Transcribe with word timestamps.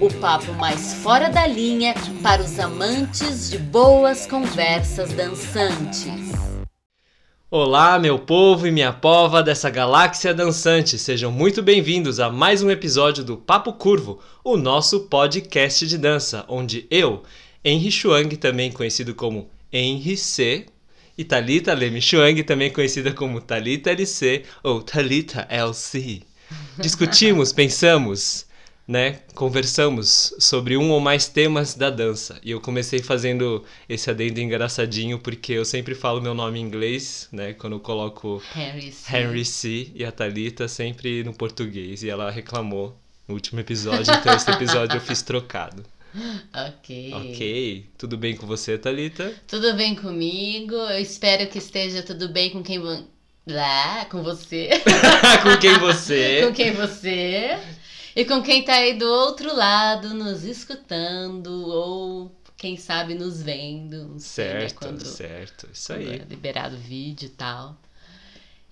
o 0.00 0.12
papo 0.20 0.52
mais 0.52 0.94
fora 0.94 1.28
da 1.28 1.44
linha 1.44 1.92
para 2.22 2.40
os 2.40 2.58
amantes 2.60 3.50
de 3.50 3.58
boas 3.58 4.26
conversas 4.26 5.12
dançantes. 5.12 6.06
Olá, 7.50 7.98
meu 7.98 8.16
povo 8.16 8.66
e 8.66 8.70
minha 8.70 8.92
pova 8.92 9.42
dessa 9.42 9.68
galáxia 9.68 10.32
dançante. 10.32 10.96
Sejam 10.98 11.32
muito 11.32 11.62
bem-vindos 11.62 12.20
a 12.20 12.30
mais 12.30 12.62
um 12.62 12.70
episódio 12.70 13.24
do 13.24 13.36
Papo 13.36 13.72
Curvo, 13.72 14.20
o 14.44 14.56
nosso 14.56 15.00
podcast 15.08 15.84
de 15.84 15.98
dança, 15.98 16.44
onde 16.46 16.86
eu, 16.90 17.24
Henry 17.64 17.90
Chuang, 17.90 18.36
também 18.36 18.70
conhecido 18.70 19.16
como 19.16 19.50
Henry 19.72 20.16
C, 20.16 20.66
e 21.16 21.24
Talita 21.24 21.74
Leme 21.74 22.00
Chuang, 22.00 22.40
também 22.44 22.70
conhecida 22.70 23.12
como 23.12 23.40
Talita 23.40 23.90
LC 23.90 24.44
ou 24.62 24.80
Talita 24.80 25.44
LC, 25.50 26.22
discutimos, 26.78 27.50
pensamos, 27.54 28.46
né, 28.88 29.20
conversamos 29.34 30.34
sobre 30.38 30.74
um 30.78 30.90
ou 30.90 30.98
mais 30.98 31.28
temas 31.28 31.74
da 31.74 31.90
dança. 31.90 32.40
E 32.42 32.50
eu 32.50 32.60
comecei 32.60 33.00
fazendo 33.00 33.62
esse 33.86 34.08
adendo 34.08 34.40
engraçadinho 34.40 35.18
porque 35.18 35.52
eu 35.52 35.64
sempre 35.64 35.94
falo 35.94 36.22
meu 36.22 36.32
nome 36.32 36.58
em 36.58 36.62
inglês, 36.62 37.28
né, 37.30 37.52
quando 37.52 37.74
eu 37.74 37.80
coloco 37.80 38.42
Henry 38.56 38.90
C. 38.90 39.16
Henry 39.16 39.44
C 39.44 39.90
e 39.94 40.04
a 40.06 40.10
Thalita 40.10 40.66
sempre 40.66 41.22
no 41.22 41.34
português. 41.34 42.02
E 42.02 42.08
ela 42.08 42.30
reclamou 42.30 42.98
no 43.28 43.34
último 43.34 43.60
episódio, 43.60 44.10
então 44.14 44.34
esse 44.34 44.50
episódio 44.50 44.96
eu 44.96 45.00
fiz 45.02 45.20
trocado. 45.20 45.84
Ok. 46.54 47.12
Ok, 47.12 47.86
tudo 47.98 48.16
bem 48.16 48.34
com 48.34 48.46
você, 48.46 48.78
Thalita? 48.78 49.30
Tudo 49.46 49.74
bem 49.74 49.94
comigo? 49.94 50.74
Eu 50.74 50.98
espero 50.98 51.46
que 51.46 51.58
esteja 51.58 52.02
tudo 52.02 52.30
bem 52.30 52.50
com 52.50 52.62
quem. 52.62 52.82
Lá, 53.46 54.06
com 54.06 54.22
você. 54.22 54.70
com 55.44 55.58
quem 55.60 55.78
você? 55.78 56.40
com 56.48 56.52
quem 56.52 56.72
você. 56.72 57.58
E 58.18 58.24
com 58.24 58.42
quem 58.42 58.64
tá 58.64 58.74
aí 58.74 58.94
do 58.98 59.06
outro 59.06 59.54
lado, 59.54 60.12
nos 60.12 60.42
escutando, 60.42 61.68
ou 61.68 62.32
quem 62.56 62.76
sabe 62.76 63.14
nos 63.14 63.40
vendo. 63.40 64.08
Não 64.08 64.18
sei, 64.18 64.44
né, 64.46 64.60
Certo, 64.60 64.74
quando, 64.74 65.06
certo, 65.06 65.68
isso 65.72 65.92
aí. 65.92 66.14
é 66.14 66.24
liberado 66.28 66.74
o 66.74 66.78
vídeo 66.80 67.26
e 67.26 67.30
tal. 67.30 67.76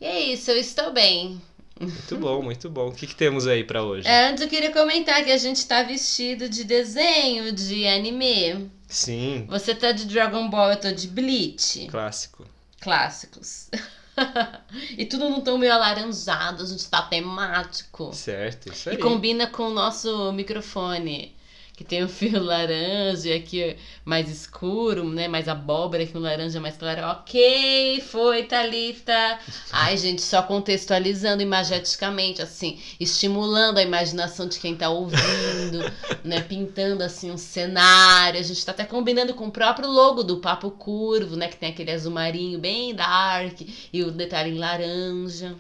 E 0.01 0.05
é 0.05 0.21
isso, 0.33 0.51
eu 0.51 0.59
estou 0.59 0.93
bem. 0.93 1.41
Muito 1.79 2.17
bom, 2.17 2.43
muito 2.43 2.69
bom. 2.69 2.89
O 2.89 2.93
que, 2.93 3.07
que 3.07 3.15
temos 3.15 3.47
aí 3.47 3.63
pra 3.63 3.85
hoje? 3.85 4.09
É, 4.09 4.31
Antes 4.31 4.43
eu 4.43 4.49
queria 4.49 4.73
comentar 4.73 5.23
que 5.25 5.31
a 5.31 5.39
gente 5.39 5.65
tá 5.65 5.85
vestido 5.85 6.49
de 6.49 6.65
desenho, 6.65 7.53
de 7.53 7.87
anime. 7.87 8.69
Sim, 8.89 9.47
Você 9.49 9.77
tá 9.77 9.93
de 9.93 10.07
Dragon 10.07 10.51
Ball, 10.51 10.71
eu 10.73 10.81
tô 10.81 10.91
de 10.91 11.07
Bleach. 11.07 11.87
clássico. 11.89 12.45
Clássicos. 12.81 13.69
e 14.97 15.05
tudo 15.07 15.29
num 15.31 15.41
tom 15.43 15.59
meio 15.59 15.73
alaranjado, 15.73 16.63
a 16.63 16.67
gente 16.67 16.89
tá 16.89 17.03
temático. 17.03 18.13
Certo, 18.13 18.73
isso 18.73 18.89
E 18.91 18.97
aí. 18.97 18.99
combina 18.99 19.47
com 19.47 19.65
o 19.69 19.75
nosso 19.75 20.33
microfone, 20.33 21.36
que 21.77 21.85
tem 21.85 22.03
o 22.03 22.09
fio 22.09 22.43
laranja 22.43 23.29
e 23.29 23.33
aqui 23.35 23.77
mais 24.03 24.31
escuro, 24.31 25.05
né? 25.05 25.29
Mais 25.29 25.47
abóbora, 25.47 26.05
aqui 26.05 26.17
um 26.17 26.21
laranja 26.21 26.59
mais 26.59 26.79
claro. 26.79 27.03
Ok, 27.09 28.01
foi, 28.01 28.45
Thalita. 28.45 29.39
Ai, 29.71 29.99
gente, 29.99 30.23
só 30.23 30.41
contextualizando 30.43 31.43
imageticamente, 31.43 32.41
assim, 32.41 32.81
estimulando 32.99 33.77
a 33.77 33.83
imaginação 33.83 34.49
de 34.49 34.59
quem 34.59 34.75
tá 34.75 34.89
ouvindo, 34.89 35.93
né? 36.25 36.41
Pintando, 36.41 37.03
assim, 37.03 37.31
um 37.31 37.37
cenário. 37.37 38.41
A 38.41 38.43
gente 38.43 38.65
tá 38.65 38.73
até 38.73 38.87
combinando 38.87 39.35
com 39.35 39.49
o 39.49 39.53
próprio 39.53 39.87
logo 39.87 40.23
do 40.23 40.39
Papo 40.39 40.71
Curvo, 40.71 41.37
né? 41.37 41.47
Que 41.47 41.59
tem 41.59 41.69
aquele 41.69 41.91
azul 41.91 42.11
marinho 42.11 42.59
bem 42.59 42.95
dark 42.95 43.61
e 43.93 44.03
o 44.03 44.11
detalhe 44.11 44.53
em 44.53 44.59
laranja. 44.59 45.55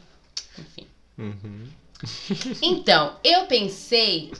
Enfim. 0.59 0.87
Uhum. 1.19 1.67
Então, 2.63 3.17
eu 3.23 3.47
pensei 3.47 4.33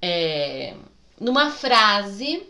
é, 0.00 0.74
numa 1.20 1.50
frase. 1.50 2.42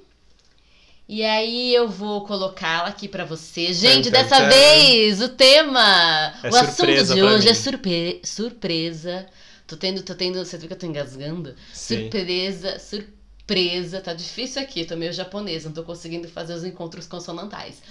E 1.09 1.23
aí 1.23 1.75
eu 1.75 1.89
vou 1.89 2.25
colocá-la 2.25 2.89
aqui 2.89 3.07
pra 3.07 3.25
você. 3.25 3.73
Gente, 3.73 4.11
dessa 4.11 4.49
vez 4.49 5.21
o 5.21 5.29
tema, 5.29 6.33
É 6.43 6.51
o 6.51 6.57
assunto 6.57 7.15
de 7.15 7.23
hoje 7.23 7.49
é 7.49 7.55
surpre 7.55 8.21
surpresa. 8.25 9.27
Tô 9.67 9.77
tendo, 9.77 10.03
tô 10.03 10.15
tendo, 10.15 10.39
você 10.45 10.57
viu 10.57 10.69
que 10.69 10.75
eu 10.75 10.79
tô 10.79 10.87
engasgando? 10.87 11.55
Sim. 11.73 12.03
Surpresa, 12.03 12.79
surpresa. 12.79 14.01
Tá 14.01 14.15
difícil 14.15 14.63
aqui, 14.63 14.85
tô 14.85 14.97
meio 14.97 15.13
japonesa, 15.13 15.69
não 15.69 15.75
tô 15.75 15.83
conseguindo 15.83 16.29
fazer 16.29 16.55
os 16.55 16.65
encontros 16.65 17.07
consonantais. 17.07 17.83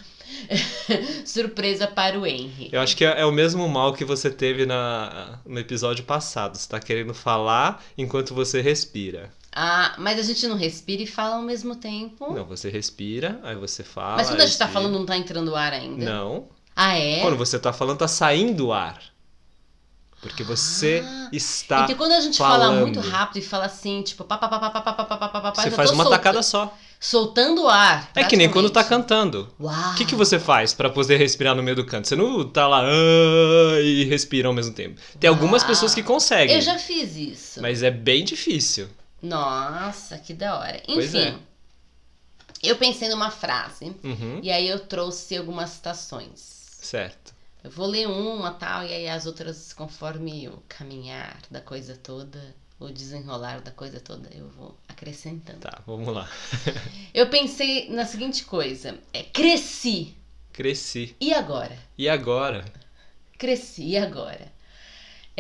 surpresa 1.26 1.88
para 1.88 2.20
o 2.20 2.26
Henry. 2.26 2.70
Eu 2.72 2.82
acho 2.82 2.96
que 2.96 3.04
é, 3.04 3.22
é 3.22 3.26
o 3.26 3.32
mesmo 3.32 3.68
mal 3.68 3.94
que 3.94 4.06
você 4.06 4.30
teve 4.30 4.66
na, 4.66 5.40
no 5.46 5.60
episódio 5.60 6.06
passado. 6.06 6.58
Você 6.58 6.68
tá 6.68 6.80
querendo 6.80 7.14
falar 7.14 7.84
enquanto 7.98 8.34
você 8.34 8.62
respira. 8.62 9.30
Ah, 9.54 9.96
mas 9.98 10.18
a 10.18 10.24
gente 10.24 10.48
não 10.48 10.56
respira 10.56 11.02
e 11.04 11.08
fala 11.08 11.36
ao 11.36 11.42
mesmo 11.42 11.76
tempo. 11.76 12.34
Não, 12.34 12.46
você 12.46 12.70
respira, 12.70 13.40
aí 13.44 13.56
você 13.56 13.84
fala. 13.84 14.16
Mas 14.18 14.28
quando 14.30 14.42
a 14.42 14.46
gente 14.46 14.58
tá 14.58 14.68
falando, 14.68 14.94
não 14.98 15.06
tá 15.06 15.18
entrando 15.18 15.56
ar 15.56 15.74
ainda? 15.74 16.06
Não. 16.06 16.48
Ah, 16.76 16.96
é? 16.98 17.20
Quando 17.20 17.36
você 17.38 17.60
tá 17.60 17.74
falando, 17.74 17.98
tá 17.98 18.08
saindo 18.08 18.72
ar. 18.72 18.98
Porque 20.22 20.44
você 20.44 21.04
Ah, 21.04 21.30
está. 21.34 21.84
Então 21.84 21.96
quando 21.96 22.12
a 22.14 22.22
gente 22.22 22.38
fala 22.38 22.66
falando. 22.66 22.82
muito 22.82 23.00
rápido 23.00 23.38
e 23.40 23.42
fala 23.42 23.66
assim, 23.66 24.02
tipo, 24.04 24.24
pá, 24.24 24.38
pá, 24.38 24.48
pá, 24.48 24.60
pá, 24.60 24.70
pá, 24.70 24.82
pá, 24.82 24.94
pá, 24.94 25.04
pá, 25.06 25.18
pá, 25.18 25.28
pá, 25.42 25.52
pá, 25.52 25.62
Você 25.64 25.72
faz 25.72 25.90
uma 25.90 26.04
solta- 26.04 26.18
tacada 26.18 26.44
só. 26.44 26.78
Soltando 27.00 27.64
o 27.64 27.68
ar. 27.68 28.10
É 28.16 28.24
que 28.24 28.38
nem 28.38 28.48
quando 28.48 28.70
tá 28.70 28.84
cantando. 28.84 29.50
Uau. 29.60 29.92
O 29.92 29.96
que, 29.96 30.06
que 30.06 30.14
você 30.16 30.40
faz 30.40 30.72
pra 30.74 30.90
poder 30.92 31.18
respirar 31.18 31.56
no 31.56 31.64
meio 31.64 31.76
do 31.76 31.84
canto? 31.86 32.08
Você 32.08 32.16
não 32.16 32.48
tá 32.48 32.68
lá 32.68 32.84
"Ah", 32.84 33.82
e 33.82 34.04
respira 34.06 34.48
ao 34.48 34.54
mesmo 34.54 34.74
tempo. 34.76 35.02
Tem 35.20 35.28
algumas 35.28 35.64
Uau. 35.64 35.70
pessoas 35.70 35.96
que 35.96 36.04
conseguem, 36.04 36.56
Eu 36.56 36.62
já 36.62 36.78
fiz 36.78 37.16
isso. 37.18 37.60
mas 37.62 37.82
é 37.82 37.90
bem 37.90 38.24
difícil. 38.24 38.88
Nossa, 39.22 40.18
que 40.18 40.34
da 40.34 40.58
hora. 40.58 40.82
Pois 40.86 41.14
Enfim. 41.14 41.28
é. 41.28 41.52
Eu 42.64 42.76
pensei 42.78 43.10
numa 43.10 43.32
frase 43.32 43.86
Uhum, 44.04 44.40
e 44.44 44.52
aí 44.52 44.68
eu 44.68 44.80
trouxe 44.80 45.36
algumas 45.36 45.72
citações. 45.72 46.40
certo. 46.82 47.34
Eu 47.64 47.70
vou 47.70 47.86
ler 47.86 48.08
uma 48.08 48.52
tal, 48.52 48.84
e 48.84 48.92
aí 48.94 49.08
as 49.08 49.28
outras, 49.28 49.72
conforme 49.72 50.48
o 50.48 50.64
caminhar 50.68 51.38
da 51.50 51.62
coisa 51.62 51.96
toda, 51.96 52.56
o 52.80 52.90
desenrolar 52.90 53.62
da 53.62 53.70
coisa 53.70 54.00
toda, 54.00 54.30
eu 54.34 54.50
vou 54.50 54.76
acrescentando. 54.88 55.60
Tá, 55.60 55.80
vamos 55.86 56.12
lá. 56.12 56.28
Eu 57.14 57.30
pensei 57.30 57.88
na 57.90 58.06
seguinte 58.06 58.44
coisa: 58.46 58.98
é 59.14 59.22
cresci. 59.22 60.18
Cresci. 60.52 61.16
E 61.20 61.32
agora? 61.34 61.78
E 61.96 62.10
agora? 62.10 62.66
Cresci, 63.38 63.84
e 63.84 63.98
agora? 63.98 64.52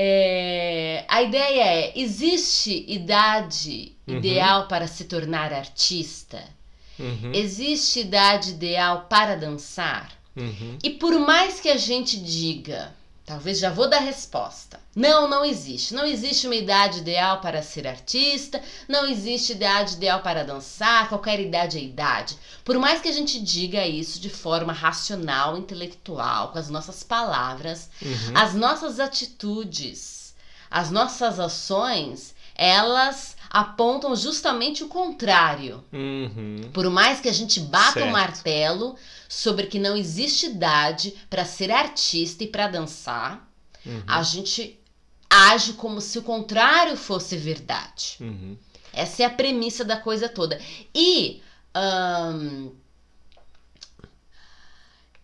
É, 0.03 1.05
a 1.07 1.21
ideia 1.21 1.63
é: 1.63 1.93
existe 1.95 2.85
idade 2.87 3.95
Uhum. 4.07 4.17
ideal 4.17 4.67
para 4.67 4.87
se 4.87 5.03
tornar 5.05 5.53
artista? 5.53 6.41
Uhum, 6.99 7.31
Existe 7.33 7.99
idade 8.01 8.51
ideal 8.51 9.05
para 9.09 9.35
dançar? 9.35 10.11
uhum. 10.35 10.77
E 10.83 10.89
por 10.89 11.13
mais 11.19 11.59
que 11.59 11.69
a 11.69 11.77
gente 11.77 12.19
diga, 12.19 12.93
talvez 13.31 13.59
já 13.59 13.69
vou 13.69 13.89
dar 13.89 13.99
resposta. 13.99 14.77
Não, 14.93 15.25
não 15.25 15.45
existe. 15.45 15.93
Não 15.93 16.05
existe 16.05 16.47
uma 16.47 16.55
idade 16.55 16.99
ideal 16.99 17.39
para 17.39 17.63
ser 17.63 17.87
artista, 17.87 18.61
não 18.89 19.07
existe 19.07 19.53
idade 19.53 19.93
ideal 19.93 20.19
para 20.19 20.43
dançar, 20.43 21.07
qualquer 21.07 21.39
idade 21.39 21.77
é 21.77 21.81
idade. 21.81 22.37
Por 22.65 22.77
mais 22.77 22.99
que 22.99 23.07
a 23.07 23.11
gente 23.13 23.41
diga 23.41 23.87
isso 23.87 24.19
de 24.19 24.29
forma 24.29 24.73
racional, 24.73 25.57
intelectual, 25.57 26.49
com 26.51 26.59
as 26.59 26.69
nossas 26.69 27.03
palavras, 27.03 27.89
uhum. 28.01 28.33
as 28.35 28.53
nossas 28.53 28.99
atitudes, 28.99 30.35
as 30.69 30.91
nossas 30.91 31.39
ações, 31.39 32.35
elas 32.53 33.37
apontam 33.49 34.13
justamente 34.13 34.83
o 34.83 34.89
contrário. 34.89 35.83
Uhum. 35.93 36.69
Por 36.73 36.89
mais 36.89 37.21
que 37.21 37.29
a 37.29 37.33
gente 37.33 37.61
bata 37.61 38.03
o 38.03 38.11
martelo 38.11 38.97
sobre 39.31 39.67
que 39.67 39.79
não 39.79 39.95
existe 39.95 40.47
idade 40.47 41.13
para 41.29 41.45
ser 41.45 41.71
artista 41.71 42.43
e 42.43 42.47
para 42.47 42.67
dançar, 42.67 43.49
Uhum. 43.85 44.03
a 44.05 44.21
gente 44.21 44.77
age 45.29 45.73
como 45.73 46.01
se 46.01 46.19
o 46.19 46.21
contrário 46.21 46.97
fosse 46.97 47.37
verdade. 47.37 48.17
Uhum. 48.19 48.57
Essa 48.91 49.23
é 49.23 49.25
a 49.25 49.29
premissa 49.29 49.85
da 49.85 49.95
coisa 49.95 50.27
toda. 50.27 50.59
E 50.93 51.41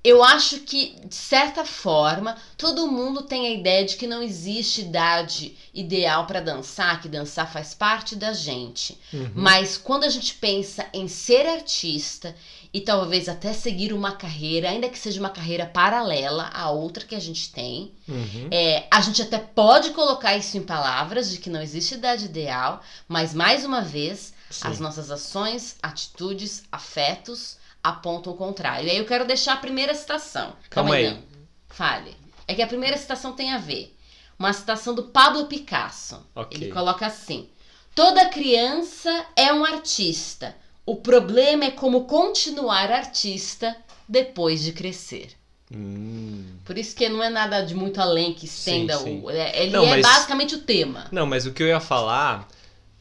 eu 0.02 0.24
acho 0.24 0.62
que, 0.62 0.96
de 1.06 1.14
certa 1.16 1.66
forma, 1.66 2.38
todo 2.58 2.90
mundo 2.90 3.24
tem 3.24 3.46
a 3.48 3.52
ideia 3.52 3.86
de 3.86 3.98
que 3.98 4.08
não 4.08 4.24
existe 4.24 4.82
idade 4.84 5.58
ideal 5.74 6.26
para 6.26 6.40
dançar, 6.40 7.02
que 7.02 7.10
dançar 7.10 7.52
faz 7.52 7.74
parte 7.74 8.16
da 8.16 8.32
gente. 8.32 8.98
Uhum. 9.12 9.32
Mas 9.36 9.78
quando 9.78 10.06
a 10.06 10.10
gente 10.10 10.36
pensa 10.36 10.88
em 10.94 11.10
ser 11.10 11.46
artista 11.46 12.34
e 12.78 12.82
talvez 12.82 13.28
até 13.28 13.54
seguir 13.54 13.92
uma 13.92 14.12
carreira, 14.12 14.70
ainda 14.70 14.88
que 14.88 15.00
seja 15.00 15.20
uma 15.20 15.32
carreira 15.32 15.66
paralela 15.66 16.48
à 16.54 16.70
outra 16.70 17.04
que 17.04 17.16
a 17.16 17.20
gente 17.20 17.52
tem. 17.52 17.92
Uhum. 18.08 18.50
É, 18.52 18.86
a 18.92 19.02
gente 19.02 19.20
até 19.20 19.40
pode 19.40 19.90
colocar 19.90 20.38
isso 20.38 20.56
em 20.60 20.62
palavras 20.62 21.32
de 21.32 21.40
que 21.40 21.50
não 21.50 21.60
existe 21.60 21.96
idade 21.96 22.26
ideal, 22.26 22.80
mas 23.08 23.34
mais 23.34 23.66
uma 23.66 23.82
vez, 23.82 24.32
Sim. 24.52 24.68
as 24.68 24.80
nossas 24.80 25.10
ações, 25.10 25.76
atitudes, 25.82 26.66
afetos 26.72 27.58
apontam 27.84 28.32
o 28.32 28.38
contrário. 28.38 28.88
E 28.88 28.92
aí 28.92 28.98
eu 29.00 29.08
quero 29.08 29.26
deixar 29.26 29.54
a 29.54 29.58
primeira 29.58 29.96
citação. 29.96 30.54
Calma 30.70 30.94
aí. 30.94 31.10
não. 31.10 31.24
Fale. 31.70 32.16
É 32.48 32.54
que 32.54 32.62
a 32.62 32.68
primeira 32.68 32.96
citação 32.96 33.34
tem 33.34 33.54
a 33.54 33.58
ver. 33.58 33.98
Uma 34.38 34.54
citação 34.54 34.94
do 34.94 35.06
Pablo 35.06 35.48
Picasso. 35.48 36.24
Ok. 36.36 36.56
Ele 36.56 36.72
coloca 36.72 37.08
assim: 37.08 37.50
Toda 37.96 38.30
criança 38.30 39.26
é 39.36 39.52
um 39.52 39.66
artista. 39.66 40.56
O 40.88 40.96
problema 40.96 41.66
é 41.66 41.72
como 41.72 42.06
continuar 42.06 42.90
artista 42.92 43.76
depois 44.10 44.64
de 44.64 44.72
crescer. 44.72 45.28
Hum. 45.72 46.46
Por 46.64 46.78
isso 46.78 46.96
que 46.96 47.10
não 47.10 47.22
é 47.22 47.30
nada 47.30 47.62
de 47.62 47.76
muito 47.76 48.00
além 48.02 48.34
que 48.34 48.46
estenda 48.46 48.98
Sim, 48.98 49.04
sim. 49.04 49.22
o. 49.24 49.30
é- 49.30 49.64
Ele 49.64 49.72
Não, 49.72 49.84
é 49.84 49.90
mas- 49.90 50.02
basicamente 50.02 50.56
o 50.56 50.60
tema. 50.60 51.06
Não, 51.12 51.26
mas 51.26 51.46
o 51.46 51.52
que 51.52 51.62
eu 51.62 51.68
ia 51.68 51.82
falar, 51.82 52.48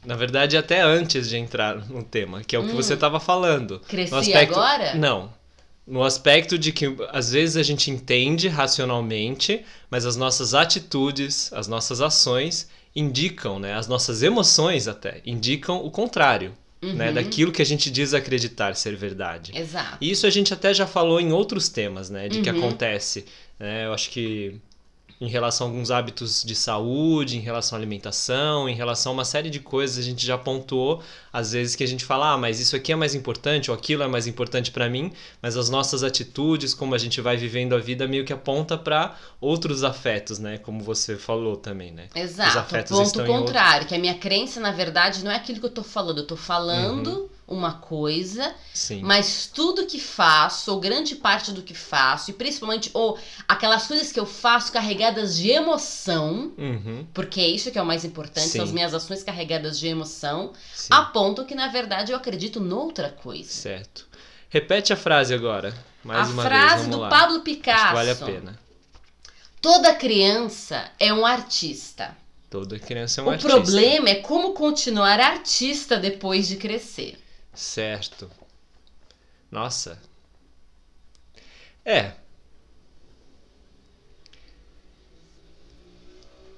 na 0.05 0.17
verdade, 0.17 0.57
até 0.57 0.81
antes 0.83 1.29
de 1.29 1.37
entrar 1.37 1.77
no 1.89 2.03
tema, 2.03 2.43
que 2.43 2.57
é 2.57 2.59
o 2.59 2.65
que 2.67 2.73
Hum. 2.73 2.77
você 2.77 2.95
estava 2.95 3.21
falando. 3.21 3.79
Cresci 3.87 4.13
aspecto- 4.15 4.59
agora? 4.59 4.95
Não. 4.97 5.33
No 5.87 6.03
aspecto 6.03 6.59
de 6.59 6.73
que 6.73 6.87
às 7.13 7.31
vezes 7.31 7.57
a 7.57 7.63
gente 7.63 7.89
entende 7.89 8.49
racionalmente, 8.49 9.65
mas 9.89 10.05
as 10.05 10.17
nossas 10.17 10.53
atitudes, 10.53 11.53
as 11.53 11.69
nossas 11.69 12.01
ações 12.01 12.69
indicam, 12.97 13.61
né? 13.61 13.75
As 13.75 13.87
nossas 13.87 14.25
emoções 14.25 14.89
até 14.89 15.21
indicam 15.25 15.77
o 15.85 15.91
contrário, 15.91 16.53
né? 16.83 17.09
Uhum. 17.09 17.15
Daquilo 17.15 17.53
que 17.53 17.63
a 17.63 17.67
gente 17.67 17.91
diz 17.91 18.13
acreditar 18.15 18.75
ser 18.77 18.95
verdade. 18.97 19.53
Exato. 19.55 19.99
E 20.01 20.11
isso 20.11 20.27
a 20.27 20.31
gente 20.31 20.53
até 20.53 20.73
já 20.75 20.87
falou 20.87 21.21
em 21.21 21.33
outros 21.33 21.69
temas, 21.69 22.11
né? 22.11 22.29
De 22.29 22.41
que 22.41 22.51
Uhum. 22.51 22.59
acontece. 22.59 23.25
né? 23.59 23.87
Eu 23.87 23.95
acho 23.95 24.11
que 24.11 24.57
em 25.19 25.29
relação 25.29 25.67
a 25.67 25.71
alguns 25.71 25.91
hábitos 25.91 26.43
de 26.45 26.55
saúde, 26.55 27.39
em 27.39 27.41
relação 27.41 27.77
à 27.77 27.81
alimentação, 27.81 28.69
em 28.69 28.75
relação 28.75 29.13
a 29.13 29.15
uma 29.15 29.25
série 29.25 29.49
de 29.49 29.61
coisas, 29.61 29.97
a 29.99 30.03
gente 30.03 30.25
já 30.27 30.37
pontuou, 30.37 31.03
às 31.33 31.53
vezes 31.53 31.75
que 31.75 31.83
a 31.83 31.87
gente 31.87 32.05
fala, 32.05 32.33
ah, 32.33 32.39
mas 32.39 32.61
isso 32.61 32.77
aqui 32.77 32.93
é 32.93 32.97
mais 32.97 33.15
importante, 33.15 33.71
ou 33.71 33.77
aquilo 33.77 34.03
é 34.03 34.09
mais 34.09 34.27
importante 34.27 34.71
para 34.71 34.89
mim, 34.91 35.11
mas 35.41 35.57
as 35.57 35.71
nossas 35.71 36.03
atitudes, 36.03 36.75
como 36.75 36.95
a 36.95 36.99
gente 36.99 37.21
vai 37.21 37.37
vivendo 37.37 37.75
a 37.75 37.79
vida, 37.79 38.07
meio 38.07 38.25
que 38.27 38.33
aponta 38.33 38.77
para 38.77 39.17
outros 39.41 39.83
afetos, 39.85 40.39
né? 40.39 40.59
Como 40.59 40.81
você 40.83 41.17
falou 41.17 41.57
também, 41.57 41.93
né? 41.93 42.09
Os 42.15 42.21
Exato. 42.21 42.59
afetos 42.59 42.91
Ponto 42.97 43.07
estão 43.07 43.27
em 43.27 43.31
outro- 43.31 43.47
contrário, 43.47 43.87
que 43.87 43.95
a 43.95 43.99
minha 43.99 44.15
crença, 44.19 44.61
na 44.61 44.71
verdade, 44.73 45.25
não 45.25 45.31
é 45.31 45.37
aquilo 45.37 45.61
que 45.61 45.67
eu 45.67 45.71
tô 45.71 45.83
falando. 45.83 46.19
Eu 46.19 46.27
tô 46.27 46.37
falando 46.37 47.09
Uhum. 47.11 47.29
Uma 47.49 47.75
coisa, 47.75 48.55
Sim. 48.75 49.03
mas 49.03 49.49
tudo 49.53 49.87
que 49.87 50.01
faço, 50.01 50.73
ou 50.73 50.81
grande 50.81 51.15
parte 51.15 51.53
do 51.53 51.63
que 51.63 51.75
faço, 51.75 52.31
e 52.31 52.35
principalmente, 52.35 52.91
ou 52.93 53.17
aquelas 53.47 53.87
coisas 53.87 54.11
que 54.11 54.19
eu 54.19 54.27
faço 54.27 54.73
carregadas 54.73 55.37
de 55.37 55.51
emoção, 55.51 56.53
Uhum, 56.59 57.07
porque 57.15 57.41
é 57.41 57.47
isso 57.49 57.71
que 57.71 57.79
é 57.79 57.83
o 57.83 57.87
mais 57.87 58.05
importante, 58.05 58.49
são 58.49 58.63
as 58.63 58.69
Sim. 58.71 58.75
minhas 58.75 58.93
ações 58.95 59.23
carregadas 59.23 59.79
de 59.79 59.87
emoção, 59.87 60.53
sim. 60.75 60.89
apontam 60.91 61.45
que, 61.45 61.55
na 61.55 61.69
verdade, 61.69 62.11
eu 62.13 62.17
acredito 62.17 62.59
noutra 62.59 63.11
coisa. 63.11 63.49
Certo. 63.51 64.07
Repete 64.49 64.93
a 64.93 64.97
frase 64.97 65.33
agora, 65.35 65.73
mais 66.03 66.29
a 66.29 66.33
uma 66.33 66.43
frase 66.43 66.67
vez, 66.67 66.81
vamos 66.83 66.97
do 66.97 67.03
lá. 67.03 67.09
Pablo 67.09 67.41
Picasso. 67.41 67.95
vale 67.95 68.11
a 68.11 68.17
pena. 68.17 68.59
Toda 69.61 69.95
criança 69.95 70.91
é 70.99 71.13
um 71.13 71.25
artista. 71.27 72.17
Toda 72.49 72.79
criança 72.79 73.21
é 73.21 73.25
um 73.25 73.27
o 73.27 73.31
artista. 73.31 73.51
problema 73.53 74.09
é 74.09 74.15
como 74.17 74.53
continuar 74.53 75.19
artista 75.19 75.99
depois 75.99 76.47
de 76.47 76.57
crescer. 76.57 77.19
Certo. 77.57 78.31
Nossa. 79.51 80.01
É. 81.85 82.13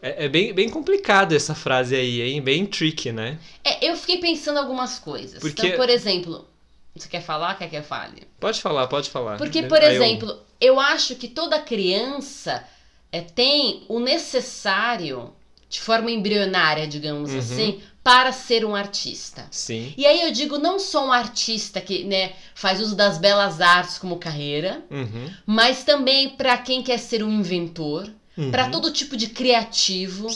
É, 0.01 0.25
é 0.27 0.29
bem, 0.29 0.53
bem 0.53 0.69
complicado 0.69 1.35
essa 1.35 1.55
frase 1.55 1.95
aí, 1.97 2.21
hein? 2.23 2.41
Bem 2.41 2.65
tricky, 2.67 3.11
né? 3.13 3.39
É, 3.65 3.89
eu 3.91 3.97
fiquei 3.97 4.19
pensando 4.19 4.59
algumas 4.59 4.99
coisas. 4.99 5.41
Porque- 5.41 5.67
Então, 5.67 5.77
por 5.79 5.89
exemplo, 5.91 6.47
você 6.95 7.09
quer 7.09 7.23
falar? 7.23 7.57
Quer 7.59 7.69
que 7.69 7.77
eu 7.77 7.83
fale? 7.83 8.23
Pode 8.39 8.61
falar, 8.61 8.87
pode 8.87 9.11
falar. 9.11 9.39
Porque, 9.39 9.59
Aí 9.61 9.69
por 9.69 9.83
eu- 9.83 9.91
exemplo, 9.91 10.39
eu... 10.61 10.79
acho 10.79 11.17
que 11.17 11.29
toda 11.29 11.61
criança 11.61 12.65
é, 13.11 13.21
tem 13.21 13.85
o 13.89 13.99
necessário, 13.99 15.33
de 15.69 15.81
forma 15.81 16.11
embrionária, 16.11 16.87
digamos 16.87 17.31
Uhum. 17.33 17.39
assim, 17.39 17.83
para 18.09 18.33
ser 18.33 18.65
um 18.65 18.75
artista. 18.75 19.47
Sim. 19.51 19.93
E 19.95 20.07
aí 20.07 20.23
eu 20.23 20.31
digo 20.33 20.57
não 20.57 20.79
só 20.79 21.07
um 21.09 21.13
artista 21.13 21.79
que 21.79 22.05
né, 22.05 22.33
faz 22.55 22.81
uso 22.81 22.97
das 22.97 23.19
belas 23.19 23.61
artes 23.61 23.99
como 23.99 24.17
carreira, 24.17 24.83
Uhum. 24.91 25.31
mas 25.45 25.85
também 25.85 26.31
para 26.31 26.57
quem 26.57 26.83
quer 26.83 26.99
ser 26.99 27.23
um 27.23 27.31
inventor, 27.31 28.11
Uhum. 28.35 28.51
para 28.51 28.71
todo 28.71 28.91
tipo 28.91 29.15
de 29.15 29.27
criativo, 29.27 30.29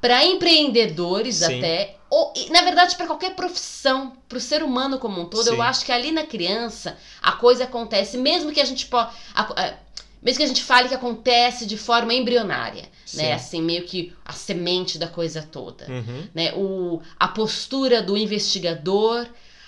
para 0.00 0.24
empreendedores 0.24 1.36
Sim. 1.36 1.58
até, 1.58 1.94
ou 2.10 2.32
na 2.50 2.62
verdade 2.62 2.96
para 2.96 3.06
qualquer 3.06 3.36
profissão, 3.36 4.12
para 4.28 4.38
o 4.38 4.40
ser 4.40 4.64
humano 4.64 4.98
como 4.98 5.20
um 5.20 5.26
todo. 5.26 5.44
Sim. 5.44 5.50
Eu 5.54 5.62
acho 5.62 5.84
que 5.84 5.92
ali 5.92 6.10
na 6.10 6.24
criança 6.24 6.96
a 7.22 7.30
coisa 7.32 7.62
acontece, 7.62 8.16
mesmo 8.18 8.50
que 8.50 8.60
a 8.60 8.64
gente 8.64 8.86
po- 8.86 8.96
a- 8.96 9.10
a- 9.34 9.74
mesmo 10.22 10.38
que 10.38 10.44
a 10.44 10.48
gente 10.48 10.62
fale 10.62 10.88
que 10.88 10.94
acontece 10.94 11.64
de 11.66 11.76
forma 11.76 12.12
embrionária, 12.12 12.84
Sim. 13.06 13.18
né? 13.18 13.32
Assim 13.32 13.62
meio 13.62 13.84
que 13.84 14.12
a 14.24 14.32
semente 14.32 14.98
da 14.98 15.08
coisa 15.08 15.42
toda 15.42 15.86
Uhum. 15.88 16.28
né? 16.34 16.52
O, 16.54 17.00
a 17.18 17.28
postura 17.28 18.02
do 18.02 18.16
investigador, 18.16 19.26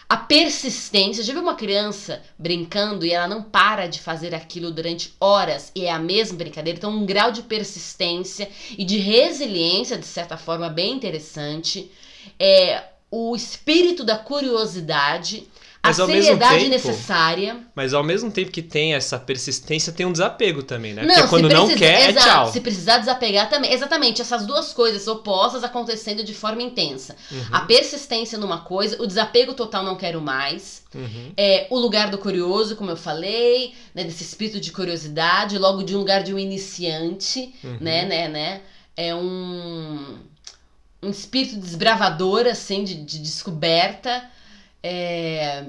a 0.09 0.17
persistência. 0.17 1.25
Já 1.25 1.33
viu 1.33 1.41
uma 1.41 1.55
criança 1.55 2.21
brincando 2.39 3.07
e 3.07 3.13
ela 3.13 3.27
não 3.27 3.43
para 3.43 3.87
de 3.87 3.99
fazer 3.99 4.35
aquilo 4.35 4.71
durante 4.71 5.15
horas 5.19 5.73
e 5.75 5.87
é 5.87 5.91
a 5.91 5.99
mesma 5.99 6.37
brincadeira? 6.37 6.79
Então, 6.79 6.91
um 6.91 7.07
grau 7.07 7.33
de 7.33 7.43
persistência 7.43 8.47
e 8.77 8.85
de 8.85 8.99
resiliência, 8.99 9.97
de 9.97 10.05
certa 10.05 10.37
forma, 10.37 10.69
bem 10.69 10.93
interessante. 10.93 11.91
É, 12.39 12.85
o 13.11 13.35
espírito 13.35 14.05
da 14.05 14.17
curiosidade, 14.19 15.49
Mas, 15.85 15.99
a 15.99 16.07
seriedade 16.07 16.59
tempo, 16.59 16.71
necessária. 16.71 17.57
Mas 17.75 17.93
ao 17.93 18.05
mesmo 18.05 18.31
tempo 18.31 18.53
que 18.53 18.63
tem 18.63 18.95
essa 18.95 19.19
persistência, 19.19 19.93
tem 19.93 20.07
um 20.07 20.13
desapego 20.13 20.63
também, 20.63 20.95
né? 20.95 21.03
Não, 21.05 21.13
Porque 21.15 21.29
quando 21.29 21.49
não 21.49 21.67
precisa- 21.67 21.79
quer, 21.79 22.01
é 22.03 22.11
exato, 22.11 22.27
tchau. 22.27 22.53
Se 22.53 22.61
precisar 22.61 22.99
desapegar 22.99 23.51
também. 23.51 23.73
Exatamente, 23.73 24.23
essas 24.23 24.47
duas 24.47 24.73
coisas 24.73 25.09
opostas 25.09 25.65
acontecendo 25.65 26.23
de 26.23 26.33
forma 26.33 26.63
intensa. 26.63 27.17
Uhum. 27.33 27.45
A 27.51 27.61
persistência 27.63 28.39
numa 28.39 28.61
coisa, 28.61 29.03
o 29.03 29.07
desapego 29.09 29.55
total 29.55 29.83
não 29.83 29.97
quero 29.97 30.21
mais. 30.21 30.85
Uhum. 30.95 31.33
É, 31.37 31.67
o 31.69 31.79
lugar 31.81 32.11
do 32.11 32.19
curioso, 32.19 32.77
como 32.77 32.91
eu 32.93 32.97
falei, 32.97 33.75
né, 33.93 34.05
desse 34.05 34.23
espírito 34.23 34.61
de 34.61 34.71
curiosidade, 34.71 35.59
logo 35.59 35.83
de 35.83 35.97
um 35.97 35.99
lugar 35.99 36.23
de 36.23 36.33
um 36.33 36.39
iniciante, 36.39 37.53
Uhum. 37.65 37.79
né, 37.81 38.05
né, 38.05 38.29
né? 38.29 38.61
É 38.97 39.13
um, 39.15 40.17
um 41.03 41.11
espírito 41.11 41.57
desbravador, 41.57 42.47
assim, 42.47 42.85
de, 42.85 42.95
de 42.95 43.19
descoberta. 43.19 44.31
É, 44.83 45.65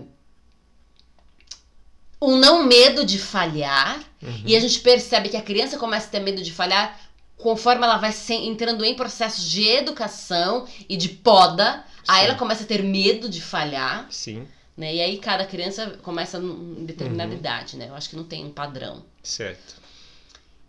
um 2.22 2.38
não 2.38 2.64
medo 2.66 3.06
de 3.06 3.20
falhar. 3.20 4.00
Uhum. 4.22 4.44
E 4.46 4.56
a 4.56 4.60
gente 4.60 4.80
percebe 4.80 5.30
que 5.30 5.38
a 5.38 5.42
criança 5.42 5.78
começa 5.78 6.08
a 6.08 6.10
ter 6.12 6.20
medo 6.22 6.42
de 6.42 6.52
falhar 6.52 7.00
conforme 7.38 7.84
ela 7.84 7.98
vai 7.98 8.14
entrando 8.30 8.86
em 8.86 8.96
processos 8.96 9.50
de 9.50 9.68
educação 9.68 10.66
e 10.88 10.96
de 10.96 11.10
poda. 11.10 11.84
Aí 12.08 12.22
Sim. 12.22 12.30
ela 12.30 12.36
começa 12.36 12.64
a 12.64 12.68
ter 12.68 12.82
medo 12.84 13.28
de 13.30 13.42
falhar, 13.42 14.08
Sim, 14.10 14.48
né? 14.78 14.96
E 14.96 15.02
aí 15.02 15.18
cada 15.18 15.46
criança 15.46 16.00
começa 16.02 16.38
em 16.38 16.86
determinada 16.86 17.32
Uhum. 17.32 17.38
idade, 17.38 17.76
né? 17.78 17.88
Eu 17.90 17.96
acho 17.96 18.10
que 18.10 18.16
não 18.16 18.24
tem 18.24 18.46
um 18.46 18.52
padrão. 18.52 19.04
certo. 19.22 19.82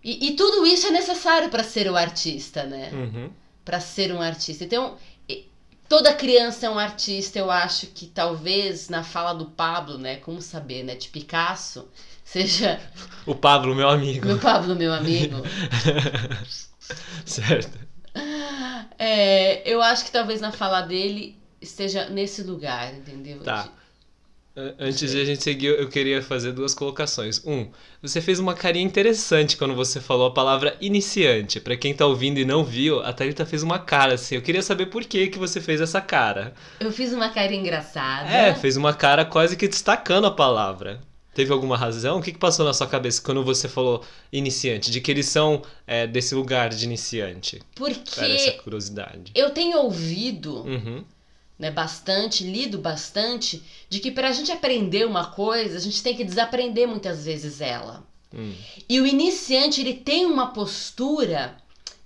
E, 0.03 0.29
e 0.29 0.37
tudo 0.37 0.67
isso 0.67 0.87
é 0.87 0.91
necessário 0.91 1.49
para 1.49 1.65
ser 1.65 1.91
o 1.91 1.97
artista, 1.97 2.65
né? 2.65 2.91
Uhum. 2.93 3.31
Para 3.65 3.81
ser 3.81 4.13
um 4.13 4.21
artista. 4.21 4.63
Então, 4.63 4.99
toda 5.95 6.13
criança 6.13 6.67
é 6.67 6.71
um 6.71 6.77
artista. 6.79 7.39
Eu 7.39 7.53
acho 7.53 7.87
que 7.87 8.07
talvez 8.07 8.89
na 8.89 9.05
fala 9.05 9.33
do 9.33 9.47
Pablo, 9.47 9.97
né? 9.97 10.17
Como 10.17 10.43
saber, 10.43 10.83
né? 10.83 10.97
De 10.97 11.09
Picasso, 11.09 11.89
seja 12.25 12.81
O 13.25 13.33
Pablo, 13.33 13.77
meu 13.77 13.89
amigo. 13.89 14.27
meu 14.27 14.41
Pablo, 14.41 14.75
meu 14.75 14.93
amigo. 14.93 15.37
certo. 17.25 17.79
É, 18.99 19.69
eu 19.71 19.81
acho 19.81 20.05
que 20.05 20.11
talvez 20.11 20.41
na 20.41 20.51
fala 20.51 20.81
dele 20.81 21.37
esteja 21.61 22.09
nesse 22.09 22.43
lugar, 22.43 22.93
entendeu? 22.93 23.41
Tá. 23.41 23.63
De- 23.63 23.71
Antes 24.79 25.11
de 25.11 25.21
a 25.21 25.25
gente 25.25 25.43
seguir, 25.43 25.67
eu 25.67 25.89
queria 25.89 26.23
fazer 26.23 26.53
duas 26.53 26.75
colocações. 26.75 27.43
Um, 27.45 27.69
você 28.01 28.21
fez 28.21 28.39
uma 28.39 28.55
carinha 28.55 28.85
interessante 28.85 29.57
quando 29.57 29.75
você 29.75 30.01
falou 30.01 30.27
a 30.27 30.33
palavra 30.33 30.77
iniciante. 30.81 31.59
Pra 31.59 31.77
quem 31.77 31.93
tá 31.93 32.07
ouvindo 32.07 32.39
e 32.39 32.45
não 32.45 32.65
viu, 32.65 33.01
a 33.01 33.13
Thalita 33.13 33.45
fez 33.45 33.65
uma 33.65 33.81
cara 33.81 34.15
assim. 34.15 34.37
Eu 34.37 34.43
queria 34.43 34.63
saber 34.63 34.87
por 34.87 35.05
que, 35.05 35.27
que 35.27 35.39
você 35.41 35.61
fez 35.61 35.81
essa 35.81 36.01
cara. 36.01 36.55
Eu 36.79 36.93
fiz 36.93 37.13
uma 37.13 37.31
cara 37.31 37.53
engraçada. 37.53 38.29
É, 38.29 38.55
fez 38.55 38.77
uma 38.77 38.95
cara 38.95 39.25
quase 39.25 39.57
que 39.57 39.67
destacando 39.67 40.27
a 40.29 40.31
palavra. 40.31 41.01
Teve 41.35 41.53
alguma 41.53 41.77
razão? 41.77 42.19
O 42.21 42.23
que, 42.23 42.31
que 42.31 42.39
passou 42.39 42.65
na 42.65 42.73
sua 42.73 42.87
cabeça 42.87 43.21
quando 43.21 43.43
você 43.43 43.69
falou 43.69 44.05
iniciante? 44.33 44.89
De 44.89 45.01
que 45.01 45.11
eles 45.11 45.27
são 45.27 45.63
é, 45.85 46.07
desse 46.07 46.33
lugar 46.33 46.69
de 46.69 46.85
iniciante? 46.85 47.61
Era 47.81 47.91
essa 48.33 48.53
Porque 48.53 48.63
curiosidade. 48.63 49.33
eu 49.35 49.51
tenho 49.51 49.79
ouvido 49.79 50.63
Uhum, 50.63 51.05
né, 51.59 51.71
bastante, 51.71 52.45
lido 52.45 52.79
bastante, 52.79 53.63
de 53.89 54.01
que 54.01 54.11
para 54.11 54.29
a 54.29 54.33
gente 54.33 54.53
aprender 54.53 55.07
uma 55.07 55.27
coisa, 55.27 55.77
a 55.77 55.81
gente 55.81 56.03
tem 56.03 56.15
que 56.15 56.25
desaprender 56.25 56.87
muitas 56.87 57.25
vezes 57.25 57.61
ela. 57.61 58.07
Hum. 58.33 58.53
E 58.89 59.01
o 59.01 59.07
iniciante 59.07 59.81
ele 59.81 59.95
tem 59.95 60.27
uma 60.27 60.49
postura 60.53 61.57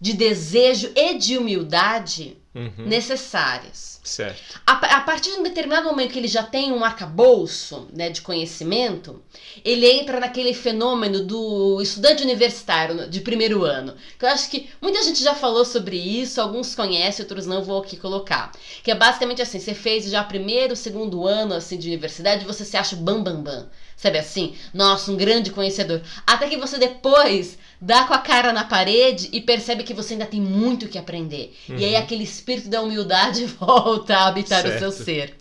de 0.00 0.12
desejo 0.12 0.90
e 0.94 1.18
de 1.18 1.36
humildade 1.36 2.37
Uhum. 2.54 2.86
necessárias. 2.86 4.00
Certo. 4.02 4.60
A, 4.66 4.72
a 4.72 5.00
partir 5.02 5.32
de 5.32 5.38
um 5.38 5.42
determinado 5.42 5.86
momento 5.86 6.12
que 6.12 6.18
ele 6.18 6.26
já 6.26 6.42
tem 6.42 6.72
um 6.72 6.82
arcabouço 6.82 7.86
né, 7.92 8.08
de 8.08 8.22
conhecimento, 8.22 9.22
ele 9.62 9.86
entra 9.86 10.18
naquele 10.18 10.54
fenômeno 10.54 11.24
do 11.24 11.80
estudante 11.82 12.22
universitário 12.22 13.08
de 13.08 13.20
primeiro 13.20 13.64
ano. 13.64 13.94
Que 14.18 14.24
eu 14.24 14.30
acho 14.30 14.50
que 14.50 14.70
muita 14.80 15.02
gente 15.02 15.22
já 15.22 15.34
falou 15.34 15.64
sobre 15.64 15.96
isso, 15.96 16.40
alguns 16.40 16.74
conhecem, 16.74 17.22
outros 17.22 17.46
não, 17.46 17.62
vou 17.62 17.82
aqui 17.82 17.98
colocar. 17.98 18.50
Que 18.82 18.90
é 18.90 18.94
basicamente 18.94 19.42
assim, 19.42 19.60
você 19.60 19.74
fez 19.74 20.10
já 20.10 20.24
primeiro, 20.24 20.74
segundo 20.74 21.26
ano 21.26 21.54
assim, 21.54 21.76
de 21.76 21.88
universidade, 21.88 22.46
você 22.46 22.64
se 22.64 22.76
acha 22.78 22.96
bam 22.96 23.22
bam 23.22 23.42
bam. 23.42 23.68
Sabe 23.94 24.16
assim? 24.16 24.54
Nossa, 24.72 25.10
um 25.10 25.16
grande 25.16 25.50
conhecedor. 25.50 26.00
Até 26.26 26.48
que 26.48 26.56
você 26.56 26.78
depois 26.78 27.58
dá 27.80 28.04
com 28.04 28.14
a 28.14 28.18
cara 28.18 28.52
na 28.52 28.64
parede 28.64 29.28
e 29.32 29.40
percebe 29.40 29.82
que 29.84 29.94
você 29.94 30.14
ainda 30.14 30.26
tem 30.26 30.40
muito 30.40 30.86
o 30.86 30.88
que 30.88 30.98
aprender. 30.98 31.54
E 31.68 31.84
aí 31.84 31.94
Uhum. 31.94 31.98
aquele 32.00 32.24
espírito 32.24 32.68
da 32.68 32.80
humildade 32.82 33.44
volta 33.58 34.16
a 34.16 34.26
habitar 34.26 34.64
o 34.66 34.78
seu 34.78 34.90
Certo. 34.92 35.04
ser. 35.04 35.36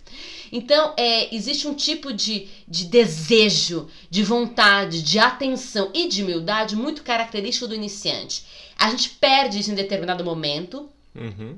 Então, 0.50 0.94
é, 0.96 1.34
existe 1.34 1.68
um 1.68 1.74
tipo 1.74 2.10
de, 2.12 2.48
de 2.66 2.86
desejo, 2.86 3.86
de 4.08 4.22
vontade, 4.22 5.02
de 5.02 5.18
atenção 5.18 5.90
e 5.92 6.08
de 6.08 6.22
humildade 6.22 6.74
muito 6.74 7.02
característico 7.02 7.66
do 7.68 7.74
iniciante. 7.74 8.44
A 8.78 8.88
gente 8.90 9.10
perde 9.10 9.58
isso 9.58 9.70
em 9.70 9.74
determinado 9.74 10.24
momento 10.24 10.88
Uhum. 11.14 11.56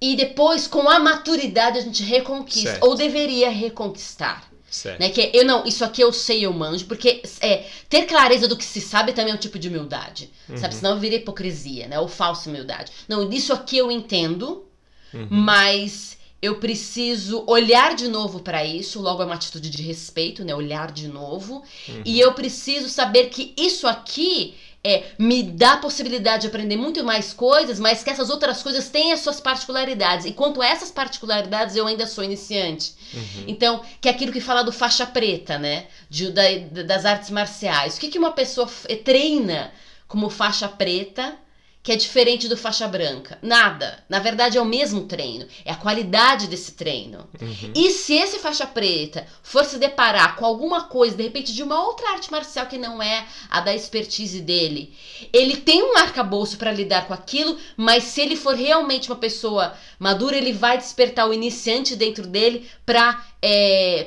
e 0.00 0.14
depois, 0.16 0.66
com 0.66 0.88
a 0.88 0.98
maturidade, 0.98 1.78
a 1.78 1.82
gente 1.82 2.02
reconquista, 2.02 2.70
Certo. 2.70 2.84
ou 2.86 2.94
deveria 2.94 3.50
reconquistar. 3.50 4.50
Certo. 4.72 4.98
Né? 5.00 5.10
Que 5.10 5.20
é, 5.20 5.30
eu 5.34 5.44
não, 5.44 5.66
isso 5.66 5.84
aqui 5.84 6.00
eu 6.00 6.10
sei, 6.14 6.46
eu 6.46 6.52
manjo, 6.52 6.86
porque 6.86 7.22
é, 7.42 7.66
ter 7.90 8.06
clareza 8.06 8.48
do 8.48 8.56
que 8.56 8.64
se 8.64 8.80
sabe 8.80 9.12
também 9.12 9.30
é 9.30 9.36
um 9.36 9.38
tipo 9.38 9.58
de 9.58 9.68
humildade. 9.68 10.30
Sabe? 10.56 10.74
Uhum. 10.74 10.80
Senão 10.80 10.98
vira 10.98 11.16
hipocrisia, 11.16 11.86
né? 11.86 12.00
Ou 12.00 12.08
falsa 12.08 12.48
humildade. 12.48 12.90
Não, 13.06 13.30
isso 13.30 13.52
aqui 13.52 13.76
eu 13.76 13.90
entendo, 13.92 14.64
Uhum. 15.12 15.26
mas 15.28 16.16
eu 16.40 16.56
preciso 16.56 17.44
olhar 17.46 17.94
de 17.94 18.08
novo 18.08 18.40
pra 18.40 18.64
isso, 18.64 18.98
logo 18.98 19.22
é 19.22 19.26
uma 19.26 19.34
atitude 19.34 19.68
de 19.68 19.82
respeito, 19.82 20.42
né? 20.42 20.54
Olhar 20.54 20.90
de 20.90 21.06
novo. 21.06 21.62
Uhum. 21.86 22.02
E 22.06 22.18
eu 22.18 22.32
preciso 22.32 22.88
saber 22.88 23.26
que 23.28 23.52
isso 23.58 23.86
aqui 23.86 24.54
é, 24.84 25.04
me 25.18 25.44
dá 25.44 25.74
a 25.74 25.76
possibilidade 25.76 26.42
de 26.42 26.48
aprender 26.48 26.76
muito 26.76 27.04
mais 27.04 27.32
coisas, 27.32 27.78
mas 27.78 28.02
que 28.02 28.10
essas 28.10 28.28
outras 28.30 28.62
coisas 28.62 28.88
têm 28.88 29.12
as 29.12 29.20
suas 29.20 29.40
particularidades. 29.40 30.26
E 30.26 30.32
quanto 30.32 30.60
a 30.60 30.66
essas 30.66 30.90
particularidades, 30.90 31.76
eu 31.76 31.86
ainda 31.86 32.06
sou 32.06 32.24
iniciante. 32.24 32.92
Uhum. 33.14 33.44
Então, 33.46 33.82
que 34.00 34.08
é 34.08 34.10
aquilo 34.10 34.32
que 34.32 34.40
fala 34.40 34.62
do 34.64 34.72
faixa 34.72 35.06
preta, 35.06 35.56
né? 35.58 35.86
De, 36.10 36.30
da- 36.32 36.82
das 36.84 37.04
artes 37.04 37.30
marciais. 37.30 37.96
O 37.96 38.00
que, 38.00 38.08
que 38.08 38.18
uma 38.18 38.32
pessoa 38.32 38.68
treina 39.04 39.72
como 40.08 40.28
faixa 40.28 40.68
preta 40.68 41.36
que 41.82 41.90
é 41.90 41.96
diferente 41.96 42.46
do 42.46 42.56
faixa 42.56 42.86
branca? 42.86 43.38
Nada. 43.42 43.98
Na 44.08 44.20
verdade, 44.20 44.56
é 44.56 44.60
o 44.60 44.64
mesmo 44.64 45.02
treino. 45.02 45.46
É 45.64 45.72
a 45.72 45.76
qualidade 45.76 46.46
desse 46.46 46.72
treino. 46.72 47.28
Uhum. 47.40 47.72
E 47.74 47.90
se 47.90 48.14
esse 48.14 48.38
faixa 48.38 48.64
preta 48.66 49.26
for 49.42 49.64
se 49.64 49.78
deparar 49.78 50.36
com 50.36 50.46
alguma 50.46 50.84
coisa, 50.84 51.16
de 51.16 51.24
repente, 51.24 51.52
de 51.52 51.62
uma 51.62 51.84
outra 51.84 52.10
arte 52.10 52.30
marcial 52.30 52.66
que 52.66 52.78
não 52.78 53.02
é 53.02 53.26
a 53.50 53.60
da 53.60 53.74
expertise 53.74 54.40
dele, 54.40 54.94
ele 55.32 55.56
tem 55.56 55.82
um 55.82 55.96
arcabouço 55.98 56.56
para 56.56 56.70
lidar 56.70 57.08
com 57.08 57.14
aquilo, 57.14 57.58
mas 57.76 58.04
se 58.04 58.20
ele 58.20 58.36
for 58.36 58.54
realmente 58.54 59.10
uma 59.10 59.18
pessoa 59.18 59.74
madura, 59.98 60.36
ele 60.36 60.52
vai 60.52 60.78
despertar 60.78 61.28
o 61.28 61.34
iniciante 61.34 61.96
dentro 61.96 62.28
dele 62.28 62.68
para 62.86 63.24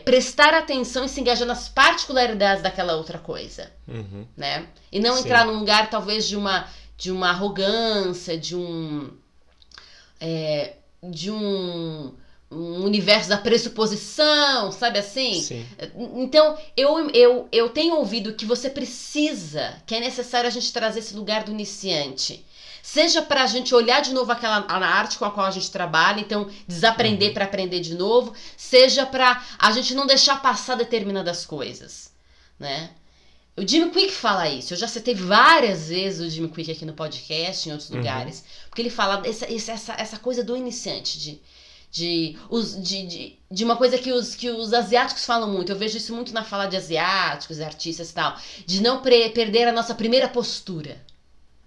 prestar 0.06 0.54
atenção 0.54 1.04
e 1.04 1.10
se 1.10 1.20
engajar 1.20 1.46
nas 1.48 1.68
particularidades 1.68 2.64
daquela 2.64 2.96
outra 2.96 3.18
coisa, 3.18 3.70
Uhum. 3.88 4.26
né? 4.38 4.66
E 4.92 5.00
não 5.00 5.16
Sim. 5.16 5.20
entrar 5.26 5.46
num 5.46 5.60
lugar 5.60 5.90
talvez 5.90 6.26
de 6.28 6.38
uma 6.38 6.66
de 6.98 7.12
uma 7.12 7.30
arrogância, 7.30 8.38
de 8.38 8.56
um 8.56 9.10
é, 10.20 10.76
de 11.04 11.30
um, 11.30 12.14
um 12.50 12.84
universo 12.84 13.30
da 13.30 13.38
pressuposição, 13.38 14.72
sabe 14.72 15.00
assim? 15.00 15.42
Sim. 15.42 15.66
Então, 16.16 16.58
eu, 16.76 17.10
eu, 17.12 17.48
eu 17.52 17.70
tenho 17.70 17.96
ouvido 17.96 18.34
que 18.34 18.46
você 18.46 18.70
precisa, 18.70 19.76
que 19.86 19.96
é 19.96 20.00
necessário 20.00 20.48
a 20.48 20.52
gente 20.52 20.72
trazer 20.72 21.00
esse 21.00 21.16
lugar 21.16 21.44
do 21.44 21.52
iniciante. 21.52 22.46
Seja 22.82 23.22
para 23.22 23.44
a 23.44 23.48
gente 23.48 23.74
olhar 23.74 24.00
de 24.00 24.14
novo 24.14 24.32
aquela 24.32 24.58
a 24.68 24.78
arte 24.78 25.18
com 25.18 25.26
a 25.26 25.32
qual 25.32 25.48
a 25.48 25.52
gente 25.52 25.72
trabalha, 25.72 26.22
então 26.22 26.48
desaprender 26.68 27.30
Uhum. 27.30 27.34
para 27.34 27.46
aprender 27.46 27.80
de 27.80 27.96
novo, 27.96 28.34
seja 28.56 29.06
para 29.08 29.44
a 29.58 29.72
gente 29.72 29.96
não 29.96 30.06
deixar 30.06 30.40
passar 30.40 30.76
determinadas 30.76 31.46
coisas, 31.48 32.14
né? 32.60 32.92
O 33.58 33.66
Jimmy 33.66 33.90
Quick 33.92 34.12
fala 34.12 34.50
isso. 34.50 34.74
Eu 34.74 34.78
já 34.78 34.88
citei 34.88 35.16
várias 35.16 35.88
vezes 35.88 36.20
o 36.20 36.30
Jimmy 36.30 36.50
Quick 36.50 36.72
aqui 36.72 36.86
no 36.86 36.94
podcast, 36.94 37.68
em 37.68 37.72
outros 37.72 37.90
Uhum. 37.90 37.98
lugares, 37.98 38.44
porque 38.70 38.82
ele 38.82 38.90
fala 38.90 39.22
essa, 39.26 39.46
essa, 39.46 39.94
essa, 39.98 40.20
coisa 40.20 40.44
do 40.44 40.58
iniciante, 40.58 41.18
de, 41.18 41.42
de, 41.90 42.38
os, 42.50 42.76
de, 42.84 43.08
de, 43.08 43.40
de 43.50 43.64
uma 43.64 43.78
coisa 43.78 43.98
que 43.98 44.12
os, 44.12 44.36
que 44.36 44.50
os 44.50 44.74
asiáticos 44.74 45.26
falam 45.26 45.50
muito. 45.50 45.72
Eu 45.72 45.78
vejo 45.78 45.96
isso 45.98 46.14
muito 46.14 46.34
na 46.34 46.44
fala 46.44 46.66
de 46.66 46.76
asiáticos, 46.76 47.62
artistas 47.62 48.10
e 48.10 48.14
tal, 48.14 48.38
de 48.66 48.82
não 48.82 49.02
perder 49.02 49.70
a 49.70 49.72
nossa 49.72 49.96
primeira 49.96 50.28
postura. 50.28 51.02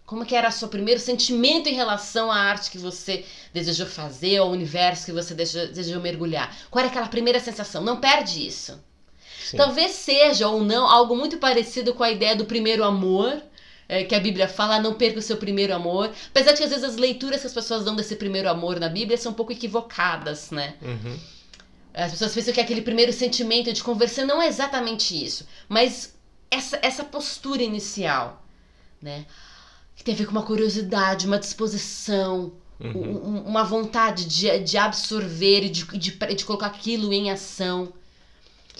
Como 0.04 0.24
que 0.26 0.34
era 0.34 0.48
o 0.48 0.52
seu 0.52 0.68
primeiro 0.68 1.00
sentimento 1.00 1.68
em 1.68 1.74
relação 1.74 2.30
à 2.30 2.36
arte 2.36 2.70
que 2.70 2.78
você 2.78 3.24
desejou 3.52 3.86
fazer, 3.86 4.38
ao 4.38 4.50
universo 4.50 5.06
que 5.06 5.12
você 5.12 5.34
desejou, 5.34 5.68
desejou 5.72 6.00
mergulhar? 6.02 6.54
Qual 6.70 6.80
era 6.82 6.90
aquela 6.90 7.08
primeira 7.08 7.40
sensação? 7.40 7.82
Não 7.82 7.98
perde 8.00 8.46
isso. 8.46 8.78
Sim. 9.50 9.56
Talvez 9.56 9.92
seja 9.92 10.48
ou 10.48 10.62
não 10.62 10.86
algo 10.86 11.16
muito 11.16 11.38
parecido 11.38 11.94
com 11.94 12.02
a 12.02 12.10
ideia 12.10 12.34
do 12.36 12.44
primeiro 12.44 12.84
amor, 12.84 13.40
é, 13.88 14.04
que 14.04 14.14
a 14.14 14.20
Bíblia 14.20 14.46
fala, 14.48 14.78
não 14.80 14.94
perca 14.94 15.18
o 15.18 15.22
seu 15.22 15.36
primeiro 15.38 15.74
amor. 15.74 16.10
Apesar 16.30 16.52
de 16.52 16.58
que 16.58 16.64
às 16.64 16.70
vezes 16.70 16.84
as 16.84 16.96
leituras 16.96 17.40
que 17.40 17.46
as 17.46 17.54
pessoas 17.54 17.84
dão 17.84 17.96
desse 17.96 18.16
primeiro 18.16 18.48
amor 18.50 18.78
na 18.78 18.88
Bíblia 18.88 19.16
são 19.16 19.32
um 19.32 19.34
pouco 19.34 19.52
equivocadas, 19.52 20.50
né? 20.50 20.74
Uhum. 20.82 21.18
As 21.94 22.10
pessoas 22.12 22.34
pensam 22.34 22.52
que 22.54 22.60
aquele 22.60 22.82
primeiro 22.82 23.12
sentimento 23.12 23.72
de 23.72 23.82
conversão 23.82 24.26
não 24.26 24.40
é 24.42 24.46
exatamente 24.46 25.22
isso, 25.24 25.46
mas 25.68 26.14
essa, 26.50 26.78
essa 26.82 27.02
postura 27.02 27.62
inicial, 27.62 28.44
né? 29.02 29.24
Que 29.96 30.04
tem 30.04 30.14
a 30.14 30.16
ver 30.18 30.26
com 30.26 30.32
uma 30.32 30.42
curiosidade, 30.42 31.26
uma 31.26 31.38
disposição, 31.38 32.52
Uhum. 32.80 32.92
um- 32.92 33.28
um- 33.38 33.42
uma 33.42 33.64
vontade 33.64 34.26
de, 34.26 34.56
de 34.60 34.76
absorver 34.78 35.64
e 35.64 35.68
de, 35.68 35.84
de, 35.98 36.10
de 36.12 36.44
colocar 36.44 36.66
aquilo 36.66 37.12
em 37.12 37.28
ação. 37.30 37.92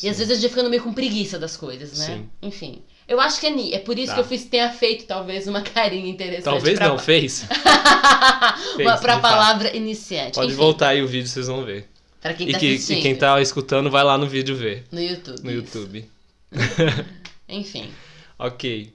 E 0.02 0.08
às 0.08 0.18
vezes 0.18 0.30
a 0.32 0.40
gente 0.40 0.48
ficando 0.50 0.70
meio 0.70 0.82
com 0.82 0.92
preguiça 0.92 1.38
das 1.38 1.56
coisas, 1.56 1.98
né? 1.98 2.06
Sim. 2.06 2.30
Enfim. 2.42 2.82
Eu 3.06 3.18
acho 3.20 3.40
que 3.40 3.46
é, 3.46 3.74
é 3.74 3.78
por 3.78 3.98
isso 3.98 4.08
Tá. 4.08 4.14
que 4.14 4.20
eu 4.20 4.24
fiz, 4.24 4.44
tenha 4.44 4.70
feito 4.70 5.06
talvez 5.06 5.46
uma 5.48 5.62
carinha 5.62 6.08
interessante. 6.08 6.44
Talvez 6.44 6.78
pra, 6.78 6.88
não, 6.88 6.98
fez? 6.98 7.46
uma, 7.48 8.76
Fez, 8.76 9.00
pra 9.00 9.18
palavra 9.18 9.74
iniciante. 9.76 10.34
Pode 10.34 10.48
Enfim, 10.48 10.56
voltar 10.56 10.88
aí 10.88 11.02
o 11.02 11.08
vídeo, 11.08 11.26
vocês 11.28 11.46
vão 11.46 11.64
ver. 11.64 11.88
Pra 12.20 12.34
quem 12.34 12.48
E, 12.48 12.52
tá 12.52 12.58
que, 12.58 12.74
assistindo. 12.74 12.98
e 12.98 13.02
quem 13.02 13.16
tá 13.16 13.40
escutando, 13.40 13.90
vai 13.90 14.04
lá 14.04 14.18
no 14.18 14.26
vídeo 14.26 14.54
ver. 14.56 14.84
No 14.92 15.00
YouTube. 15.00 15.40
No 15.42 15.50
isso. 15.50 15.78
YouTube. 15.78 16.10
Enfim. 17.48 17.90
Ok. 18.38 18.92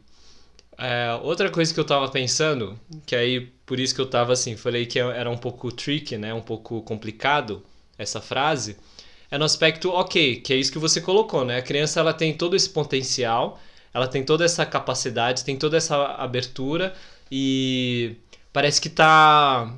É, 0.78 1.14
outra 1.22 1.50
coisa 1.50 1.74
que 1.74 1.80
eu 1.80 1.86
tava 1.86 2.08
pensando, 2.10 2.80
que 3.06 3.16
aí 3.16 3.42
por 3.66 3.80
isso 3.80 3.94
que 3.96 4.02
eu 4.02 4.06
tava 4.06 4.34
assim, 4.34 4.56
falei 4.58 4.86
que 4.86 5.00
era 5.00 5.30
um 5.30 5.38
pouco 5.38 5.72
tricky, 5.72 6.18
né? 6.18 6.34
Um 6.34 6.42
pouco 6.42 6.82
complicado 6.82 7.64
essa 7.98 8.20
frase. 8.22 8.76
É 9.34 9.38
no 9.40 9.46
aspecto, 9.46 9.90
ok, 9.90 10.42
que 10.42 10.54
é 10.54 10.56
isso 10.56 10.72
que 10.72 10.78
você 10.78 11.02
colocou, 11.02 11.44
né? 11.44 11.58
A 11.58 11.62
criança 11.64 12.00
ela 12.00 12.14
tem 12.14 12.36
todo 12.36 12.56
esse 12.56 12.70
potencial, 12.70 13.60
ela 13.92 14.08
tem 14.08 14.24
toda 14.24 14.46
essa 14.46 14.64
capacidade, 14.64 15.44
tem 15.44 15.58
toda 15.58 15.76
essa 15.76 16.06
abertura 16.06 16.94
e 17.32 18.16
parece 18.54 18.80
que 18.80 18.90
tá. 18.90 19.76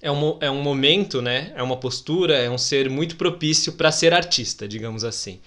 É 0.00 0.10
um, 0.10 0.38
é 0.40 0.50
um 0.50 0.62
momento, 0.62 1.20
né? 1.20 1.52
É 1.54 1.62
uma 1.62 1.76
postura, 1.76 2.34
é 2.34 2.48
um 2.48 2.56
ser 2.56 2.88
muito 2.88 3.16
propício 3.16 3.74
para 3.74 3.92
ser 3.92 4.14
artista, 4.14 4.66
digamos 4.66 5.04
assim. 5.04 5.38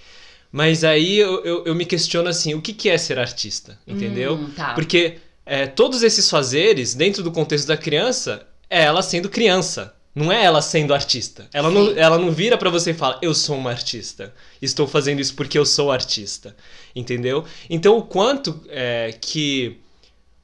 Mas 0.52 0.84
aí 0.84 1.18
eu, 1.18 1.44
eu, 1.44 1.66
eu 1.66 1.74
me 1.74 1.88
questiono 1.88 2.30
assim, 2.30 2.54
o 2.54 2.62
que, 2.62 2.74
que 2.74 2.90
é 2.90 2.98
ser 3.00 3.18
artista? 3.18 3.80
Entendeu? 3.88 4.36
Hum, 4.36 4.52
tá. 4.56 4.76
Porque 4.76 5.18
é, 5.48 5.66
todos 5.66 6.04
esses 6.04 6.30
fazeres, 6.30 6.94
dentro 6.94 7.24
do 7.24 7.32
contexto 7.32 7.66
da 7.66 7.76
criança, 7.76 8.46
é 8.70 8.84
ela 8.84 9.02
sendo 9.02 9.30
criança. 9.30 9.96
Não 10.20 10.30
é 10.34 10.44
ela 10.44 10.62
sendo 10.62 10.94
artista. 10.94 11.48
Ela 11.54 11.72
não, 11.72 11.98
ela 11.98 12.18
não 12.18 12.30
vira 12.30 12.58
pra 12.58 12.70
você 12.70 12.92
e 12.92 12.94
fala, 12.94 13.18
eu 13.22 13.34
sou 13.34 13.56
uma 13.58 13.70
artista. 13.70 14.34
Estou 14.62 14.86
fazendo 14.86 15.22
isso 15.22 15.34
porque 15.34 15.58
eu 15.58 15.66
sou 15.66 15.94
artista. 15.94 16.58
Entendeu? 16.94 17.46
Então, 17.70 17.98
o 17.98 18.02
quanto 18.04 18.62
é, 18.68 19.16
que 19.22 19.80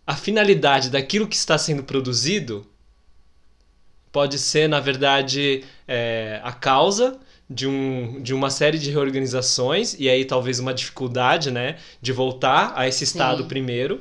a 0.08 0.16
finalidade 0.16 0.90
daquilo 0.90 1.28
que 1.28 1.36
está 1.36 1.58
sendo 1.58 1.84
produzido 1.84 2.66
pode 4.14 4.40
ser, 4.40 4.70
na 4.70 4.80
verdade, 4.80 5.66
é, 5.86 6.40
a 6.42 6.54
causa 6.54 7.20
de, 7.50 7.68
um, 7.68 8.24
de 8.24 8.34
uma 8.34 8.50
série 8.50 8.80
de 8.80 8.90
reorganizações 8.92 9.94
e 10.00 10.08
aí 10.08 10.24
talvez 10.24 10.58
uma 10.58 10.74
dificuldade, 10.74 11.52
né, 11.52 11.76
de 12.02 12.14
voltar 12.14 12.72
a 12.78 12.88
esse 12.88 13.04
estado 13.04 13.44
Sim. 13.44 13.50
primeiro. 13.50 14.00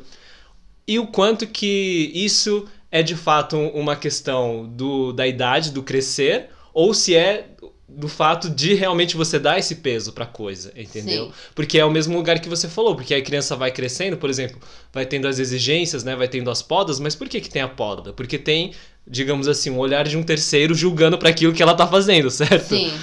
E 0.86 1.00
o 1.00 1.08
quanto 1.08 1.48
que 1.48 2.12
isso 2.14 2.68
é 2.94 3.02
de 3.02 3.16
fato 3.16 3.58
uma 3.58 3.96
questão 3.96 4.68
do, 4.68 5.12
da 5.12 5.26
idade, 5.26 5.72
do 5.72 5.82
crescer, 5.82 6.50
ou 6.72 6.94
se 6.94 7.16
é 7.16 7.48
do 7.88 8.06
fato 8.06 8.48
de 8.48 8.72
realmente 8.74 9.16
você 9.16 9.36
dar 9.36 9.58
esse 9.58 9.74
peso 9.74 10.12
pra 10.12 10.24
coisa, 10.24 10.72
entendeu? 10.76 11.26
Sim. 11.26 11.32
Porque 11.56 11.76
é 11.76 11.84
o 11.84 11.90
mesmo 11.90 12.16
lugar 12.16 12.38
que 12.38 12.48
você 12.48 12.68
falou, 12.68 12.94
porque 12.94 13.12
a 13.12 13.20
criança 13.20 13.56
vai 13.56 13.72
crescendo, 13.72 14.16
por 14.16 14.30
exemplo, 14.30 14.60
vai 14.92 15.04
tendo 15.04 15.26
as 15.26 15.40
exigências, 15.40 16.04
né, 16.04 16.14
vai 16.14 16.28
tendo 16.28 16.48
as 16.48 16.62
podas, 16.62 17.00
mas 17.00 17.16
por 17.16 17.28
que 17.28 17.40
que 17.40 17.50
tem 17.50 17.62
a 17.62 17.68
poda? 17.68 18.12
Porque 18.12 18.38
tem, 18.38 18.72
digamos 19.04 19.48
assim, 19.48 19.70
um 19.70 19.78
olhar 19.78 20.06
de 20.06 20.16
um 20.16 20.22
terceiro 20.22 20.72
julgando 20.72 21.18
para 21.18 21.30
aquilo 21.30 21.52
que 21.52 21.64
ela 21.64 21.74
tá 21.74 21.88
fazendo, 21.88 22.30
certo? 22.30 22.76
Sim. 22.76 22.96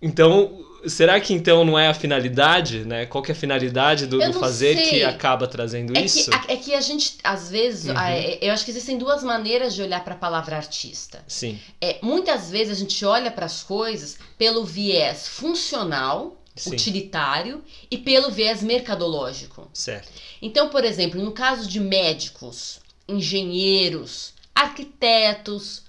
Então, 0.00 0.64
será 0.88 1.20
que 1.20 1.32
então 1.34 1.64
não 1.64 1.78
é 1.78 1.88
a 1.88 1.94
finalidade, 1.94 2.84
né? 2.84 3.06
Qual 3.06 3.22
que 3.22 3.30
é 3.32 3.34
a 3.34 3.38
finalidade 3.38 4.06
do, 4.06 4.18
do 4.18 4.32
fazer 4.38 4.76
sei. 4.76 4.88
que 4.90 5.04
acaba 5.04 5.46
trazendo 5.46 5.96
É 5.96 6.04
isso? 6.04 6.30
que, 6.30 6.52
é 6.52 6.56
que 6.56 6.74
a 6.74 6.80
gente, 6.80 7.16
às 7.22 7.50
vezes, 7.50 7.86
Uhum. 7.86 7.94
eu 8.40 8.52
acho 8.52 8.64
que 8.64 8.70
existem 8.70 8.98
duas 8.98 9.22
maneiras 9.22 9.74
de 9.74 9.82
olhar 9.82 10.02
para 10.04 10.14
a 10.14 10.18
palavra 10.18 10.56
artista. 10.56 11.22
Sim, 11.26 11.58
É, 11.80 11.98
muitas 12.02 12.50
vezes 12.50 12.76
a 12.76 12.80
gente 12.80 13.04
olha 13.04 13.30
para 13.30 13.46
as 13.46 13.62
coisas 13.62 14.16
pelo 14.38 14.64
viés 14.64 15.26
funcional, 15.28 16.42
Sim. 16.54 16.70
utilitário 16.72 17.62
e 17.90 17.98
pelo 17.98 18.30
viés 18.30 18.62
mercadológico. 18.62 19.68
certo. 19.74 20.08
Então, 20.40 20.68
por 20.68 20.84
exemplo, 20.84 21.22
no 21.22 21.32
caso 21.32 21.68
de 21.68 21.78
médicos, 21.80 22.80
engenheiros, 23.08 24.32
arquitetos, 24.54 25.82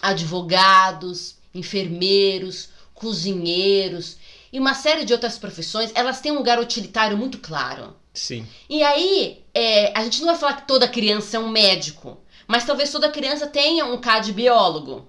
advogados, 0.00 1.36
enfermeiros, 1.54 2.68
cozinheiros 2.94 4.16
e 4.52 4.58
uma 4.58 4.74
série 4.74 5.04
de 5.04 5.12
outras 5.12 5.38
profissões, 5.38 5.90
elas 5.94 6.20
têm 6.20 6.32
um 6.32 6.36
lugar 6.36 6.60
utilitário 6.60 7.16
muito 7.16 7.38
claro. 7.38 7.96
Sim, 8.12 8.46
E 8.68 8.82
aí, 8.82 9.42
é, 9.54 9.96
a 9.98 10.04
gente 10.04 10.20
não 10.20 10.26
vai 10.26 10.36
falar 10.36 10.60
que 10.60 10.68
toda 10.68 10.86
criança 10.86 11.38
é 11.38 11.40
um 11.40 11.48
médico, 11.48 12.20
mas 12.46 12.66
talvez 12.66 12.92
toda 12.92 13.08
criança 13.08 13.46
tenha 13.46 13.86
um 13.86 13.98
cá 13.98 14.18
de 14.18 14.32
biólogo. 14.32 15.08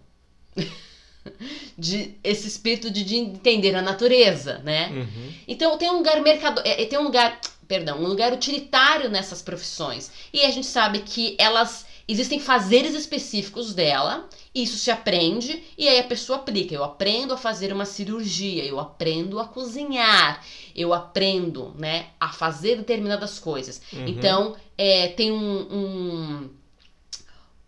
de 1.77 2.15
esse 2.23 2.47
espírito 2.47 2.89
de, 2.89 3.03
de 3.03 3.17
entender 3.17 3.75
a 3.75 3.81
natureza, 3.81 4.59
né? 4.59 4.89
uhum. 4.89 5.33
Então 5.47 5.77
tem 5.77 5.89
um 5.89 5.97
lugar 5.97 6.21
mercado, 6.21 6.62
é, 6.63 6.85
tem 6.85 6.97
um 6.97 7.03
lugar, 7.03 7.39
perdão, 7.67 8.01
um 8.01 8.07
lugar 8.07 8.31
utilitário 8.31 9.09
nessas 9.09 9.41
profissões. 9.41 10.12
E 10.31 10.41
a 10.41 10.51
gente 10.51 10.67
sabe 10.67 11.00
que 11.00 11.35
elas 11.38 11.85
existem 12.07 12.39
fazeres 12.39 12.93
específicos 12.93 13.73
dela, 13.73 14.27
isso 14.53 14.77
se 14.77 14.91
aprende 14.91 15.63
e 15.77 15.88
aí 15.88 16.00
a 16.00 16.03
pessoa 16.03 16.39
aplica. 16.39 16.75
Eu 16.75 16.83
aprendo 16.83 17.33
a 17.33 17.38
fazer 17.38 17.74
uma 17.74 17.86
cirurgia, 17.86 18.63
eu 18.63 18.79
aprendo 18.79 19.39
a 19.39 19.45
cozinhar, 19.45 20.43
eu 20.75 20.93
aprendo, 20.93 21.74
né, 21.77 22.07
a 22.19 22.29
fazer 22.29 22.77
determinadas 22.77 23.39
coisas. 23.39 23.81
Uhum. 23.91 24.07
Então 24.07 24.55
é, 24.77 25.07
tem 25.07 25.31
um, 25.31 25.39
um, 25.72 26.50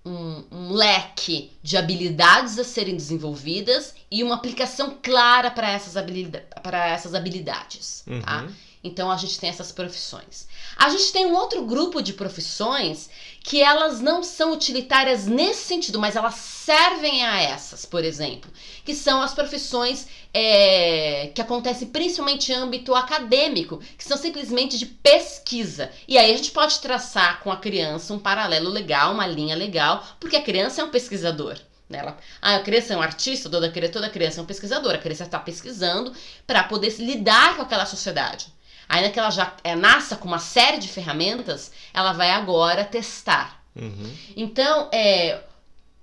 um, 0.06 0.44
um 0.51 0.74
leque 0.74 1.51
de 1.63 1.75
habilidades 1.75 2.60
a 2.60 2.63
serem 2.63 2.96
desenvolvidas 2.96 3.96
e 4.12 4.24
uma 4.24 4.36
aplicação 4.36 4.98
clara 5.01 5.50
para 5.50 5.72
essas, 5.72 5.98
habilida 5.98 6.46
essas 6.94 7.15
habilidades. 7.15 8.04
Tá? 8.24 8.48
Então 8.88 9.10
a 9.12 9.18
gente 9.18 9.39
tem 9.39 9.50
essas 9.50 9.72
profissões. 9.72 10.48
A 10.77 10.89
gente 10.89 11.12
tem 11.12 11.25
um 11.25 11.34
outro 11.36 11.63
grupo 11.65 12.01
de 12.01 12.13
profissões 12.13 13.10
que 13.42 13.62
elas 13.62 14.00
não 14.00 14.24
são 14.24 14.54
utilitárias 14.54 15.25
nesse 15.25 15.63
sentido, 15.65 16.00
mas 16.00 16.15
elas 16.15 16.36
servem 16.36 17.24
a 17.25 17.42
essas, 17.42 17.86
por 17.86 18.04
exemplo, 18.04 18.51
que 18.84 18.94
são 18.96 19.22
as 19.22 19.34
profissões 19.34 20.08
é, 20.34 21.32
que 21.34 21.42
acontecem 21.42 21.88
principalmente 21.88 22.51
em 22.51 22.56
âmbito 22.56 22.94
acadêmico, 22.96 23.80
que 23.98 24.04
são 24.04 24.18
simplesmente 24.18 24.77
de 24.77 24.86
pesquisa. 24.86 25.92
E 26.08 26.18
aí 26.18 26.34
a 26.34 26.38
gente 26.38 26.51
pode 26.51 26.80
traçar 26.80 27.42
com 27.42 27.51
a 27.51 27.58
criança 27.58 28.13
um 28.13 28.20
paralelo 28.20 28.70
legal, 28.70 29.13
uma 29.13 29.27
linha 29.27 29.56
legal, 29.56 30.04
porque 30.20 30.36
a 30.36 30.42
criança 30.44 30.82
é 30.82 30.84
um 30.84 30.89
pesquisador. 30.89 31.58
né? 31.89 32.00
Ela, 32.00 32.18
ah, 32.42 32.56
a 32.56 32.60
criança 32.62 32.94
é 32.94 32.98
um 32.98 33.01
artista, 33.01 33.50
toda, 33.50 33.72
cri- 33.72 33.89
toda 33.89 34.10
criança 34.10 34.39
é 34.39 34.44
um 34.44 34.46
pesquisador. 34.48 34.94
A 34.96 34.98
criança 34.98 35.24
está 35.24 35.39
pesquisando 35.39 36.12
para 36.48 36.63
poder 36.63 36.94
lidar 37.00 37.56
com 37.56 37.62
aquela 37.62 37.86
sociedade. 37.86 38.48
Ainda 38.88 39.10
que 39.10 39.20
ela 39.20 39.30
já 39.30 39.56
é, 39.63 39.75
nasça 39.75 40.15
com 40.15 40.27
uma 40.27 40.39
série 40.39 40.77
de 40.77 40.88
ferramentas, 40.88 41.72
ela 41.94 42.13
vai 42.13 42.32
agora 42.32 42.86
testar. 42.86 43.63
Uhum. 43.75 44.15
Então, 44.36 44.89
é, 44.92 45.42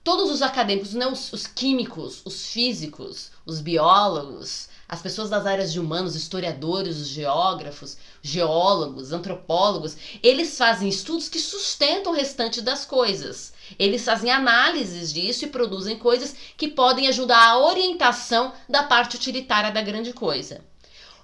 todos 0.04 0.30
os 0.30 0.42
acadêmicos, 0.42 0.94
não 0.94 1.12
os, 1.12 1.32
os 1.32 1.46
químicos, 1.46 2.22
os 2.24 2.46
físicos, 2.46 3.30
os 3.46 3.60
biólogos, 3.60 4.68
as 4.88 5.00
pessoas 5.00 5.30
das 5.30 5.46
áreas 5.46 5.72
de 5.72 5.80
humanos, 5.80 6.14
historiadores, 6.14 6.98
os 6.98 7.08
geógrafos, 7.08 7.96
geólogos, 8.20 9.10
antropólogos, 9.10 9.96
eles 10.22 10.58
fazem 10.58 10.88
estudos 10.88 11.30
que 11.30 11.38
sustentam 11.38 12.12
o 12.12 12.14
restante 12.14 12.60
das 12.60 12.84
coisas. 12.84 13.54
Eles 13.78 14.04
fazem 14.04 14.30
análises 14.30 15.10
disso 15.10 15.46
e 15.46 15.48
produzem 15.48 15.98
coisas 15.98 16.36
que 16.58 16.68
podem 16.68 17.08
ajudar 17.08 17.42
a 17.42 17.58
orientação 17.58 18.52
da 18.68 18.82
parte 18.82 19.16
utilitária 19.16 19.70
da 19.70 19.80
grande 19.80 20.12
coisa. 20.12 20.60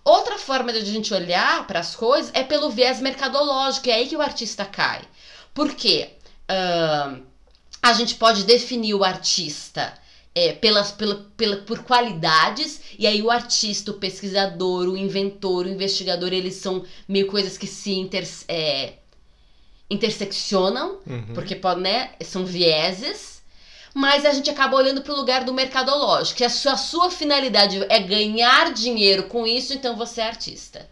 Outra 0.09 0.39
forma 0.39 0.73
de 0.73 0.79
a 0.79 0.85
gente 0.85 1.13
olhar 1.13 1.67
para 1.67 1.81
as 1.81 1.95
coisas 1.95 2.31
é 2.33 2.43
pelo 2.43 2.71
viés 2.71 2.99
mercadológico, 3.01 3.91
é 3.91 3.93
aí 3.93 4.09
que 4.09 4.17
o 4.17 4.23
artista 4.23 4.65
cai. 4.65 5.03
Por 5.53 5.75
quê? 5.75 6.13
Ahn, 6.49 7.21
a 7.83 7.93
gente 7.93 8.15
pode 8.15 8.45
definir 8.45 8.95
o 8.95 9.05
artista 9.05 9.93
é, 10.35 10.53
pelas, 10.53 10.93
pela, 10.93 11.27
pela, 11.37 11.57
por 11.59 11.81
qualidades, 11.81 12.81
e 12.99 13.07
aí 13.07 13.21
o 13.21 13.31
artista, 13.31 13.91
o 13.91 13.95
pesquisador, 13.95 14.89
o 14.89 14.97
inventor, 14.97 15.67
o 15.67 15.69
investigador, 15.69 16.33
eles 16.33 16.55
são 16.55 16.85
meio 17.07 17.27
coisas 17.27 17.59
que 17.59 17.67
se 17.67 17.93
inter, 17.93 18.27
é, 18.49 18.95
interseccionam, 19.91 21.01
Uhum. 21.07 21.35
porque 21.35 21.55
pode, 21.55 21.81
né, 21.81 22.13
são 22.23 22.47
vieses, 22.47 23.38
mas 23.95 24.25
a 24.25 24.33
gente 24.33 24.51
acaba 24.51 24.77
olhando 24.77 25.03
para 25.03 25.13
o 25.13 25.17
lugar 25.17 25.45
do 25.45 25.53
mercadológico, 25.53 26.39
que 26.39 26.45
a 26.45 26.51
sua, 26.51 26.73
a 26.73 26.77
sua 26.77 27.11
finalidade 27.11 27.85
é 27.89 28.01
ganhar 28.01 28.73
dinheiro 28.73 29.25
com 29.25 29.47
isso, 29.47 29.73
então 29.73 29.97
você 29.97 30.21
é 30.21 30.27
artista. 30.27 30.89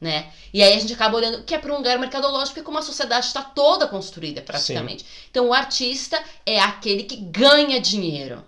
Né? 0.00 0.32
E 0.52 0.62
aí 0.62 0.74
a 0.74 0.80
gente 0.80 0.92
acaba 0.92 1.16
olhando 1.16 1.44
que 1.44 1.54
é 1.54 1.58
para 1.58 1.72
um 1.72 1.76
lugar 1.76 1.98
mercadológico, 1.98 2.54
porque 2.54 2.66
como 2.66 2.78
a 2.78 2.82
sociedade 2.82 3.26
está 3.26 3.42
toda 3.42 3.86
construída 3.86 4.42
praticamente. 4.42 5.06
Então 5.30 5.48
o 5.48 5.54
artista 5.54 6.22
é 6.44 6.58
aquele 6.58 7.04
que 7.04 7.16
ganha 7.16 7.80
dinheiro 7.80 8.44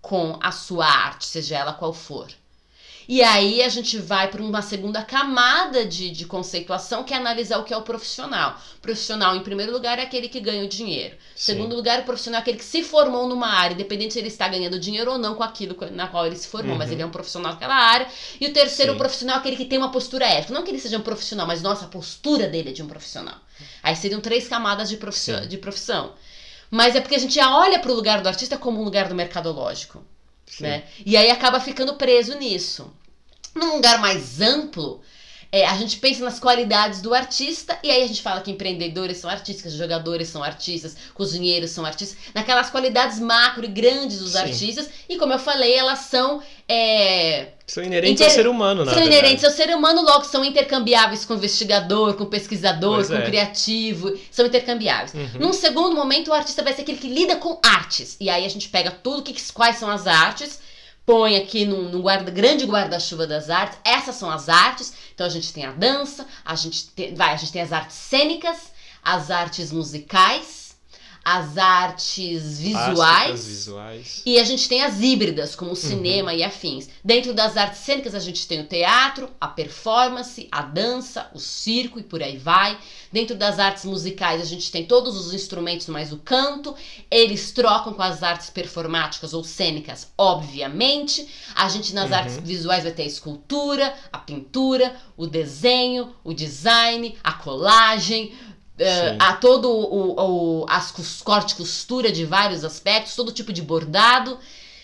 com 0.00 0.38
a 0.42 0.50
sua 0.50 0.86
arte, 0.86 1.26
seja 1.26 1.58
ela 1.58 1.74
qual 1.74 1.92
for. 1.92 2.28
E 3.12 3.24
aí 3.24 3.60
a 3.60 3.68
gente 3.68 3.98
vai 3.98 4.28
para 4.28 4.40
uma 4.40 4.62
segunda 4.62 5.02
camada 5.02 5.84
de, 5.84 6.10
de 6.10 6.24
conceituação, 6.26 7.02
que 7.02 7.12
é 7.12 7.16
analisar 7.16 7.58
o 7.58 7.64
que 7.64 7.74
é 7.74 7.76
o 7.76 7.82
profissional. 7.82 8.56
Profissional, 8.80 9.34
em 9.34 9.42
primeiro 9.42 9.72
lugar, 9.72 9.98
é 9.98 10.02
aquele 10.02 10.28
que 10.28 10.38
ganha 10.38 10.62
o 10.62 10.68
dinheiro. 10.68 11.16
Sim. 11.34 11.54
Segundo 11.54 11.74
lugar, 11.74 11.98
o 11.98 12.04
profissional 12.04 12.38
é 12.38 12.42
aquele 12.42 12.58
que 12.58 12.64
se 12.64 12.84
formou 12.84 13.26
numa 13.26 13.48
área, 13.48 13.74
independente 13.74 14.12
se 14.12 14.20
ele 14.20 14.28
está 14.28 14.46
ganhando 14.46 14.78
dinheiro 14.78 15.10
ou 15.10 15.18
não 15.18 15.34
com 15.34 15.42
aquilo 15.42 15.76
na 15.90 16.06
qual 16.06 16.24
ele 16.24 16.36
se 16.36 16.46
formou, 16.46 16.74
Uhum. 16.74 16.78
mas 16.78 16.92
ele 16.92 17.02
é 17.02 17.06
um 17.06 17.10
profissional 17.10 17.50
daquela 17.54 17.74
área. 17.74 18.06
E 18.40 18.46
o 18.46 18.52
terceiro, 18.52 18.92
Sim. 18.92 18.94
o 18.94 18.98
profissional 18.98 19.36
é 19.38 19.38
aquele 19.40 19.56
que 19.56 19.64
tem 19.64 19.78
uma 19.80 19.90
postura 19.90 20.26
ética. 20.26 20.54
Não 20.54 20.62
que 20.62 20.70
ele 20.70 20.78
seja 20.78 20.96
um 20.96 21.02
profissional, 21.02 21.48
mas 21.48 21.62
nossa, 21.62 21.86
a 21.86 21.88
postura 21.88 22.46
dele 22.46 22.68
é 22.70 22.72
de 22.72 22.80
um 22.80 22.86
profissional. 22.86 23.38
Aí 23.82 23.96
seriam 23.96 24.20
três 24.20 24.46
camadas 24.46 24.88
de 24.88 24.96
profissão. 24.96 25.42
Sim. 25.42 25.48
De 25.48 25.58
profissão. 25.58 26.12
Mas 26.70 26.94
é 26.94 27.00
porque 27.00 27.16
a 27.16 27.18
gente 27.18 27.34
já 27.34 27.56
olha 27.58 27.80
para 27.80 27.90
o 27.90 27.94
lugar 27.96 28.22
do 28.22 28.28
artista 28.28 28.56
como 28.56 28.80
um 28.80 28.84
lugar 28.84 29.08
do 29.08 29.16
mercadológico 29.16 30.00
Sim. 30.46 30.64
né? 30.64 30.84
E 31.06 31.16
aí 31.16 31.30
acaba 31.30 31.60
ficando 31.60 31.94
preso 31.94 32.36
nisso. 32.36 32.92
Num 33.60 33.74
lugar 33.76 33.98
mais 34.00 34.40
amplo, 34.40 35.00
é, 35.52 35.66
a 35.66 35.76
gente 35.76 35.96
pensa 35.98 36.24
nas 36.24 36.38
qualidades 36.38 37.02
do 37.02 37.12
artista 37.12 37.76
e 37.82 37.90
aí 37.90 38.02
a 38.04 38.06
gente 38.06 38.22
fala 38.22 38.40
que 38.40 38.50
empreendedores 38.52 39.18
são 39.18 39.28
artistas, 39.28 39.72
jogadores 39.72 40.28
são 40.28 40.42
artistas, 40.44 40.96
cozinheiros 41.12 41.70
são 41.72 41.84
artistas, 41.84 42.16
naquelas 42.34 42.70
qualidades 42.70 43.18
macro 43.18 43.64
e 43.64 43.68
grandes 43.68 44.20
dos 44.20 44.32
Sim. 44.32 44.38
artistas 44.38 44.88
e 45.08 45.16
como 45.18 45.32
eu 45.32 45.38
falei, 45.40 45.74
elas 45.74 45.98
são 46.00 46.40
é, 46.68 47.48
São 47.66 47.82
inerentes 47.82 48.20
Inter- 48.20 48.28
ao 48.28 48.34
ser 48.34 48.46
humano, 48.46 48.84
na 48.84 48.92
são 48.92 49.00
verdade. 49.02 49.18
inerentes 49.18 49.44
ao 49.44 49.50
ser 49.50 49.74
humano, 49.74 50.02
logo 50.02 50.22
são 50.24 50.44
intercambiáveis 50.44 51.24
com 51.24 51.34
investigador, 51.34 52.14
com 52.14 52.26
pesquisador, 52.26 52.94
Pois 52.94 53.08
com 53.08 53.14
é. 53.16 53.18
o 53.18 53.24
criativo, 53.24 54.16
são 54.30 54.46
intercambiáveis. 54.46 55.12
Uhum. 55.14 55.40
Num 55.40 55.52
segundo 55.52 55.96
momento, 55.96 56.28
o 56.30 56.32
artista 56.32 56.62
vai 56.62 56.72
ser 56.72 56.82
aquele 56.82 56.98
que 56.98 57.08
lida 57.08 57.34
com 57.36 57.58
artes. 57.60 58.16
E 58.20 58.30
aí 58.30 58.46
a 58.46 58.48
gente 58.48 58.68
pega 58.68 58.92
tudo, 58.92 59.22
que, 59.24 59.34
quais 59.52 59.76
são 59.78 59.90
as 59.90 60.06
artes, 60.06 60.60
põe 61.10 61.36
aqui 61.36 61.64
num, 61.64 61.88
num 61.88 62.02
guarda, 62.02 62.30
grande 62.30 62.64
guarda-chuva 62.64 63.26
das 63.26 63.50
artes. 63.50 63.76
Essas 63.84 64.14
são 64.14 64.30
as 64.30 64.48
artes. 64.48 64.92
Então 65.12 65.26
a 65.26 65.30
gente 65.30 65.52
tem 65.52 65.64
a 65.64 65.72
dança, 65.72 66.24
a 66.44 66.54
gente 66.54 66.86
tem, 66.90 67.16
vai, 67.16 67.34
a 67.34 67.36
gente 67.36 67.50
tem 67.50 67.62
as 67.62 67.72
artes 67.72 67.96
cênicas, 67.96 68.70
as 69.02 69.28
artes 69.28 69.72
musicais, 69.72 70.59
as 71.24 71.58
artes 71.58 72.58
visuais. 72.60 73.46
Visuais. 73.46 74.22
E 74.24 74.38
a 74.38 74.44
gente 74.44 74.68
tem 74.68 74.82
as 74.82 75.00
híbridas, 75.00 75.54
como 75.54 75.72
o 75.72 75.76
cinema 75.76 76.32
e 76.34 76.42
afins. 76.42 76.88
Dentro 77.04 77.34
das 77.34 77.56
artes 77.56 77.80
cênicas, 77.80 78.14
a 78.14 78.18
gente 78.20 78.46
tem 78.46 78.60
o 78.60 78.66
teatro, 78.66 79.28
a 79.40 79.46
performance, 79.48 80.48
a 80.50 80.62
dança, 80.62 81.30
o 81.34 81.38
circo 81.38 81.98
e 81.98 82.02
por 82.02 82.22
aí 82.22 82.36
vai. 82.38 82.78
Dentro 83.12 83.34
das 83.36 83.58
artes 83.58 83.84
musicais, 83.84 84.40
a 84.40 84.44
gente 84.44 84.70
tem 84.70 84.86
todos 84.86 85.16
os 85.16 85.34
instrumentos, 85.34 85.88
mais 85.88 86.12
o 86.12 86.18
canto. 86.18 86.74
Eles 87.10 87.50
trocam 87.52 87.92
com 87.92 88.02
as 88.02 88.22
artes 88.22 88.48
performáticas 88.50 89.34
ou 89.34 89.42
cênicas, 89.44 90.08
obviamente. 90.16 91.26
A 91.54 91.68
gente, 91.68 91.92
nas 91.94 92.10
Uhum. 92.10 92.16
artes 92.16 92.36
visuais, 92.38 92.84
vai 92.84 92.92
ter 92.92 93.02
a 93.02 93.06
escultura, 93.06 93.94
a 94.12 94.18
pintura, 94.18 94.94
o 95.16 95.26
desenho, 95.26 96.14
o 96.24 96.32
design, 96.32 97.16
a 97.22 97.32
colagem. 97.32 98.32
Sim. 98.84 99.16
a 99.18 99.32
todo 99.34 99.70
o, 99.70 100.60
o- 100.62 100.66
as 100.68 100.90
corte 101.22 101.52
e 101.52 101.56
costura 101.56 102.10
de 102.10 102.24
vários 102.24 102.64
aspectos, 102.64 103.14
todo 103.14 103.32
tipo 103.32 103.52
de 103.52 103.62
bordado. 103.62 104.38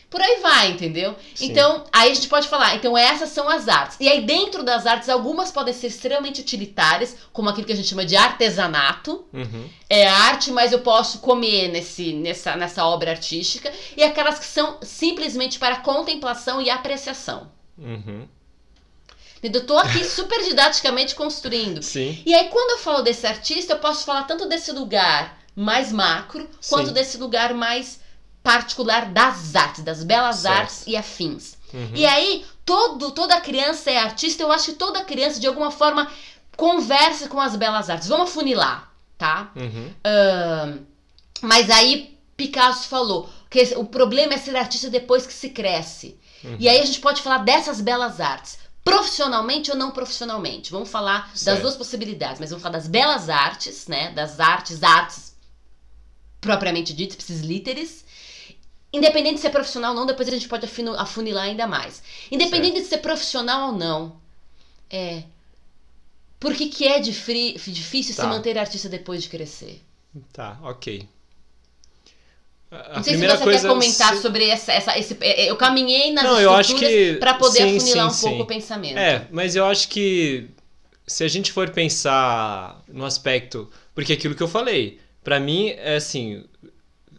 Por 0.09 0.21
aí 0.23 0.39
vai, 0.41 0.71
entendeu? 0.71 1.17
Sim. 1.35 1.47
Então, 1.51 1.85
aí 1.93 2.13
a 2.13 2.15
gente 2.15 2.29
pode 2.29 2.47
falar, 2.47 2.77
então 2.77 2.97
essas 2.97 3.31
são 3.31 3.49
as 3.49 3.67
artes. 3.69 3.97
E 3.99 4.09
aí 4.09 4.25
dentro 4.25 4.63
das 4.63 4.87
artes, 4.87 5.09
algumas 5.09 5.51
podem 5.51 5.75
ser 5.75 5.89
extremamente 5.89 6.41
utilitárias, 6.41 7.17
como 7.33 7.49
aquilo 7.49 7.67
que 7.67 7.73
a 7.73 7.77
gente 7.77 7.89
chama 7.89 8.05
de 8.05 8.17
artesanato. 8.17 9.27
Uhum. 9.33 9.69
É 9.91 10.07
arte, 10.07 10.53
mas 10.53 10.71
eu 10.73 10.79
posso 10.79 11.19
comer 11.19 11.69
nesse, 11.69 12.13
nessa, 12.13 12.55
nessa 12.57 12.87
obra 12.87 13.11
artística. 13.11 13.71
E 13.97 14.03
aquelas 14.05 14.39
que 14.39 14.47
são 14.47 14.79
simplesmente 14.81 15.59
para 15.59 15.77
contemplação 15.77 16.63
e 16.63 16.71
apreciação. 16.71 17.51
Uhum. 17.77 18.29
Eu 19.43 19.67
tô 19.67 19.77
aqui 19.77 20.03
super 20.07 20.43
didaticamente 20.43 21.15
construindo. 21.15 21.83
Sim. 21.83 22.21
E 22.25 22.35
aí, 22.35 22.49
quando 22.49 22.73
eu 22.73 22.79
falo 22.79 23.03
desse 23.03 23.27
artista, 23.27 23.75
eu 23.75 23.79
posso 23.79 24.05
falar 24.05 24.25
tanto 24.25 24.49
desse 24.49 24.73
lugar 24.73 25.39
mais 25.55 25.91
macro, 25.93 26.49
quanto 26.69 26.89
Sim. 26.89 26.93
desse 26.93 27.17
lugar 27.17 27.55
mais 27.55 28.01
particular 28.43 29.07
das 29.07 29.57
artes, 29.57 29.83
das 29.83 30.05
belas 30.05 30.37
Certo. 30.37 30.59
artes 30.61 30.85
e 30.87 30.97
afins. 30.97 31.57
Uhum. 31.73 31.91
E 31.95 32.07
aí, 32.07 32.45
todo, 32.65 33.11
toda 33.11 33.41
criança 33.41 33.91
é 33.91 33.99
artista, 33.99 34.43
eu 34.43 34.53
acho 34.53 34.67
que 34.67 34.79
toda 34.79 35.05
criança, 35.05 35.41
de 35.41 35.47
alguma 35.47 35.71
forma, 35.71 36.11
conversa 36.57 37.29
com 37.29 37.41
as 37.41 37.57
belas 37.57 37.91
artes. 37.91 38.09
Vamos 38.09 38.31
afunilar, 38.31 38.93
tá? 39.19 39.51
Uhum. 39.57 39.91
Ahn, 40.05 40.79
mas 41.43 41.71
aí, 41.71 42.19
Picasso 42.37 42.89
falou 42.89 43.29
que 43.51 43.63
o 43.77 43.85
problema 43.85 44.35
é 44.35 44.39
ser 44.39 44.57
artista 44.57 44.91
depois 44.91 45.27
que 45.27 45.33
se 45.33 45.51
cresce. 45.51 46.19
Uhum. 46.45 46.57
E 46.59 46.69
aí 46.69 46.81
a 46.81 46.85
gente 46.85 47.01
pode 47.01 47.23
falar 47.23 47.39
dessas 47.39 47.81
belas 47.81 48.21
artes. 48.21 48.59
Profissionalmente 48.87 49.71
ou 49.73 49.77
não 49.77 49.91
profissionalmente. 49.91 50.71
Vamos 50.71 50.89
falar 50.89 51.29
das 51.33 51.41
Certo. 51.41 51.63
duas 51.63 51.77
possibilidades, 51.77 52.39
mas 52.39 52.51
vamos 52.51 52.63
falar 52.63 52.79
das 52.79 52.87
belas 52.87 53.29
artes, 53.29 53.89
né? 53.89 54.13
Das 54.13 54.39
artes, 54.39 54.83
artes 54.83 55.35
propriamente 56.41 56.95
ditas, 56.95 57.17
ipsis 57.17 57.41
literis. 57.41 58.05
Independente 58.93 59.35
de 59.35 59.41
ser 59.41 59.51
profissional 59.51 59.91
ou 59.91 59.97
não, 59.99 60.07
depois 60.07 60.29
a 60.29 60.31
gente 60.31 60.49
pode 60.49 60.65
afunilar 60.97 61.45
ainda 61.45 61.67
mais. 61.67 62.01
Independente 62.31 62.81
de 62.81 62.87
ser 62.87 62.99
profissional 62.99 63.73
ou 63.73 63.77
não, 63.77 64.21
é. 64.89 65.25
Por 66.39 66.55
que, 66.55 66.69
que 66.69 66.87
é 66.87 67.01
difícil 67.01 68.15
se 68.15 68.21
Tá. 68.21 68.29
manter 68.29 68.57
artista 68.57 68.89
depois 68.89 69.23
de 69.23 69.29
crescer? 69.29 69.83
Tá, 70.33 70.59
ok. 70.63 71.09
A- 72.91 72.97
Não 72.97 73.03
sei 73.03 73.15
se 73.19 73.27
você 73.27 73.45
coisa 73.45 73.61
quer 73.63 73.69
comentar 73.69 74.15
se- 74.15 74.23
sobre 74.23 74.49
essa, 74.49 74.73
essa 74.73 74.99
esse, 74.99 75.17
é, 75.21 75.51
eu 75.51 75.57
caminhei 75.57 76.13
nas 76.13 76.25
Não, 76.25 76.41
eu 76.41 76.53
acho 76.53 76.73
estruturas 76.75 77.13
que- 77.15 77.15
para 77.21 77.35
poder 77.35 77.59
sim, 77.69 77.77
afunilar 77.77 78.11
sim, 78.11 78.17
um 78.19 78.21
pouco 78.21 78.37
sim. 78.37 78.43
o 78.43 78.47
pensamento. 78.47 78.99
É, 78.99 79.27
mas 79.31 79.57
eu 79.57 79.65
acho 79.67 79.89
que 79.89 80.47
se 81.07 81.23
a 81.25 81.29
gente 81.29 81.53
for 81.53 81.71
pensar 81.71 82.83
no 82.89 83.05
aspecto. 83.05 83.71
Porque 83.95 84.13
aquilo 84.13 84.35
que 84.35 84.43
eu 84.43 84.49
falei, 84.49 84.99
pra 85.25 85.41
mim 85.41 85.69
é 85.71 85.97
assim. 85.97 86.45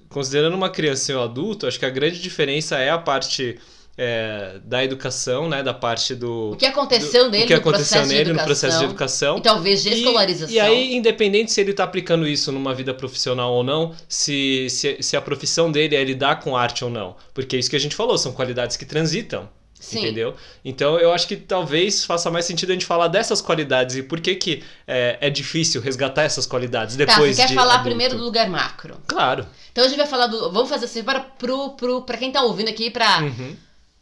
Considerando 0.09 0.53
uma 0.55 0.69
criança 0.69 1.11
e 1.11 1.15
um 1.15 1.21
adulto, 1.21 1.67
acho 1.67 1.77
que 1.79 1.85
a 1.85 1.89
grande 1.89 2.21
diferença 2.21 2.77
é 2.77 2.89
a 2.89 2.97
parte 2.97 3.57
é, 3.97 4.59
da 4.63 4.83
educação, 4.83 5.49
né? 5.49 5.63
Da 5.63 5.73
parte 5.73 6.13
do. 6.13 6.51
O 6.51 6.55
que 6.55 6.65
aconteceu 6.65 7.25
do- 7.25 7.31
nele 7.31 7.43
o 7.45 7.47
que 7.47 7.53
no 7.53 7.59
aconteceu 7.59 7.97
processo 7.99 8.07
nele 8.13 8.25
de 8.25 8.33
no 8.33 8.43
processo 8.43 8.77
de 8.79 8.85
educação. 8.85 9.37
E 9.37 9.41
talvez 9.41 9.81
de 9.81 9.89
E- 9.89 9.93
escolarização. 9.99 10.53
E, 10.55 10.59
aí, 10.59 10.95
independente 10.95 11.51
se 11.51 11.59
ele 11.61 11.73
tá 11.73 11.83
aplicando 11.83 12.27
isso 12.27 12.51
numa 12.51 12.73
vida 12.75 12.93
profissional 12.93 13.51
ou 13.53 13.63
não, 13.63 13.95
se, 14.07 14.67
se, 14.69 14.97
se 15.01 15.17
a 15.17 15.21
profissão 15.21 15.71
dele 15.71 15.95
é 15.95 16.03
lidar 16.03 16.39
com 16.41 16.55
arte 16.55 16.83
ou 16.83 16.89
não. 16.91 17.15
Porque 17.33 17.55
é 17.55 17.59
isso 17.59 17.69
que 17.69 17.75
a 17.75 17.79
gente 17.79 17.95
falou, 17.95 18.17
são 18.17 18.31
qualidades 18.31 18.77
que 18.77 18.85
transitam. 18.85 19.49
Sim. 19.79 19.99
Entendeu? 19.99 20.33
Então 20.65 20.99
eu 20.99 21.13
acho 21.13 21.27
que 21.27 21.35
talvez 21.35 22.03
faça 22.03 22.31
mais 22.31 22.45
sentido 22.45 22.71
a 22.71 22.73
gente 22.73 22.85
falar 22.85 23.07
dessas 23.07 23.41
qualidades 23.41 23.95
e 23.95 24.01
por 24.01 24.19
que, 24.19 24.33
que 24.33 24.63
é, 24.87 25.19
é 25.21 25.29
difícil 25.29 25.79
resgatar 25.79 26.23
essas 26.23 26.47
qualidades 26.47 26.95
Tá, 26.97 27.05
depois 27.05 27.35
você 27.35 27.43
quer 27.43 27.47
de 27.49 27.53
falar 27.53 27.73
adulto. 27.75 27.89
primeiro 27.89 28.17
do 28.17 28.23
lugar 28.23 28.49
macro. 28.49 28.97
Claro. 29.05 29.45
Então 29.71 29.85
a 29.85 29.87
gente 29.87 29.97
vai 29.97 30.07
falar 30.07 30.25
do. 30.27 30.51
Vamos 30.51 30.67
fazer 30.67 30.85
assim 30.85 31.03
para 31.03 31.19
pro, 31.19 31.69
pro, 31.75 32.01
pra 32.01 32.17
quem 32.17 32.31
tá 32.31 32.41
ouvindo 32.41 32.69
aqui, 32.69 32.89
pra, 32.89 33.21
Uhum. 33.21 33.55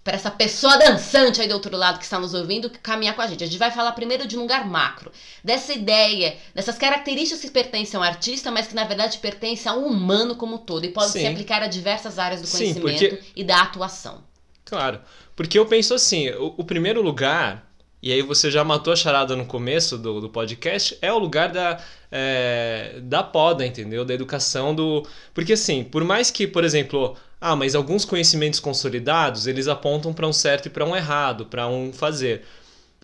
Pra 0.06 0.14
essa 0.14 0.30
pessoa 0.30 0.78
dançante 0.78 1.42
aí 1.42 1.48
do 1.48 1.56
outro 1.56 1.76
lado 1.76 1.98
que 1.98 2.04
está 2.04 2.20
nos 2.20 2.36
ouvindo, 2.36 2.70
caminhar 2.84 3.16
com 3.16 3.24
a 3.24 3.28
gente. 3.28 3.44
A 3.44 3.48
gente 3.48 3.58
vai 3.58 3.72
falar 3.72 3.92
primeiro 3.94 4.28
de 4.28 4.38
um 4.38 4.42
lugar 4.42 4.64
macro. 4.70 5.12
Dessa 5.44 5.74
ideia, 5.74 6.38
dessas 6.54 6.78
características 6.78 7.42
que 7.42 7.50
pertencem 7.50 7.98
ao 7.98 8.04
artista, 8.04 8.52
mas 8.52 8.68
que 8.68 8.76
na 8.76 8.84
verdade 8.84 9.18
pertencem 9.18 9.70
ao 9.70 9.80
humano 9.80 10.36
como 10.36 10.58
um 10.58 10.60
todo. 10.60 10.86
E 10.86 10.90
podem 10.90 11.10
se 11.10 11.20
Sim. 11.22 11.28
aplicar 11.28 11.64
a 11.64 11.68
diversas 11.68 12.20
áreas 12.20 12.40
do 12.40 12.46
Sim, 12.46 12.76
conhecimento 12.76 13.16
porque- 13.16 13.24
e 13.36 13.44
da 13.44 13.64
atuação. 13.64 14.24
Claro. 14.64 15.02
Porque 15.36 15.58
eu 15.58 15.66
penso 15.66 15.96
assim, 15.96 16.30
o, 16.30 16.54
o 16.58 16.64
primeiro 16.64 17.02
lugar, 17.02 17.68
e 18.00 18.14
aí 18.14 18.22
você 18.22 18.52
já 18.52 18.64
matou 18.64 18.94
a 18.94 18.96
charada 18.96 19.36
no 19.36 19.48
começo 19.48 19.98
do, 19.98 20.22
do 20.22 20.30
podcast, 20.30 20.96
é 21.02 21.12
o 21.12 21.18
lugar 21.18 21.50
da, 21.52 21.80
é, 22.12 23.00
da 23.02 23.24
poda, 23.24 23.66
entendeu? 23.66 24.06
Da 24.06 24.14
educação 24.14 24.76
do. 24.76 25.04
Porque 25.34 25.54
assim, 25.54 25.84
por 25.84 26.04
mais 26.04 26.30
que, 26.30 26.46
por 26.46 26.64
exemplo, 26.64 27.18
ah, 27.52 27.56
mas 27.56 27.76
alguns 27.76 28.06
conhecimentos 28.06 28.60
consolidados, 28.60 29.48
eles 29.48 29.68
apontam 29.68 30.14
para 30.14 30.28
um 30.28 30.34
certo 30.34 30.68
e 30.68 30.70
para 30.70 30.86
um 30.86 30.96
errado, 30.96 31.46
para 31.46 31.68
um 31.68 31.92
fazer. 31.94 32.44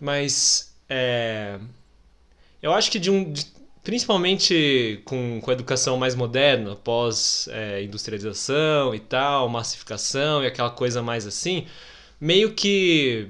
Mas 0.00 0.74
é, 0.88 1.58
eu 2.62 2.72
acho 2.72 2.90
que 2.90 2.98
de 2.98 3.10
um. 3.10 3.30
de- 3.32 3.46
principalmente 3.82 5.00
com, 5.04 5.40
com 5.42 5.50
a 5.50 5.54
educação 5.54 5.96
mais 5.96 6.14
moderna, 6.14 6.76
pós-industrialização 6.76 8.94
e 8.94 9.00
tal, 9.00 9.48
massificação 9.48 10.42
e 10.42 10.46
aquela 10.46 10.70
coisa 10.70 11.02
mais 11.02 11.26
assim, 11.26 11.66
meio 12.20 12.52
que 12.54 13.28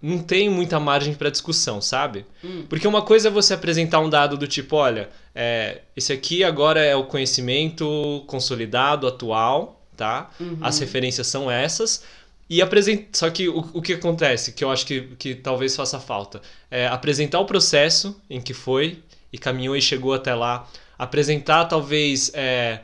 não 0.00 0.18
tem 0.18 0.48
muita 0.50 0.78
margem 0.78 1.14
para 1.14 1.30
discussão, 1.30 1.80
sabe? 1.80 2.26
Hum. 2.44 2.64
Porque 2.68 2.86
uma 2.86 3.02
coisa 3.02 3.28
é 3.28 3.30
você 3.30 3.54
apresentar 3.54 4.00
um 4.00 4.10
dado 4.10 4.36
do 4.36 4.46
tipo, 4.46 4.76
olha, 4.76 5.08
é, 5.34 5.80
esse 5.96 6.12
aqui 6.12 6.44
agora 6.44 6.84
é 6.84 6.94
o 6.94 7.04
conhecimento 7.04 8.22
consolidado, 8.26 9.06
atual, 9.06 9.75
tá? 9.96 10.30
Uhum. 10.38 10.58
As 10.60 10.78
referências 10.78 11.26
são 11.26 11.50
essas. 11.50 12.02
E 12.48 12.62
apresentar. 12.62 13.08
Só 13.12 13.30
que 13.30 13.48
o, 13.48 13.58
o 13.72 13.82
que 13.82 13.94
acontece, 13.94 14.52
que 14.52 14.62
eu 14.62 14.70
acho 14.70 14.86
que, 14.86 15.02
que 15.18 15.34
talvez 15.34 15.74
faça 15.74 15.98
falta, 15.98 16.40
é 16.70 16.86
apresentar 16.86 17.40
o 17.40 17.44
processo 17.44 18.20
em 18.30 18.40
que 18.40 18.54
foi 18.54 19.02
e 19.32 19.38
caminhou 19.38 19.76
e 19.76 19.82
chegou 19.82 20.14
até 20.14 20.34
lá. 20.34 20.68
Apresentar, 20.98 21.64
talvez, 21.64 22.30
é, 22.34 22.80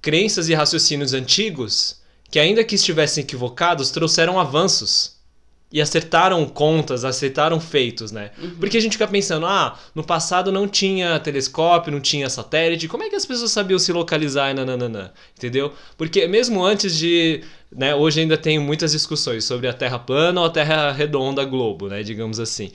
crenças 0.00 0.48
e 0.48 0.54
raciocínios 0.54 1.12
antigos 1.12 2.00
que, 2.30 2.38
ainda 2.38 2.64
que 2.64 2.74
estivessem 2.74 3.24
equivocados, 3.24 3.90
trouxeram 3.90 4.38
avanços. 4.38 5.13
E 5.74 5.80
acertaram 5.80 6.46
contas, 6.46 7.04
acertaram 7.04 7.58
feitos, 7.58 8.12
né? 8.12 8.30
Porque 8.60 8.76
a 8.76 8.80
gente 8.80 8.92
fica 8.92 9.08
pensando, 9.08 9.44
ah, 9.44 9.76
no 9.92 10.04
passado 10.04 10.52
não 10.52 10.68
tinha 10.68 11.18
telescópio, 11.18 11.90
não 11.90 11.98
tinha 12.00 12.30
satélite, 12.30 12.86
como 12.86 13.02
é 13.02 13.10
que 13.10 13.16
as 13.16 13.26
pessoas 13.26 13.50
sabiam 13.50 13.76
se 13.76 13.92
localizar 13.92 14.52
e 14.52 14.54
nananana? 14.54 15.12
Entendeu? 15.36 15.72
Porque 15.98 16.28
mesmo 16.28 16.64
antes 16.64 16.96
de. 16.96 17.42
Né, 17.74 17.92
hoje 17.92 18.20
ainda 18.20 18.38
tem 18.38 18.56
muitas 18.56 18.92
discussões 18.92 19.44
sobre 19.44 19.66
a 19.66 19.72
Terra 19.72 19.98
plana 19.98 20.40
ou 20.42 20.46
a 20.46 20.50
Terra 20.50 20.92
redonda 20.92 21.44
globo, 21.44 21.88
né? 21.88 22.04
Digamos 22.04 22.38
assim. 22.38 22.70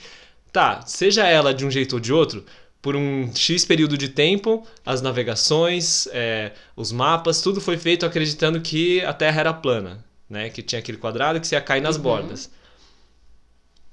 Tá, 0.52 0.82
seja 0.84 1.26
ela 1.26 1.54
de 1.54 1.64
um 1.64 1.70
jeito 1.70 1.94
ou 1.94 2.00
de 2.00 2.12
outro, 2.12 2.44
por 2.82 2.94
um 2.96 3.34
X 3.34 3.64
período 3.64 3.96
de 3.96 4.10
tempo, 4.10 4.62
as 4.84 5.00
navegações, 5.00 6.06
é, 6.12 6.52
os 6.76 6.92
mapas, 6.92 7.40
tudo 7.40 7.62
foi 7.62 7.78
feito 7.78 8.04
acreditando 8.04 8.60
que 8.60 9.00
a 9.04 9.12
Terra 9.14 9.40
era 9.40 9.54
plana, 9.54 10.04
né? 10.28 10.50
Que 10.50 10.60
tinha 10.60 10.80
aquele 10.80 10.98
quadrado 10.98 11.40
que 11.40 11.46
você 11.46 11.54
ia 11.54 11.62
cair 11.62 11.80
nas 11.80 11.96
Uhum. 11.96 12.02
bordas. 12.02 12.50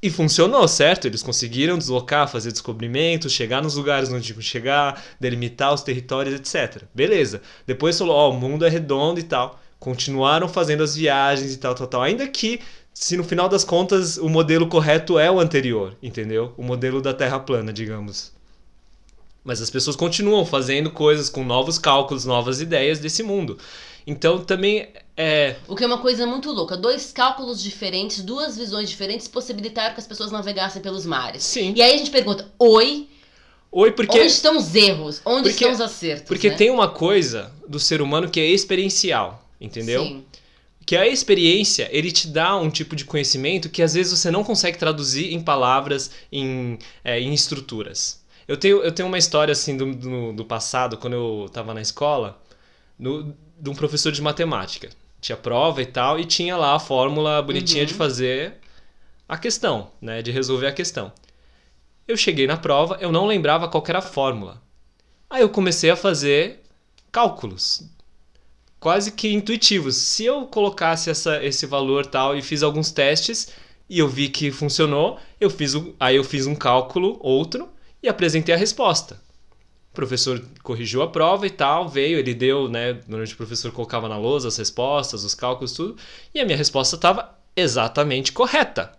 E 0.07 0.09
funcionou, 0.09 0.65
certo? 0.69 1.05
Eles 1.05 1.21
conseguiram 1.21 1.77
deslocar, 1.77 2.29
fazer 2.29 2.49
descobrimentos, 2.49 3.33
chegar 3.33 3.61
nos 3.61 3.75
lugares 3.75 4.09
onde 4.09 4.23
tinham 4.23 4.37
que 4.37 4.45
chegar, 4.45 5.03
delimitar 5.19 5.73
os 5.73 5.81
territórios, 5.81 6.33
etc. 6.33 6.83
Beleza. 6.95 7.41
Depois 7.65 7.99
falou, 7.99 8.15
ó, 8.15 8.29
o 8.29 8.39
mundo 8.39 8.65
é 8.65 8.69
redondo 8.69 9.19
e 9.19 9.23
tal. 9.23 9.59
Continuaram 9.77 10.47
fazendo 10.47 10.81
as 10.81 10.95
viagens 10.95 11.53
e 11.53 11.57
tal, 11.57 11.75
tal, 11.75 11.87
tal. 11.87 12.01
Ainda 12.01 12.25
que, 12.25 12.61
se 12.93 13.17
no 13.17 13.23
final 13.25 13.49
das 13.49 13.65
contas, 13.65 14.15
o 14.15 14.29
modelo 14.29 14.67
correto 14.69 15.19
é 15.19 15.29
o 15.29 15.41
anterior, 15.41 15.93
entendeu? 16.01 16.53
O 16.55 16.63
modelo 16.63 17.01
da 17.01 17.13
Terra 17.13 17.37
plana, 17.37 17.73
digamos. 17.73 18.31
Mas 19.43 19.61
as 19.61 19.69
pessoas 19.69 19.97
continuam 19.97 20.45
fazendo 20.45 20.89
coisas 20.89 21.29
com 21.29 21.43
novos 21.43 21.77
cálculos, 21.77 22.23
novas 22.23 22.61
ideias 22.61 22.99
desse 22.99 23.23
mundo. 23.23 23.57
Então 24.07 24.41
também 24.43 24.87
é. 25.17 25.57
O 25.67 25.75
que 25.75 25.83
é 25.83 25.87
uma 25.87 25.97
coisa 25.97 26.25
muito 26.25 26.49
louca. 26.51 26.77
Dois 26.77 27.11
cálculos 27.11 27.61
diferentes, 27.61 28.23
duas 28.23 28.57
visões 28.57 28.89
diferentes 28.89 29.27
possibilitaram 29.27 29.93
que 29.93 29.99
as 29.99 30.07
pessoas 30.07 30.31
navegassem 30.31 30.81
pelos 30.81 31.05
mares. 31.05 31.43
Sim. 31.43 31.73
E 31.75 31.81
aí 31.81 31.93
a 31.93 31.97
gente 31.97 32.09
pergunta: 32.09 32.49
oi, 32.57 33.09
Oi, 33.69 33.91
porque. 33.91 34.17
onde 34.17 34.27
estão 34.31 34.55
os 34.57 34.73
erros? 34.73 35.21
Onde 35.25 35.49
Porque- 35.49 35.65
estão 35.65 35.71
os 35.71 35.81
acertos? 35.81 36.27
Porque 36.27 36.49
né? 36.49 36.55
tem 36.55 36.69
uma 36.69 36.87
coisa 36.87 37.51
do 37.67 37.79
ser 37.79 38.01
humano 38.01 38.29
que 38.29 38.39
é 38.39 38.45
experiencial, 38.45 39.45
entendeu? 39.59 40.03
Sim. 40.03 40.25
Que 40.85 40.95
a 40.95 41.05
experiência, 41.05 41.89
ele 41.91 42.09
te 42.09 42.29
dá 42.29 42.55
um 42.55 42.69
tipo 42.69 42.95
de 42.95 43.03
conhecimento 43.03 43.67
que 43.67 43.83
às 43.83 43.93
vezes 43.93 44.17
você 44.17 44.31
não 44.31 44.41
consegue 44.41 44.77
traduzir 44.77 45.33
em 45.33 45.41
palavras, 45.41 46.09
em, 46.31 46.79
é, 47.03 47.19
em 47.19 47.33
estruturas. 47.33 48.21
Eu 48.47 48.55
tenho, 48.55 48.77
eu 48.81 48.91
tenho 48.93 49.09
uma 49.09 49.17
história 49.17 49.51
assim 49.51 49.75
do, 49.75 49.93
do, 49.93 50.31
do 50.31 50.45
passado, 50.45 50.95
quando 50.95 51.13
eu 51.13 51.45
estava 51.47 51.73
na 51.73 51.81
escola, 51.81 52.41
no, 52.97 53.35
de 53.59 53.69
um 53.69 53.75
professor 53.75 54.11
de 54.11 54.21
matemática. 54.21 54.89
Tinha 55.21 55.37
prova 55.37 55.81
e 55.81 55.85
tal, 55.85 56.19
e 56.19 56.25
tinha 56.25 56.55
lá 56.57 56.75
a 56.75 56.79
fórmula 56.79 57.41
bonitinha 57.41 57.83
Uhum. 57.83 57.87
de 57.87 57.93
fazer 57.93 58.55
a 59.27 59.37
questão, 59.37 59.91
né? 60.01 60.21
De 60.21 60.31
resolver 60.31 60.67
a 60.67 60.71
questão. 60.73 61.11
Eu 62.07 62.15
cheguei 62.15 62.47
na 62.47 62.57
prova, 62.57 62.97
eu 63.01 63.11
não 63.11 63.25
lembrava 63.25 63.67
qual 63.67 63.83
era 63.87 63.99
a 63.99 64.01
fórmula. 64.01 64.61
Aí 65.29 65.41
eu 65.41 65.49
comecei 65.49 65.89
a 65.89 65.95
fazer 65.95 66.61
cálculos. 67.11 67.83
quase 68.79 69.11
que 69.11 69.33
intuitivos. 69.33 69.95
Se 69.95 70.23
eu 70.25 70.45
colocasse 70.45 71.09
essa, 71.09 71.43
esse 71.43 71.65
valor 71.65 72.05
tal 72.05 72.37
e 72.37 72.41
fiz 72.43 72.61
alguns 72.63 72.91
testes 72.91 73.49
e 73.89 73.97
eu 73.99 74.07
vi 74.07 74.29
que 74.29 74.51
funcionou, 74.51 75.19
eu 75.41 75.49
fiz 75.49 75.73
aí 75.99 76.15
eu 76.15 76.23
fiz 76.23 76.45
um 76.45 76.55
cálculo 76.55 77.17
outro 77.21 77.67
e 78.03 78.07
apresentei 78.07 78.53
a 78.53 78.57
resposta. 78.57 79.19
Professor 79.97 80.39
corrigiu 80.61 81.01
a 81.01 81.07
prova 81.07 81.47
e 81.47 81.49
tal, 81.49 81.89
veio, 81.89 82.19
ele 82.19 82.35
deu, 82.35 82.69
né? 82.69 82.93
Durante 83.07 83.33
o 83.33 83.37
professor 83.37 83.71
colocava 83.71 84.07
na 84.07 84.15
lousa 84.15 84.47
as 84.47 84.55
respostas, 84.55 85.23
os 85.23 85.33
cálculos, 85.33 85.71
tudo, 85.71 85.97
e 86.35 86.39
a 86.39 86.45
minha 86.45 86.55
resposta 86.55 86.95
estava 86.95 87.35
exatamente 87.55 88.31
correta. 88.31 88.91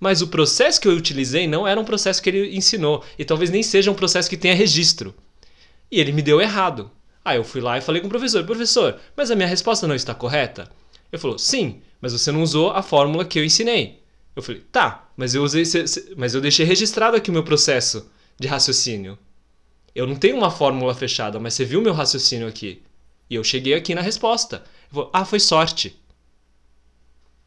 Mas 0.00 0.22
o 0.22 0.28
processo 0.28 0.80
que 0.80 0.88
eu 0.88 0.92
utilizei 0.92 1.46
não 1.46 1.68
era 1.68 1.78
um 1.78 1.84
processo 1.84 2.22
que 2.22 2.30
ele 2.30 2.56
ensinou, 2.56 3.04
e 3.18 3.26
talvez 3.26 3.50
nem 3.50 3.62
seja 3.62 3.90
um 3.90 3.94
processo 3.94 4.30
que 4.30 4.38
tenha 4.38 4.54
registro. 4.54 5.14
E 5.90 6.00
ele 6.00 6.12
me 6.12 6.22
deu 6.22 6.40
errado. 6.40 6.90
Aí 7.22 7.36
eu 7.36 7.44
fui 7.44 7.60
lá 7.60 7.76
e 7.76 7.82
falei 7.82 8.00
com 8.00 8.06
o 8.06 8.10
professor: 8.10 8.42
professor, 8.44 8.98
mas 9.14 9.30
a 9.30 9.36
minha 9.36 9.46
resposta 9.46 9.86
não 9.86 9.94
está 9.94 10.14
correta? 10.14 10.66
Ele 11.12 11.20
falou: 11.20 11.38
sim, 11.38 11.82
mas 12.00 12.14
você 12.14 12.32
não 12.32 12.42
usou 12.42 12.70
a 12.70 12.82
fórmula 12.82 13.26
que 13.26 13.38
eu 13.38 13.44
ensinei. 13.44 14.00
Eu 14.34 14.42
falei: 14.42 14.62
tá, 14.72 15.10
mas 15.14 15.34
eu 15.34 15.42
usei, 15.42 15.64
mas 16.16 16.34
eu 16.34 16.40
deixei 16.40 16.64
registrado 16.64 17.18
aqui 17.18 17.28
o 17.28 17.34
meu 17.34 17.44
processo 17.44 18.10
de 18.40 18.48
raciocínio. 18.48 19.18
Eu 19.94 20.06
não 20.06 20.16
tenho 20.16 20.36
uma 20.36 20.50
fórmula 20.50 20.94
fechada, 20.94 21.38
mas 21.38 21.54
você 21.54 21.64
viu 21.64 21.80
o 21.80 21.82
meu 21.82 21.92
raciocínio 21.92 22.48
aqui. 22.48 22.82
E 23.28 23.34
eu 23.34 23.44
cheguei 23.44 23.74
aqui 23.74 23.94
na 23.94 24.00
resposta. 24.00 24.64
Eu 24.90 24.94
falei, 24.94 25.10
ah, 25.12 25.24
foi 25.24 25.40
sorte. 25.40 25.98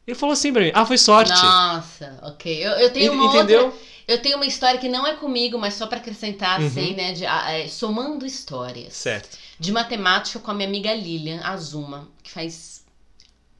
Ele 0.07 0.15
falou 0.15 0.33
assim 0.33 0.53
pra 0.53 0.61
mim: 0.63 0.71
ah, 0.73 0.85
foi 0.85 0.97
sorte. 0.97 1.31
Nossa, 1.31 2.19
ok. 2.23 2.63
Eu, 2.65 2.71
eu 2.73 2.93
tenho 2.93 3.13
uma 3.13 3.25
Entendeu? 3.35 3.65
outra. 3.65 3.79
Eu 4.07 4.21
tenho 4.21 4.35
uma 4.35 4.45
história 4.45 4.79
que 4.79 4.87
não 4.87 5.05
é 5.07 5.15
comigo, 5.15 5.57
mas 5.57 5.73
só 5.73 5.87
pra 5.87 5.97
acrescentar, 5.97 6.59
Uhum. 6.61 6.67
assim, 6.67 6.93
né? 6.93 7.13
De, 7.13 7.25
ah, 7.25 7.51
é, 7.51 7.67
somando 7.67 8.23
histórias. 8.25 8.93
Certo. 8.93 9.35
De 9.59 9.71
matemática 9.71 10.37
com 10.39 10.51
a 10.51 10.53
minha 10.53 10.67
amiga 10.67 10.93
Lilian 10.93 11.41
Azuma, 11.43 12.07
que 12.21 12.29
faz 12.29 12.85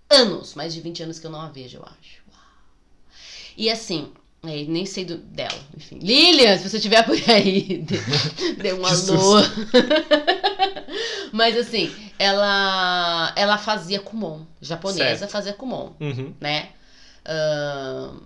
anos, 0.07 0.53
mais 0.53 0.71
de 0.71 0.81
20 0.81 1.01
anos 1.01 1.17
que 1.17 1.25
eu 1.25 1.31
não 1.31 1.41
a 1.41 1.49
vejo, 1.49 1.77
eu 1.77 1.83
acho. 1.83 2.21
Uau. 2.31 2.41
E 3.57 3.71
assim, 3.71 4.11
é, 4.47 4.63
nem 4.63 4.85
sei 4.85 5.05
do, 5.05 5.17
dela, 5.17 5.57
enfim. 5.75 5.99
Lilian, 6.01 6.57
se 6.57 6.69
você 6.69 6.77
estiver 6.77 7.03
por 7.05 7.15
aí, 7.29 7.79
dê, 7.85 7.97
dê 8.61 8.73
um 8.73 8.85
alô. 8.85 9.41
Mas 11.31 11.57
assim, 11.57 11.91
ela, 12.17 13.33
ela 13.35 13.57
fazia 13.57 13.99
Kumon. 13.99 14.45
Japonesa 14.61 15.17
Certo. 15.19 15.31
fazia 15.31 15.53
Kumon 15.53 15.93
Uhum. 15.99 16.33
né? 16.39 16.69
Ahn, 17.27 18.19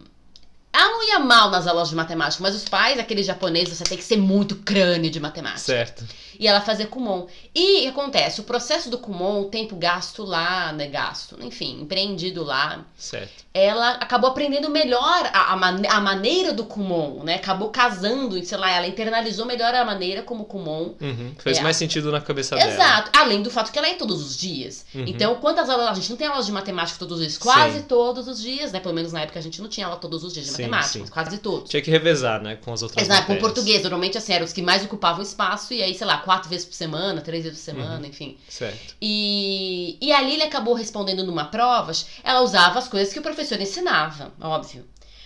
ela 0.71 0.89
não 0.89 1.03
ia 1.07 1.19
mal 1.19 1.49
nas 1.49 1.65
aulas 1.67 1.89
de 1.89 1.95
matemática, 1.95 2.41
mas 2.43 2.55
os 2.55 2.67
pais, 2.67 2.99
aqueles 2.99 3.25
japoneses, 3.25 3.77
você 3.77 3.83
tem 3.83 3.97
que 3.97 4.03
ser 4.03 4.17
muito 4.17 4.55
crânio 4.57 5.09
de 5.09 5.19
matemática. 5.19 5.59
Certo. 5.59 6.05
E 6.39 6.47
ela 6.47 6.61
fazia 6.61 6.87
Kumon. 6.87 7.27
E 7.53 7.85
o 7.87 7.89
acontece? 7.89 8.39
O 8.39 8.45
processo 8.45 8.89
do 8.89 8.97
Kumon, 8.97 9.41
o 9.41 9.45
tempo 9.45 9.75
gasto 9.75 10.23
lá, 10.23 10.71
né? 10.71 10.87
Gasto, 10.87 11.35
enfim, 11.41 11.81
empreendido 11.81 12.43
lá, 12.45 12.85
Certo. 12.97 13.43
ela 13.53 13.91
acabou 13.95 14.29
aprendendo 14.29 14.69
melhor 14.69 15.29
a, 15.33 15.51
a, 15.51 15.55
mane- 15.57 15.87
a 15.87 15.99
maneira 15.99 16.53
do 16.53 16.63
Kumon, 16.63 17.23
né? 17.25 17.35
Acabou 17.35 17.69
casando, 17.69 18.41
sei 18.45 18.57
lá, 18.57 18.71
ela 18.71 18.87
internalizou 18.87 19.45
melhor 19.45 19.73
a 19.75 19.83
maneira 19.83 20.21
como 20.23 20.45
Kumon 20.45 20.93
Uhum. 21.01 21.33
Fez 21.39 21.57
É. 21.57 21.61
mais 21.61 21.75
sentido 21.75 22.09
na 22.11 22.21
cabeça 22.21 22.55
dela. 22.55 22.71
Exato. 22.71 23.11
Além 23.19 23.41
do 23.41 23.51
fato 23.51 23.69
que 23.71 23.77
ela 23.77 23.89
é 23.89 23.95
todos 23.95 24.21
os 24.25 24.37
dias. 24.37 24.85
Uhum. 24.95 25.03
Então, 25.07 25.35
quantas 25.35 25.69
aulas? 25.69 25.89
A 25.89 25.93
gente 25.93 26.09
não 26.09 26.17
tem 26.17 26.27
aulas 26.27 26.45
de 26.45 26.51
matemática 26.53 26.97
todos 26.99 27.15
os 27.17 27.21
dias. 27.21 27.37
Quase 27.37 27.79
Sim. 27.79 27.83
todos 27.83 28.27
os 28.29 28.39
dias, 28.41 28.71
né? 28.71 28.79
Pelo 28.79 28.93
menos 28.93 29.11
na 29.11 29.21
época 29.21 29.39
a 29.39 29.41
gente 29.41 29.61
não 29.61 29.67
tinha 29.67 29.87
aula 29.87 29.97
todos 29.97 30.23
os 30.23 30.31
dias 30.33 30.45
de 30.45 30.51
Sim, 30.63 30.69
matemática, 30.69 31.05
sim. 31.05 31.11
quase 31.11 31.37
todos. 31.39 31.69
Tinha 31.69 31.81
que 31.81 31.89
revezar, 31.91 32.41
né? 32.41 32.55
Com 32.57 32.73
as 32.73 32.81
outras 32.81 33.01
Exato, 33.03 33.21
com 33.27 33.33
matérias. 33.33 33.41
português. 33.53 33.81
Normalmente, 33.81 34.17
assim, 34.17 34.33
eram 34.33 34.45
os 34.45 34.53
que 34.53 34.61
mais 34.61 34.83
ocupavam 34.83 35.21
espaço. 35.21 35.73
E 35.73 35.81
aí, 35.81 35.93
sei 35.93 36.05
lá, 36.07 36.17
quatro 36.17 36.49
vezes 36.49 36.65
por 36.65 36.73
semana, 36.73 37.21
três 37.21 37.43
vezes 37.43 37.63
por 37.63 37.71
Uhum. 37.73 37.81
semana, 37.81 38.07
enfim. 38.07 38.37
Certo. 38.47 38.95
E, 39.01 39.97
e 40.01 40.11
a 40.11 40.21
Lili 40.21 40.43
acabou 40.43 40.73
respondendo 40.73 41.23
numa 41.23 41.45
prova. 41.45 41.91
Ela 42.23 42.41
usava 42.41 42.79
as 42.79 42.87
coisas 42.87 43.11
que 43.13 43.19
o 43.19 43.23
professor 43.23 43.59
ensinava, 43.59 44.33
óbvio. 44.41 44.85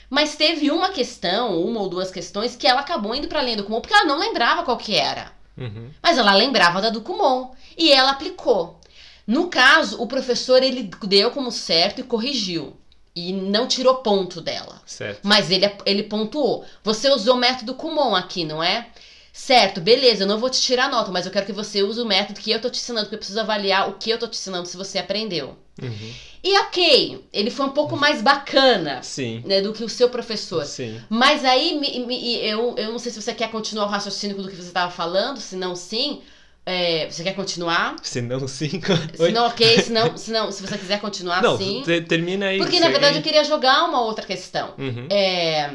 Mas 0.09 0.35
teve 0.35 0.69
uma 0.69 0.89
questão, 0.89 1.59
uma 1.59 1.79
ou 1.79 1.89
duas 1.89 2.11
questões, 2.11 2.55
que 2.55 2.67
ela 2.67 2.81
acabou 2.81 3.15
indo 3.15 3.27
pra 3.27 3.39
além 3.39 3.55
do 3.55 3.63
comum, 3.63 3.81
porque 3.81 3.93
ela 3.93 4.05
não 4.05 4.19
lembrava 4.19 4.63
qual 4.63 4.77
que 4.77 4.95
era. 4.95 5.31
Uhum. 5.57 5.89
Mas 6.01 6.17
ela 6.17 6.33
lembrava 6.35 6.81
da 6.81 6.89
do 6.89 7.01
Kumon 7.01 7.51
e 7.77 7.91
ela 7.91 8.11
aplicou. 8.11 8.79
No 9.25 9.47
caso, 9.47 10.01
o 10.01 10.05
professor 10.07 10.61
ele 10.61 10.89
deu 11.07 11.31
como 11.31 11.51
certo 11.51 11.99
e 11.99 12.03
corrigiu. 12.03 12.75
E 13.15 13.31
não 13.31 13.67
tirou 13.67 13.95
ponto 13.97 14.41
dela. 14.41 14.81
Certo. 14.85 15.19
Mas 15.23 15.51
ele, 15.51 15.71
ele 15.85 16.03
pontuou. 16.03 16.65
Você 16.83 17.09
usou 17.09 17.35
o 17.35 17.37
método 17.37 17.75
Kumon 17.75 18.15
aqui, 18.15 18.43
não 18.43 18.63
é? 18.63 18.87
Certo, 19.31 19.81
beleza, 19.81 20.23
eu 20.23 20.27
não 20.27 20.37
vou 20.37 20.49
te 20.49 20.61
tirar 20.61 20.89
nota, 20.91 21.11
mas 21.11 21.25
eu 21.25 21.31
quero 21.31 21.47
que 21.47 21.51
você 21.51 21.81
use 21.81 21.99
o 21.99 22.05
método 22.05 22.39
que 22.39 22.51
eu 22.51 22.61
tô 22.61 22.69
te 22.69 22.77
ensinando, 22.77 23.05
porque 23.05 23.15
eu 23.15 23.19
preciso 23.19 23.39
avaliar 23.39 23.89
o 23.89 23.93
que 23.93 24.11
eu 24.11 24.19
tô 24.19 24.27
te 24.27 24.37
ensinando 24.37 24.67
se 24.67 24.77
você 24.77 24.99
aprendeu. 24.99 25.57
Uhum. 25.81 26.13
E 26.43 26.55
ok, 26.59 27.25
ele 27.33 27.49
foi 27.49 27.65
um 27.65 27.71
pouco 27.71 27.97
mais 27.97 28.21
bacana 28.21 29.01
Sim. 29.01 29.41
né, 29.43 29.59
do 29.59 29.73
que 29.73 29.83
o 29.83 29.89
seu 29.89 30.07
professor. 30.09 30.63
Sim. 30.65 31.01
Mas 31.09 31.43
aí, 31.43 31.79
me- 31.79 32.05
me- 32.05 32.35
eu, 32.45 32.75
eu 32.77 32.91
não 32.91 32.99
sei 32.99 33.11
se 33.11 33.19
você 33.19 33.33
quer 33.33 33.49
continuar 33.49 33.85
o 33.85 33.89
raciocínio 33.89 34.37
do 34.37 34.47
que 34.49 34.55
você 34.55 34.67
estava 34.67 34.91
falando, 34.91 35.39
se 35.39 35.55
não, 35.55 35.75
sim. 35.75 36.21
É, 36.65 37.09
você 37.09 37.23
quer 37.23 37.35
continuar? 37.35 37.95
Se 38.01 38.21
não, 38.21 38.39
sim. 38.47 38.81
Se 39.15 39.31
não, 39.31 39.47
ok. 39.47 39.81
Se, 39.81 39.91
não, 39.91 40.17
se, 40.17 40.31
não, 40.31 40.51
se 40.51 40.61
você 40.65 40.77
quiser 40.77 40.99
continuar, 41.01 41.41
Não, 41.41 41.57
sim. 41.57 41.81
te- 41.83 42.01
termina 42.01 42.47
aí. 42.47 42.57
Porque, 42.57 42.79
na 42.79 42.89
verdade, 42.89 43.17
eu 43.17 43.21
queria 43.21 43.43
jogar 43.43 43.83
uma 43.83 44.01
outra 44.01 44.25
questão. 44.25 44.73
Uhum. 44.77 45.07
É, 45.11 45.71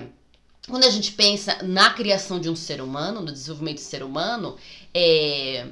quando 0.69 0.85
a 0.85 0.91
gente 0.91 1.13
pensa 1.13 1.59
na 1.63 1.91
criação 1.91 2.41
de 2.41 2.49
um 2.49 2.57
ser 2.57 2.81
humano, 2.81 3.21
no 3.21 3.31
desenvolvimento 3.33 3.77
do 3.77 3.81
ser 3.83 4.03
humano, 4.03 4.57
é, 4.95 5.67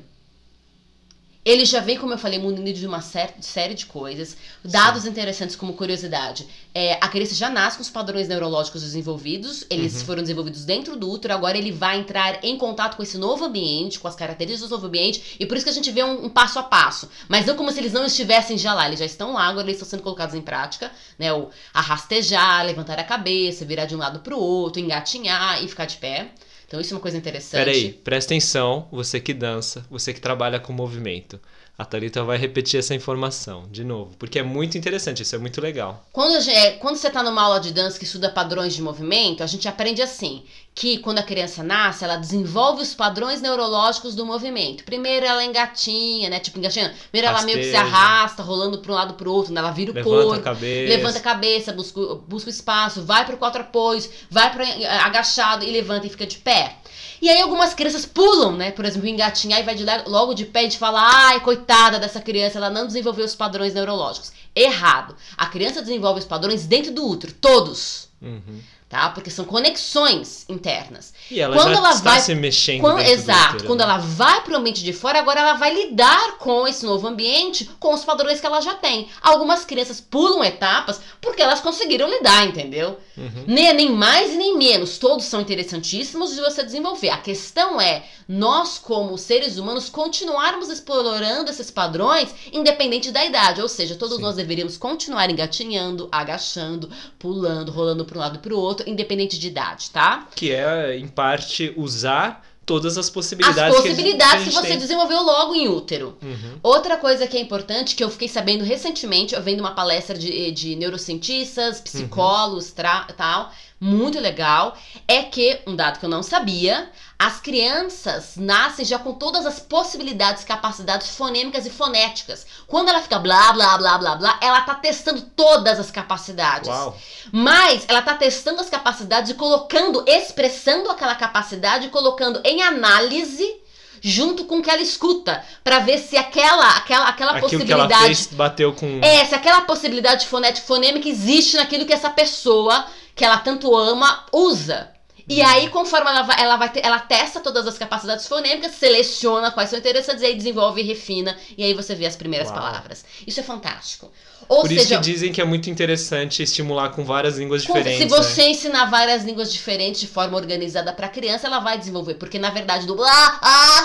ele 1.46 1.64
já 1.64 1.78
vem, 1.78 1.96
como 1.96 2.12
eu 2.12 2.18
falei, 2.18 2.40
munido 2.40 2.76
de 2.76 2.86
uma 2.88 3.00
série 3.00 3.74
de 3.74 3.86
coisas. 3.86 4.36
Dados 4.64 5.06
interessantes 5.06 5.54
como 5.54 5.74
curiosidade. 5.74 6.44
É, 6.74 6.94
a 7.00 7.06
criança 7.08 7.36
já 7.36 7.48
nasce 7.48 7.76
com 7.76 7.82
os 7.82 7.88
padrões 7.88 8.26
neurológicos 8.26 8.82
desenvolvidos, 8.82 9.64
eles 9.70 10.00
Uhum. 10.00 10.06
foram 10.06 10.22
desenvolvidos 10.22 10.64
dentro 10.64 10.96
do 10.96 11.08
útero, 11.08 11.32
agora 11.32 11.56
ele 11.56 11.70
vai 11.70 12.00
entrar 12.00 12.44
em 12.44 12.58
contato 12.58 12.96
com 12.96 13.02
esse 13.04 13.16
novo 13.16 13.44
ambiente, 13.44 14.00
com 14.00 14.08
as 14.08 14.16
características 14.16 14.68
do 14.68 14.74
novo 14.74 14.88
ambiente, 14.88 15.36
e 15.38 15.46
por 15.46 15.56
isso 15.56 15.64
que 15.64 15.70
a 15.70 15.72
gente 15.72 15.90
vê 15.92 16.02
um, 16.02 16.24
um 16.24 16.28
passo 16.28 16.58
a 16.58 16.64
passo. 16.64 17.08
Mas 17.28 17.46
não 17.46 17.54
como 17.54 17.70
se 17.70 17.78
eles 17.78 17.92
não 17.92 18.04
estivessem 18.04 18.58
já 18.58 18.74
lá, 18.74 18.88
eles 18.88 18.98
já 18.98 19.06
estão 19.06 19.32
lá, 19.34 19.44
agora 19.46 19.66
eles 19.66 19.76
estão 19.76 19.88
sendo 19.88 20.02
colocados 20.02 20.34
em 20.34 20.42
prática, 20.42 20.90
né? 21.16 21.32
O 21.32 21.48
arrastejar, 21.72 22.66
levantar 22.66 22.98
a 22.98 23.04
cabeça, 23.04 23.64
virar 23.64 23.84
de 23.86 23.94
um 23.94 23.98
lado 23.98 24.18
pro 24.18 24.36
outro, 24.36 24.80
engatinhar 24.82 25.62
e 25.62 25.68
ficar 25.68 25.84
de 25.84 25.96
pé. 25.96 26.32
Então 26.66 26.80
isso 26.80 26.92
é 26.92 26.96
uma 26.96 27.00
coisa 27.02 27.16
interessante. 27.16 27.64
Peraí, 27.64 27.92
presta 27.92 28.34
atenção, 28.34 28.88
você 28.90 29.20
que 29.20 29.32
dança, 29.32 29.86
você 29.88 30.12
que 30.12 30.20
trabalha 30.20 30.58
com 30.58 30.72
movimento. 30.72 31.40
A 31.78 31.84
Thalita 31.84 32.24
vai 32.24 32.38
repetir 32.38 32.80
essa 32.80 32.94
informação 32.94 33.64
de 33.70 33.84
novo, 33.84 34.16
porque 34.18 34.38
é 34.38 34.42
muito 34.42 34.78
interessante, 34.78 35.22
isso 35.22 35.34
é 35.34 35.38
muito 35.38 35.60
legal. 35.60 36.06
Quando, 36.10 36.34
a 36.36 36.40
gente- 36.40 36.56
é, 36.56 36.70
quando 36.72 36.96
você 36.96 37.10
tá 37.10 37.22
numa 37.22 37.42
aula 37.42 37.60
de 37.60 37.70
dança 37.70 37.98
que 37.98 38.04
estuda 38.06 38.30
padrões 38.30 38.74
de 38.74 38.80
movimento, 38.80 39.42
a 39.42 39.46
gente 39.46 39.68
aprende 39.68 40.00
assim, 40.00 40.42
que 40.74 40.96
quando 40.98 41.18
a 41.18 41.22
criança 41.22 41.62
nasce, 41.62 42.02
ela 42.02 42.16
desenvolve 42.16 42.80
os 42.82 42.94
padrões 42.94 43.42
neurológicos 43.42 44.14
do 44.14 44.24
movimento. 44.24 44.84
Primeiro 44.84 45.26
ela 45.26 45.44
engatinha, 45.44 46.30
né? 46.30 46.40
Tipo, 46.40 46.58
engatinhando. 46.58 46.94
Primeiro 47.10 47.28
ela 47.34 47.42
meio 47.44 47.58
que 47.58 47.64
se 47.70 47.76
arrasta, 47.76 48.42
rolando 48.42 48.78
pra 48.78 48.92
um 48.92 48.94
lado 48.94 49.14
pro 49.14 49.30
outro, 49.30 49.52
né? 49.52 49.60
ela 49.60 49.70
vira 49.70 49.90
o 49.90 49.94
Levanta 49.94 50.16
a 50.16 50.24
corpo. 50.28 50.42
cabeça. 50.42 50.88
Levanta 50.96 51.18
a 51.18 51.22
cabeça, 51.22 51.72
busca, 51.72 52.00
busca 52.26 52.48
o 52.48 52.52
espaço, 52.52 53.02
vai 53.02 53.26
pro 53.26 53.36
quatro 53.36 53.60
apoios, 53.60 54.08
vai 54.30 54.50
para 54.50 54.64
agachado 55.04 55.62
e 55.62 55.70
levanta 55.70 56.06
e 56.06 56.10
fica 56.10 56.26
de 56.26 56.38
pé. 56.38 56.76
E 57.20 57.28
aí 57.28 57.40
algumas 57.40 57.74
crianças 57.74 58.04
pulam, 58.04 58.56
né? 58.56 58.70
Por 58.70 58.84
exemplo, 58.84 59.08
engatinhar 59.08 59.60
e 59.60 59.62
vai 59.64 59.74
de 59.74 59.84
logo 60.06 60.34
de 60.34 60.44
pé 60.44 60.64
e 60.64 60.68
de 60.68 60.78
falar, 60.78 61.08
ai, 61.12 61.40
coitada 61.40 61.98
dessa 61.98 62.20
criança, 62.20 62.58
ela 62.58 62.70
não 62.70 62.86
desenvolveu 62.86 63.24
os 63.24 63.34
padrões 63.34 63.74
neurológicos. 63.74 64.32
Errado. 64.54 65.16
A 65.36 65.46
criança 65.46 65.80
desenvolve 65.82 66.20
os 66.20 66.26
padrões 66.26 66.66
dentro 66.66 66.92
do 66.92 67.06
útero, 67.06 67.32
todos, 67.32 68.06
Uhum. 68.20 68.60
Tá? 68.88 69.08
Porque 69.10 69.30
são 69.30 69.44
conexões 69.44 70.44
internas. 70.48 71.12
E 71.30 71.40
ela 71.40 71.56
Quando 71.56 71.72
já 71.72 71.78
ela 71.78 71.90
está 71.90 72.10
vai- 72.10 72.20
se 72.20 72.34
mexendo 72.34 72.80
Quando- 72.82 73.00
exato. 73.00 73.64
quando 73.64 73.78
né? 73.80 73.84
ela 73.84 73.98
vai 73.98 74.42
pro 74.42 74.56
ambiente 74.56 74.82
de 74.84 74.92
fora, 74.92 75.18
agora 75.18 75.40
ela 75.40 75.54
vai 75.54 75.74
lidar 75.74 76.38
com 76.38 76.66
esse 76.68 76.84
novo 76.86 77.06
ambiente, 77.06 77.68
com 77.80 77.92
os 77.92 78.04
padrões 78.04 78.40
que 78.40 78.46
ela 78.46 78.60
já 78.60 78.74
tem. 78.74 79.08
Algumas 79.22 79.64
crianças 79.64 80.00
pulam 80.00 80.44
etapas 80.44 81.00
porque 81.20 81.42
elas 81.42 81.60
conseguiram 81.60 82.08
lidar, 82.08 82.46
entendeu? 82.46 82.98
Uhum. 83.16 83.44
Nem, 83.46 83.72
nem 83.74 83.90
mais 83.90 84.32
e 84.32 84.36
nem 84.36 84.56
menos. 84.56 84.98
Todos 84.98 85.24
são 85.24 85.40
interessantíssimos 85.40 86.34
de 86.34 86.40
você 86.40 86.62
desenvolver. 86.62 87.08
A 87.10 87.18
questão 87.18 87.80
é, 87.80 88.04
nós, 88.28 88.78
como 88.78 89.16
seres 89.18 89.56
humanos, 89.58 89.88
continuarmos 89.88 90.68
explorando 90.68 91.50
esses 91.50 91.70
padrões, 91.70 92.28
independente 92.52 93.10
da 93.10 93.24
idade. 93.24 93.60
Ou 93.62 93.68
seja, 93.68 93.94
todos 93.96 94.16
Sim. 94.16 94.22
nós 94.22 94.36
deveríamos 94.36 94.76
continuar 94.76 95.30
engatinhando, 95.30 96.08
agachando, 96.12 96.90
pulando, 97.18 97.72
rolando 97.72 98.04
para 98.04 98.18
um 98.18 98.20
lado 98.20 98.36
e 98.36 98.38
para 98.38 98.54
o 98.54 98.58
outro, 98.58 98.75
independente 98.86 99.38
de 99.38 99.46
idade, 99.48 99.90
tá? 99.90 100.26
Que 100.34 100.52
é, 100.52 100.96
em 100.98 101.06
parte, 101.08 101.72
usar 101.76 102.44
todas 102.64 102.98
as 102.98 103.06
As 103.06 103.10
possibilidades, 103.10 103.76
possibilidades 103.76 104.30
que, 104.30 104.34
a 104.34 104.38
que, 104.38 104.44
gente 104.50 104.54
você 104.54 104.68
tem. 104.70 104.78
desenvolveu 104.78 105.22
logo 105.22 105.54
em 105.54 105.68
útero. 105.68 106.18
Uhum. 106.20 106.58
Outra 106.64 106.96
coisa 106.96 107.24
que 107.24 107.36
é 107.36 107.40
importante, 107.40 107.94
que 107.94 108.02
eu 108.02 108.10
fiquei 108.10 108.26
sabendo 108.26 108.64
recentemente, 108.64 109.36
eu 109.36 109.42
vendo 109.42 109.60
uma 109.60 109.70
palestra 109.72 110.18
de, 110.18 110.50
de 110.50 110.74
neurocientistas, 110.74 111.80
psicólogos, 111.80 112.72
tra- 112.72 113.06
tal, 113.16 113.52
muito 113.80 114.18
legal, 114.18 114.76
é 115.06 115.22
que, 115.22 115.60
um 115.66 115.76
dado 115.76 115.98
que 115.98 116.04
eu 116.06 116.10
não 116.10 116.22
sabia, 116.22 116.90
as 117.18 117.40
crianças 117.40 118.34
nascem 118.36 118.84
já 118.84 118.98
com 118.98 119.14
todas 119.14 119.44
as 119.44 119.60
possibilidades, 119.60 120.44
capacidades 120.44 121.14
fonêmicas 121.16 121.66
e 121.66 121.70
fonéticas. 121.70 122.46
Quando 122.66 122.88
ela 122.88 123.02
fica 123.02 123.18
blá, 123.18 123.52
blá, 123.52 123.76
blá, 123.76 123.98
blá, 123.98 124.16
blá, 124.16 124.40
ela 124.42 124.62
tá 124.62 124.74
testando 124.74 125.20
todas 125.20 125.78
as 125.78 125.90
capacidades. 125.90 126.68
Uau. 126.68 126.96
Mas 127.32 127.84
ela 127.88 128.02
tá 128.02 128.14
testando 128.14 128.60
as 128.60 128.70
capacidades 128.70 129.30
e 129.30 129.34
colocando, 129.34 130.04
expressando 130.06 130.90
aquela 130.90 131.14
capacidade, 131.14 131.88
colocando 131.88 132.40
em 132.44 132.62
análise 132.62 133.65
junto 134.08 134.44
com 134.44 134.58
o 134.58 134.62
que 134.62 134.70
ela 134.70 134.80
escuta, 134.80 135.44
para 135.64 135.80
ver 135.80 135.98
se 135.98 136.16
aquela 136.16 136.76
aquela 136.76 137.08
aquela 137.08 137.32
Aquilo 137.32 137.48
que 137.48 137.56
possibilidade 137.56 137.92
ela 137.92 138.04
fez 138.04 138.26
bateu 138.28 138.72
com. 138.72 139.00
é, 139.02 139.24
se 139.24 139.34
aquela 139.34 139.62
possibilidade 139.62 140.28
fonética 140.28 140.64
fonêmica 140.64 141.08
existe 141.08 141.56
naquilo 141.56 141.84
que 141.84 141.92
essa 141.92 142.08
pessoa 142.08 142.86
que 143.16 143.24
ela 143.24 143.38
tanto 143.38 143.74
ama 143.76 144.24
usa. 144.32 144.92
E 145.28 145.42
aí, 145.42 145.68
conforme 145.70 146.08
ela 146.08 146.22
vai, 146.22 146.40
ela 146.40 146.56
vai 146.56 146.68
ter- 146.72 146.84
ela 146.84 147.00
testa 147.00 147.40
todas 147.40 147.66
as 147.66 147.76
capacidades 147.76 148.28
fonêmicas, 148.28 148.72
seleciona 148.76 149.50
quais 149.50 149.70
são 149.70 149.78
interessantes, 149.78 150.22
e 150.22 150.26
aí 150.26 150.36
desenvolve 150.36 150.80
e 150.80 150.84
refina, 150.84 151.36
e 151.58 151.64
aí 151.64 151.74
você 151.74 151.94
vê 151.96 152.06
as 152.06 152.14
primeiras 152.14 152.48
Uau. 152.48 152.56
palavras. 152.56 153.04
Isso 153.26 153.40
é 153.40 153.42
fantástico. 153.42 154.10
Ou 154.48 154.60
Por 154.60 154.70
isso 154.70 154.84
seja, 154.84 154.96
que 154.96 155.02
dizem 155.02 155.32
que 155.32 155.40
é 155.40 155.44
muito 155.44 155.68
interessante 155.68 156.42
estimular 156.42 156.90
com 156.90 157.04
várias 157.04 157.38
línguas 157.38 157.62
diferentes. 157.62 157.98
se 157.98 158.04
né? 158.04 158.08
você 158.08 158.46
ensinar 158.46 158.84
várias 158.84 159.24
línguas 159.24 159.52
diferentes 159.52 160.00
de 160.00 160.06
forma 160.06 160.36
organizada 160.36 160.92
pra 160.92 161.08
criança, 161.08 161.48
ela 161.48 161.58
vai 161.58 161.76
desenvolver. 161.76 162.14
Porque 162.14 162.38
na 162.38 162.50
verdade, 162.50 162.86
do 162.86 162.94
blá, 162.94 163.40
blá, 163.40 163.82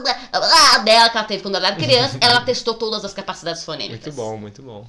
blá, 0.00 0.40
blá, 0.40 0.78
dela 0.78 1.10
que 1.10 1.16
ela 1.18 1.26
teve 1.26 1.42
quando 1.42 1.56
ela 1.56 1.68
era 1.68 1.76
criança, 1.76 2.16
ela 2.20 2.42
testou 2.42 2.74
todas 2.74 3.04
as 3.04 3.12
capacidades 3.12 3.64
fonêmicas. 3.64 4.14
Muito 4.14 4.16
bom, 4.16 4.36
muito 4.36 4.62
bom. 4.62 4.86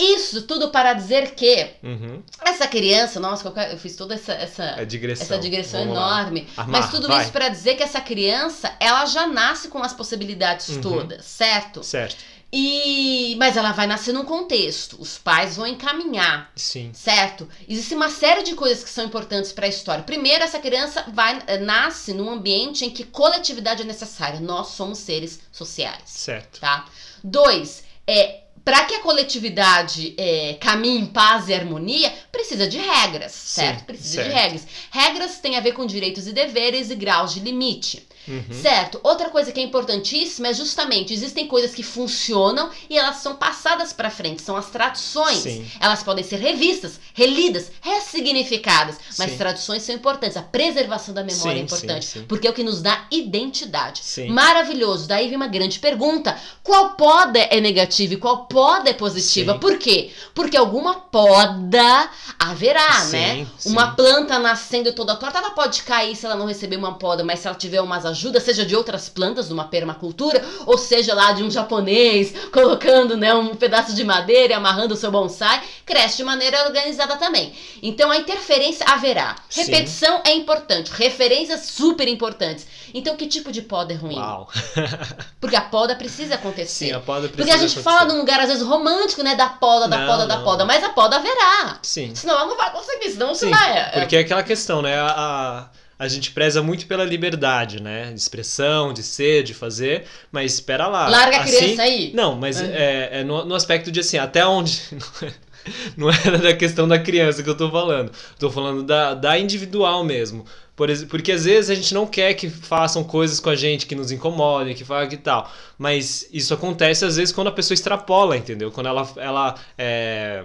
Isso 0.00 0.42
tudo 0.42 0.70
para 0.70 0.92
dizer 0.94 1.32
que 1.34 1.70
Uhum. 1.82 2.22
essa 2.42 2.66
criança, 2.66 3.20
nossa, 3.20 3.48
eu 3.70 3.78
fiz 3.78 3.94
toda 3.96 4.14
essa, 4.14 4.32
essa, 4.32 4.64
É 4.78 4.84
digressão. 4.84 5.24
essa 5.24 5.38
digressão 5.38 5.80
Vamos 5.80 5.96
enorme. 5.96 6.48
Mas 6.68 6.90
tudo 6.90 7.08
vai. 7.08 7.22
isso 7.22 7.32
para 7.32 7.48
dizer 7.48 7.74
que 7.76 7.82
essa 7.82 8.00
criança, 8.00 8.74
ela 8.80 9.04
já 9.06 9.26
nasce 9.26 9.68
com 9.68 9.82
as 9.82 9.92
possibilidades 9.92 10.68
Uhum. 10.68 10.80
todas, 10.80 11.24
certo? 11.24 11.82
Certo. 11.82 12.16
E 12.52 13.36
mas 13.38 13.56
ela 13.56 13.70
vai 13.70 13.86
nascer 13.86 14.12
num 14.12 14.24
contexto. 14.24 14.96
Os 15.00 15.16
pais 15.16 15.54
vão 15.56 15.66
encaminhar, 15.68 16.50
Sim. 16.56 16.90
certo? 16.92 17.48
Existe 17.68 17.94
uma 17.94 18.10
série 18.10 18.42
de 18.42 18.54
coisas 18.56 18.82
que 18.82 18.90
são 18.90 19.04
importantes 19.04 19.52
para 19.52 19.66
a 19.66 19.68
história. 19.68 20.02
Primeiro, 20.02 20.42
essa 20.42 20.58
criança 20.58 21.04
vai 21.12 21.40
eh, 21.46 21.58
nasce 21.58 22.12
num 22.12 22.28
ambiente 22.28 22.84
em 22.84 22.90
que 22.90 23.04
coletividade 23.04 23.82
é 23.82 23.84
necessária. 23.84 24.40
Nós 24.40 24.68
somos 24.68 24.98
seres 24.98 25.38
sociais 25.52 26.02
Certo. 26.06 26.58
tá? 26.58 26.86
Dois, 27.22 27.84
é, 28.04 28.40
para 28.70 28.84
que 28.84 28.94
a 28.94 29.00
coletividade 29.00 30.14
é, 30.16 30.56
caminhe 30.60 31.00
em 31.00 31.06
paz 31.06 31.48
e 31.48 31.54
harmonia, 31.54 32.08
precisa 32.30 32.68
de 32.68 32.78
regras, 32.78 33.32
Sim, 33.32 33.62
certo? 33.62 33.84
Precisa 33.84 34.22
de 34.22 34.30
certo. 34.30 34.32
regras. 34.32 34.66
Regras 34.92 35.38
têm 35.40 35.56
a 35.56 35.60
ver 35.60 35.72
com 35.72 35.84
direitos 35.84 36.28
e 36.28 36.32
deveres 36.32 36.88
e 36.88 36.94
graus 36.94 37.34
de 37.34 37.40
limite, 37.40 38.06
Uhum. 38.30 38.62
certo? 38.62 39.00
Outra 39.02 39.28
coisa 39.28 39.50
que 39.50 39.58
é 39.58 39.62
importantíssima 39.62 40.48
é 40.48 40.54
justamente, 40.54 41.12
existem 41.12 41.48
coisas 41.48 41.74
que 41.74 41.82
funcionam 41.82 42.70
e 42.88 42.96
elas 42.96 43.16
são 43.16 43.34
passadas 43.34 43.92
para 43.92 44.10
frente, 44.10 44.40
são 44.40 44.56
as 44.56 44.70
tradições. 44.70 45.38
Sim. 45.38 45.66
Elas 45.80 46.02
podem 46.02 46.22
ser 46.22 46.36
revistas, 46.36 47.00
relidas, 47.12 47.72
ressignificadas, 47.80 48.96
mas 49.18 49.32
Sim. 49.32 49.36
tradições 49.36 49.82
são 49.82 49.94
importantes. 49.94 50.36
A 50.36 50.42
preservação 50.42 51.12
da 51.12 51.24
memória 51.24 51.54
Sim, 51.54 51.60
é 51.60 51.62
importante, 51.62 52.20
porque 52.28 52.46
é 52.46 52.50
o 52.50 52.54
que 52.54 52.62
nos 52.62 52.80
dá 52.80 53.06
identidade. 53.10 54.02
Maravilhoso. 54.28 55.08
Daí 55.08 55.26
vem 55.26 55.36
uma 55.36 55.48
grande 55.48 55.78
pergunta: 55.78 56.36
qual 56.62 56.90
poda 56.90 57.38
é 57.38 57.60
negativa 57.60 58.14
e 58.14 58.16
qual 58.16 58.46
poda 58.46 58.90
é 58.90 58.94
positiva? 58.94 59.58
Por 59.58 59.78
quê? 59.78 60.12
Porque 60.34 60.56
alguma 60.56 60.94
poda 60.94 62.08
haverá, 62.38 63.04
né? 63.06 63.46
sim. 63.58 63.70
Uma 63.70 63.94
planta 63.94 64.38
nascendo 64.38 64.92
toda 64.92 65.16
torta, 65.16 65.38
ela 65.38 65.50
pode 65.50 65.82
cair 65.82 66.14
se 66.14 66.26
ela 66.26 66.36
não 66.36 66.46
receber 66.46 66.76
uma 66.76 66.94
poda, 66.94 67.24
mas 67.24 67.40
se 67.40 67.46
ela 67.46 67.56
tiver 67.56 67.80
umas 67.80 68.04
ajudas, 68.06 68.19
seja 68.40 68.64
de 68.64 68.76
outras 68.76 69.08
plantas, 69.08 69.48
numa 69.48 69.64
permacultura, 69.64 70.44
ou 70.66 70.76
seja 70.76 71.14
lá 71.14 71.32
de 71.32 71.42
um 71.42 71.50
japonês 71.50 72.32
colocando 72.52 73.16
né, 73.16 73.32
um 73.34 73.54
pedaço 73.54 73.94
de 73.94 74.04
madeira 74.04 74.52
e 74.52 74.56
amarrando 74.56 74.94
o 74.94 74.96
seu 74.96 75.10
bonsai, 75.10 75.62
cresce 75.86 76.18
de 76.18 76.24
maneira 76.24 76.64
organizada 76.64 77.16
também. 77.16 77.52
Então 77.82 78.10
a 78.10 78.16
interferência 78.16 78.84
haverá. 78.86 79.36
Sim. 79.48 79.62
Repetição 79.62 80.20
é 80.24 80.32
importante, 80.32 80.90
referências 80.92 81.66
super 81.66 82.08
importantes. 82.08 82.66
Então 82.92 83.16
que 83.16 83.26
tipo 83.26 83.52
de 83.52 83.62
poda 83.62 83.92
é 83.92 83.96
ruim? 83.96 84.16
Uau. 84.16 84.48
Porque 85.40 85.56
a 85.56 85.60
poda 85.62 85.94
precisa 85.94 86.34
acontecer. 86.34 86.86
Sim, 86.86 86.92
a 86.92 87.00
poda 87.00 87.28
precisa 87.28 87.36
Porque 87.36 87.50
a 87.52 87.56
gente 87.68 87.80
fala 87.82 87.96
acontecer. 87.98 88.14
num 88.14 88.20
lugar 88.20 88.40
às 88.40 88.48
vezes 88.48 88.62
romântico, 88.66 89.22
né? 89.22 89.34
Da 89.34 89.48
poda, 89.48 89.88
da 89.88 89.98
Não, 89.98 90.06
poda, 90.06 90.26
da 90.26 90.36
não. 90.36 90.44
poda, 90.44 90.64
mas 90.64 90.82
a 90.84 90.88
poda 90.90 91.16
haverá. 91.16 91.78
Sim. 91.82 92.14
Senão 92.14 92.34
ela 92.34 92.46
não 92.46 92.56
vai 92.56 92.70
conseguir, 92.72 93.10
senão 93.10 93.28
você 93.34 93.46
Sim, 93.46 93.52
vai. 93.52 93.78
é, 93.78 94.00
porque 94.00 94.16
é 94.16 94.20
aquela 94.20 94.42
questão, 94.42 94.82
né? 94.82 94.98
A, 94.98 95.68
a, 96.04 96.08
gente 96.08 96.30
preza 96.30 96.62
muito 96.62 96.86
pela 96.86 97.04
liberdade, 97.04 97.82
né? 97.82 98.12
De 98.12 98.18
expressão, 98.18 98.92
de 98.92 99.02
ser, 99.02 99.42
de 99.42 99.54
fazer, 99.54 100.04
mas 100.32 100.54
espera 100.54 100.86
lá. 100.86 101.08
Larga 101.08 101.38
a 101.38 101.42
assim- 101.42 101.56
criança 101.56 101.82
aí. 101.82 102.12
Não, 102.14 102.34
mas 102.34 102.60
Uhum. 102.60 102.66
é, 102.72 103.20
é 103.20 103.24
no, 103.24 103.44
no 103.44 103.54
aspecto 103.54 103.92
de 103.92 104.00
assim, 104.00 104.18
até 104.18 104.44
onde. 104.46 104.80
Não 105.94 106.08
era 106.10 106.38
da 106.38 106.54
questão 106.54 106.88
da 106.88 106.98
criança 106.98 107.42
que 107.42 107.50
eu 107.50 107.54
tô 107.54 107.70
falando. 107.70 108.10
Tô 108.38 108.50
falando 108.50 108.82
da, 108.82 109.12
da 109.12 109.38
individual 109.38 110.02
mesmo. 110.02 110.44
Por, 110.74 110.88
porque 111.08 111.32
às 111.32 111.44
vezes 111.44 111.68
a 111.70 111.74
gente 111.74 111.92
não 111.92 112.06
quer 112.06 112.32
que 112.32 112.48
façam 112.48 113.04
coisas 113.04 113.38
com 113.38 113.50
a 113.50 113.54
gente 113.54 113.84
que 113.84 113.94
nos 113.94 114.10
incomodem, 114.10 114.74
que 114.74 114.82
falem 114.86 115.10
que 115.10 115.18
tal. 115.18 115.52
Mas 115.76 116.26
isso 116.32 116.54
acontece 116.54 117.04
às 117.04 117.16
vezes 117.16 117.34
quando 117.34 117.48
a 117.48 117.52
pessoa 117.52 117.74
extrapola, 117.74 118.34
entendeu? 118.36 118.70
Quando 118.70 118.86
ela, 118.86 119.06
ela 119.16 119.54
é, 119.76 120.44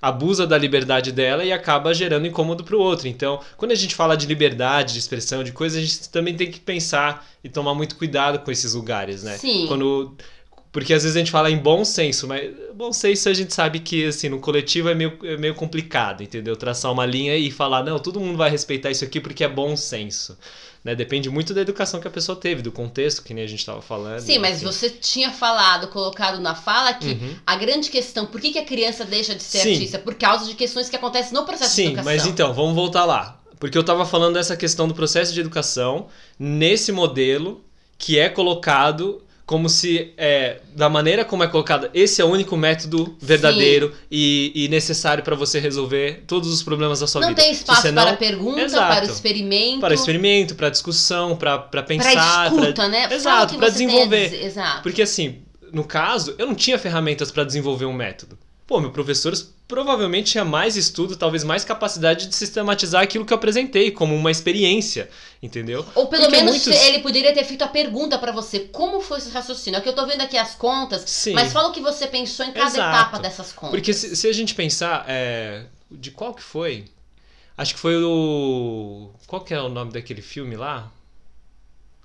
abusa 0.00 0.46
da 0.46 0.56
liberdade 0.58 1.12
dela 1.12 1.44
e 1.44 1.52
acaba 1.52 1.94
gerando 1.94 2.26
incômodo 2.26 2.64
pro 2.64 2.78
outro. 2.78 3.08
Então, 3.08 3.40
quando 3.56 3.72
a 3.72 3.74
gente 3.74 3.94
fala 3.94 4.16
de 4.16 4.26
liberdade, 4.26 4.92
de 4.92 4.98
expressão, 4.98 5.42
de 5.42 5.52
coisas, 5.52 5.78
a 5.78 5.84
gente 5.84 6.08
também 6.10 6.34
tem 6.34 6.50
que 6.50 6.60
pensar 6.60 7.26
e 7.42 7.48
tomar 7.48 7.74
muito 7.74 7.96
cuidado 7.96 8.38
com 8.40 8.50
esses 8.50 8.74
lugares, 8.74 9.22
né? 9.22 9.36
Sim. 9.38 9.66
Quando 9.66 10.14
porque 10.76 10.92
às 10.92 11.04
vezes 11.04 11.16
a 11.16 11.18
gente 11.20 11.30
fala 11.30 11.50
em 11.50 11.56
bom 11.56 11.86
senso, 11.86 12.28
mas 12.28 12.54
bom 12.74 12.92
senso 12.92 13.30
a 13.30 13.32
gente 13.32 13.54
sabe 13.54 13.80
que 13.80 14.04
assim, 14.04 14.28
no 14.28 14.38
coletivo 14.38 14.90
é 14.90 14.94
meio, 14.94 15.18
é 15.22 15.34
meio 15.38 15.54
complicado, 15.54 16.22
entendeu? 16.22 16.54
Traçar 16.54 16.92
uma 16.92 17.06
linha 17.06 17.34
e 17.34 17.50
falar, 17.50 17.82
não, 17.82 17.98
todo 17.98 18.20
mundo 18.20 18.36
vai 18.36 18.50
respeitar 18.50 18.90
isso 18.90 19.02
aqui 19.02 19.18
porque 19.18 19.42
é 19.42 19.48
bom 19.48 19.74
senso. 19.74 20.36
Né? 20.84 20.94
Depende 20.94 21.30
muito 21.30 21.54
da 21.54 21.62
educação 21.62 21.98
que 21.98 22.06
a 22.06 22.10
pessoa 22.10 22.36
teve, 22.36 22.60
do 22.60 22.70
contexto, 22.70 23.22
que 23.22 23.32
nem 23.32 23.42
a 23.42 23.46
gente 23.46 23.60
estava 23.60 23.80
falando. 23.80 24.20
Sim, 24.20 24.38
mas 24.38 24.56
enfim. 24.56 24.66
você 24.66 24.90
tinha 24.90 25.30
falado, 25.30 25.88
colocado 25.88 26.42
na 26.42 26.54
fala 26.54 26.92
que 26.92 27.12
Uhum. 27.12 27.36
a 27.46 27.56
grande 27.56 27.88
questão, 27.88 28.26
por 28.26 28.38
que, 28.38 28.52
que 28.52 28.58
a 28.58 28.64
criança 28.66 29.02
deixa 29.06 29.34
de 29.34 29.42
ser 29.42 29.60
Sim. 29.60 29.72
artista? 29.72 29.98
Por 29.98 30.14
causa 30.16 30.44
de 30.44 30.54
questões 30.54 30.90
que 30.90 30.96
acontecem 30.96 31.32
no 31.32 31.46
processo 31.46 31.70
de 31.70 31.76
Sim, 31.76 31.86
educação. 31.86 32.12
mas 32.12 32.26
então, 32.26 32.52
vamos 32.52 32.74
voltar 32.74 33.06
lá. 33.06 33.40
Porque 33.58 33.78
eu 33.78 33.80
estava 33.80 34.04
falando 34.04 34.34
dessa 34.34 34.54
questão 34.54 34.86
do 34.86 34.92
processo 34.92 35.32
de 35.32 35.40
educação 35.40 36.08
nesse 36.38 36.92
modelo 36.92 37.64
que 37.96 38.18
é 38.18 38.28
colocado 38.28 39.22
como 39.46 39.68
se, 39.68 40.12
é, 40.18 40.60
da 40.74 40.88
maneira 40.88 41.24
como 41.24 41.44
é 41.44 41.46
colocado, 41.46 41.88
esse 41.94 42.20
é 42.20 42.24
o 42.24 42.28
único 42.28 42.56
método 42.56 43.16
verdadeiro 43.20 43.94
e, 44.10 44.50
e 44.54 44.68
necessário 44.68 45.22
para 45.22 45.36
você 45.36 45.60
resolver 45.60 46.24
todos 46.26 46.52
os 46.52 46.64
problemas 46.64 46.98
da 46.98 47.06
sua 47.06 47.20
não 47.20 47.28
vida. 47.28 47.40
tem 47.40 47.54
Se 47.54 47.60
espaço 47.60 47.82
você 47.82 47.92
para 47.92 48.10
não- 48.10 48.16
pergunta, 48.16 48.60
Exato. 48.60 48.94
para 48.96 49.06
o 49.06 49.08
experimento, 49.12 49.80
para 49.80 49.94
experimento, 49.94 50.54
para 50.56 50.68
discussão, 50.68 51.36
para 51.36 51.58
pensar, 51.84 52.50
para 52.50 52.60
escuta, 52.60 52.88
né? 52.88 53.08
Exato, 53.14 53.54
pra 53.56 53.68
você 53.70 53.76
tem 53.78 53.86
a 53.86 53.88
desenvolver. 53.90 54.30
dizer, 54.30 54.44
Exato. 54.44 54.82
Porque 54.82 55.00
assim, 55.02 55.42
no 55.72 55.84
caso, 55.84 56.34
eu 56.38 56.46
não 56.46 56.54
tinha 56.54 56.76
ferramentas 56.76 57.30
para 57.30 57.44
desenvolver 57.44 57.84
um 57.84 57.92
método. 57.92 58.36
Pô, 58.66 58.80
meu 58.80 58.90
professor 58.90 59.32
provavelmente 59.68 60.32
tinha 60.32 60.44
mais 60.44 60.76
estudo, 60.76 61.16
talvez 61.16 61.42
mais 61.42 61.64
capacidade 61.64 62.28
de 62.28 62.34
sistematizar 62.36 63.02
aquilo 63.02 63.24
que 63.26 63.32
eu 63.32 63.36
apresentei 63.36 63.90
como 63.90 64.14
uma 64.14 64.30
experiência, 64.30 65.10
entendeu? 65.42 65.84
Ou 65.94 66.06
pelo 66.06 66.22
Porque 66.24 66.36
menos 66.36 66.52
muitos- 66.52 66.82
ele 66.84 67.00
poderia 67.00 67.32
ter 67.34 67.42
feito 67.44 67.62
a 67.62 67.68
pergunta 67.68 68.16
pra 68.18 68.30
você, 68.30 68.60
como 68.60 69.00
foi 69.00 69.18
esse 69.18 69.30
raciocínio? 69.30 69.78
É 69.78 69.80
que 69.80 69.88
eu 69.88 69.92
tô 69.94 70.06
vendo 70.06 70.20
aqui 70.20 70.36
as 70.36 70.54
contas, 70.54 71.02
Sim. 71.10 71.32
mas 71.32 71.52
fala 71.52 71.68
o 71.68 71.72
que 71.72 71.80
você 71.80 72.06
pensou 72.06 72.46
em 72.46 72.52
cada 72.52 72.66
Exato. 72.66 72.78
etapa 72.96 73.18
dessas 73.18 73.52
contas. 73.52 73.70
Porque 73.70 73.92
se, 73.92 74.14
se 74.14 74.28
a 74.28 74.32
gente 74.32 74.54
pensar, 74.54 75.04
é, 75.08 75.64
de 75.90 76.10
qual 76.12 76.32
que 76.32 76.42
foi? 76.42 76.84
Acho 77.58 77.74
que 77.74 77.80
foi 77.80 77.96
o 78.04 79.10
qual 79.26 79.42
que 79.42 79.52
é 79.52 79.60
o 79.60 79.68
nome 79.68 79.90
daquele 79.90 80.22
filme 80.22 80.56
lá 80.56 80.92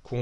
com 0.04 0.18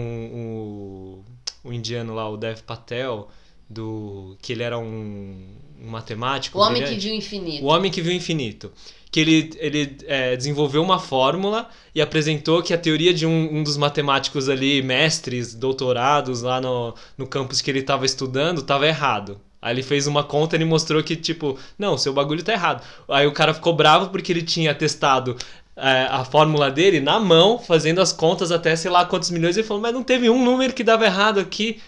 o, 1.64 1.68
o 1.70 1.74
indiano 1.74 2.14
lá, 2.14 2.28
o 2.30 2.36
Dev 2.38 2.60
Patel, 2.62 3.30
do 3.70 4.36
que 4.42 4.52
ele 4.54 4.64
era 4.64 4.78
um, 4.78 5.48
um 5.82 5.90
matemático. 5.90 6.58
o 6.58 6.62
homem 6.62 6.84
que 6.84 6.96
brilhante. 6.96 7.06
viu 7.06 7.14
o 7.14 7.18
infinito. 7.18 7.64
O 7.64 7.68
Homem 7.68 7.92
que 7.92 8.02
Viu 8.02 8.12
o 8.12 8.16
Infinito. 8.16 8.72
Que 9.12 9.20
ele, 9.22 9.50
ele 9.58 9.98
é, 10.06 10.36
desenvolveu 10.36 10.84
uma 10.84 11.00
fórmula 11.00 11.68
e 11.96 12.02
apresentou 12.02 12.62
que 12.62 12.74
a 12.74 12.78
teoria 12.78 13.12
de 13.12 13.26
um, 13.26 13.58
um 13.58 13.64
dos 13.64 13.76
matemáticos 13.76 14.48
ali, 14.48 14.84
mestres, 14.84 15.56
doutorados 15.56 16.44
lá 16.44 16.62
no, 16.62 16.94
no 17.18 17.26
campus 17.26 17.60
que 17.60 17.72
ele 17.72 17.80
estava 17.80 18.06
estudando, 18.06 18.60
estava 18.60 18.86
errado. 18.86 19.42
Aí 19.62 19.74
ele 19.74 19.84
fez 19.84 20.06
uma 20.06 20.24
conta 20.24 20.56
e 20.56 20.64
mostrou 20.64 21.04
que, 21.04 21.16
tipo, 21.16 21.58
não, 21.78 21.98
seu 21.98 22.14
bagulho 22.14 22.44
tá 22.44 22.54
errado. 22.54 22.84
Aí 23.10 23.26
o 23.26 23.34
cara 23.34 23.54
ficou 23.54 23.74
bravo 23.74 24.10
porque 24.10 24.32
ele 24.32 24.44
tinha 24.44 24.76
testado 24.76 25.36
é, 25.76 26.08
a 26.10 26.24
fórmula 26.24 26.70
dele 26.70 27.00
na 27.00 27.20
mão, 27.20 27.58
fazendo 27.58 28.00
as 28.00 28.14
contas 28.14 28.52
até 28.52 28.76
sei 28.76 28.92
lá 28.92 29.06
quantos 29.06 29.32
milhões. 29.32 29.58
Ele 29.58 29.68
falou, 29.68 29.82
mas 29.82 29.94
não 29.94 30.04
teve 30.04 30.30
um 30.30 30.44
número 30.44 30.74
que 30.74 30.84
dava 30.84 31.06
errado 31.06 31.40
aqui. 31.40 31.82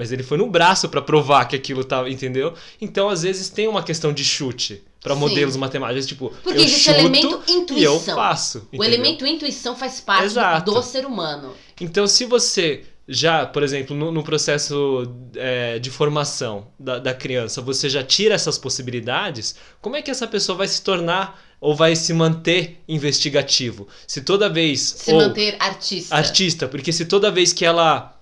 Mas 0.00 0.10
ele 0.10 0.22
foi 0.22 0.38
no 0.38 0.48
braço 0.48 0.88
pra 0.88 1.02
provar 1.02 1.44
que 1.44 1.54
aquilo 1.54 1.84
tava, 1.84 2.08
entendeu? 2.08 2.54
Então, 2.80 3.10
às 3.10 3.20
vezes, 3.22 3.50
tem 3.50 3.68
uma 3.68 3.82
questão 3.82 4.14
de 4.14 4.24
chute. 4.24 4.82
para 5.02 5.14
modelos 5.14 5.56
matemáticos. 5.56 6.06
Tipo, 6.06 6.30
Porque 6.42 6.58
eu 6.58 6.62
existe 6.64 6.84
chuto 6.84 6.96
o 6.96 7.00
elemento 7.00 7.42
e 7.46 7.52
eu 7.52 7.58
intuição. 7.96 8.14
faço. 8.16 8.58
O 8.72 8.76
entendeu? 8.76 8.84
elemento 8.94 9.26
intuição 9.26 9.76
faz 9.76 10.00
parte 10.00 10.24
Exato. 10.24 10.72
do 10.72 10.82
ser 10.82 11.04
humano. 11.04 11.52
Então, 11.80 12.06
se 12.06 12.24
você 12.24 12.84
já, 13.06 13.44
por 13.44 13.62
exemplo, 13.62 13.94
no, 13.94 14.10
no 14.12 14.22
processo 14.22 15.10
é, 15.34 15.78
de 15.78 15.90
formação 15.90 16.66
da, 16.78 16.98
da 16.98 17.12
criança, 17.14 17.60
você 17.60 17.88
já 17.90 18.02
tira 18.02 18.34
essas 18.34 18.56
possibilidades, 18.56 19.54
como 19.82 19.96
é 19.96 20.02
que 20.02 20.10
essa 20.10 20.26
pessoa 20.26 20.56
vai 20.58 20.68
se 20.68 20.80
tornar 20.82 21.42
ou 21.60 21.74
vai 21.74 21.94
se 21.96 22.12
manter 22.14 22.80
investigativo? 22.88 23.88
Se 24.06 24.20
toda 24.22 24.48
vez. 24.48 24.80
Se 24.80 25.12
ou 25.12 25.20
manter 25.20 25.56
artista. 25.58 26.14
artista, 26.14 26.68
porque 26.68 26.92
se 26.92 27.04
toda 27.06 27.30
vez 27.30 27.52
que 27.52 27.64
ela 27.64 28.16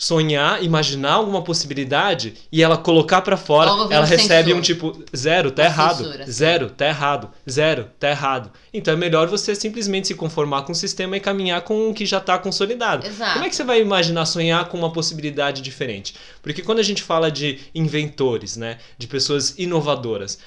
sonhar, 0.00 0.64
imaginar 0.64 1.12
alguma 1.12 1.42
possibilidade 1.42 2.32
e 2.50 2.62
ela 2.62 2.78
colocar 2.78 3.20
pra 3.20 3.36
fora, 3.36 3.70
Logo 3.70 3.92
ela 3.92 4.06
recebe 4.06 4.44
censor. 4.44 4.58
um 4.58 4.62
tipo 4.62 5.04
zero, 5.14 5.50
tá 5.50 5.62
A 5.62 5.66
errado. 5.66 5.96
censura. 5.98 6.26
Zero, 6.30 6.70
tá 6.70 6.86
errado. 6.86 7.30
Zero, 7.48 7.86
tá 8.00 8.08
errado. 8.08 8.50
Então 8.72 8.94
é 8.94 8.96
melhor 8.96 9.28
você 9.28 9.54
simplesmente 9.54 10.06
se 10.08 10.14
conformar 10.14 10.62
com 10.62 10.72
o 10.72 10.74
sistema 10.74 11.18
e 11.18 11.20
caminhar 11.20 11.60
com 11.60 11.90
o 11.90 11.92
que 11.94 12.06
já 12.06 12.18
tá 12.18 12.38
consolidado. 12.38 13.06
Exato. 13.06 13.34
Como 13.34 13.44
é 13.44 13.48
que 13.50 13.54
você 13.54 13.62
vai 13.62 13.78
imaginar 13.82 14.24
sonhar 14.24 14.64
com 14.70 14.78
uma 14.78 14.90
possibilidade 14.90 15.60
diferente? 15.60 16.14
Porque 16.40 16.62
quando 16.62 16.78
a 16.78 16.82
gente 16.82 17.02
fala 17.02 17.30
de 17.30 17.58
inventores, 17.74 18.56
né, 18.56 18.78
de 18.96 19.06
pessoas 19.06 19.54
inovadoras, 19.58 20.38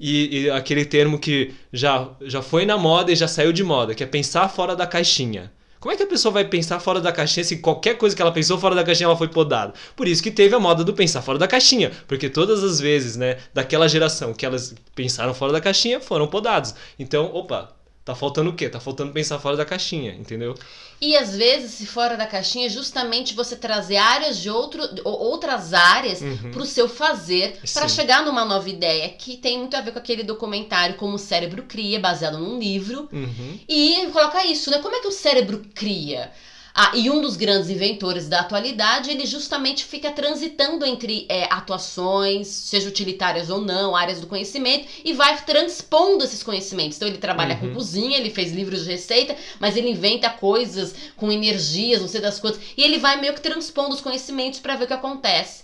e, 0.00 0.44
e 0.44 0.50
aquele 0.50 0.84
termo 0.86 1.18
que 1.18 1.52
já, 1.70 2.08
já 2.22 2.40
foi 2.40 2.64
na 2.64 2.78
moda 2.78 3.12
e 3.12 3.16
já 3.16 3.28
saiu 3.28 3.52
de 3.52 3.62
moda, 3.62 3.94
que 3.94 4.02
é 4.02 4.06
pensar 4.06 4.48
fora 4.48 4.74
da 4.74 4.86
caixinha. 4.86 5.52
Como 5.84 5.92
é 5.92 5.98
que 5.98 6.02
a 6.02 6.06
pessoa 6.06 6.32
vai 6.32 6.46
pensar 6.46 6.80
fora 6.80 6.98
da 6.98 7.12
caixinha 7.12 7.44
se 7.44 7.58
qualquer 7.58 7.98
coisa 7.98 8.16
que 8.16 8.22
ela 8.22 8.32
pensou 8.32 8.58
fora 8.58 8.74
da 8.74 8.82
caixinha 8.82 9.06
ela 9.06 9.18
foi 9.18 9.28
podada? 9.28 9.74
Por 9.94 10.08
isso 10.08 10.22
que 10.22 10.30
teve 10.30 10.54
a 10.54 10.58
moda 10.58 10.82
do 10.82 10.94
pensar 10.94 11.20
fora 11.20 11.38
da 11.38 11.46
caixinha, 11.46 11.92
porque 12.08 12.30
todas 12.30 12.64
as 12.64 12.80
vezes, 12.80 13.16
né, 13.16 13.36
daquela 13.52 13.86
geração 13.86 14.32
que 14.32 14.46
elas 14.46 14.74
pensaram 14.94 15.34
fora 15.34 15.52
da 15.52 15.60
caixinha 15.60 16.00
foram 16.00 16.26
podadas. 16.26 16.74
Então, 16.98 17.30
opa, 17.34 17.73
tá 18.04 18.14
faltando 18.14 18.50
o 18.50 18.54
quê? 18.54 18.68
Tá 18.68 18.78
faltando 18.80 19.12
pensar 19.12 19.38
fora 19.38 19.56
da 19.56 19.64
caixinha, 19.64 20.12
entendeu? 20.14 20.54
E 21.00 21.16
às 21.16 21.36
vezes, 21.36 21.72
se 21.72 21.86
fora 21.86 22.16
da 22.16 22.26
caixinha, 22.26 22.66
é 22.66 22.70
justamente 22.70 23.34
você 23.34 23.56
trazer 23.56 23.96
áreas 23.96 24.38
de 24.38 24.48
outro, 24.48 24.82
ou- 25.04 25.18
outras 25.20 25.74
áreas 25.74 26.20
Uhum. 26.20 26.50
para 26.52 26.62
o 26.62 26.66
seu 26.66 26.88
fazer, 26.88 27.58
para 27.74 27.88
chegar 27.88 28.24
numa 28.24 28.44
nova 28.44 28.68
ideia, 28.70 29.08
que 29.10 29.36
tem 29.36 29.58
muito 29.58 29.76
a 29.76 29.80
ver 29.80 29.92
com 29.92 29.98
aquele 29.98 30.22
documentário 30.22 30.96
Como 30.96 31.14
o 31.14 31.18
Cérebro 31.18 31.64
Cria, 31.64 31.98
baseado 31.98 32.38
num 32.38 32.58
livro. 32.58 33.08
Uhum. 33.12 33.58
E 33.68 34.06
coloca 34.12 34.44
isso, 34.46 34.70
né? 34.70 34.78
Como 34.78 34.94
é 34.94 35.00
que 35.00 35.08
o 35.08 35.12
cérebro 35.12 35.62
cria? 35.74 36.30
Ah, 36.76 36.90
e 36.92 37.08
um 37.08 37.20
dos 37.20 37.36
grandes 37.36 37.70
inventores 37.70 38.28
da 38.28 38.40
atualidade, 38.40 39.08
ele 39.08 39.24
justamente 39.26 39.84
fica 39.84 40.10
transitando 40.10 40.84
entre 40.84 41.24
é, 41.28 41.44
atuações, 41.44 42.48
seja 42.48 42.88
utilitárias 42.88 43.48
ou 43.48 43.60
não, 43.60 43.94
áreas 43.94 44.20
do 44.20 44.26
conhecimento, 44.26 44.88
e 45.04 45.12
vai 45.12 45.40
transpondo 45.44 46.24
esses 46.24 46.42
conhecimentos. 46.42 46.96
Então 46.96 47.06
ele 47.06 47.18
trabalha 47.18 47.54
Uhum. 47.54 47.68
com 47.68 47.74
cozinha, 47.74 48.18
ele 48.18 48.30
fez 48.30 48.50
livros 48.50 48.82
de 48.84 48.90
receita, 48.90 49.36
mas 49.60 49.76
ele 49.76 49.88
inventa 49.90 50.28
coisas 50.28 50.94
com 51.16 51.30
energias, 51.30 52.00
não 52.00 52.08
sei 52.08 52.20
das 52.20 52.40
coisas, 52.40 52.60
e 52.76 52.82
ele 52.82 52.98
vai 52.98 53.20
meio 53.20 53.34
que 53.34 53.40
transpondo 53.40 53.94
os 53.94 54.00
conhecimentos 54.00 54.58
para 54.58 54.74
ver 54.74 54.84
o 54.84 54.86
que 54.88 54.92
acontece. 54.94 55.63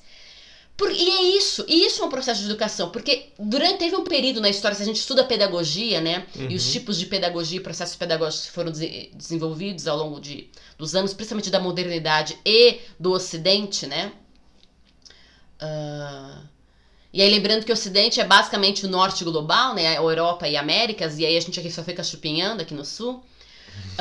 Por- 0.81 0.91
e 0.93 1.09
é 1.11 1.23
isso, 1.37 1.63
e 1.69 1.85
isso 1.85 2.03
é 2.03 2.07
um 2.07 2.09
processo 2.09 2.41
de 2.41 2.47
educação, 2.47 2.89
porque 2.91 3.13
durante 3.39 3.77
teve 3.81 3.95
um 3.97 4.03
período 4.03 4.41
na 4.41 4.49
história, 4.49 4.75
se 4.75 4.83
a 4.83 4.87
gente 4.87 4.97
estuda 4.97 5.23
pedagogia, 5.25 6.01
né, 6.01 6.27
e 6.49 6.55
os 6.57 6.65
Uhum. 6.65 6.73
tipos 6.73 6.99
de 6.99 7.05
pedagogia 7.05 7.59
e 7.59 7.63
processos 7.63 7.97
pedagógicos 7.97 8.47
que 8.47 8.53
foram 8.53 8.71
dese- 8.73 9.11
desenvolvidos 9.13 9.87
ao 9.87 9.99
longo 9.99 10.19
de, 10.19 10.49
dos 10.79 10.95
anos, 10.95 11.13
principalmente 11.13 11.51
da 11.51 11.61
modernidade 11.61 12.39
e 12.47 12.79
do 12.99 13.11
Ocidente, 13.13 13.87
né? 13.87 14.11
Ah, 15.61 16.43
e 17.13 17.21
aí 17.21 17.29
lembrando 17.29 17.65
que 17.67 17.73
o 17.73 17.75
Ocidente 17.75 18.21
é 18.21 18.25
basicamente 18.25 18.87
o 18.87 18.89
norte 18.89 19.23
global, 19.25 19.75
né, 19.75 19.89
a 19.89 19.95
Europa 19.97 20.49
e 20.49 20.57
Américas, 20.57 21.19
e 21.19 21.27
aí 21.27 21.37
a 21.37 21.41
gente 21.41 21.61
aqui 21.61 21.71
só 21.71 21.83
fica 21.83 22.03
chupinhando 22.03 22.63
aqui 22.63 22.73
no 22.73 22.85
Sul. 22.87 23.23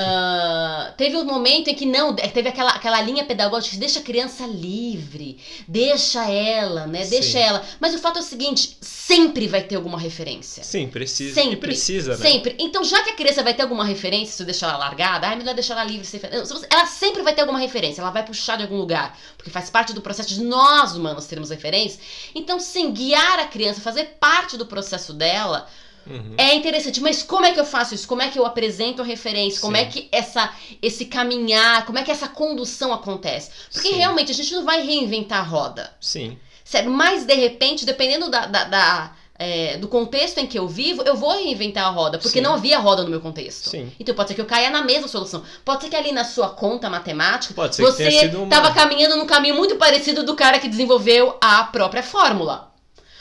Ah, 0.02 0.94
teve 0.96 1.18
um 1.18 1.26
momento 1.26 1.68
em 1.68 1.76
que 1.76 1.86
não, 1.86 2.16
teve 2.16 2.48
aquela, 2.48 2.72
aquela 2.72 3.02
linha 3.02 3.26
pedagógica 3.26 3.74
que 3.74 3.80
deixa 3.80 4.00
a 4.00 4.02
criança 4.02 4.48
livre, 4.48 5.38
deixa 5.68 6.24
ela, 6.30 6.88
né? 6.88 7.06
Deixa 7.06 7.32
Sim. 7.34 7.40
ela. 7.40 7.62
Mas 7.82 7.94
o 7.94 8.00
fato 8.00 8.18
é 8.18 8.22
o 8.22 8.24
seguinte: 8.24 8.78
sempre 8.80 9.46
vai 9.48 9.62
ter 9.62 9.76
alguma 9.76 10.00
referência. 10.00 10.64
Sim, 10.64 10.88
precisa. 10.88 11.34
Sempre. 11.36 11.54
E 11.54 11.58
precisa, 11.58 12.16
né? 12.18 12.30
Sempre. 12.30 12.56
Então, 12.60 12.82
já 12.84 13.04
que 13.04 13.10
a 13.10 13.16
criança 13.16 13.44
vai 13.44 13.54
ter 13.54 13.64
alguma 13.64 13.84
referência, 13.84 14.34
se 14.38 14.42
eu 14.42 14.46
deixar 14.46 14.70
ela 14.70 14.78
largada, 14.78 15.28
ai, 15.28 15.36
melhor 15.36 15.54
deixar 15.54 15.74
ela 15.74 15.84
livre. 15.84 16.06
sem- 16.06 16.22
Ela 16.70 16.86
sempre 16.86 17.22
vai 17.22 17.34
ter 17.34 17.42
alguma 17.42 17.60
referência, 17.60 18.02
ela 18.02 18.12
vai 18.12 18.26
puxar 18.26 18.56
de 18.56 18.64
algum 18.64 18.78
lugar. 18.78 19.18
Porque 19.36 19.52
faz 19.52 19.70
parte 19.70 19.92
do 19.92 20.00
processo 20.02 20.30
de 20.30 20.42
nós, 20.44 20.96
humanos, 20.96 21.26
termos 21.26 21.50
referência. 21.50 22.00
Então, 22.34 22.58
sim, 22.58 22.94
guiar 22.94 23.40
a 23.40 23.48
criança, 23.48 23.82
fazer 23.82 24.16
parte 24.18 24.56
do 24.56 24.66
processo 24.66 25.12
dela, 25.14 25.68
Uhum. 26.10 26.34
é 26.38 26.55
interessante, 26.55 26.99
mas 27.01 27.22
como 27.22 27.45
é 27.45 27.51
que 27.51 27.60
eu 27.60 27.66
faço 27.66 27.93
isso? 27.93 28.07
Como 28.07 28.22
é 28.22 28.30
que 28.30 28.39
eu 28.39 28.45
apresento 28.45 29.01
a 29.01 29.05
referência? 29.05 29.62
Como 29.62 29.76
Sim. 29.76 29.82
é 29.82 29.86
que 29.86 30.10
essa, 30.12 30.51
esse 30.82 31.05
caminhar, 31.05 31.86
como 31.86 31.99
é 31.99 32.03
que 32.03 32.12
essa 32.12 32.28
condução 32.28 32.91
acontece? 32.93 33.51
Porque 33.72 33.89
Sim. 33.89 33.95
realmente 33.95 34.32
a 34.32 34.36
gente 34.36 34.53
não 34.53 34.66
vai 34.66 34.82
reinventar 34.86 35.39
a 35.39 35.43
roda. 35.43 35.91
Sim. 36.01 36.38
Sério, 36.64 36.91
mas 36.91 37.26
de 37.26 37.34
repente, 37.34 37.86
dependendo 37.86 38.30
da, 38.30 38.45
da- 38.45 38.64
da, 38.66 39.12
é, 39.41 39.78
do 39.78 39.88
contexto 39.88 40.38
em 40.39 40.45
que 40.45 40.60
eu 40.60 40.68
vivo, 40.68 41.01
eu 41.03 41.16
vou 41.16 41.32
reinventar 41.32 41.86
a 41.86 41.89
roda, 41.89 42.18
porque 42.20 42.39
Sim. 42.39 42.43
não 42.43 42.55
havia 42.55 42.78
roda 42.78 43.03
no 43.03 43.10
meu 43.10 43.22
contexto. 43.22 43.70
Sim. 43.70 43.91
Então 43.99 44.14
pode 44.14 44.28
ser 44.30 44.36
que 44.36 44.41
eu 44.41 44.45
caia 44.45 44.70
na 44.70 44.84
mesma 44.84 45.07
solução. 45.07 45.43
Pode 45.64 45.82
ser 45.84 45.89
que 45.89 45.95
ali 45.95 46.12
na 46.12 46.24
sua 46.26 46.49
conta 46.49 46.89
matemática, 46.89 47.53
você 47.55 48.12
sido 48.12 48.38
uma- 48.43 48.43
estava 48.53 48.74
caminhando 48.74 49.16
num 49.16 49.26
caminho 49.26 49.55
muito 49.55 49.78
parecido 49.78 50.24
do 50.24 50.36
cara 50.36 50.60
que 50.60 50.68
desenvolveu 50.68 51.38
a 51.41 51.64
própria 51.64 52.03
fórmula. 52.03 52.69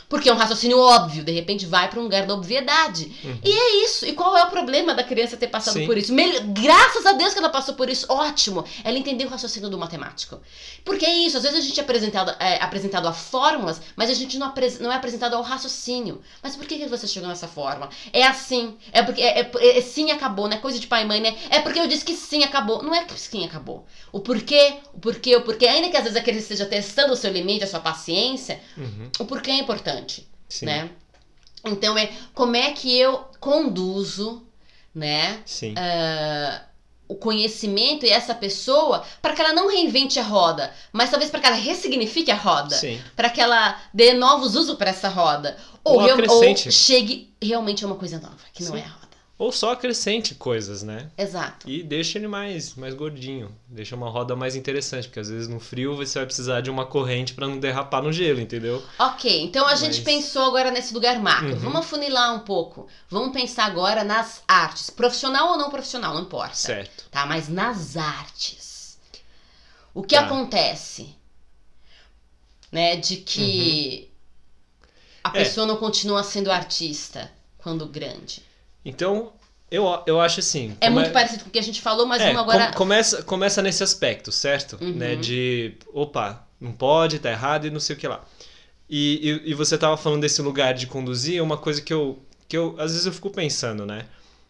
Porque 0.08 0.28
é 0.28 0.32
um 0.32 0.36
raciocínio 0.36 0.78
óbvio, 0.78 1.22
de 1.22 1.32
repente 1.32 1.66
vai 1.66 1.88
para 1.90 2.00
um 2.00 2.04
lugar 2.04 2.24
da 2.26 2.32
obviedade. 2.32 3.12
Uhum. 3.22 3.38
E 3.44 3.50
é 3.52 3.84
isso. 3.84 4.06
E 4.06 4.14
qual 4.14 4.36
é 4.38 4.44
o 4.44 4.50
problema 4.50 4.94
da 4.94 5.04
criança 5.04 5.36
ter 5.36 5.48
passado 5.48 5.74
Sim. 5.74 5.86
por 5.86 5.98
isso? 5.98 6.14
Mel- 6.14 6.40
Graças 6.46 7.04
a 7.04 7.12
Deus 7.12 7.34
que 7.34 7.38
ela 7.38 7.50
passou 7.50 7.74
por 7.74 7.90
isso, 7.90 8.06
ótimo. 8.08 8.64
Ela 8.84 8.96
entendeu 8.98 9.26
o 9.28 9.30
raciocínio 9.30 9.68
do 9.68 9.76
matemático. 9.76 10.40
Porque 10.82 11.04
é 11.04 11.14
isso, 11.14 11.36
às 11.36 11.42
vezes 11.42 11.58
a 11.58 11.60
gente 11.62 11.78
é 11.78 11.82
apresentado, 11.82 12.34
é, 12.40 12.56
apresentado 12.62 13.06
a 13.06 13.12
fórmulas, 13.12 13.82
mas 13.96 14.08
a 14.08 14.14
gente 14.14 14.38
não, 14.38 14.52
não 14.80 14.90
é 14.92 14.96
apresentado 14.96 15.34
ao 15.34 15.42
raciocínio. 15.42 16.22
Mas 16.42 16.56
por 16.56 16.66
que, 16.66 16.78
que 16.78 16.86
você 16.86 17.06
chegou 17.06 17.28
nessa 17.28 17.46
forma? 17.46 17.90
É 18.10 18.22
assim, 18.26 18.78
é 18.92 19.02
porque 19.02 19.20
é, 19.20 19.40
é- 19.40 19.78
é 19.78 19.80
sim 19.82 20.10
acabou, 20.10 20.48
né? 20.48 20.56
Coisa 20.56 20.78
de 20.78 20.86
pai 20.86 21.02
e 21.02 21.06
mãe, 21.06 21.20
né? 21.20 21.36
É 21.50 21.60
porque 21.60 21.78
eu 21.80 21.86
disse 21.86 22.04
que 22.04 22.14
sim 22.14 22.42
acabou. 22.44 22.82
Não 22.82 22.94
é 22.94 23.04
que 23.04 23.18
sim 23.20 23.44
acabou. 23.44 23.84
O 24.10 24.20
porquê, 24.20 24.76
o 24.94 24.98
porquê, 25.00 25.36
o 25.36 25.42
porquê, 25.42 25.66
ainda 25.66 25.90
que 25.90 25.96
às 25.98 26.04
vezes 26.04 26.16
a 26.16 26.22
criança 26.22 26.44
esteja 26.44 26.64
testando 26.64 27.12
o 27.12 27.16
seu 27.16 27.30
limite, 27.30 27.64
a 27.64 27.66
sua 27.66 27.80
paciência, 27.80 28.58
Uhum. 28.76 29.10
o 29.18 29.24
porquê 29.26 29.50
é 29.50 29.58
importante 29.58 29.97
Sim. 30.48 30.66
né? 30.66 30.90
Então 31.64 31.96
é 31.98 32.10
como 32.34 32.56
é 32.56 32.70
que 32.70 32.98
eu 32.98 33.24
conduzo, 33.40 34.46
né, 34.94 35.40
Sim. 35.44 35.74
ah, 35.76 36.62
o 37.08 37.14
conhecimento 37.14 38.04
e 38.04 38.10
essa 38.10 38.34
pessoa 38.34 39.02
para 39.22 39.34
que 39.34 39.40
ela 39.40 39.52
não 39.52 39.68
reinvente 39.68 40.18
a 40.18 40.22
roda, 40.22 40.72
mas 40.92 41.10
talvez 41.10 41.30
para 41.30 41.40
que 41.40 41.46
ela 41.46 41.56
ressignifique 41.56 42.30
a 42.30 42.36
roda, 42.36 42.76
para 43.16 43.30
que 43.30 43.40
ela 43.40 43.80
dê 43.94 44.12
novos 44.12 44.54
usos 44.54 44.76
para 44.76 44.90
essa 44.90 45.08
roda, 45.08 45.56
ou, 45.82 46.00
Ou 46.00 46.00
ou 46.28 46.56
chegue 46.56 47.32
realmente 47.40 47.82
a 47.82 47.86
uma 47.86 47.96
coisa 47.96 48.18
nova, 48.18 48.36
que 48.52 48.62
não 48.62 48.72
Sim. 48.72 48.78
é 48.78 48.82
a 48.82 48.88
roda. 48.88 48.97
Ou 49.38 49.52
só 49.52 49.70
acrescente 49.70 50.34
coisas, 50.34 50.82
né? 50.82 51.12
Exato. 51.16 51.70
E 51.70 51.80
deixa 51.80 52.18
ele 52.18 52.26
mais, 52.26 52.74
mais 52.74 52.92
gordinho. 52.92 53.54
Deixa 53.68 53.94
uma 53.94 54.10
roda 54.10 54.34
mais 54.34 54.56
interessante, 54.56 55.06
porque 55.06 55.20
às 55.20 55.28
vezes 55.30 55.46
no 55.46 55.60
frio 55.60 55.94
você 55.94 56.18
vai 56.18 56.26
precisar 56.26 56.60
de 56.60 56.68
uma 56.68 56.84
corrente 56.84 57.34
para 57.34 57.46
não 57.46 57.56
derrapar 57.60 58.02
no 58.02 58.12
gelo, 58.12 58.40
entendeu? 58.40 58.84
Ok, 58.98 59.42
então 59.44 59.64
a 59.68 59.76
gente 59.76 59.94
Mas- 60.02 60.04
pensou 60.04 60.42
agora 60.42 60.72
nesse 60.72 60.92
lugar 60.92 61.20
macro. 61.20 61.50
Uhum. 61.52 61.58
Vamos 61.58 61.78
afunilar 61.82 62.34
um 62.34 62.40
pouco. 62.40 62.88
Vamos 63.08 63.32
pensar 63.32 63.66
agora 63.66 64.02
nas 64.02 64.42
artes, 64.48 64.90
profissional 64.90 65.50
ou 65.52 65.56
não 65.56 65.70
profissional, 65.70 66.14
não 66.14 66.22
importa. 66.22 66.56
Certo. 66.56 67.04
tá? 67.08 67.24
Mas 67.24 67.48
nas 67.48 67.96
artes, 67.96 68.98
o 69.94 70.02
que 70.02 70.16
Tá. 70.16 70.22
acontece, 70.22 71.14
né, 72.72 72.96
de 72.96 73.18
que 73.18 74.10
a 75.22 75.28
Uhum. 75.28 75.34
É. 75.36 75.44
pessoa 75.44 75.64
não 75.64 75.76
continua 75.76 76.24
sendo 76.24 76.50
artista 76.50 77.30
quando 77.56 77.86
grande? 77.86 78.47
Então, 78.88 79.32
eu, 79.70 79.84
eu 80.06 80.20
acho 80.20 80.40
assim. 80.40 80.76
É 80.80 80.88
muito 80.90 81.10
parecido 81.10 81.44
com 81.44 81.50
o 81.50 81.52
que 81.52 81.58
a 81.58 81.62
gente 81.62 81.80
falou, 81.80 82.06
mas 82.06 82.22
É, 82.22 82.32
vamos 82.32 82.52
agora. 82.54 82.70
com- 82.72 82.78
começa, 82.78 83.22
começa 83.22 83.60
nesse 83.62 83.82
aspecto, 83.82 84.32
certo? 84.32 84.78
Uhum. 84.80 84.92
Né, 84.94 85.14
de, 85.16 85.74
opa, 85.92 86.46
não 86.60 86.72
pode, 86.72 87.18
tá 87.18 87.30
errado 87.30 87.66
e 87.66 87.70
não 87.70 87.80
sei 87.80 87.94
o 87.94 87.98
que 87.98 88.08
lá. 88.08 88.24
E, 88.88 89.40
e, 89.44 89.50
e 89.50 89.54
você 89.54 89.76
tava 89.76 89.96
falando 89.96 90.22
desse 90.22 90.40
lugar 90.40 90.72
de 90.74 90.86
conduzir, 90.86 91.38
é 91.38 91.42
uma 91.42 91.58
coisa 91.58 91.82
que 91.82 91.92
eu, 91.92 92.18
que 92.48 92.56
eu, 92.56 92.74
às 92.78 92.92
vezes 92.92 93.04
eu 93.06 93.12
fico 93.12 93.28
pensando, 93.30 93.84
né? 93.84 94.06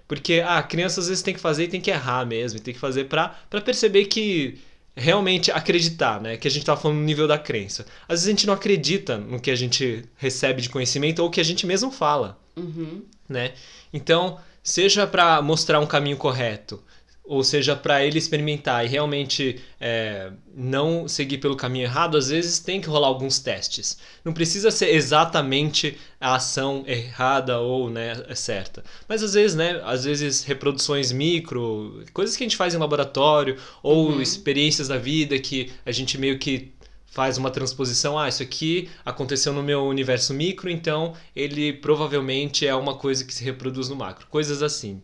Porque, 0.07 0.41
ah, 0.47 0.59
a 0.59 0.63
criança 0.63 1.01
às 1.01 1.09
vezes 1.09 1.23
tem 1.23 1.35
que 1.35 1.41
fazer 1.41 1.65
e 1.65 1.69
tem 1.69 1.81
que 1.81 1.91
errar 1.91 2.25
mesmo, 2.25 2.61
tem 2.61 2.73
que 2.73 2.81
fazer 2.81 3.05
pra, 3.05 3.37
pra 3.51 3.61
perceber 3.61 4.05
que 4.07 4.59
realmente 4.97 5.51
acreditar, 5.51 6.21
né? 6.21 6.37
Que 6.37 6.49
a 6.49 6.51
gente 6.51 6.65
tava 6.65 6.81
falando 6.81 6.99
no 6.99 7.05
nível 7.05 7.27
da 7.29 7.37
crença. 7.39 7.85
Às 8.09 8.21
vezes 8.21 8.27
a 8.27 8.31
gente 8.31 8.47
não 8.47 8.55
acredita 8.55 9.19
no 9.19 9.39
que 9.41 9.51
a 9.51 9.55
gente 9.57 10.05
recebe 10.17 10.63
de 10.63 10.69
conhecimento 10.71 11.19
ou 11.23 11.31
que 11.31 11.41
a 11.41 11.45
gente 11.45 11.67
mesmo 11.67 11.91
fala 11.91 12.39
Uhum. 12.57 13.03
né? 13.29 13.53
Então, 13.93 14.39
seja 14.63 15.07
para 15.07 15.41
mostrar 15.43 15.81
um 15.81 15.87
caminho 15.87 16.17
correto, 16.17 16.83
ou 17.29 17.45
seja, 17.45 17.77
para 17.77 18.03
ele 18.03 18.17
experimentar 18.17 18.87
e 18.87 18.89
realmente 18.89 19.61
é, 19.79 20.33
não 20.57 21.07
seguir 21.07 21.37
pelo 21.37 21.57
caminho 21.57 21.85
errado, 21.85 22.17
às 22.17 22.31
vezes 22.31 22.59
tem 22.59 22.81
que 22.81 22.89
rolar 22.89 23.09
alguns 23.09 23.39
testes. 23.39 23.99
Não 24.25 24.33
precisa 24.33 24.71
ser 24.71 24.95
exatamente 24.95 25.99
a 26.19 26.37
ação 26.37 26.85
errada 26.87 27.61
ou 27.61 27.91
né, 27.91 28.15
certa. 28.35 28.83
Mas 29.07 29.23
às 29.23 29.35
vezes, 29.35 29.55
né, 29.55 29.79
às 29.85 30.05
vezes 30.05 30.43
reproduções 30.43 31.13
micro, 31.13 32.03
coisas 32.15 32.35
que 32.35 32.45
a 32.45 32.47
gente 32.47 32.57
faz 32.57 32.75
em 32.75 32.79
laboratório, 32.79 33.59
ou 33.83 34.13
uhum. 34.13 34.23
experiências 34.23 34.89
da 34.89 34.97
vida 34.97 35.39
que 35.39 35.71
a 35.85 35.93
gente 35.93 36.17
meio 36.17 36.39
que 36.39 36.73
faz 37.11 37.39
uma 37.39 37.51
transposição, 37.51 38.19
ah, 38.19 38.29
isso 38.29 38.43
aqui 38.43 38.89
aconteceu 39.05 39.53
no 39.53 39.63
meu 39.63 39.85
universo 39.85 40.35
micro, 40.35 40.71
então 40.71 41.15
ele 41.35 41.73
provavelmente 41.73 42.67
é 42.67 42.75
uma 42.75 42.95
coisa 42.95 43.25
que 43.25 43.35
se 43.35 43.43
reproduz 43.43 43.89
no 43.89 43.97
macro. 43.97 44.27
Coisas 44.29 44.63
assim. 44.63 45.03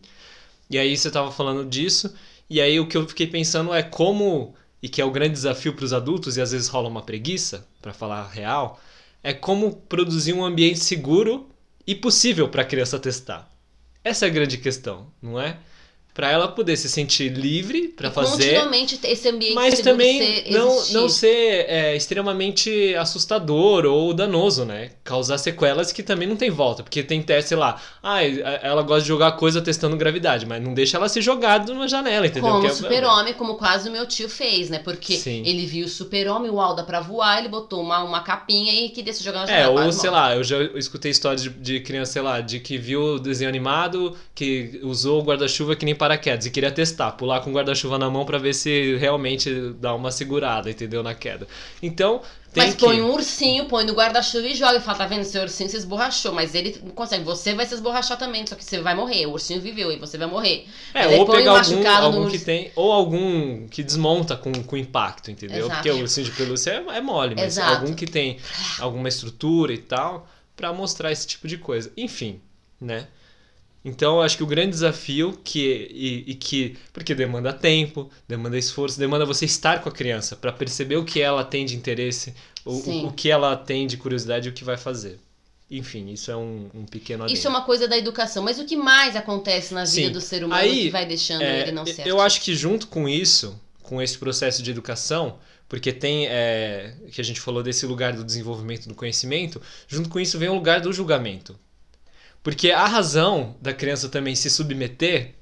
E 0.69 0.77
aí 0.77 0.95
você 0.95 1.07
estava 1.07 1.31
falando 1.31 1.67
disso, 1.67 2.13
e 2.49 2.61
aí 2.61 2.79
o 2.79 2.87
que 2.87 2.97
eu 2.97 3.07
fiquei 3.07 3.27
pensando 3.27 3.73
é 3.73 3.83
como, 3.83 4.55
e 4.81 4.87
que 4.87 5.01
é 5.01 5.05
o 5.05 5.11
grande 5.11 5.33
desafio 5.33 5.73
para 5.73 5.85
os 5.85 5.93
adultos, 5.93 6.37
e 6.37 6.41
às 6.41 6.51
vezes 6.51 6.67
rola 6.67 6.87
uma 6.89 7.01
preguiça, 7.01 7.67
para 7.81 7.93
falar 7.93 8.27
real, 8.29 8.79
é 9.21 9.33
como 9.33 9.75
produzir 9.75 10.33
um 10.33 10.45
ambiente 10.45 10.79
seguro 10.79 11.49
e 11.85 11.93
possível 11.95 12.49
para 12.49 12.61
a 12.61 12.65
criança 12.65 12.99
testar. 12.99 13.49
Essa 14.03 14.25
é 14.25 14.29
a 14.29 14.31
grande 14.31 14.57
questão, 14.57 15.07
não 15.21 15.39
é? 15.39 15.57
Para 16.15 16.31
ela 16.31 16.47
poder 16.47 16.77
se 16.77 16.87
sentir 16.87 17.27
livre 17.27 17.89
para 17.89 18.09
fazer 18.09 18.53
continuamente 18.53 18.97
esse 19.03 19.27
ambiente 19.27 19.53
mas 19.53 19.81
também 19.81 20.49
não 20.49 20.85
não 20.91 21.09
ser 21.09 21.65
é, 21.67 21.93
extremamente 21.93 22.95
assustador 22.95 23.85
ou 23.85 24.13
danoso 24.13 24.63
né? 24.63 24.91
Causar 25.03 25.37
sequelas 25.37 25.91
que 25.91 26.01
também 26.01 26.25
não 26.25 26.37
tem 26.37 26.49
volta 26.49 26.83
porque 26.83 27.03
tem 27.03 27.21
teste 27.21 27.49
sei 27.49 27.57
lá 27.57 27.81
ah, 28.01 28.23
ela 28.23 28.81
gosta 28.81 29.01
de 29.01 29.09
jogar 29.09 29.33
coisa 29.33 29.61
testando 29.61 29.97
gravidade 29.97 30.45
mas 30.45 30.63
não 30.63 30.73
deixa 30.73 30.95
ela 30.95 31.09
se 31.09 31.21
jogar 31.21 31.65
numa 31.65 31.85
janela 31.85 32.25
entendeu? 32.25 32.49
Como 32.49 32.63
o 32.63 32.67
é 32.67 32.73
super 32.73 33.03
homem 33.03 33.33
como 33.33 33.55
quase 33.55 33.89
o 33.89 33.91
meu 33.91 34.07
tio 34.07 34.29
fez 34.29 34.69
né? 34.69 34.79
Porque 34.79 35.17
Sim. 35.17 35.43
ele 35.45 35.65
viu 35.65 35.85
o 35.85 35.89
super 35.89 36.29
homem 36.29 36.49
o 36.49 36.61
Alda 36.61 36.85
para 36.85 37.01
voar 37.01 37.39
ele 37.39 37.49
botou 37.49 37.81
uma, 37.81 38.01
uma 38.03 38.21
capinha 38.21 38.73
e 38.73 38.87
queria 38.87 39.11
se 39.11 39.21
jogar 39.21 39.45
na 39.45 39.51
é, 39.51 39.63
janela 39.63 39.83
é 39.83 39.85
ou 39.85 39.91
sei 39.91 40.09
lá 40.09 40.33
eu 40.33 40.45
já 40.45 40.63
escutei 40.75 41.11
histórias 41.11 41.43
de, 41.43 41.49
de 41.49 41.81
criança 41.81 42.13
sei 42.13 42.21
lá 42.21 42.39
de 42.39 42.61
que 42.61 42.77
viu 42.77 43.15
o 43.15 43.19
desenho 43.19 43.49
animado 43.49 44.15
que 44.33 44.79
usou 44.81 45.19
o 45.19 45.23
guarda-chuva 45.25 45.75
que 45.75 45.83
nem 45.83 45.93
paraquedas 46.05 46.45
e 46.45 46.51
queria 46.51 46.71
testar, 46.71 47.13
pular 47.13 47.41
com 47.41 47.51
guarda-chuva 47.51 47.97
na 47.97 48.09
mão 48.09 48.25
para 48.25 48.37
ver 48.37 48.53
se 48.53 48.95
realmente 48.97 49.51
dá 49.79 49.95
uma 49.95 50.11
segurada, 50.11 50.69
entendeu? 50.69 51.01
Na 51.01 51.15
queda. 51.15 51.47
Então. 51.81 52.21
Mas 52.55 52.73
põe 52.75 53.01
um 53.01 53.11
ursinho, 53.11 53.65
põe 53.65 53.83
no 53.83 53.93
guarda-chuva 53.93 54.47
e 54.47 54.55
joga. 54.55 54.77
E 54.77 54.79
fala, 54.79 54.99
tá 54.99 55.07
vendo? 55.07 55.25
Seu 55.25 55.41
ursinho 55.41 55.69
se 55.69 55.75
esborrachou. 55.75 56.31
Mas 56.31 56.55
ele 56.55 56.71
consegue. 56.95 57.25
Você 57.25 57.53
vai 57.53 57.65
se 57.65 57.73
esborrachar 57.73 58.17
também, 58.17 58.47
só 58.47 58.55
que 58.55 58.63
você 58.63 58.79
vai 58.79 58.95
morrer. 58.95 59.25
O 59.25 59.31
ursinho 59.31 59.59
viveu 59.59 59.91
e 59.91 59.97
você 59.97 60.17
vai 60.17 60.27
morrer. 60.27 60.65
É, 60.93 61.05
ou 61.07 61.25
pegar 61.25 61.53
um 61.53 61.57
algum, 61.57 61.87
algum 61.87 62.29
que 62.29 62.39
tem. 62.39 62.71
Ou 62.75 62.93
algum 62.93 63.67
que 63.67 63.83
desmonta 63.83 64.37
com, 64.37 64.53
com 64.63 64.77
impacto, 64.77 65.31
entendeu? 65.31 65.65
Exato. 65.65 65.75
Porque 65.75 65.91
o 65.91 65.99
ursinho 65.99 66.27
de 66.27 66.31
pelúcia 66.31 66.71
é, 66.71 66.97
é 66.97 67.01
mole, 67.01 67.35
mas 67.35 67.57
Exato. 67.57 67.73
algum 67.73 67.93
que 67.93 68.07
tem 68.07 68.37
alguma 68.79 69.09
estrutura 69.09 69.73
e 69.73 69.79
tal, 69.79 70.25
para 70.55 70.71
mostrar 70.71 71.11
esse 71.11 71.27
tipo 71.27 71.49
de 71.49 71.57
coisa. 71.57 71.91
Enfim, 71.97 72.39
né? 72.79 73.07
Então, 73.85 74.19
acho 74.19 74.35
que 74.35 74.43
o 74.43 74.47
grande 74.47 74.71
desafio 74.71 75.39
que 75.43 75.87
e, 75.91 76.31
e, 76.31 76.33
que 76.33 76.75
porque 76.91 77.13
demanda 77.13 77.53
tempo, 77.53 78.09
demanda 78.27 78.57
esforço, 78.57 78.97
demanda 78.97 79.23
você 79.27 79.45
estar 79.45 79.79
com 79.79 79.87
a 79.87 79.91
criança 79.91 80.35
para 80.35 80.51
perceber 80.51 80.97
o 80.97 81.05
que 81.05 81.21
ela 81.21 81.43
tem 81.43 81.67
de 81.67 81.75
interesse, 81.75 82.33
o, 82.65 83.05
o, 83.05 83.13
que 83.13 83.29
ela 83.29 83.55
tem 83.55 83.85
de 83.85 83.95
curiosidade 83.95 84.47
e 84.47 84.51
o 84.51 84.53
que 84.53 84.63
vai 84.63 84.75
fazer. 84.75 85.19
Enfim, 85.69 86.11
isso 86.11 86.31
é 86.31 86.35
um, 86.35 86.67
um 86.73 86.85
pequeno 86.85 87.23
adendo. 87.23 87.37
Isso 87.37 87.45
é 87.45 87.49
uma 87.49 87.61
coisa 87.61 87.87
da 87.87 87.95
educação. 87.95 88.43
Mas 88.43 88.57
o 88.57 88.65
que 88.65 88.75
mais 88.75 89.15
acontece 89.15 89.71
na 89.75 89.85
vida 89.85 90.07
Sim. 90.07 90.11
do 90.11 90.21
ser 90.21 90.43
humano 90.43 90.61
Aí, 90.61 90.83
que 90.83 90.89
vai 90.89 91.05
deixando 91.05 91.43
é, 91.43 91.61
ele 91.61 91.71
não 91.71 91.85
ser 91.85 92.07
Eu 92.07 92.19
acho 92.19 92.41
que 92.41 92.55
junto 92.55 92.87
com 92.87 93.07
isso, 93.07 93.59
com 93.83 94.01
esse 94.01 94.17
processo 94.17 94.63
de 94.63 94.71
educação, 94.71 95.37
porque 95.69 95.93
tem 95.93 96.25
é, 96.27 96.95
que 97.11 97.21
a 97.21 97.23
gente 97.23 97.39
falou 97.39 97.61
desse 97.61 97.85
lugar 97.85 98.13
do 98.13 98.23
desenvolvimento 98.23 98.87
do 98.87 98.95
conhecimento, 98.95 99.61
junto 99.87 100.09
com 100.09 100.19
isso 100.19 100.39
vem 100.39 100.49
o 100.49 100.55
lugar 100.55 100.81
do 100.81 100.91
julgamento. 100.91 101.55
Porque 102.45 102.69
a 102.69 102.85
razão 102.85 103.55
da 103.59 103.73
criança 103.73 104.07
também 104.07 104.35
se 104.35 104.51
submeter 104.51 105.33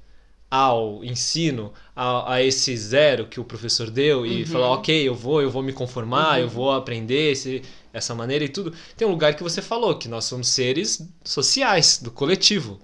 ao 0.50 1.04
ensino, 1.04 1.70
a, 1.94 2.32
a 2.32 2.42
esse 2.42 2.74
zero 2.74 3.26
que 3.26 3.38
o 3.38 3.44
professor 3.44 3.90
deu 3.90 4.24
e 4.24 4.40
uhum. 4.40 4.46
falar, 4.46 4.70
ok, 4.70 5.06
eu 5.06 5.14
vou, 5.14 5.42
eu 5.42 5.50
vou 5.50 5.62
me 5.62 5.74
conformar, 5.74 6.38
uhum. 6.38 6.44
eu 6.44 6.48
vou 6.48 6.72
aprender 6.72 7.32
esse, 7.32 7.60
essa 7.92 8.14
maneira 8.14 8.46
e 8.46 8.48
tudo. 8.48 8.72
Tem 8.96 9.06
um 9.06 9.10
lugar 9.10 9.34
que 9.36 9.42
você 9.42 9.60
falou, 9.60 9.98
que 9.98 10.08
nós 10.08 10.24
somos 10.24 10.48
seres 10.48 11.06
sociais, 11.22 12.00
do 12.02 12.10
coletivo. 12.10 12.80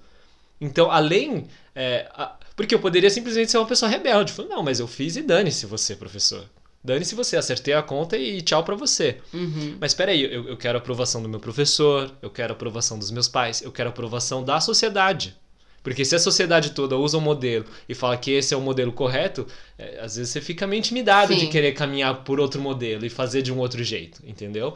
Então, 0.59 0.91
além. 0.91 1.47
É, 1.73 2.07
a, 2.13 2.37
porque 2.55 2.75
eu 2.75 2.79
poderia 2.79 3.09
simplesmente 3.09 3.49
ser 3.49 3.57
uma 3.57 3.65
pessoa 3.65 3.89
rebelde. 3.89 4.33
Falar, 4.33 4.49
não, 4.49 4.61
mas 4.61 4.79
eu 4.79 4.87
fiz 4.87 5.15
e 5.15 5.23
dane-se 5.23 5.65
você, 5.65 5.95
professor. 5.95 6.47
Dane-se 6.83 7.13
você, 7.13 7.37
acertei 7.37 7.73
a 7.73 7.81
conta 7.81 8.17
e 8.17 8.41
tchau 8.41 8.63
para 8.63 8.75
você. 8.75 9.17
Uhum. 9.33 9.77
Mas 9.79 9.91
espera 9.91 10.11
aí, 10.11 10.23
eu, 10.23 10.47
eu 10.47 10.57
quero 10.57 10.77
a 10.77 10.81
aprovação 10.81 11.21
do 11.21 11.29
meu 11.29 11.39
professor, 11.39 12.11
eu 12.21 12.29
quero 12.29 12.53
a 12.53 12.55
aprovação 12.55 12.97
dos 12.97 13.11
meus 13.11 13.27
pais, 13.27 13.61
eu 13.61 13.71
quero 13.71 13.89
a 13.89 13.91
aprovação 13.91 14.43
da 14.43 14.59
sociedade. 14.59 15.35
Porque 15.83 16.05
se 16.05 16.15
a 16.15 16.19
sociedade 16.19 16.71
toda 16.71 16.97
usa 16.97 17.17
um 17.17 17.21
modelo 17.21 17.65
e 17.89 17.95
fala 17.95 18.15
que 18.17 18.31
esse 18.31 18.53
é 18.53 18.57
o 18.57 18.61
modelo 18.61 18.91
correto, 18.91 19.47
é, 19.77 19.99
às 19.99 20.15
vezes 20.15 20.31
você 20.31 20.41
fica 20.41 20.67
meio 20.67 20.79
intimidado 20.79 21.33
Sim. 21.33 21.39
de 21.39 21.47
querer 21.47 21.73
caminhar 21.73 22.23
por 22.23 22.39
outro 22.39 22.61
modelo 22.61 23.05
e 23.05 23.09
fazer 23.09 23.41
de 23.41 23.51
um 23.51 23.57
outro 23.57 23.83
jeito, 23.83 24.21
entendeu? 24.25 24.75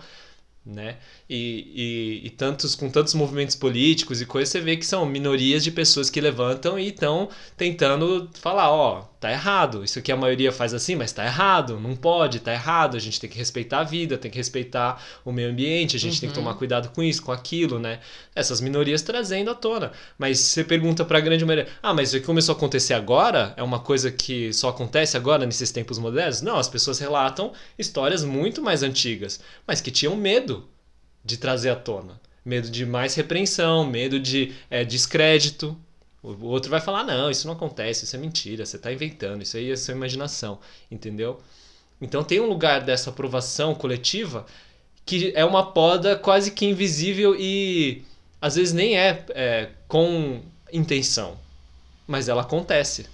né? 0.65 0.97
E, 1.27 2.21
e, 2.23 2.27
e, 2.27 2.29
tantos 2.29 2.75
com 2.75 2.87
tantos 2.87 3.15
movimentos 3.15 3.55
políticos 3.55 4.21
e 4.21 4.27
coisas, 4.27 4.49
você 4.49 4.61
vê 4.61 4.77
que 4.77 4.85
são 4.85 5.07
minorias 5.07 5.63
de 5.63 5.71
pessoas 5.71 6.07
que 6.07 6.21
levantam 6.21 6.77
e 6.77 6.89
estão 6.89 7.29
tentando 7.57 8.29
falar, 8.39 8.69
ó, 8.69 9.01
tá 9.19 9.31
errado. 9.31 9.83
Isso 9.83 9.97
aqui 9.97 10.11
a 10.11 10.15
maioria 10.15 10.51
faz 10.51 10.71
assim, 10.71 10.95
mas 10.95 11.11
tá 11.11 11.25
errado, 11.25 11.79
não 11.79 11.95
pode, 11.95 12.39
tá 12.39 12.53
errado. 12.53 12.95
A 12.95 12.99
gente 12.99 13.19
tem 13.19 13.27
que 13.27 13.39
respeitar 13.39 13.79
a 13.79 13.83
vida, 13.83 14.19
tem 14.19 14.29
que 14.29 14.37
respeitar 14.37 15.03
o 15.25 15.31
meio 15.31 15.49
ambiente, 15.49 15.95
a 15.95 15.99
gente 15.99 16.13
uhum. 16.13 16.19
tem 16.19 16.29
que 16.29 16.35
tomar 16.35 16.51
uhum. 16.51 16.57
cuidado 16.57 16.89
com 16.89 17.01
isso, 17.01 17.23
com 17.23 17.31
aquilo, 17.31 17.79
né? 17.79 18.01
Essas 18.35 18.61
minorias 18.61 19.01
trazendo 19.01 19.49
à 19.49 19.55
tona. 19.55 19.91
Mas 20.19 20.37
você 20.37 20.63
pergunta 20.63 21.03
para 21.03 21.17
a 21.17 21.21
grande 21.21 21.43
maioria, 21.43 21.67
ah, 21.81 21.91
mas 21.91 22.09
isso 22.09 22.17
aqui 22.17 22.25
começou 22.27 22.53
a 22.53 22.55
acontecer 22.55 22.93
agora? 22.93 23.51
É 23.57 23.63
uma 23.63 23.79
coisa 23.79 24.11
que 24.11 24.53
só 24.53 24.69
acontece 24.69 25.17
agora 25.17 25.43
nesses 25.43 25.71
tempos 25.71 25.97
modernos? 25.97 26.43
Não, 26.43 26.57
as 26.57 26.69
pessoas 26.69 26.99
relatam 26.99 27.51
histórias 27.79 28.23
muito 28.23 28.61
mais 28.61 28.83
antigas, 28.83 29.39
mas 29.65 29.81
que 29.81 29.89
tinham 29.89 30.15
medo 30.15 30.69
de 31.25 31.37
trazer 31.37 31.71
à 31.71 31.75
tona. 31.75 32.21
Medo 32.45 32.69
de 32.69 32.85
mais 32.85 33.15
repreensão, 33.15 33.83
medo 33.83 34.19
de 34.19 34.53
é, 34.69 34.85
descrédito. 34.85 35.75
O 36.21 36.45
outro 36.45 36.69
vai 36.69 36.79
falar: 36.79 37.03
não, 37.03 37.29
isso 37.29 37.47
não 37.47 37.55
acontece, 37.55 38.05
isso 38.05 38.15
é 38.15 38.19
mentira, 38.19 38.65
você 38.65 38.77
está 38.77 38.93
inventando, 38.93 39.41
isso 39.41 39.57
aí 39.57 39.71
é 39.71 39.75
sua 39.75 39.95
imaginação, 39.95 40.59
entendeu? 40.91 41.41
Então 41.99 42.23
tem 42.23 42.39
um 42.39 42.47
lugar 42.47 42.81
dessa 42.81 43.09
aprovação 43.09 43.73
coletiva 43.73 44.45
que 45.05 45.31
é 45.35 45.45
uma 45.45 45.71
poda 45.71 46.15
quase 46.15 46.51
que 46.51 46.65
invisível 46.65 47.35
e 47.37 48.03
às 48.41 48.55
vezes 48.55 48.73
nem 48.73 48.97
é, 48.97 49.23
é 49.29 49.69
com 49.87 50.41
intenção, 50.71 51.37
mas 52.07 52.27
ela 52.27 52.41
acontece. 52.41 53.07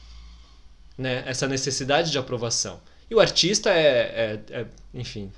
Né? 0.97 1.23
Essa 1.25 1.47
necessidade 1.47 2.11
de 2.11 2.17
aprovação. 2.17 2.79
E 3.09 3.15
o 3.15 3.19
artista 3.19 3.69
é, 3.69 4.39
é, 4.49 4.61
é 4.61 4.65
enfim, 4.93 5.31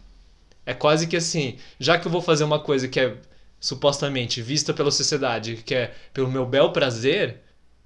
é 0.65 0.73
quase 0.73 1.07
que 1.07 1.15
assim, 1.15 1.57
já 1.79 1.97
que 1.97 2.07
eu 2.07 2.11
vou 2.11 2.21
fazer 2.21 2.43
uma 2.43 2.59
coisa 2.59 2.87
que 2.87 2.99
é 2.99 3.15
supostamente 3.59 4.41
vista 4.41 4.73
pela 4.73 4.91
sociedade, 4.91 5.63
que 5.65 5.73
é 5.73 5.93
pelo 6.13 6.29
meu 6.29 6.45
bel 6.45 6.71
prazer, 6.71 7.41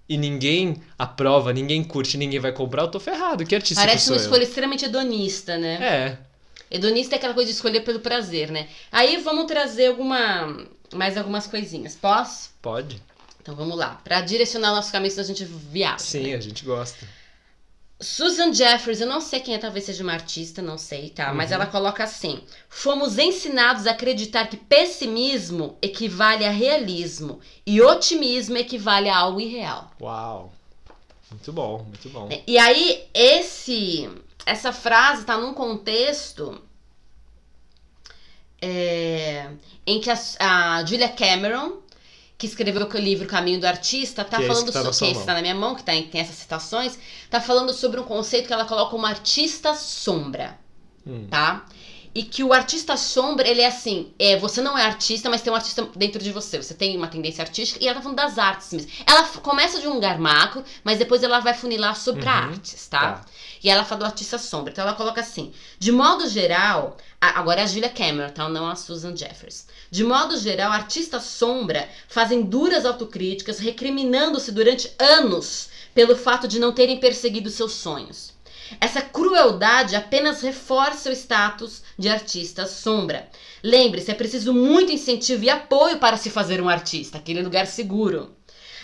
e 0.10 0.18
ninguém 0.18 0.82
aprova, 0.98 1.52
ninguém 1.52 1.84
curte, 1.84 2.18
ninguém 2.18 2.40
vai 2.40 2.52
comprar, 2.52 2.84
eu 2.84 2.88
tô 2.88 3.00
ferrado. 3.00 3.46
Que 3.46 3.56
artista 3.56 3.84
Parece 3.84 4.06
que 4.06 4.12
uma 4.12 4.22
escolha 4.22 4.44
extremamente 4.44 4.86
hedonista, 4.86 5.58
né? 5.58 5.76
É. 5.84 6.18
Hedonista 6.76 7.16
é 7.16 7.18
aquela 7.18 7.34
coisa 7.34 7.50
de 7.50 7.56
escolher 7.56 7.82
pelo 7.82 8.00
prazer, 8.00 8.50
né? 8.50 8.68
Aí 8.92 9.18
vamos 9.18 9.46
trazer 9.46 9.88
alguma 9.88 10.68
mais 10.94 11.18
algumas 11.18 11.48
coisinhas. 11.48 11.96
Posso? 11.96 12.52
Pode. 12.62 13.02
Então 13.42 13.56
vamos 13.56 13.78
lá. 13.78 14.02
Para 14.04 14.22
direcionar 14.22 14.72
o 14.72 14.76
nosso 14.76 14.92
caminho, 14.92 15.12
senão 15.12 15.24
a 15.24 15.28
gente 15.28 15.46
viaja. 15.46 16.00
Sim, 16.00 16.32
né? 16.32 16.36
a 16.36 16.42
gente 16.42 16.64
gosta. 16.66 17.08
Susan 18.00 18.54
Jeffers, 18.54 19.02
eu 19.02 19.08
não 19.08 19.20
sei 19.20 19.40
quem 19.40 19.56
é, 19.56 19.58
talvez 19.58 19.86
seja 19.86 20.04
uma 20.04 20.14
artista, 20.14 20.62
não 20.62 20.78
sei, 20.78 21.10
tá? 21.10 21.30
Uhum. 21.30 21.38
Mas 21.38 21.52
ela 21.52 21.66
coloca 21.66 22.04
assim: 22.04 22.44
Fomos 22.70 23.18
ensinados 23.18 23.88
a 23.88 23.92
acreditar 23.92 24.48
que 24.48 24.58
pessimismo 24.58 25.78
equivale 25.82 26.46
a 26.46 26.52
realismo 26.52 27.40
e 27.66 27.82
otimismo 27.82 28.56
equivale 28.58 29.10
a 29.10 29.18
algo 29.18 29.42
irreal. 29.42 29.92
Uau! 30.00 30.54
Muito 31.32 31.52
bom, 31.52 31.84
muito 31.84 32.10
bom. 32.10 32.30
E 32.46 32.58
aí, 32.58 33.06
esse, 33.14 34.10
essa 34.46 34.72
frase 34.72 35.22
está 35.22 35.38
num 35.38 35.54
contexto 35.54 36.62
é, 38.62 39.50
em 39.86 40.00
que 40.00 40.10
a, 40.10 40.18
a 40.40 40.86
Julia 40.86 41.10
Cameron 41.10 41.82
que 42.38 42.46
escreveu 42.46 42.88
o 42.88 42.98
livro 42.98 43.28
Caminho 43.28 43.60
do 43.60 43.66
Artista, 43.66 44.24
tá 44.24 44.38
que 44.38 44.46
falando 44.46 44.72
sobre. 44.94 45.14
Que 45.14 45.20
está 45.20 45.34
na 45.34 45.42
minha 45.42 45.56
mão, 45.56 45.76
que 45.76 45.84
tá 45.84 45.96
em, 45.96 46.08
tem 46.08 46.22
essas 46.22 46.36
citações, 46.36 46.98
tá 47.30 47.42
falando 47.42 47.74
sobre 47.74 48.00
um 48.00 48.04
conceito 48.04 48.48
que 48.48 48.54
ela 48.54 48.66
coloca 48.66 48.96
uma 48.96 49.10
artista 49.10 49.74
sombra. 49.74 50.58
Hum. 51.06 51.26
Tá? 51.30 51.66
E 52.18 52.24
que 52.24 52.44
o 52.44 52.52
artista 52.52 52.98
sombra, 52.98 53.48
ele 53.48 53.62
é 53.62 53.68
assim, 53.68 54.12
é, 54.18 54.36
você 54.38 54.60
não 54.60 54.76
é 54.76 54.84
artista, 54.84 55.30
mas 55.30 55.42
tem 55.44 55.54
um 55.54 55.56
artista 55.56 55.88
dentro 55.96 56.22
de 56.24 56.32
você. 56.32 56.58
Você 56.58 56.74
tem 56.74 56.98
uma 56.98 57.08
tendência 57.08 57.44
artística 57.44 57.84
e 57.84 57.88
ela 57.88 57.96
tá 57.98 58.02
falando 58.02 58.18
das 58.18 58.40
artes 58.40 58.74
mesmo. 58.74 58.90
Ela 59.06 59.24
começa 59.24 59.80
de 59.80 59.88
um 59.88 59.94
lugar 59.94 60.18
macro, 60.18 60.64
mas 60.84 60.98
depois 60.98 61.22
ela 61.22 61.40
vai 61.40 61.54
funilar 61.54 61.96
sobre 61.96 62.24
Uhum, 62.24 62.30
artes, 62.30 62.88
tá? 62.88 63.00
tá. 63.00 63.26
E 63.64 63.70
ela 63.70 63.86
fala 63.86 64.00
do 64.00 64.06
artista 64.06 64.40
sombra. 64.40 64.72
Então 64.72 64.84
ela 64.84 64.96
coloca 64.96 65.22
assim: 65.22 65.54
de 65.78 65.92
modo 65.92 66.28
geral, 66.28 66.98
a- 67.22 67.40
agora 67.40 67.62
é 67.62 67.64
a 67.64 67.68
Julia 67.68 67.90
Cameron, 67.90 68.30
tá? 68.32 68.50
Não 68.50 68.68
a 68.68 68.76
Susan 68.76 69.16
Jeffers. 69.16 69.68
De 69.92 70.04
modo 70.04 70.38
geral, 70.40 70.72
artistas 70.72 71.24
sombra 71.24 71.88
fazem 72.10 72.42
duras 72.42 72.84
autocríticas, 72.84 73.60
recriminando-se 73.60 74.52
durante 74.52 74.92
anos 74.98 75.70
pelo 75.94 76.16
fato 76.16 76.48
de 76.48 76.58
não 76.60 76.72
terem 76.72 77.00
perseguido 77.00 77.52
seus 77.52 77.74
sonhos. 77.74 78.36
Essa 78.82 79.02
crueldade 79.02 79.96
apenas 79.96 80.42
reforça 80.42 81.10
o 81.10 81.14
status 81.14 81.84
de 81.98 82.10
artista 82.10 82.66
sombra. 82.66 83.28
Lembre-se, 83.64 84.12
é 84.12 84.14
preciso 84.14 84.54
muito 84.54 84.92
incentivo 84.92 85.44
e 85.44 85.50
apoio 85.50 85.98
para 85.98 86.18
se 86.18 86.30
fazer 86.30 86.62
um 86.62 86.70
artista, 86.70 87.18
aquele 87.18 87.42
lugar 87.42 87.66
seguro. 87.66 88.36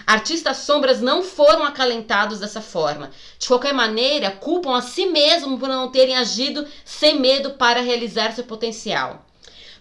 Artistas 0.06 0.58
sombras 0.58 1.00
não 1.00 1.24
foram 1.24 1.64
acalentados 1.64 2.40
dessa 2.40 2.60
forma. 2.60 3.12
De 3.38 3.48
qualquer 3.48 3.74
maneira, 3.74 4.32
culpam 4.32 4.76
a 4.76 4.82
si 4.82 5.06
mesmos 5.06 5.60
por 5.60 5.70
não 5.70 5.92
terem 5.92 6.16
agido 6.16 6.68
sem 6.84 7.20
medo 7.20 7.52
para 7.52 7.82
realizar 7.82 8.34
seu 8.34 8.44
potencial. 8.44 9.26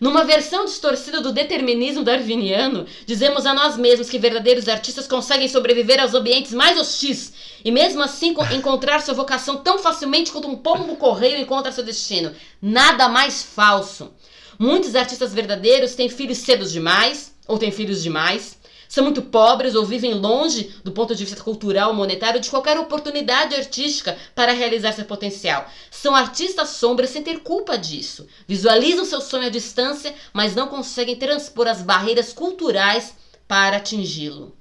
Numa 0.03 0.25
versão 0.25 0.65
distorcida 0.65 1.21
do 1.21 1.33
determinismo 1.33 2.03
darwiniano, 2.03 2.87
dizemos 3.07 3.47
a 3.47 3.55
nós 3.55 3.77
mesmos 3.77 4.11
que 4.11 4.19
verdadeiros 4.19 4.67
artistas 4.67 5.07
conseguem 5.07 5.47
sobreviver 5.47 6.01
aos 6.01 6.13
ambientes 6.13 6.53
mais 6.53 6.77
hostis 6.77 7.33
e 7.65 7.71
mesmo 7.71 8.03
assim 8.03 8.35
co- 8.35 8.45
encontrar 8.47 9.01
sua 9.01 9.15
vocação 9.15 9.59
tão 9.59 9.79
facilmente 9.79 10.33
quanto 10.33 10.49
um 10.49 10.57
pombo 10.57 10.97
correio 10.97 11.39
encontra 11.39 11.71
seu 11.71 11.85
destino. 11.85 12.35
Nada 12.61 13.09
mais 13.09 13.45
falso. 13.45 14.11
Muitos 14.59 14.97
artistas 14.97 15.33
verdadeiros 15.33 15.95
têm 15.95 16.09
filhos 16.09 16.39
cedo 16.39 16.67
demais 16.67 17.33
ou 17.47 17.57
têm 17.57 17.71
filhos 17.71 18.03
demais. 18.03 18.59
São 18.93 19.05
muito 19.05 19.23
pobres 19.23 19.75
ou 19.75 19.87
vivem 19.87 20.13
longe, 20.13 20.71
do 20.85 20.93
ponto 20.93 21.15
de 21.15 21.25
vista 21.25 21.43
cultural 21.43 21.95
monetário, 21.95 22.39
de 22.39 22.51
qualquer 22.51 22.79
oportunidade 22.79 23.55
artística 23.55 24.19
para 24.35 24.53
realizar 24.53 24.93
seu 24.93 25.07
potencial. 25.07 25.67
São 25.91 26.15
artistas 26.15 26.69
sombras 26.69 27.09
sem 27.09 27.23
ter 27.23 27.41
culpa 27.41 27.79
disso. 27.79 28.27
Visualizam 28.47 29.07
seu 29.07 29.23
sonho 29.23 29.47
à 29.47 29.49
distância, 29.49 30.15
mas 30.31 30.55
não 30.55 30.69
conseguem 30.69 31.17
transpor 31.17 31.69
as 31.69 31.81
barreiras 31.81 32.35
culturais 32.35 33.15
para 33.49 33.79
atingi-lo. 33.79 34.55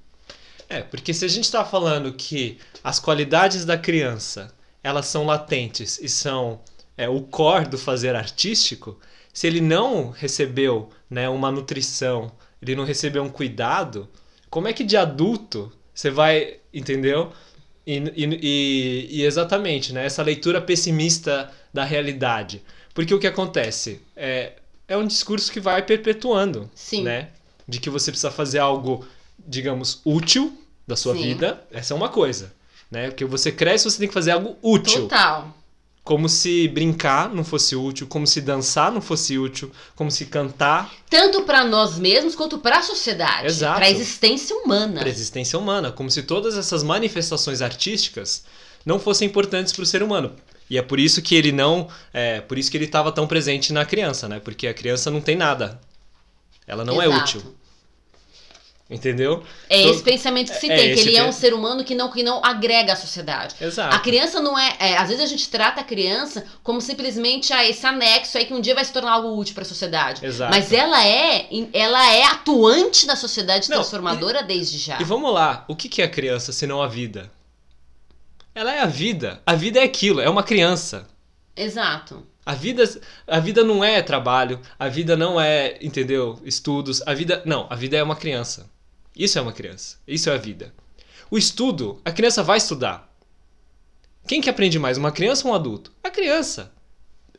É, 0.70 0.82
porque 0.82 1.14
se 1.14 1.26
a 1.26 1.28
gente 1.28 1.44
está 1.44 1.66
falando 1.66 2.14
que 2.14 2.58
as 2.82 3.02
qualidades 3.02 3.66
da 3.66 3.78
criança 3.78 4.56
elas 4.82 5.08
são 5.08 5.26
latentes 5.26 6.00
e 6.02 6.08
são 6.08 6.62
é, 6.98 7.10
o 7.10 7.22
core 7.22 7.68
do 7.68 7.78
fazer 7.78 8.16
artístico, 8.16 8.98
se 9.34 9.46
ele 9.46 9.60
não 9.60 10.10
recebeu 10.10 10.90
né, 11.10 11.28
uma 11.28 11.52
nutrição, 11.52 12.32
ele 12.62 12.78
não 12.78 12.86
recebeu 12.86 13.24
um 13.24 13.30
cuidado, 13.30 14.08
como 14.52 14.68
é 14.68 14.74
que 14.74 14.84
de 14.84 14.96
adulto 14.96 15.72
você 15.94 16.12
vai, 16.12 16.58
entendeu? 16.72 17.32
E, 17.88 17.98
e- 17.98 19.08
e- 19.20 19.24
exatamente, 19.24 19.92
né, 19.92 20.06
essa 20.06 20.22
leitura 20.22 20.62
pessimista 20.62 21.50
da 21.74 21.84
realidade. 21.84 22.62
Porque 22.94 23.14
o 23.16 23.20
que 23.20 23.26
acontece? 23.26 24.00
É, 24.16 24.54
é 24.88 24.96
um 24.98 25.08
discurso 25.08 25.52
que 25.52 25.60
vai 25.60 25.82
perpetuando 25.82 26.70
Sim. 26.76 27.04
né? 27.04 27.30
De 27.68 27.80
que 27.80 27.90
você 27.90 28.12
precisa 28.12 28.30
fazer 28.30 28.60
algo, 28.60 29.08
digamos, 29.40 30.02
útil 30.06 30.54
da 30.86 30.96
sua 30.96 31.16
Sim. 31.16 31.22
vida. 31.24 31.64
Essa 31.72 31.94
é 31.94 31.98
uma 31.98 32.10
coisa, 32.10 32.54
né? 32.92 33.08
Porque 33.08 33.24
você 33.26 33.52
cresce, 33.52 33.86
você 33.90 33.98
tem 33.98 34.08
que 34.10 34.14
fazer 34.14 34.32
algo 34.32 34.58
útil. 34.62 35.04
Total. 35.04 35.56
Como 36.04 36.28
se 36.28 36.68
brincar 36.68 37.30
não 37.34 37.44
fosse 37.44 37.76
útil, 37.76 38.08
como 38.08 38.26
se 38.26 38.42
dançar 38.42 38.92
não 38.92 39.02
fosse 39.02 39.38
útil, 39.38 39.72
como 39.96 40.10
se 40.10 40.26
cantar 40.26 40.92
Tanto 41.10 41.44
para 41.44 41.64
nós 41.64 42.00
mesmos 42.00 42.36
quanto 42.36 42.58
para 42.58 42.80
a 42.80 42.82
sociedade. 42.82 43.48
Exato. 43.48 43.76
Para 43.76 43.86
a 43.86 43.92
existência 43.92 44.56
humana. 44.56 45.00
para 45.00 45.10
a 45.10 45.12
existência 45.12 45.60
humana, 45.60 45.92
como 45.92 46.10
se 46.10 46.24
todas 46.24 46.58
essas 46.58 46.82
manifestações 46.82 47.62
artísticas 47.62 48.44
não 48.84 49.00
fossem 49.00 49.28
importantes 49.28 49.74
para 49.74 49.84
o 49.84 49.86
ser 49.86 50.02
humano. 50.02 50.36
E 50.70 50.78
é 50.78 50.82
por 50.82 51.00
isso 51.00 51.22
que 51.22 51.36
ele 51.36 51.52
não, 51.52 51.88
é 52.14 52.42
por 52.42 52.58
isso 52.58 52.72
que 52.72 52.78
ele 52.78 52.86
estava 52.86 53.12
tão 53.12 53.28
presente 53.28 53.74
na 53.74 53.86
criança, 53.86 54.28
né? 54.30 54.40
Porque 54.40 54.68
a 54.68 54.74
criança 54.74 55.12
não 55.12 55.22
tem 55.22 55.36
nada. 55.36 55.80
Ela 56.66 56.86
não 56.86 57.02
é 57.02 57.06
Exato. 57.08 57.38
útil. 57.38 57.56
Entendeu? 58.92 59.42
É 59.70 59.80
Então, 59.80 59.92
esse 59.94 60.04
pensamento 60.04 60.52
que 60.52 60.60
se 60.60 60.70
é 60.70 60.76
tem, 60.76 60.94
que 60.94 61.00
ele 61.00 61.16
é 61.16 61.24
um 61.24 61.32
ser 61.32 61.54
humano 61.54 61.82
que 61.82 61.96
não, 61.96 62.12
que 62.12 62.22
não 62.22 62.44
agrega 62.44 62.92
à 62.92 62.96
sociedade. 62.98 63.56
Exato. 63.62 63.96
A 63.96 64.00
criança 64.00 64.42
não 64.42 64.60
é, 64.60 64.76
é, 64.80 64.98
Às 64.98 65.08
vezes 65.08 65.24
a 65.24 65.28
gente 65.28 65.50
trata 65.50 65.80
a 65.80 65.84
criança 65.84 66.46
como 66.62 66.82
simplesmente 66.82 67.54
ah, 67.54 67.66
esse 67.66 67.86
anexo 67.86 68.38
aí 68.38 68.46
que 68.46 68.54
um 68.54 68.60
dia 68.60 68.76
vai 68.76 68.84
se 68.84 68.92
tornar 68.92 69.14
algo 69.14 69.40
útil 69.40 69.56
para 69.56 69.64
a 69.64 69.66
sociedade. 69.68 70.26
Exato. 70.26 70.54
Mas 70.54 70.74
ela 70.74 71.08
é, 71.08 71.48
ela 71.72 72.14
é 72.14 72.24
atuante 72.26 73.08
na 73.08 73.16
sociedade 73.16 73.70
Não, 73.70 73.78
transformadora 73.78 74.44
desde 74.44 74.78
já. 74.78 75.00
E 75.00 75.06
vamos 75.06 75.34
lá, 75.34 75.64
o 75.70 75.76
que 75.76 75.88
que 75.88 76.02
é 76.02 76.06
a 76.06 76.10
criança 76.10 76.52
se 76.52 76.68
não 76.68 76.82
a 76.82 76.88
vida? 76.88 77.32
Ela 78.54 78.76
é 78.76 78.82
a 78.82 78.88
vida. 78.88 79.42
A 79.46 79.56
vida 79.56 79.80
é 79.80 79.84
aquilo, 79.84 80.20
é 80.20 80.30
uma 80.30 80.44
criança. 80.44 81.08
Exato. 81.56 82.28
A 82.46 82.54
vida, 82.56 82.84
a 83.28 83.40
vida 83.40 83.64
não 83.64 83.84
é 83.84 84.02
trabalho, 84.02 84.60
a 84.78 84.90
vida 84.90 85.16
não 85.16 85.40
é, 85.40 85.78
entendeu? 85.82 86.40
Estudos, 86.44 87.02
a 87.06 87.14
vida, 87.14 87.42
não, 87.46 87.68
a 87.70 87.76
vida 87.76 87.96
é 87.96 88.04
uma 88.04 88.16
criança. 88.16 88.70
Isso 89.16 89.38
é 89.38 89.42
uma 89.42 89.54
criança. 89.54 89.98
Isso 90.08 90.30
é 90.30 90.34
a 90.34 90.38
vida. 90.38 90.74
O 91.30 91.38
estudo, 91.38 92.02
a 92.04 92.12
criança 92.12 92.44
vai 92.44 92.58
estudar. 92.58 93.10
Quem 94.28 94.42
que 94.42 94.50
aprende 94.50 94.78
mais, 94.78 94.98
uma 94.98 95.12
criança 95.12 95.48
ou 95.48 95.54
um 95.54 95.56
adulto? 95.56 95.92
A 96.04 96.10
criança. 96.10 96.72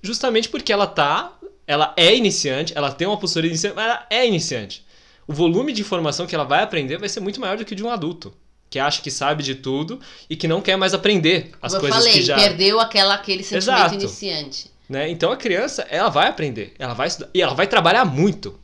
Justamente 0.03 0.49
porque 0.49 0.73
ela 0.73 0.87
tá, 0.87 1.33
ela 1.67 1.95
é 1.97 2.15
iniciante, 2.15 2.73
ela 2.77 2.91
tem 2.91 3.07
uma 3.07 3.17
postura 3.19 3.47
iniciante, 3.47 3.77
mas 3.77 3.85
ela 3.87 4.07
é 4.11 4.27
iniciante. 4.27 4.85
O 5.27 5.33
volume 5.33 5.73
de 5.73 5.83
informação 5.83 6.27
que 6.27 6.35
ela 6.35 6.45
vai 6.45 6.63
aprender 6.63 6.99
vai 6.99 7.09
ser 7.09 7.21
muito 7.21 7.41
maior 7.41 7.57
do 7.57 7.65
que 7.65 7.73
o 7.73 7.77
de 7.77 7.85
um 7.85 7.91
adulto, 7.91 8.35
que 8.69 8.79
acha 8.79 9.01
que 9.01 9.11
sabe 9.11 9.43
de 9.43 9.55
tudo 9.55 10.01
e 10.29 10.35
que 10.35 10.49
não 10.49 10.61
quer 10.61 10.77
mais 10.77 10.93
aprender 10.93 11.53
as 11.63 11.73
Como 11.73 11.77
eu 11.87 11.91
coisas 11.93 11.99
falei, 11.99 12.13
que 12.13 12.23
já 12.23 12.37
perdeu 12.37 12.81
aquela, 12.81 13.15
aquele 13.15 13.45
sentimento 13.45 13.79
Exato. 13.79 13.95
iniciante. 13.95 14.71
né? 14.89 15.09
Então 15.09 15.31
a 15.31 15.37
criança, 15.37 15.87
ela 15.89 16.09
vai 16.09 16.29
aprender, 16.29 16.75
ela 16.79 16.95
vai 16.95 17.07
estudar 17.07 17.31
e 17.33 17.41
ela 17.41 17.55
vai 17.55 17.67
trabalhar 17.69 18.05
muito. 18.05 18.59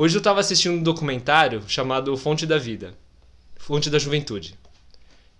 Hoje 0.00 0.14
eu 0.14 0.20
estava 0.20 0.38
assistindo 0.38 0.74
um 0.74 0.80
documentário 0.80 1.60
chamado 1.66 2.16
Fonte 2.16 2.46
da 2.46 2.56
Vida, 2.56 2.94
Fonte 3.56 3.90
da 3.90 3.98
Juventude, 3.98 4.54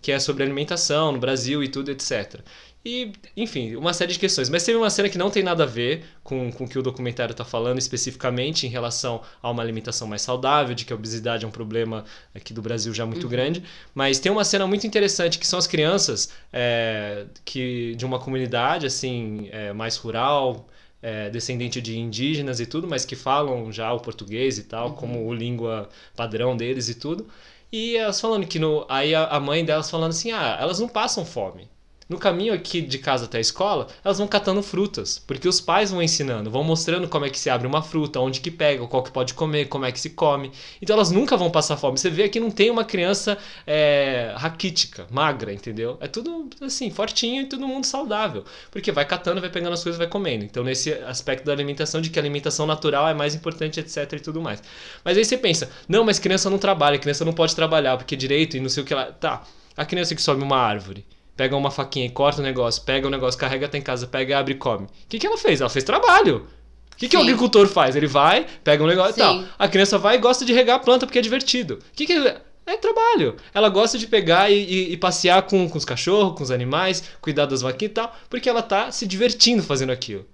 que 0.02 0.10
é 0.10 0.18
sobre 0.18 0.42
alimentação 0.42 1.12
no 1.12 1.18
Brasil 1.20 1.62
e 1.62 1.68
tudo, 1.68 1.92
etc. 1.92 2.40
E, 2.84 3.12
enfim, 3.36 3.76
uma 3.76 3.94
série 3.94 4.12
de 4.12 4.18
questões. 4.18 4.48
Mas 4.48 4.64
teve 4.64 4.76
uma 4.76 4.90
cena 4.90 5.08
que 5.08 5.16
não 5.16 5.30
tem 5.30 5.44
nada 5.44 5.62
a 5.62 5.66
ver 5.66 6.06
com, 6.24 6.50
com 6.50 6.64
o 6.64 6.68
que 6.68 6.76
o 6.76 6.82
documentário 6.82 7.30
está 7.30 7.44
falando 7.44 7.78
especificamente 7.78 8.66
em 8.66 8.68
relação 8.68 9.22
a 9.40 9.48
uma 9.48 9.62
alimentação 9.62 10.08
mais 10.08 10.22
saudável, 10.22 10.74
de 10.74 10.84
que 10.84 10.92
a 10.92 10.96
obesidade 10.96 11.44
é 11.44 11.48
um 11.48 11.52
problema 11.52 12.04
aqui 12.34 12.52
do 12.52 12.60
Brasil 12.60 12.92
já 12.92 13.06
muito 13.06 13.28
grande. 13.28 13.62
Mas 13.94 14.18
tem 14.18 14.32
uma 14.32 14.42
cena 14.42 14.66
muito 14.66 14.84
interessante 14.84 15.38
que 15.38 15.46
são 15.46 15.60
as 15.60 15.68
crianças 15.68 16.30
é, 16.52 17.26
que 17.44 17.94
de 17.94 18.04
uma 18.04 18.18
comunidade 18.18 18.86
assim 18.86 19.48
é, 19.52 19.72
mais 19.72 19.96
rural, 19.96 20.66
é, 21.02 21.30
descendente 21.30 21.80
de 21.80 21.98
indígenas 21.98 22.60
e 22.60 22.66
tudo, 22.66 22.88
mas 22.88 23.04
que 23.04 23.16
falam 23.16 23.72
já 23.72 23.92
o 23.92 24.00
português 24.00 24.58
e 24.58 24.64
tal, 24.64 24.94
como 24.94 25.26
o 25.26 25.34
língua 25.34 25.88
padrão 26.16 26.56
deles 26.56 26.88
e 26.88 26.94
tudo. 26.94 27.28
E 27.70 27.96
elas 27.96 28.20
falando 28.20 28.46
que 28.46 28.58
no, 28.58 28.86
aí 28.88 29.14
a, 29.14 29.26
a 29.26 29.40
mãe 29.40 29.64
delas 29.64 29.90
falando 29.90 30.10
assim, 30.10 30.32
ah, 30.32 30.56
elas 30.60 30.80
não 30.80 30.88
passam 30.88 31.24
fome. 31.24 31.68
No 32.08 32.18
caminho 32.18 32.54
aqui 32.54 32.80
de 32.80 32.98
casa 32.98 33.26
até 33.26 33.36
a 33.36 33.40
escola, 33.40 33.86
elas 34.02 34.16
vão 34.16 34.26
catando 34.26 34.62
frutas, 34.62 35.18
porque 35.26 35.46
os 35.46 35.60
pais 35.60 35.90
vão 35.90 36.02
ensinando, 36.02 36.50
vão 36.50 36.64
mostrando 36.64 37.06
como 37.06 37.26
é 37.26 37.30
que 37.30 37.38
se 37.38 37.50
abre 37.50 37.66
uma 37.66 37.82
fruta, 37.82 38.18
onde 38.18 38.40
que 38.40 38.50
pega, 38.50 38.86
qual 38.86 39.02
que 39.02 39.10
pode 39.10 39.34
comer, 39.34 39.66
como 39.66 39.84
é 39.84 39.92
que 39.92 40.00
se 40.00 40.10
come. 40.10 40.50
Então 40.80 40.96
elas 40.96 41.10
nunca 41.10 41.36
vão 41.36 41.50
passar 41.50 41.76
fome. 41.76 41.98
Você 41.98 42.08
vê 42.08 42.26
que 42.30 42.40
não 42.40 42.50
tem 42.50 42.70
uma 42.70 42.82
criança 42.82 43.36
é, 43.66 44.32
raquítica, 44.36 45.06
magra, 45.10 45.52
entendeu? 45.52 45.98
É 46.00 46.06
tudo 46.08 46.48
assim, 46.62 46.90
fortinho 46.90 47.42
e 47.42 47.46
todo 47.46 47.68
mundo 47.68 47.84
saudável, 47.84 48.42
porque 48.70 48.90
vai 48.90 49.04
catando, 49.04 49.42
vai 49.42 49.50
pegando 49.50 49.74
as 49.74 49.82
coisas, 49.82 49.98
vai 49.98 50.08
comendo. 50.08 50.44
Então 50.46 50.64
nesse 50.64 50.90
aspecto 50.94 51.44
da 51.44 51.52
alimentação, 51.52 52.00
de 52.00 52.08
que 52.08 52.18
a 52.18 52.22
alimentação 52.22 52.66
natural 52.66 53.06
é 53.06 53.12
mais 53.12 53.34
importante, 53.34 53.80
etc 53.80 54.10
e 54.14 54.20
tudo 54.20 54.40
mais. 54.40 54.62
Mas 55.04 55.18
aí 55.18 55.24
você 55.26 55.36
pensa, 55.36 55.70
não, 55.86 56.04
mas 56.04 56.18
criança 56.18 56.48
não 56.48 56.56
trabalha, 56.56 56.98
criança 56.98 57.22
não 57.22 57.34
pode 57.34 57.54
trabalhar, 57.54 57.98
porque 57.98 58.16
direito 58.16 58.56
e 58.56 58.60
não 58.60 58.70
sei 58.70 58.82
o 58.82 58.86
que 58.86 58.94
lá. 58.94 59.12
Tá, 59.12 59.42
a 59.76 59.84
criança 59.84 60.14
que 60.14 60.22
sobe 60.22 60.42
uma 60.42 60.56
árvore, 60.56 61.04
pega 61.38 61.56
uma 61.56 61.70
faquinha 61.70 62.04
e 62.04 62.10
corta 62.10 62.40
o 62.40 62.44
negócio, 62.44 62.82
pega 62.82 63.06
o 63.06 63.10
negócio, 63.10 63.38
carrega 63.40 63.64
até 63.66 63.78
em 63.78 63.82
casa, 63.82 64.06
pega, 64.08 64.38
abre 64.38 64.52
e 64.54 64.56
come. 64.56 64.84
O 64.84 64.88
que, 65.08 65.18
que 65.18 65.26
ela 65.26 65.38
fez? 65.38 65.60
Ela 65.60 65.70
fez 65.70 65.84
trabalho. 65.84 66.46
O 66.92 66.96
que, 66.96 67.08
que 67.08 67.16
o 67.16 67.20
Sim. 67.20 67.26
agricultor 67.26 67.68
faz? 67.68 67.94
Ele 67.94 68.08
vai, 68.08 68.44
pega 68.64 68.82
um 68.82 68.86
negócio 68.88 69.12
e 69.14 69.16
tal. 69.18 69.38
Sim. 69.38 69.46
A 69.56 69.68
criança 69.68 69.96
vai 69.96 70.16
e 70.16 70.18
gosta 70.18 70.44
de 70.44 70.52
regar 70.52 70.76
a 70.76 70.78
planta 70.80 71.06
porque 71.06 71.18
é 71.20 71.22
divertido. 71.22 71.74
O 71.74 71.96
que, 71.96 72.04
que 72.06 72.12
ele- 72.12 72.34
é 72.66 72.76
trabalho. 72.76 73.36
Ela 73.54 73.68
gosta 73.70 73.96
de 73.96 74.06
pegar 74.06 74.50
e, 74.50 74.56
e- 74.56 74.92
e 74.92 74.96
passear 74.98 75.40
com, 75.42 75.66
com 75.70 75.78
os 75.78 75.84
cachorros, 75.86 76.36
com 76.36 76.42
os 76.42 76.50
animais, 76.50 77.02
cuidar 77.20 77.46
das 77.46 77.62
vaquinhas 77.62 77.92
e 77.92 77.94
tal, 77.94 78.14
porque 78.28 78.46
ela 78.48 78.60
tá 78.60 78.90
se 78.92 79.06
divertindo 79.06 79.62
fazendo 79.62 79.90
aquilo. 79.92 80.26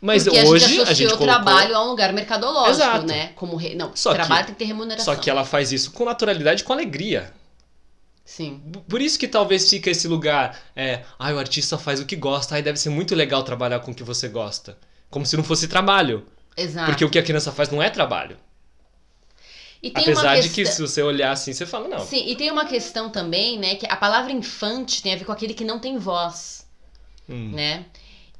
Mas 0.00 0.24
Porque 0.24 0.38
hoje 0.40 0.64
a 0.64 0.68
gente 0.68 0.80
associou 0.82 1.10
colocou... 1.16 1.26
o 1.26 1.30
trabalho 1.30 1.74
a 1.76 1.84
um 1.84 1.88
lugar 1.88 2.12
mercadológico, 2.12 2.70
Exato. 2.70 3.06
né? 3.06 3.30
Como 3.34 3.56
re... 3.56 3.74
Não, 3.74 3.92
Só 3.94 4.10
que- 4.10 4.16
trabalho 4.16 4.46
tem 4.46 4.54
que 4.54 4.58
ter 4.58 4.64
remuneração. 4.66 5.14
Só 5.14 5.20
que 5.20 5.30
ela 5.30 5.44
faz 5.44 5.72
isso 5.72 5.90
com 5.92 6.04
naturalidade 6.04 6.62
e 6.62 6.64
com 6.64 6.72
alegria. 6.72 7.32
Sim. 8.28 8.60
Por 8.86 9.00
isso 9.00 9.18
que 9.18 9.26
talvez 9.26 9.70
fica 9.70 9.88
esse 9.88 10.06
lugar, 10.06 10.60
é, 10.76 11.02
ai, 11.18 11.32
o 11.32 11.38
artista 11.38 11.78
faz 11.78 11.98
o 11.98 12.04
que 12.04 12.14
gosta, 12.14 12.56
ai, 12.56 12.62
deve 12.62 12.78
ser 12.78 12.90
muito 12.90 13.14
legal 13.14 13.42
trabalhar 13.42 13.80
com 13.80 13.90
o 13.90 13.94
que 13.94 14.02
você 14.02 14.28
gosta. 14.28 14.76
Como 15.08 15.24
se 15.24 15.34
não 15.34 15.42
fosse 15.42 15.66
trabalho. 15.66 16.26
Exato. 16.54 16.90
Porque 16.90 17.06
o 17.06 17.08
que 17.08 17.18
a 17.18 17.22
criança 17.22 17.50
faz 17.50 17.70
não 17.70 17.82
é 17.82 17.88
trabalho. 17.88 18.36
Apesar 19.94 20.38
de 20.40 20.50
que 20.50 20.66
se 20.66 20.78
você 20.78 21.02
olhar 21.02 21.30
assim, 21.32 21.54
você 21.54 21.64
fala, 21.64 21.88
não. 21.88 22.00
Sim, 22.00 22.28
e 22.28 22.36
tem 22.36 22.50
uma 22.50 22.66
questão 22.66 23.08
também, 23.08 23.58
né, 23.58 23.76
que 23.76 23.86
a 23.86 23.96
palavra 23.96 24.30
infante 24.30 25.02
tem 25.02 25.14
a 25.14 25.16
ver 25.16 25.24
com 25.24 25.32
aquele 25.32 25.54
que 25.54 25.64
não 25.64 25.78
tem 25.78 25.96
voz, 25.96 26.66
Hum. 27.26 27.52
né? 27.52 27.86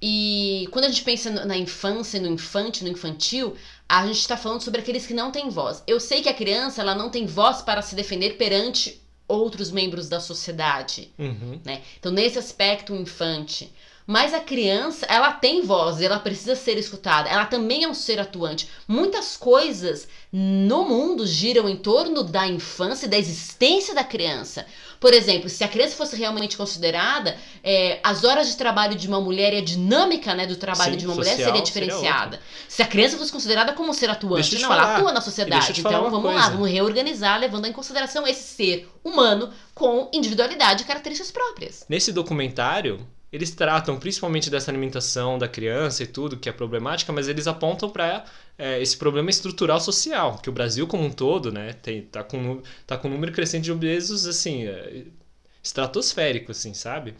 E 0.02 0.68
quando 0.70 0.84
a 0.84 0.88
gente 0.88 1.02
pensa 1.02 1.30
na 1.30 1.56
infância, 1.56 2.20
no 2.20 2.28
infante, 2.28 2.84
no 2.84 2.90
infantil, 2.90 3.56
a 3.88 4.06
gente 4.06 4.20
está 4.20 4.36
falando 4.36 4.60
sobre 4.60 4.80
aqueles 4.82 5.06
que 5.06 5.14
não 5.14 5.32
têm 5.32 5.48
voz. 5.48 5.82
Eu 5.86 5.98
sei 5.98 6.20
que 6.20 6.28
a 6.28 6.34
criança 6.34 6.82
ela 6.82 6.94
não 6.94 7.08
tem 7.08 7.24
voz 7.24 7.62
para 7.62 7.80
se 7.80 7.94
defender 7.94 8.36
perante 8.36 9.00
outros 9.28 9.70
membros 9.70 10.08
da 10.08 10.18
sociedade, 10.18 11.12
Uhum. 11.18 11.60
né? 11.64 11.82
Então 12.00 12.10
nesse 12.10 12.38
aspecto 12.38 12.92
o 12.94 12.96
infante, 12.96 13.70
mas 14.06 14.32
a 14.32 14.40
criança, 14.40 15.04
ela 15.06 15.32
tem 15.32 15.60
voz, 15.60 16.00
ela 16.00 16.18
precisa 16.18 16.56
ser 16.56 16.78
escutada. 16.78 17.28
Ela 17.28 17.44
também 17.44 17.84
é 17.84 17.88
um 17.88 17.92
ser 17.92 18.18
atuante. 18.18 18.66
Muitas 18.88 19.36
coisas 19.36 20.08
no 20.32 20.88
mundo 20.88 21.26
giram 21.26 21.68
em 21.68 21.76
torno 21.76 22.22
da 22.22 22.48
infância 22.48 23.04
e 23.04 23.08
da 23.10 23.18
existência 23.18 23.94
da 23.94 24.02
criança. 24.02 24.64
Por 25.00 25.14
exemplo, 25.14 25.48
se 25.48 25.62
a 25.62 25.68
criança 25.68 25.96
fosse 25.96 26.16
realmente 26.16 26.56
considerada, 26.56 27.36
é, 27.62 28.00
as 28.02 28.24
horas 28.24 28.48
de 28.48 28.56
trabalho 28.56 28.94
de 28.94 29.06
uma 29.06 29.20
mulher 29.20 29.52
e 29.52 29.58
a 29.58 29.64
dinâmica 29.64 30.34
né, 30.34 30.46
do 30.46 30.56
trabalho 30.56 30.92
Sim, 30.92 30.98
de 30.98 31.06
uma 31.06 31.14
mulher 31.14 31.36
social 31.36 31.54
seria 31.54 31.66
seria 31.66 31.86
diferenciada. 31.86 32.40
se 32.68 32.82
a 32.82 32.86
criança 32.86 33.16
fosse 33.16 33.32
considerada 33.32 33.72
como 33.72 33.90
um 33.90 33.92
ser 33.92 34.10
atuante, 34.10 34.58
não, 34.58 34.72
ela 34.72 34.82
falar. 34.82 34.96
atua 34.96 35.12
na 35.12 35.20
sociedade. 35.20 35.80
Então 35.80 36.10
vamos 36.10 36.24
lá, 36.24 36.42
coisa. 36.42 36.50
vamos 36.50 36.70
reorganizar, 36.70 37.38
levando 37.38 37.66
em 37.66 37.72
consideração 37.72 38.26
esse 38.26 38.42
ser 38.42 38.88
humano 39.04 39.52
com 39.74 40.08
individualidade 40.12 40.82
e 40.82 40.86
características 40.86 41.30
próprias. 41.30 41.84
Nesse 41.88 42.12
documentário, 42.12 43.06
eles 43.32 43.50
tratam 43.50 43.98
principalmente 43.98 44.48
dessa 44.50 44.70
alimentação 44.70 45.38
da 45.38 45.46
criança 45.46 46.02
e 46.02 46.06
tudo, 46.06 46.36
que 46.36 46.48
é 46.48 46.52
problemática, 46.52 47.12
mas 47.12 47.28
eles 47.28 47.46
apontam 47.46 47.90
para 47.90 48.24
esse 48.80 48.96
problema 48.96 49.30
estrutural 49.30 49.80
social, 49.80 50.38
que 50.38 50.48
o 50.48 50.52
Brasil 50.52 50.86
como 50.86 51.04
um 51.04 51.10
todo, 51.10 51.52
né, 51.52 51.74
tem, 51.74 52.02
tá, 52.02 52.24
com, 52.24 52.60
tá 52.86 52.96
com 52.96 53.08
um 53.08 53.12
número 53.12 53.32
crescente 53.32 53.64
de 53.64 53.72
obesos, 53.72 54.26
assim, 54.26 54.66
é, 54.66 55.04
estratosférico, 55.62 56.50
assim, 56.50 56.74
sabe? 56.74 57.14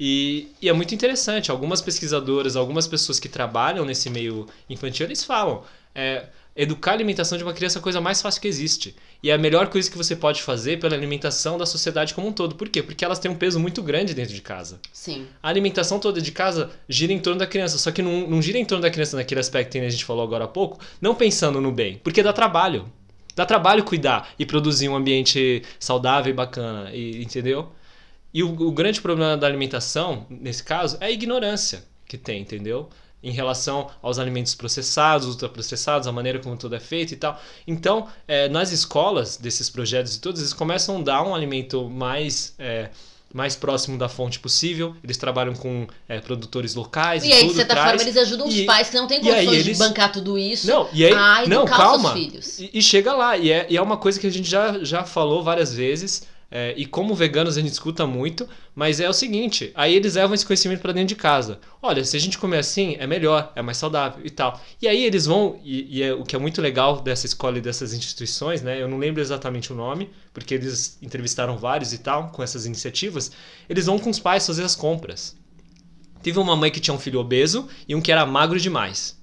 E, 0.00 0.48
e 0.60 0.68
é 0.68 0.72
muito 0.72 0.94
interessante, 0.94 1.50
algumas 1.50 1.80
pesquisadoras, 1.80 2.56
algumas 2.56 2.88
pessoas 2.88 3.20
que 3.20 3.28
trabalham 3.28 3.84
nesse 3.84 4.10
meio 4.10 4.48
infantil, 4.68 5.06
eles 5.06 5.22
falam, 5.22 5.62
é, 5.94 6.26
educar 6.54 6.92
a 6.92 6.94
alimentação 6.94 7.38
de 7.38 7.44
uma 7.44 7.52
criança 7.52 7.78
é 7.78 7.80
a 7.80 7.82
coisa 7.82 8.00
mais 8.00 8.20
fácil 8.20 8.40
que 8.40 8.48
existe. 8.48 8.94
E 9.22 9.30
é 9.30 9.34
a 9.34 9.38
melhor 9.38 9.68
coisa 9.68 9.90
que 9.90 9.96
você 9.96 10.14
pode 10.14 10.42
fazer 10.42 10.78
pela 10.78 10.94
alimentação 10.94 11.56
da 11.56 11.64
sociedade 11.64 12.14
como 12.14 12.28
um 12.28 12.32
todo. 12.32 12.54
Por 12.54 12.68
quê? 12.68 12.82
Porque 12.82 13.04
elas 13.04 13.18
têm 13.18 13.30
um 13.30 13.36
peso 13.36 13.58
muito 13.58 13.82
grande 13.82 14.14
dentro 14.14 14.34
de 14.34 14.42
casa. 14.42 14.80
Sim. 14.92 15.26
A 15.42 15.48
alimentação 15.48 15.98
toda 15.98 16.20
de 16.20 16.32
casa 16.32 16.70
gira 16.88 17.12
em 17.12 17.18
torno 17.18 17.38
da 17.38 17.46
criança, 17.46 17.78
só 17.78 17.90
que 17.90 18.02
não, 18.02 18.28
não 18.28 18.42
gira 18.42 18.58
em 18.58 18.64
torno 18.64 18.82
da 18.82 18.90
criança 18.90 19.16
naquele 19.16 19.40
aspecto 19.40 19.72
que 19.72 19.78
a 19.78 19.88
gente 19.88 20.04
falou 20.04 20.22
agora 20.22 20.44
há 20.44 20.48
pouco, 20.48 20.78
não 21.00 21.14
pensando 21.14 21.60
no 21.60 21.72
bem, 21.72 22.00
porque 22.02 22.22
dá 22.22 22.32
trabalho. 22.32 22.90
Dá 23.34 23.46
trabalho 23.46 23.82
cuidar 23.82 24.28
e 24.38 24.44
produzir 24.44 24.90
um 24.90 24.96
ambiente 24.96 25.62
saudável 25.78 26.30
e 26.30 26.34
bacana, 26.34 26.90
e, 26.92 27.22
entendeu? 27.22 27.72
E 28.34 28.42
o, 28.42 28.48
o 28.48 28.72
grande 28.72 29.00
problema 29.00 29.36
da 29.36 29.46
alimentação, 29.46 30.26
nesse 30.28 30.62
caso, 30.62 30.98
é 31.00 31.06
a 31.06 31.10
ignorância 31.10 31.84
que 32.06 32.18
tem, 32.18 32.42
entendeu? 32.42 32.90
Em 33.22 33.30
relação 33.30 33.88
aos 34.02 34.18
alimentos 34.18 34.54
processados, 34.54 35.28
ultraprocessados, 35.28 36.08
a 36.08 36.12
maneira 36.12 36.38
como 36.40 36.56
tudo 36.56 36.74
é 36.74 36.80
feito 36.80 37.12
e 37.12 37.16
tal. 37.16 37.40
Então, 37.66 38.08
é, 38.26 38.48
nas 38.48 38.72
escolas 38.72 39.36
desses 39.36 39.70
projetos 39.70 40.16
e 40.16 40.20
todos, 40.20 40.40
eles 40.40 40.52
começam 40.52 40.98
a 40.98 41.02
dar 41.02 41.22
um 41.22 41.34
alimento 41.34 41.88
mais. 41.88 42.54
é, 42.58 42.90
mais 43.34 43.56
próximo 43.56 43.96
da 43.96 44.10
fonte 44.10 44.38
possível, 44.38 44.94
eles 45.02 45.16
trabalham 45.16 45.54
com 45.54 45.86
é, 46.06 46.20
produtores 46.20 46.74
locais 46.74 47.24
e, 47.24 47.28
E 47.28 47.32
aí, 47.32 47.40
de 47.40 47.46
tudo, 47.46 47.56
certa 47.56 47.72
traz. 47.72 47.88
forma, 47.88 48.02
eles 48.02 48.16
ajudam 48.18 48.46
os 48.46 48.54
E- 48.54 48.66
pais 48.66 48.90
que 48.90 48.96
não 48.98 49.06
têm 49.06 49.20
condições 49.22 49.48
eles- 49.48 49.78
de 49.78 49.82
bancar 49.82 50.12
tudo 50.12 50.36
isso 50.36 50.66
Não, 50.66 50.86
e 50.92 51.02
aí, 51.02 51.14
a 51.14 51.46
não, 51.48 51.64
calma. 51.64 52.12
seus 52.12 52.24
filhos. 52.26 52.58
E, 52.60 52.70
e 52.74 52.82
chega 52.82 53.14
lá, 53.14 53.38
e 53.38 53.50
é, 53.50 53.66
e 53.70 53.76
é 53.78 53.80
uma 53.80 53.96
coisa 53.96 54.20
que 54.20 54.26
a 54.26 54.30
gente 54.30 54.46
já, 54.50 54.84
já 54.84 55.02
falou 55.04 55.42
várias 55.42 55.72
vezes, 55.72 56.24
é, 56.54 56.74
e 56.76 56.84
como 56.84 57.14
veganos 57.14 57.56
a 57.56 57.60
gente 57.62 57.72
escuta 57.72 58.06
muito, 58.06 58.46
mas 58.74 59.00
é 59.00 59.08
o 59.08 59.12
seguinte, 59.14 59.72
aí 59.74 59.94
eles 59.94 60.16
levam 60.16 60.34
esse 60.34 60.44
conhecimento 60.44 60.82
para 60.82 60.92
dentro 60.92 61.08
de 61.08 61.16
casa. 61.16 61.58
Olha, 61.80 62.04
se 62.04 62.14
a 62.14 62.20
gente 62.20 62.36
comer 62.36 62.58
assim, 62.58 62.94
é 62.98 63.06
melhor, 63.06 63.50
é 63.56 63.62
mais 63.62 63.78
saudável 63.78 64.20
e 64.24 64.28
tal. 64.28 64.60
E 64.80 64.86
aí 64.86 65.02
eles 65.02 65.24
vão, 65.24 65.58
e, 65.64 65.98
e 65.98 66.02
é, 66.02 66.12
o 66.12 66.24
que 66.24 66.36
é 66.36 66.38
muito 66.38 66.60
legal 66.60 67.00
dessa 67.00 67.24
escola 67.24 67.56
e 67.56 67.60
dessas 67.62 67.94
instituições, 67.94 68.60
né? 68.60 68.80
Eu 68.82 68.86
não 68.86 68.98
lembro 68.98 69.22
exatamente 69.22 69.72
o 69.72 69.74
nome, 69.74 70.10
porque 70.34 70.52
eles 70.54 70.98
entrevistaram 71.00 71.56
vários 71.56 71.94
e 71.94 71.98
tal, 71.98 72.28
com 72.28 72.42
essas 72.42 72.66
iniciativas, 72.66 73.32
eles 73.66 73.86
vão 73.86 73.98
com 73.98 74.10
os 74.10 74.18
pais 74.18 74.46
fazer 74.46 74.62
as 74.62 74.76
compras. 74.76 75.34
Teve 76.22 76.38
uma 76.38 76.54
mãe 76.54 76.70
que 76.70 76.80
tinha 76.80 76.94
um 76.94 76.98
filho 76.98 77.18
obeso 77.18 77.66
e 77.88 77.94
um 77.94 78.00
que 78.00 78.12
era 78.12 78.24
magro 78.26 78.60
demais. 78.60 79.18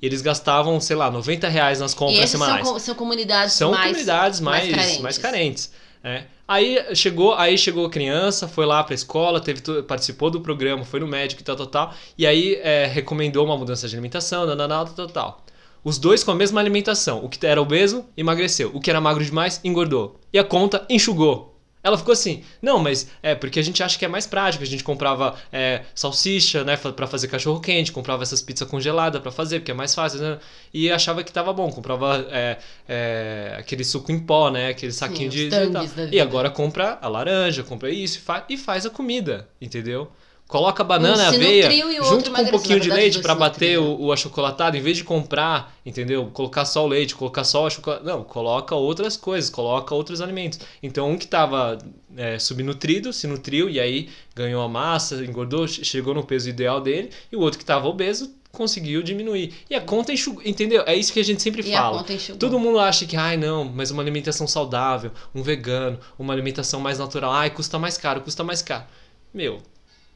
E 0.00 0.06
eles 0.06 0.20
gastavam, 0.20 0.78
sei 0.80 0.94
lá, 0.96 1.10
90 1.10 1.48
reais 1.48 1.80
nas 1.80 1.94
compras 1.94 2.28
são, 2.28 2.40
semanais 2.40 2.68
co- 2.68 2.78
são 2.78 2.94
comunidades 2.94 3.54
são 3.54 3.70
mais, 3.70 3.86
comunidades 3.90 4.40
mais, 4.40 4.70
carentes. 4.70 5.00
mais 5.00 5.18
carentes. 5.18 5.72
é. 6.04 6.24
Aí 6.46 6.94
chegou, 6.94 7.34
aí 7.34 7.56
chegou 7.56 7.86
a 7.86 7.90
criança, 7.90 8.46
foi 8.46 8.66
lá 8.66 8.84
pra 8.84 8.94
escola, 8.94 9.40
teve, 9.40 9.62
participou 9.82 10.30
do 10.30 10.40
programa, 10.40 10.84
foi 10.84 11.00
no 11.00 11.06
médico 11.06 11.40
e 11.40 11.44
tal, 11.44 11.56
tal, 11.56 11.66
tal. 11.66 11.94
E 12.18 12.26
aí 12.26 12.56
é, 12.56 12.86
recomendou 12.86 13.44
uma 13.46 13.56
mudança 13.56 13.88
de 13.88 13.94
alimentação, 13.94 14.46
nananal, 14.46 14.84
tal, 14.84 14.94
tal, 14.94 15.06
tal. 15.06 15.44
Os 15.82 15.98
dois 15.98 16.24
com 16.24 16.30
a 16.30 16.34
mesma 16.34 16.60
alimentação. 16.60 17.24
O 17.24 17.28
que 17.28 17.46
era 17.46 17.60
obeso, 17.60 18.04
emagreceu. 18.16 18.70
O 18.74 18.80
que 18.80 18.90
era 18.90 19.00
magro 19.00 19.24
demais, 19.24 19.60
engordou. 19.62 20.18
E 20.32 20.38
a 20.38 20.44
conta 20.44 20.84
enxugou. 20.88 21.53
Ela 21.84 21.98
ficou 21.98 22.12
assim, 22.12 22.42
não, 22.62 22.78
mas 22.78 23.06
é 23.22 23.34
porque 23.34 23.60
a 23.60 23.62
gente 23.62 23.82
acha 23.82 23.98
que 23.98 24.06
é 24.06 24.08
mais 24.08 24.26
prático. 24.26 24.64
A 24.64 24.66
gente 24.66 24.82
comprava 24.82 25.36
é, 25.52 25.82
salsicha, 25.94 26.64
né, 26.64 26.78
pra 26.78 27.06
fazer 27.06 27.28
cachorro 27.28 27.60
quente, 27.60 27.92
comprava 27.92 28.22
essas 28.22 28.40
pizzas 28.40 28.66
congeladas 28.66 29.20
pra 29.20 29.30
fazer, 29.30 29.60
porque 29.60 29.70
é 29.70 29.74
mais 29.74 29.94
fácil, 29.94 30.18
né? 30.20 30.38
E 30.72 30.90
achava 30.90 31.22
que 31.22 31.30
tava 31.30 31.52
bom, 31.52 31.70
comprava 31.70 32.26
é, 32.30 32.56
é, 32.88 33.56
aquele 33.58 33.84
suco 33.84 34.10
em 34.10 34.18
pó, 34.18 34.50
né, 34.50 34.68
aquele 34.68 34.92
saquinho 34.92 35.28
os 35.28 35.34
de, 35.34 35.50
de 35.50 36.16
E 36.16 36.20
agora 36.20 36.48
compra 36.48 36.98
a 37.02 37.06
laranja, 37.06 37.62
compra 37.62 37.90
isso 37.90 38.16
e, 38.16 38.20
fa 38.22 38.44
e 38.48 38.56
faz 38.56 38.86
a 38.86 38.90
comida, 38.90 39.46
entendeu? 39.60 40.10
Coloca 40.46 40.84
banana 40.84 41.30
Um 41.30 41.32
e 41.32 41.36
aveia 41.36 41.68
junto 42.04 42.30
com 42.30 42.42
um 42.42 42.46
pouquinho 42.50 42.78
de 42.78 42.88
leite 42.90 43.14
se 43.14 43.22
bater 43.38 43.78
o, 43.78 44.00
o 44.02 44.12
achocolatado, 44.12 44.76
em 44.76 44.80
vez 44.80 44.98
de 44.98 45.02
comprar, 45.04 45.74
entendeu? 45.84 46.30
Colocar 46.32 46.64
só 46.66 46.84
o 46.84 46.86
leite, 46.86 47.14
colocar 47.14 47.44
só 47.44 47.64
o 47.64 47.66
achocolatado. 47.66 48.06
Não, 48.08 48.22
coloca 48.22 48.74
outras 48.74 49.16
coisas, 49.16 49.48
coloca 49.50 49.94
outros 49.94 50.20
alimentos. 50.20 50.60
Então, 50.82 51.10
um 51.10 51.16
que 51.16 51.26
tava 51.26 51.78
é, 52.16 52.38
subnutrido 52.38 53.12
se 53.12 53.26
nutriu 53.26 53.68
e 53.70 53.80
aí 53.80 54.10
ganhou 54.34 54.62
a 54.62 54.68
massa, 54.68 55.24
engordou, 55.24 55.66
che- 55.66 55.82
chegou 55.82 56.14
no 56.14 56.22
peso 56.22 56.48
ideal 56.48 56.80
dele, 56.80 57.10
e 57.32 57.36
o 57.36 57.40
outro 57.40 57.58
que 57.58 57.64
tava 57.64 57.88
obeso 57.88 58.30
conseguiu 58.52 59.02
diminuir. 59.02 59.52
E 59.68 59.74
a 59.74 59.80
conta 59.80 60.12
enxugou, 60.12 60.42
entendeu? 60.44 60.84
É 60.86 60.94
isso 60.94 61.12
que 61.12 61.18
a 61.18 61.24
gente 61.24 61.42
sempre 61.42 61.62
E 61.66 61.74
a 61.74 61.78
fala. 61.78 61.96
Todo 62.38 62.60
mundo 62.60 62.78
acha 62.78 63.06
que, 63.06 63.16
ai 63.16 63.36
não, 63.36 63.64
mas 63.64 63.90
uma 63.90 64.02
alimentação 64.02 64.46
saudável, 64.46 65.10
um 65.34 65.42
vegano, 65.42 65.98
uma 66.18 66.32
alimentação 66.32 66.78
mais 66.80 66.98
natural, 66.98 67.32
ai, 67.32 67.50
custa 67.50 67.78
mais 67.78 67.96
caro, 67.98 68.20
custa 68.20 68.44
mais 68.44 68.62
caro. 68.62 68.84
Meu, 69.32 69.60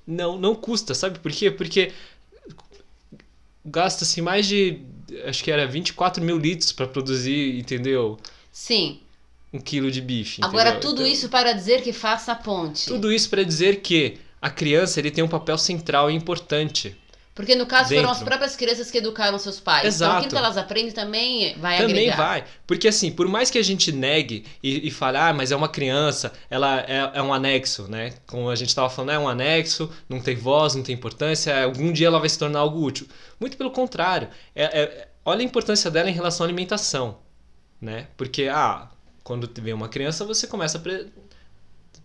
não, 0.08 0.38
não 0.38 0.54
custa, 0.54 0.94
sabe 0.94 1.18
por 1.18 1.30
quê? 1.30 1.50
Porque 1.50 1.92
gasta-se 3.64 4.22
mais 4.22 4.46
de, 4.46 4.80
acho 5.26 5.44
que 5.44 5.50
era 5.50 5.66
24 5.66 6.24
mil 6.24 6.38
litros 6.38 6.72
para 6.72 6.86
produzir, 6.86 7.58
entendeu? 7.58 8.18
Sim. 8.50 9.00
Um 9.52 9.60
quilo 9.60 9.90
de 9.90 10.00
bife. 10.00 10.40
Agora, 10.42 10.70
entendeu? 10.70 10.88
tudo 10.88 11.02
Então, 11.02 11.12
isso 11.12 11.28
para 11.28 11.52
dizer 11.52 11.82
que 11.82 11.92
faça 11.92 12.32
a 12.32 12.34
ponte. 12.34 12.86
Tudo 12.86 13.12
isso 13.12 13.28
para 13.28 13.42
dizer 13.42 13.82
que 13.82 14.18
a 14.40 14.48
criança 14.48 14.98
ele 14.98 15.10
tem 15.10 15.22
um 15.22 15.28
papel 15.28 15.58
central 15.58 16.10
e 16.10 16.14
importante. 16.14 16.96
Porque 17.38 17.54
no 17.54 17.66
caso 17.66 17.90
foram 17.90 18.00
Dentro. 18.00 18.16
as 18.16 18.22
próprias 18.24 18.56
crianças 18.56 18.90
que 18.90 18.98
educaram 18.98 19.38
seus 19.38 19.60
pais. 19.60 19.82
Então 19.82 20.08
Exato. 20.08 20.16
aquilo 20.16 20.30
que 20.32 20.36
elas 20.38 20.56
aprendem 20.58 20.90
também 20.90 21.56
vai 21.58 21.78
Também 21.78 22.08
agregar. 22.10 22.16
vai. 22.16 22.44
Porque 22.66 22.88
assim, 22.88 23.12
por 23.12 23.28
mais 23.28 23.48
que 23.48 23.58
a 23.58 23.62
gente 23.62 23.92
negue 23.92 24.44
e, 24.60 24.88
e 24.88 24.90
fale, 24.90 25.18
ah, 25.18 25.32
mas 25.32 25.52
é 25.52 25.56
uma 25.56 25.68
criança, 25.68 26.32
ela 26.50 26.80
é, 26.80 27.12
é 27.14 27.22
um 27.22 27.32
anexo, 27.32 27.86
né? 27.88 28.14
Como 28.26 28.50
a 28.50 28.56
gente 28.56 28.70
estava 28.70 28.90
falando, 28.90 29.10
é 29.12 29.18
um 29.20 29.28
anexo, 29.28 29.88
não 30.08 30.20
tem 30.20 30.34
voz, 30.34 30.74
não 30.74 30.82
tem 30.82 30.96
importância, 30.96 31.62
algum 31.62 31.92
dia 31.92 32.08
ela 32.08 32.18
vai 32.18 32.28
se 32.28 32.36
tornar 32.36 32.58
algo 32.58 32.84
útil. 32.84 33.06
Muito 33.38 33.56
pelo 33.56 33.70
contrário. 33.70 34.26
É, 34.52 34.64
é- 34.64 35.08
olha 35.24 35.40
a 35.42 35.44
importância 35.44 35.92
dela 35.92 36.10
em 36.10 36.14
relação 36.14 36.44
à 36.44 36.48
alimentação, 36.48 37.18
né? 37.80 38.08
Porque, 38.16 38.48
ah, 38.50 38.88
quando 39.22 39.48
vem 39.62 39.72
uma 39.74 39.88
criança, 39.88 40.24
você 40.24 40.48
começa 40.48 40.76
a 40.76 40.80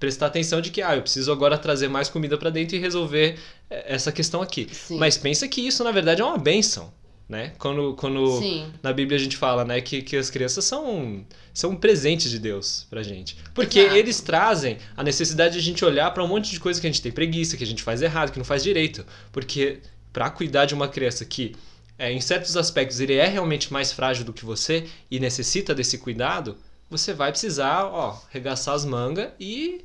prestar 0.04 0.26
atenção 0.26 0.60
de 0.60 0.70
que, 0.70 0.82
ah, 0.82 0.98
eu 0.98 1.02
preciso 1.02 1.32
agora 1.32 1.58
trazer 1.58 1.88
mais 1.88 2.10
comida 2.10 2.38
para 2.38 2.50
dentro 2.50 2.76
e 2.76 2.80
resolver 2.80 3.40
eh, 3.70 3.86
essa 3.88 4.12
questão 4.12 4.42
aqui. 4.42 4.68
Sim. 4.70 4.98
Mas 4.98 5.18
pensa 5.18 5.48
que 5.48 5.66
isso, 5.66 5.82
na 5.82 5.92
verdade, 5.92 6.22
é 6.22 6.26
uma 6.26 6.38
benção, 6.38 6.94
né? 7.30 7.54
Quando, 7.58 7.96
quando 7.96 8.38
Sim. 8.38 8.66
na 8.84 8.92
Bíblia 8.92 9.18
a 9.18 9.20
gente 9.20 9.38
fala, 9.38 9.64
né, 9.64 9.80
que, 9.80 10.02
que 10.02 10.18
as 10.18 10.30
crianças 10.30 10.66
são, 10.66 11.26
são 11.54 11.74
presentes 11.74 12.30
de 12.30 12.38
Deus 12.38 12.86
pra 12.90 13.02
gente. 13.02 13.38
Porque 13.54 13.80
Exato. 13.80 13.96
eles 13.96 14.20
trazem 14.20 14.78
a 14.98 15.02
necessidade 15.06 15.54
de 15.54 15.60
a 15.60 15.64
gente 15.64 15.86
olhar 15.86 16.12
pra 16.12 16.22
um 16.22 16.28
monte 16.28 16.52
de 16.52 16.60
coisa 16.60 16.82
que 16.82 16.86
a 16.86 16.90
gente 16.90 17.02
tem 17.02 17.10
preguiça, 17.14 17.56
que 17.56 17.64
a 17.64 17.68
gente 17.68 17.82
faz 17.82 18.02
errado, 18.02 18.34
que 18.34 18.38
não 18.38 18.46
faz 18.46 18.62
direito. 18.62 19.06
Porque 19.32 19.80
pra 20.12 20.30
cuidar 20.30 20.66
de 20.66 20.74
uma 20.74 20.90
criança 20.90 21.24
que, 21.24 21.56
é, 21.98 22.12
em 22.12 22.20
certos 22.20 22.58
aspectos, 22.58 23.00
ele 23.00 23.14
é 23.14 23.26
realmente 23.26 23.72
mais 23.72 23.94
frágil 23.94 24.26
do 24.26 24.34
que 24.34 24.44
você 24.44 24.84
e 25.10 25.18
necessita 25.18 25.74
desse 25.74 25.98
cuidado, 25.98 26.58
você 26.94 27.14
vai 27.14 27.32
precisar, 27.32 27.86
ó, 27.86 28.20
regaçar 28.30 28.76
as 28.76 28.86
mangas 28.86 29.32
e, 29.40 29.84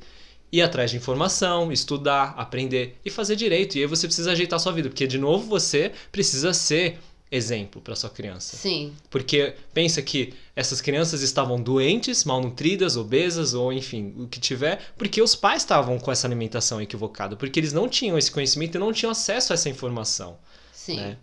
ir 0.51 0.61
atrás 0.61 0.91
de 0.91 0.97
informação, 0.97 1.71
estudar, 1.71 2.35
aprender 2.37 2.99
e 3.03 3.09
fazer 3.09 3.35
direito. 3.35 3.77
E 3.77 3.81
aí 3.81 3.87
você 3.87 4.07
precisa 4.07 4.31
ajeitar 4.31 4.57
a 4.57 4.59
sua 4.59 4.71
vida, 4.71 4.89
porque 4.89 5.07
de 5.07 5.17
novo 5.17 5.47
você 5.47 5.91
precisa 6.11 6.53
ser 6.53 6.99
exemplo 7.31 7.81
para 7.81 7.95
sua 7.95 8.09
criança. 8.09 8.57
Sim. 8.57 8.93
Porque 9.09 9.55
pensa 9.73 10.01
que 10.01 10.33
essas 10.55 10.81
crianças 10.81 11.21
estavam 11.21 11.61
doentes, 11.61 12.23
malnutridas, 12.23 12.95
obesas 12.95 13.53
ou 13.53 13.73
enfim, 13.73 14.13
o 14.17 14.27
que 14.27 14.39
tiver, 14.39 14.79
porque 14.97 15.21
os 15.21 15.35
pais 15.35 15.63
estavam 15.63 15.99
com 15.99 16.11
essa 16.11 16.27
alimentação 16.27 16.81
equivocada, 16.81 17.35
porque 17.35 17.59
eles 17.59 17.73
não 17.73 17.87
tinham 17.87 18.17
esse 18.17 18.31
conhecimento 18.31 18.75
e 18.75 18.79
não 18.79 18.93
tinham 18.93 19.11
acesso 19.11 19.51
a 19.51 19.55
essa 19.55 19.69
informação. 19.69 20.37
Sim. 20.71 20.97
Né? 20.97 21.17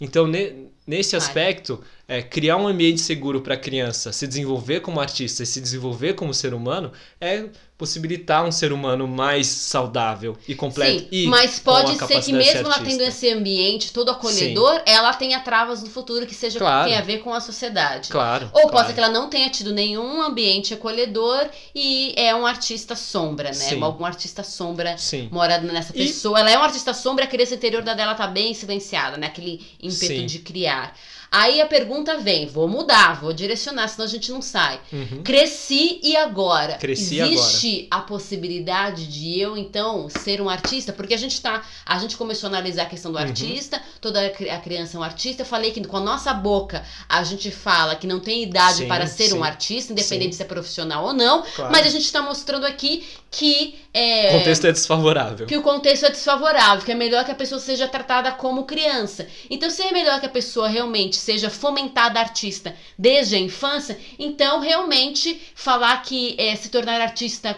Então, 0.00 0.26
ne, 0.26 0.68
nesse 0.86 1.16
aspecto, 1.16 1.82
é, 2.06 2.22
criar 2.22 2.56
um 2.56 2.66
ambiente 2.66 3.00
seguro 3.00 3.40
para 3.40 3.54
a 3.54 3.56
criança 3.56 4.12
se 4.12 4.26
desenvolver 4.26 4.80
como 4.80 5.00
artista 5.00 5.42
e 5.42 5.46
se 5.46 5.60
desenvolver 5.60 6.14
como 6.14 6.34
ser 6.34 6.52
humano 6.52 6.92
é 7.20 7.46
possibilitar 7.76 8.44
um 8.44 8.52
ser 8.52 8.72
humano 8.72 9.08
mais 9.08 9.46
saudável 9.48 10.36
e 10.46 10.54
completo. 10.54 11.00
Sim, 11.00 11.08
e 11.10 11.26
mas 11.26 11.58
pode 11.58 11.96
ser 11.98 12.22
que 12.22 12.32
mesmo 12.32 12.60
ela 12.60 12.78
tendo 12.78 13.02
esse 13.02 13.28
ambiente 13.30 13.92
todo 13.92 14.10
acolhedor, 14.10 14.80
ela 14.86 15.12
tenha 15.12 15.40
travas 15.40 15.82
no 15.82 15.90
futuro 15.90 16.24
que 16.24 16.34
seja 16.34 16.58
Claro. 16.58 16.88
tem 16.88 16.96
a 16.96 17.02
ver 17.02 17.18
com 17.18 17.34
a 17.34 17.40
sociedade. 17.40 18.10
Claro. 18.10 18.48
Ou 18.52 18.62
pode 18.62 18.70
claro. 18.70 18.86
ser 18.88 18.94
que 18.94 19.00
ela 19.00 19.08
não 19.08 19.28
tenha 19.28 19.50
tido 19.50 19.72
nenhum 19.72 20.22
ambiente 20.22 20.72
acolhedor 20.72 21.48
e 21.74 22.14
é 22.16 22.34
um 22.34 22.46
artista 22.46 22.94
sombra, 22.94 23.48
né? 23.48 23.54
Sim. 23.54 23.82
Algum 23.82 24.04
artista 24.04 24.44
sombra 24.44 24.96
Sim. 24.96 25.28
mora 25.32 25.58
nessa 25.58 25.92
E- 25.96 26.06
pessoa. 26.06 26.38
Ela 26.38 26.52
é 26.52 26.58
um 26.58 26.62
artista 26.62 26.94
sombra, 26.94 27.24
a 27.24 27.28
criança 27.28 27.54
interior 27.54 27.82
da 27.82 27.94
dela 27.94 28.14
tá 28.14 28.26
bem 28.28 28.54
silenciada, 28.54 29.16
né? 29.16 29.26
Aquele 29.26 29.60
ímpeto 29.82 30.06
Sim. 30.06 30.26
de 30.26 30.38
criar. 30.38 30.96
Aí 31.36 31.60
a 31.60 31.66
pergunta 31.66 32.16
vem, 32.18 32.46
vou 32.46 32.68
mudar, 32.68 33.20
vou 33.20 33.32
direcionar, 33.32 33.88
senão 33.88 34.04
a 34.04 34.08
gente 34.08 34.30
não 34.30 34.40
sai. 34.40 34.78
Uhum. 34.92 35.20
Cresci 35.24 35.98
e 36.00 36.16
agora? 36.16 36.74
Cresci 36.74 37.18
Existe 37.20 37.88
a 37.90 38.00
possibilidade 38.00 39.06
de 39.08 39.40
eu, 39.40 39.56
então, 39.56 40.08
ser 40.08 40.40
um 40.40 40.48
artista? 40.48 40.92
Porque 40.92 41.12
a 41.12 41.16
gente 41.16 41.40
tá. 41.40 41.62
A 41.84 41.98
gente 41.98 42.16
começou 42.16 42.46
a 42.46 42.50
analisar 42.50 42.82
a 42.84 42.86
questão 42.86 43.10
do 43.10 43.18
Uhum. 43.18 43.24
artista, 43.24 43.82
toda 44.00 44.24
a 44.24 44.30
cri- 44.30 44.48
a 44.48 44.58
criança 44.60 44.96
é 44.96 45.00
um 45.00 45.02
artista. 45.02 45.42
Eu 45.42 45.46
falei 45.46 45.72
que 45.72 45.82
com 45.84 45.96
a 45.96 46.00
nossa 46.00 46.32
boca 46.32 46.84
a 47.08 47.24
gente 47.24 47.50
fala 47.50 47.96
que 47.96 48.06
não 48.06 48.20
tem 48.20 48.42
idade 48.44 48.78
Sim, 48.78 48.86
para 48.88 49.06
ser 49.08 49.28
sim. 49.30 49.34
um 49.38 49.42
artista, 49.42 49.92
independente 49.92 50.32
Sim. 50.34 50.36
se 50.36 50.42
é 50.42 50.46
profissional 50.46 51.04
ou 51.06 51.12
não. 51.12 51.42
Claro. 51.42 51.72
Mas 51.72 51.84
a 51.86 51.90
gente 51.90 52.04
está 52.04 52.22
mostrando 52.22 52.64
aqui 52.64 53.04
que. 53.30 53.76
É, 53.92 54.28
O 54.34 54.38
contexto 54.38 54.66
é 54.66 54.72
desfavorável. 54.72 55.46
que 55.46 55.56
o 55.56 55.62
contexto 55.62 56.06
é 56.06 56.10
desfavorável, 56.10 56.84
que 56.84 56.92
é 56.92 56.94
melhor 56.94 57.24
que 57.24 57.30
a 57.30 57.34
pessoa 57.34 57.60
seja 57.60 57.86
tratada 57.88 58.30
como 58.32 58.64
criança. 58.64 59.26
Então, 59.48 59.68
se 59.70 59.82
é 59.82 59.92
melhor 59.92 60.18
que 60.20 60.26
a 60.26 60.28
pessoa 60.28 60.68
realmente 60.68 61.16
seja 61.24 61.50
fomentada 61.50 62.20
artista 62.20 62.74
desde 62.98 63.34
a 63.34 63.38
infância, 63.40 63.98
então 64.18 64.60
realmente 64.60 65.40
falar 65.54 66.00
que 66.02 66.36
é, 66.38 66.54
se 66.54 66.68
tornar 66.68 67.00
artista 67.00 67.56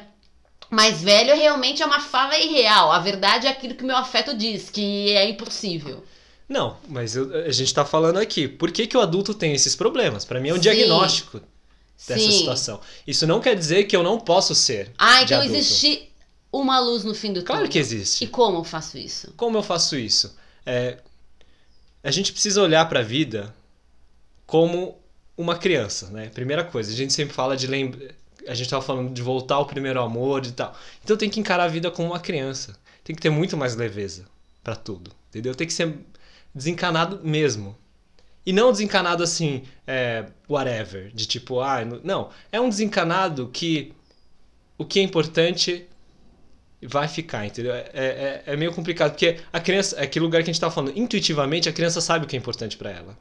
mais 0.70 1.00
velho 1.02 1.34
realmente 1.36 1.82
é 1.82 1.86
uma 1.86 2.00
fala 2.00 2.36
irreal. 2.38 2.90
A 2.90 2.98
verdade 2.98 3.46
é 3.46 3.50
aquilo 3.50 3.74
que 3.74 3.84
o 3.84 3.86
meu 3.86 3.96
afeto 3.96 4.34
diz, 4.36 4.68
que 4.70 5.10
é 5.10 5.28
impossível. 5.28 6.02
Não, 6.48 6.76
mas 6.88 7.14
eu- 7.16 7.32
a 7.44 7.50
gente 7.50 7.72
tá 7.74 7.84
falando 7.84 8.18
aqui. 8.18 8.46
Por 8.48 8.70
que, 8.72 8.86
que 8.86 8.96
o 8.96 9.00
adulto 9.00 9.34
tem 9.34 9.52
esses 9.52 9.74
problemas? 9.76 10.24
Para 10.24 10.40
mim 10.40 10.48
é 10.48 10.52
um 10.52 10.56
Sim. 10.56 10.62
diagnóstico 10.62 11.40
dessa 12.06 12.20
Sim. 12.20 12.38
situação. 12.38 12.80
Isso 13.06 13.26
não 13.26 13.40
quer 13.40 13.54
dizer 13.56 13.84
que 13.84 13.96
eu 13.96 14.02
não 14.02 14.18
posso 14.18 14.54
ser. 14.54 14.92
Ah, 14.98 15.22
então 15.22 15.38
adulto. 15.40 15.56
existe 15.56 16.08
uma 16.52 16.78
luz 16.80 17.04
no 17.04 17.14
fim 17.14 17.28
do 17.32 17.40
túnel. 17.42 17.46
Claro 17.58 17.68
que 17.68 17.78
E 17.78 17.80
existe. 17.80 18.26
como 18.28 18.58
eu 18.58 18.64
faço 18.64 18.96
isso? 18.98 19.32
Como 19.36 19.56
eu 19.58 19.62
faço 19.62 19.96
isso? 19.96 20.36
É, 20.64 20.98
a 22.06 22.10
gente 22.12 22.30
precisa 22.30 22.62
olhar 22.62 22.88
para 22.88 23.00
a 23.00 23.02
vida 23.02 23.52
como 24.46 24.96
uma 25.36 25.58
criança, 25.58 26.08
né? 26.10 26.28
Primeira 26.28 26.62
coisa, 26.62 26.92
a 26.92 26.94
gente 26.94 27.12
sempre 27.12 27.34
fala 27.34 27.56
de 27.56 27.66
lembrar. 27.66 28.14
A 28.46 28.54
gente 28.54 28.70
tava 28.70 28.80
falando 28.80 29.12
de 29.12 29.20
voltar 29.20 29.56
ao 29.56 29.66
primeiro 29.66 30.00
amor 30.00 30.46
e 30.46 30.52
tal. 30.52 30.72
Então 31.02 31.16
tem 31.16 31.28
que 31.28 31.40
encarar 31.40 31.64
a 31.64 31.68
vida 31.68 31.90
como 31.90 32.10
uma 32.10 32.20
criança. 32.20 32.78
Tem 33.02 33.16
que 33.16 33.20
ter 33.20 33.28
muito 33.28 33.56
mais 33.56 33.74
leveza 33.74 34.24
para 34.62 34.76
tudo, 34.76 35.10
entendeu? 35.30 35.52
Tem 35.52 35.66
que 35.66 35.72
ser 35.72 35.98
desencanado 36.54 37.18
mesmo. 37.24 37.76
E 38.46 38.52
não 38.52 38.70
desencanado 38.70 39.24
assim, 39.24 39.64
é, 39.84 40.26
whatever, 40.48 41.10
de 41.12 41.26
tipo, 41.26 41.58
ah, 41.58 41.84
não. 42.04 42.30
É 42.52 42.60
um 42.60 42.68
desencanado 42.68 43.50
que 43.52 43.92
o 44.78 44.84
que 44.84 45.00
é 45.00 45.02
importante 45.02 45.88
vai 46.86 47.08
ficar, 47.08 47.44
entendeu? 47.44 47.74
É, 47.74 47.84
é, 47.92 48.42
é 48.46 48.56
meio 48.56 48.72
complicado, 48.72 49.10
porque 49.10 49.38
a 49.52 49.60
criança, 49.60 49.96
é 49.96 50.04
aquele 50.04 50.24
lugar 50.24 50.42
que 50.42 50.50
a 50.50 50.52
gente 50.52 50.60
tá 50.60 50.70
falando, 50.70 50.96
intuitivamente 50.96 51.68
a 51.68 51.72
criança 51.72 52.00
sabe 52.00 52.24
o 52.24 52.28
que 52.28 52.36
é 52.36 52.38
importante 52.38 52.76
para 52.76 52.90
ela. 52.90 53.18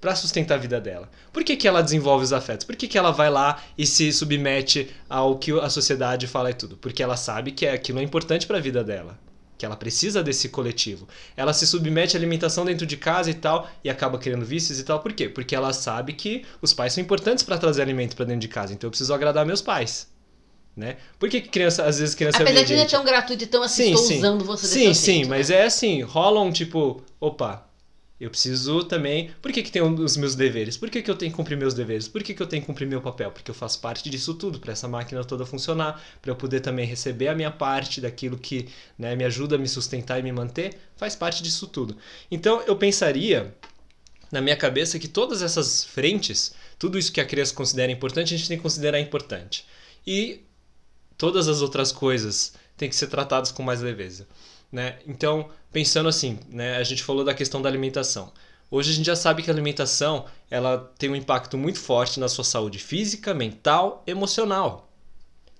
Pra 0.00 0.14
sustentar 0.14 0.54
a 0.54 0.58
vida 0.58 0.80
dela. 0.80 1.10
Por 1.32 1.42
que, 1.42 1.56
que 1.56 1.66
ela 1.66 1.82
desenvolve 1.82 2.24
os 2.24 2.32
afetos? 2.32 2.64
Por 2.64 2.76
que, 2.76 2.86
que 2.86 2.96
ela 2.96 3.10
vai 3.10 3.28
lá 3.28 3.62
e 3.76 3.84
se 3.84 4.12
submete 4.12 4.94
ao 5.08 5.36
que 5.36 5.52
a 5.58 5.68
sociedade 5.68 6.26
fala 6.28 6.50
e 6.50 6.54
tudo? 6.54 6.76
Porque 6.76 7.02
ela 7.02 7.16
sabe 7.16 7.50
que 7.50 7.66
aquilo 7.66 7.98
é 7.98 8.02
importante 8.02 8.46
para 8.46 8.58
a 8.58 8.60
vida 8.60 8.84
dela. 8.84 9.18
Que 9.58 9.66
ela 9.66 9.76
precisa 9.76 10.22
desse 10.22 10.50
coletivo. 10.50 11.08
Ela 11.36 11.52
se 11.52 11.66
submete 11.66 12.16
à 12.16 12.20
alimentação 12.20 12.64
dentro 12.64 12.86
de 12.86 12.96
casa 12.96 13.28
e 13.28 13.34
tal, 13.34 13.68
e 13.82 13.90
acaba 13.90 14.18
criando 14.18 14.44
vícios 14.44 14.78
e 14.78 14.84
tal. 14.84 15.00
Por 15.00 15.12
quê? 15.12 15.28
Porque 15.28 15.54
ela 15.54 15.72
sabe 15.72 16.12
que 16.12 16.44
os 16.62 16.72
pais 16.72 16.92
são 16.92 17.02
importantes 17.02 17.42
para 17.42 17.58
trazer 17.58 17.82
alimento 17.82 18.14
para 18.14 18.24
dentro 18.24 18.40
de 18.40 18.48
casa. 18.48 18.72
Então 18.72 18.86
eu 18.86 18.92
preciso 18.92 19.12
agradar 19.12 19.44
meus 19.44 19.60
pais. 19.60 20.06
Né? 20.78 20.96
Por 21.18 21.28
que, 21.28 21.40
que 21.40 21.48
criança, 21.48 21.84
às 21.84 21.98
vezes 21.98 22.14
criança 22.14 22.44
é 22.44 22.44
Apesar 22.44 22.62
de 22.62 22.72
não 22.74 22.82
é 22.82 22.86
obediente? 22.86 22.92
tão 22.92 23.04
gratuito 23.04 23.42
e 23.42 23.46
tão 23.48 23.62
assim, 23.64 23.82
Sim, 23.86 23.92
estou 23.94 24.02
sim. 24.04 24.18
usando 24.18 24.44
você 24.44 24.68
Sim, 24.68 24.84
desse 24.84 25.02
sim, 25.02 25.24
jeito, 25.24 25.28
mas 25.28 25.48
né? 25.48 25.56
é 25.56 25.64
assim, 25.64 26.02
rola 26.02 26.40
um 26.40 26.52
tipo, 26.52 27.02
opa, 27.20 27.68
eu 28.20 28.30
preciso 28.30 28.84
também. 28.84 29.30
Por 29.42 29.52
que, 29.52 29.62
que 29.62 29.70
tem 29.72 29.82
os 29.82 30.16
meus 30.16 30.34
deveres? 30.36 30.76
Por 30.76 30.88
que, 30.90 31.02
que 31.02 31.10
eu 31.10 31.16
tenho 31.16 31.30
que 31.32 31.36
cumprir 31.36 31.56
meus 31.56 31.74
deveres? 31.74 32.08
Por 32.08 32.22
que, 32.22 32.34
que 32.34 32.42
eu 32.42 32.46
tenho 32.46 32.62
que 32.62 32.66
cumprir 32.66 32.86
meu 32.86 33.00
papel? 33.00 33.30
Porque 33.32 33.50
eu 33.50 33.54
faço 33.54 33.80
parte 33.80 34.08
disso 34.10 34.34
tudo, 34.34 34.58
para 34.60 34.72
essa 34.72 34.88
máquina 34.88 35.24
toda 35.24 35.44
funcionar, 35.46 36.00
para 36.22 36.30
eu 36.30 36.36
poder 36.36 36.60
também 36.60 36.86
receber 36.86 37.28
a 37.28 37.34
minha 37.34 37.50
parte 37.50 38.00
daquilo 38.00 38.38
que 38.38 38.68
né, 38.98 39.14
me 39.16 39.24
ajuda 39.24 39.56
a 39.56 39.58
me 39.58 39.68
sustentar 39.68 40.18
e 40.18 40.22
me 40.22 40.32
manter, 40.32 40.78
faz 40.96 41.14
parte 41.16 41.42
disso 41.42 41.66
tudo. 41.68 41.96
Então 42.30 42.60
eu 42.66 42.76
pensaria, 42.76 43.54
na 44.32 44.40
minha 44.40 44.56
cabeça, 44.56 44.98
que 44.98 45.08
todas 45.08 45.42
essas 45.42 45.84
frentes, 45.84 46.54
tudo 46.78 46.98
isso 46.98 47.12
que 47.12 47.20
a 47.20 47.24
criança 47.26 47.54
considera 47.54 47.90
importante, 47.92 48.34
a 48.34 48.36
gente 48.36 48.48
tem 48.48 48.56
que 48.56 48.62
considerar 48.62 49.00
importante. 49.00 49.64
E 50.06 50.40
todas 51.18 51.48
as 51.48 51.60
outras 51.60 51.92
coisas 51.92 52.54
têm 52.76 52.88
que 52.88 52.96
ser 52.96 53.08
tratadas 53.08 53.50
com 53.52 53.62
mais 53.62 53.82
leveza. 53.82 54.26
Né? 54.72 54.96
Então, 55.06 55.48
pensando 55.72 56.08
assim, 56.08 56.38
né, 56.48 56.76
a 56.76 56.84
gente 56.84 57.02
falou 57.02 57.24
da 57.24 57.34
questão 57.34 57.60
da 57.60 57.68
alimentação. 57.68 58.32
Hoje 58.70 58.92
a 58.92 58.94
gente 58.94 59.06
já 59.06 59.16
sabe 59.16 59.42
que 59.42 59.50
a 59.50 59.52
alimentação 59.52 60.26
ela 60.50 60.92
tem 60.98 61.10
um 61.10 61.16
impacto 61.16 61.56
muito 61.58 61.78
forte 61.80 62.20
na 62.20 62.28
sua 62.28 62.44
saúde 62.44 62.78
física, 62.78 63.32
mental, 63.34 64.02
emocional. 64.06 64.86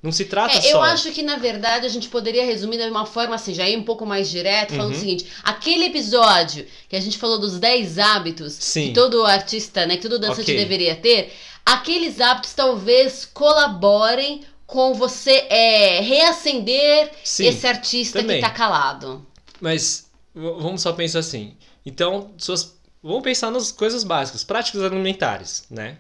Não 0.03 0.13
se 0.13 0.27
trata 0.27 0.57
É, 0.57 0.61
só. 0.61 0.69
eu 0.69 0.83
acho 0.83 1.11
que 1.11 1.23
na 1.25 1.37
verdade 1.39 1.85
a 1.85 1.89
gente 1.89 2.09
poderia 2.09 2.45
resumir 2.45 2.77
de 2.77 2.85
uma 2.89 3.05
forma 3.07 3.35
assim, 3.35 3.53
já 3.53 3.69
ir 3.69 3.77
um 3.77 3.83
pouco 3.83 4.07
mais 4.07 4.31
direto, 4.31 4.75
falando 4.75 4.93
Uhum. 4.93 4.97
o 4.97 5.01
seguinte: 5.01 5.27
aquele 5.43 5.87
episódio 5.87 6.65
que 6.89 6.95
a 6.95 7.01
gente 7.01 7.19
falou 7.19 7.39
dos 7.41 7.59
10 7.59 7.99
hábitos 7.99 8.53
Sim. 8.53 8.89
que 8.89 8.93
todo 8.95 9.25
artista, 9.25 9.87
né, 9.87 9.97
que 9.97 10.03
todo 10.03 10.19
dançante 10.21 10.43
Ok. 10.53 10.57
deveria 10.57 10.95
ter, 10.95 11.33
aqueles 11.67 12.21
hábitos 12.21 12.53
talvez 12.53 13.25
colaborem 13.35 14.43
com 14.69 14.93
você 14.93 15.47
é, 15.49 16.01
reacender 16.01 17.11
Sim, 17.25 17.47
esse 17.47 17.67
artista 17.67 18.21
também. 18.21 18.37
que 18.37 18.47
tá 18.47 18.51
calado. 18.51 19.27
Mas 19.59 20.11
vamos 20.35 20.83
só 20.83 20.93
pensar 20.93 21.21
assim. 21.21 21.57
Então, 21.87 22.35
suas... 22.37 22.79
vamos 23.03 23.23
pensar 23.23 23.51
nas 23.51 23.73
coisas 23.73 24.05
básicas, 24.05 24.45
práticas 24.45 24.83
alimentares, 24.83 25.65
né? 25.71 25.97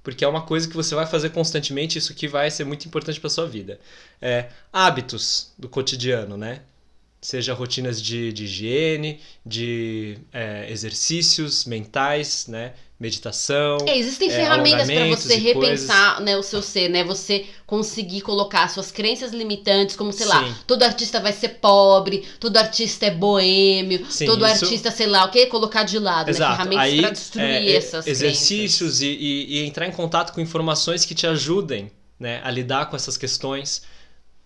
Porque 0.00 0.24
é 0.24 0.28
uma 0.28 0.42
coisa 0.42 0.68
que 0.68 0.76
você 0.76 0.94
vai 0.94 1.06
fazer 1.06 1.30
constantemente, 1.30 1.98
isso 1.98 2.14
que 2.14 2.28
vai 2.28 2.48
ser 2.52 2.64
muito 2.64 2.86
importante 2.86 3.18
para 3.18 3.28
sua 3.28 3.48
vida. 3.48 3.80
É, 4.22 4.48
hábitos 4.72 5.52
do 5.58 5.68
cotidiano, 5.68 6.36
né? 6.36 6.62
Seja 7.24 7.54
rotinas 7.54 8.02
de, 8.02 8.30
de 8.34 8.44
higiene, 8.44 9.18
de 9.46 10.18
é, 10.30 10.70
exercícios 10.70 11.64
mentais, 11.64 12.46
né? 12.48 12.74
Meditação. 13.00 13.78
É, 13.86 13.96
existem 13.96 14.28
é, 14.28 14.34
ferramentas 14.34 14.86
para 14.90 15.06
você 15.08 15.36
repensar 15.36 16.20
né, 16.20 16.36
o 16.36 16.42
seu 16.42 16.60
ser, 16.60 16.90
né? 16.90 17.02
Você 17.02 17.46
conseguir 17.66 18.20
colocar 18.20 18.68
suas 18.68 18.92
crenças 18.92 19.32
limitantes, 19.32 19.96
como, 19.96 20.12
sei 20.12 20.26
lá, 20.26 20.44
Sim. 20.46 20.54
todo 20.66 20.82
artista 20.82 21.18
vai 21.18 21.32
ser 21.32 21.48
pobre, 21.60 22.24
todo 22.38 22.58
artista 22.58 23.06
é 23.06 23.10
boêmio, 23.10 24.04
Sim, 24.10 24.26
todo 24.26 24.44
isso- 24.46 24.64
artista, 24.66 24.90
sei 24.90 25.06
lá, 25.06 25.24
o 25.24 25.30
que? 25.30 25.46
Colocar 25.46 25.82
de 25.84 25.98
lado, 25.98 26.26
né? 26.26 26.32
Exato. 26.32 26.56
Ferramentas 26.56 26.84
Aí, 26.84 27.00
para 27.00 27.10
destruir 27.10 27.44
é, 27.46 27.70
é, 27.70 27.76
essas 27.76 28.06
exercícios 28.06 29.00
e, 29.00 29.06
e- 29.06 29.46
e 29.62 29.66
entrar 29.66 29.86
em 29.86 29.92
contato 29.92 30.34
com 30.34 30.42
informações 30.42 31.06
que 31.06 31.14
te 31.14 31.26
ajudem 31.26 31.90
né, 32.20 32.42
a 32.44 32.50
lidar 32.50 32.90
com 32.90 32.96
essas 32.96 33.16
questões. 33.16 33.82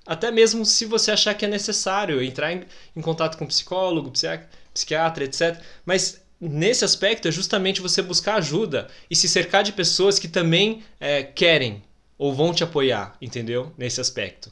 Até 0.08 0.30
mesmo 0.30 0.64
se 0.64 0.86
você 0.86 1.10
achar 1.10 1.34
que 1.34 1.44
é 1.44 1.48
necessário 1.48 2.22
entrar 2.22 2.52
em, 2.52 2.64
em 2.96 3.00
contato 3.00 3.36
com 3.36 3.46
psicólogo, 3.46 4.10
psiqui- 4.10 4.46
psiquiatra, 4.72 5.24
etc. 5.24 5.60
Mas 5.84 6.20
nesse 6.40 6.84
aspecto 6.84 7.28
é 7.28 7.30
justamente 7.30 7.80
você 7.82 8.00
buscar 8.00 8.36
ajuda 8.36 8.88
e 9.10 9.14
se 9.14 9.28
cercar 9.28 9.62
de 9.62 9.72
pessoas 9.72 10.18
que 10.18 10.26
também 10.28 10.82
é, 10.98 11.22
querem 11.22 11.82
ou 12.16 12.32
vão 12.34 12.54
te 12.54 12.64
apoiar, 12.64 13.16
entendeu? 13.20 13.72
Nesse 13.76 14.00
aspecto. 14.00 14.50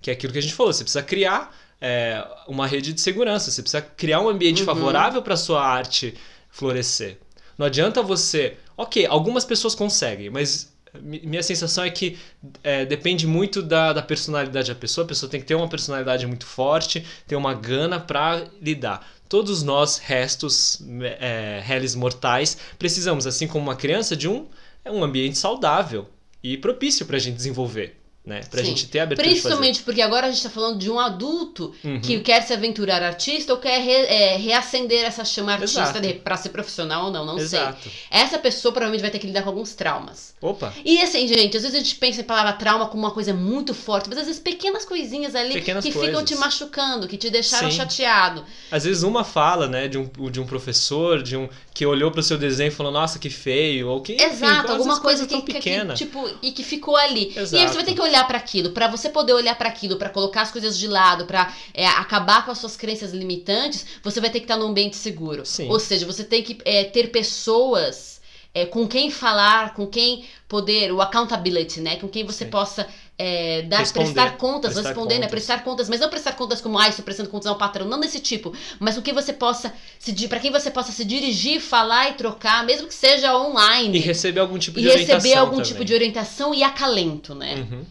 Que 0.00 0.10
é 0.10 0.12
aquilo 0.12 0.32
que 0.32 0.38
a 0.38 0.42
gente 0.42 0.54
falou, 0.54 0.72
você 0.72 0.84
precisa 0.84 1.02
criar 1.02 1.54
é, 1.80 2.24
uma 2.46 2.66
rede 2.66 2.92
de 2.92 3.00
segurança, 3.00 3.50
você 3.50 3.60
precisa 3.62 3.82
criar 3.82 4.20
um 4.20 4.28
ambiente 4.28 4.60
Uhum. 4.60 4.66
favorável 4.66 5.20
para 5.22 5.36
sua 5.36 5.62
arte 5.66 6.14
florescer. 6.50 7.18
Não 7.58 7.66
adianta 7.66 8.02
você. 8.02 8.56
Ok, 8.76 9.06
algumas 9.06 9.44
pessoas 9.44 9.74
conseguem, 9.74 10.30
mas 10.30 10.72
minha 11.02 11.42
sensação 11.42 11.84
é 11.84 11.90
que 11.90 12.18
é, 12.62 12.84
depende 12.84 13.26
muito 13.26 13.62
da, 13.62 13.92
da 13.92 14.02
personalidade 14.02 14.68
da 14.68 14.74
pessoa. 14.74 15.04
A 15.04 15.08
pessoa 15.08 15.30
tem 15.30 15.40
que 15.40 15.46
ter 15.46 15.54
uma 15.54 15.68
personalidade 15.68 16.26
muito 16.26 16.46
forte, 16.46 17.04
ter 17.26 17.36
uma 17.36 17.54
gana 17.54 17.98
pra 17.98 18.44
lidar. 18.60 19.06
Todos 19.28 19.62
nós, 19.62 19.98
restos, 19.98 20.82
é, 21.18 21.60
réis 21.64 21.94
mortais, 21.94 22.56
precisamos, 22.78 23.26
assim 23.26 23.48
como 23.48 23.64
uma 23.64 23.76
criança, 23.76 24.16
de 24.16 24.28
um, 24.28 24.46
é 24.84 24.90
um 24.90 25.02
ambiente 25.02 25.38
saudável 25.38 26.08
e 26.42 26.56
propício 26.56 27.06
pra 27.06 27.18
gente 27.18 27.36
desenvolver, 27.36 27.96
né? 28.24 28.40
Pra 28.50 28.60
Sim. 28.60 28.66
gente 28.70 28.86
ter 28.88 29.00
a 29.00 29.02
abertura. 29.02 29.28
Principalmente 29.28 29.82
porque 29.82 30.00
agora 30.00 30.26
a 30.26 30.30
gente 30.30 30.42
tá 30.42 30.48
falando 30.48 30.78
de 30.78 30.90
um 30.90 30.98
adulto 30.98 31.74
Uhum. 31.84 32.00
que 32.00 32.18
quer 32.20 32.42
se 32.42 32.52
aventurar 32.54 33.02
artista 33.02 33.52
ou 33.52 33.58
quer 33.58 33.78
re- 33.80 34.06
é, 34.06 34.36
reacender 34.38 35.04
essa 35.04 35.24
chama 35.24 35.52
artista 35.52 35.80
Exato. 35.82 36.00
de, 36.00 36.14
pra 36.14 36.36
ser 36.36 36.48
profissional 36.48 37.06
ou 37.06 37.10
não, 37.10 37.26
não 37.26 37.34
sei. 37.38 37.58
Exato. 37.58 37.88
Essa 38.10 38.38
pessoa 38.38 38.72
provavelmente 38.72 39.02
vai 39.02 39.10
ter 39.10 39.18
que 39.18 39.26
lidar 39.26 39.42
com 39.42 39.50
alguns 39.50 39.74
traumas. 39.74 40.34
Opa, 40.40 40.72
E 40.84 41.00
assim, 41.02 41.26
gente, 41.28 41.56
às 41.56 41.62
vezes 41.62 41.74
a 41.76 41.78
gente 41.82 41.96
pensa 41.96 42.20
em 42.20 42.24
palavra 42.24 42.52
trauma 42.54 42.86
como 42.86 43.02
uma 43.02 43.10
coisa 43.10 43.34
muito 43.34 43.74
forte, 43.74 44.08
mas 44.08 44.18
às 44.18 44.26
vezes 44.26 44.40
pequenas 44.40 44.84
coisinhas 44.86 45.34
ali 45.34 45.52
Pequenas 45.54 45.84
que 45.84 45.90
ficam 45.92 46.06
coisas. 46.12 46.24
te 46.24 46.36
machucando, 46.36 47.06
que 47.06 47.16
te 47.18 47.28
deixaram 47.28 47.70
Sim. 47.70 47.76
chateado. 47.76 48.44
às 48.70 48.84
vezes 48.84 49.02
uma 49.02 49.22
fala, 49.24 49.66
né, 49.68 49.86
de 49.88 49.98
um, 49.98 50.08
de 50.30 50.40
um 50.40 50.46
professor, 50.46 51.22
de 51.22 51.36
um 51.36 51.48
que 51.74 51.84
olhou 51.84 52.10
pro 52.10 52.22
seu 52.22 52.38
desenho 52.38 52.68
e 52.68 52.70
falou, 52.70 52.92
nossa, 52.92 53.18
que 53.18 53.28
feio, 53.28 53.88
ou 53.88 54.00
que 54.00 54.14
enfim, 54.14 54.24
Exato, 54.24 54.66
às 54.66 54.70
alguma 54.70 55.00
coisa 55.00 55.24
que, 55.26 55.30
tão 55.30 55.40
que- 55.40 55.46
que, 55.52 55.58
pequena. 55.58 55.94
tipo, 55.94 56.30
e 56.40 56.52
que 56.52 56.62
ficou 56.62 56.96
ali. 56.96 57.32
E 57.34 57.38
aí 57.38 57.42
Exato. 57.42 57.68
você 57.68 57.74
vai 57.74 57.84
ter 57.84 57.94
que 57.94 58.00
olhar 58.00 58.13
pra 58.22 58.38
aquilo, 58.38 58.70
pra 58.70 58.86
você 58.86 59.08
poder 59.08 59.32
olhar 59.32 59.56
pra 59.58 59.68
aquilo, 59.68 59.96
pra 59.96 60.08
colocar 60.08 60.42
as 60.42 60.52
coisas 60.52 60.78
de 60.78 60.86
lado, 60.86 61.24
pra 61.26 61.52
é, 61.74 61.84
acabar 61.84 62.44
com 62.44 62.52
as 62.52 62.58
suas 62.58 62.76
crenças 62.76 63.12
limitantes, 63.12 63.84
você 64.00 64.20
vai 64.20 64.30
ter 64.30 64.38
que 64.38 64.44
estar 64.44 64.56
num 64.56 64.68
ambiente 64.68 64.94
seguro. 64.94 65.44
Sim. 65.44 65.68
Ou 65.68 65.80
seja, 65.80 66.06
você 66.06 66.22
tem 66.22 66.44
que 66.44 66.58
é, 66.64 66.84
ter 66.84 67.08
pessoas 67.10 68.20
é, 68.54 68.64
com 68.64 68.86
quem 68.86 69.10
falar, 69.10 69.74
com 69.74 69.84
quem 69.84 70.24
poder, 70.46 70.92
o 70.92 71.00
accountability, 71.00 71.80
né? 71.80 71.96
Com 71.96 72.08
quem 72.08 72.24
você 72.24 72.44
Sim. 72.44 72.50
possa 72.50 72.86
é, 73.18 73.62
dar, 73.62 73.78
Responder, 73.78 74.12
prestar 74.12 74.36
contas, 74.36 74.72
prestar 74.72 74.88
responder, 74.90 75.14
né? 75.14 75.20
contas. 75.22 75.30
Prestar 75.30 75.64
contas, 75.64 75.88
mas 75.88 76.00
não 76.00 76.08
prestar 76.08 76.32
contas 76.32 76.60
como, 76.60 76.78
ah, 76.78 76.88
estou 76.88 77.04
prestando 77.04 77.28
contas 77.28 77.46
ao 77.48 77.56
patrão, 77.56 77.86
não 77.86 77.98
desse 77.98 78.20
tipo, 78.20 78.52
mas 78.78 78.94
com 78.96 79.02
quem 79.02 79.14
você 79.14 79.32
possa 79.32 79.72
se 79.98 80.28
pra 80.28 80.38
quem 80.38 80.50
você 80.52 80.70
possa 80.70 80.92
se 80.92 81.04
dirigir, 81.04 81.60
falar 81.60 82.10
e 82.10 82.12
trocar, 82.14 82.64
mesmo 82.64 82.86
que 82.86 82.94
seja 82.94 83.36
online 83.36 83.98
E 83.98 84.00
receber 84.00 84.40
algum 84.40 84.58
tipo 84.58 84.78
e 84.78 84.82
de 84.82 84.88
orientação 84.88 85.16
receber 85.16 85.34
algum 85.36 85.56
também. 85.56 85.72
tipo 85.72 85.84
de 85.84 85.94
orientação 85.94 86.54
e 86.54 86.62
acalento, 86.62 87.34
né? 87.34 87.54
Uhum. 87.56 87.84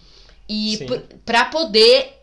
E 0.47 0.77
Sim. 0.77 0.85
p- 0.87 0.99
pra 1.25 1.45
poder 1.45 2.22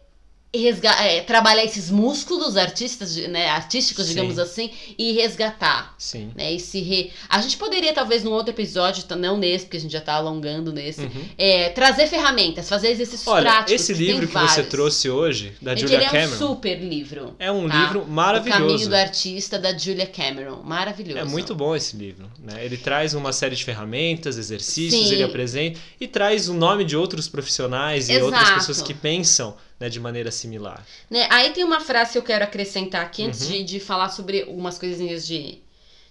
é, 0.53 1.21
trabalhar 1.21 1.65
esses 1.65 1.91
músculos 1.91 2.57
artistas, 2.57 3.15
né, 3.29 3.49
artísticos, 3.51 4.07
Sim. 4.07 4.15
digamos 4.15 4.39
assim, 4.39 4.71
e 4.99 5.13
resgatar. 5.13 5.95
Sim. 5.97 6.33
Né, 6.35 6.55
e 6.55 6.59
se 6.61 6.81
re... 6.81 7.13
A 7.29 7.41
gente 7.41 7.57
poderia, 7.57 7.93
talvez, 7.93 8.25
num 8.25 8.33
outro 8.33 8.53
episódio, 8.53 9.05
não 9.17 9.37
nesse, 9.39 9.67
porque 9.67 9.77
a 9.77 9.81
gente 9.81 9.93
já 9.93 10.01
tá 10.01 10.15
alongando 10.15 10.73
nesse, 10.73 11.03
Uhum. 11.03 11.25
é, 11.39 11.69
trazer 11.69 12.07
ferramentas, 12.09 12.69
fazer 12.69 12.89
exercícios 12.89 13.29
Olha, 13.29 13.43
práticos. 13.43 13.73
esse 13.75 13.93
livro 13.95 14.27
que 14.27 14.33
você 14.33 14.47
vários. 14.47 14.69
trouxe 14.69 15.09
hoje, 15.09 15.53
da 15.63 15.73
Gente, 15.75 15.83
Julia 15.83 15.97
ele 15.99 16.05
é 16.05 16.09
um 16.09 16.13
Cameron, 16.13 16.37
super 16.39 16.79
livro. 16.81 17.37
é 17.39 17.53
um 17.53 17.69
tá? 17.69 17.77
livro 17.83 18.01
O 18.01 18.03
Caminho 18.03 18.15
maravilhoso. 18.17 18.89
do 18.89 18.97
Artista, 18.97 19.59
da 19.59 19.77
Julia 19.77 20.07
Cameron. 20.07 20.63
Maravilhoso. 20.65 21.19
É 21.19 21.25
muito 21.25 21.55
bom 21.55 21.77
esse 21.77 21.97
livro. 21.97 22.29
Né? 22.39 22.65
Ele 22.65 22.77
traz 22.77 23.15
uma 23.15 23.33
série 23.33 23.55
de 23.55 23.65
ferramentas, 23.65 24.37
exercícios, 24.37 25.09
Sim. 25.09 25.15
ele 25.15 25.23
apresenta 25.23 25.79
e 26.01 26.09
traz 26.09 26.49
o 26.49 26.55
nome 26.55 26.85
de 26.85 26.97
outros 26.97 27.29
profissionais 27.29 28.09
e 28.09 28.17
outras 28.21 28.43
Exato. 28.43 28.59
pessoas 28.59 28.83
que 28.83 28.95
pensam 28.95 29.55
né, 29.81 29.89
de 29.89 29.99
maneira 29.99 30.31
similar. 30.31 30.85
Né, 31.11 31.27
Aí 31.31 31.51
tem 31.51 31.65
uma 31.65 31.81
frase 31.81 32.13
que 32.13 32.19
eu 32.19 32.23
quero 32.23 32.45
acrescentar 32.45 33.01
aqui 33.03 33.25
antes 33.25 33.41
Uhum. 33.43 33.49
de, 33.53 33.65
de 33.65 33.81
falar 33.81 34.11
sobre 34.11 34.43
algumas 34.43 34.79
coisinhas 34.79 35.27
de, 35.27 35.59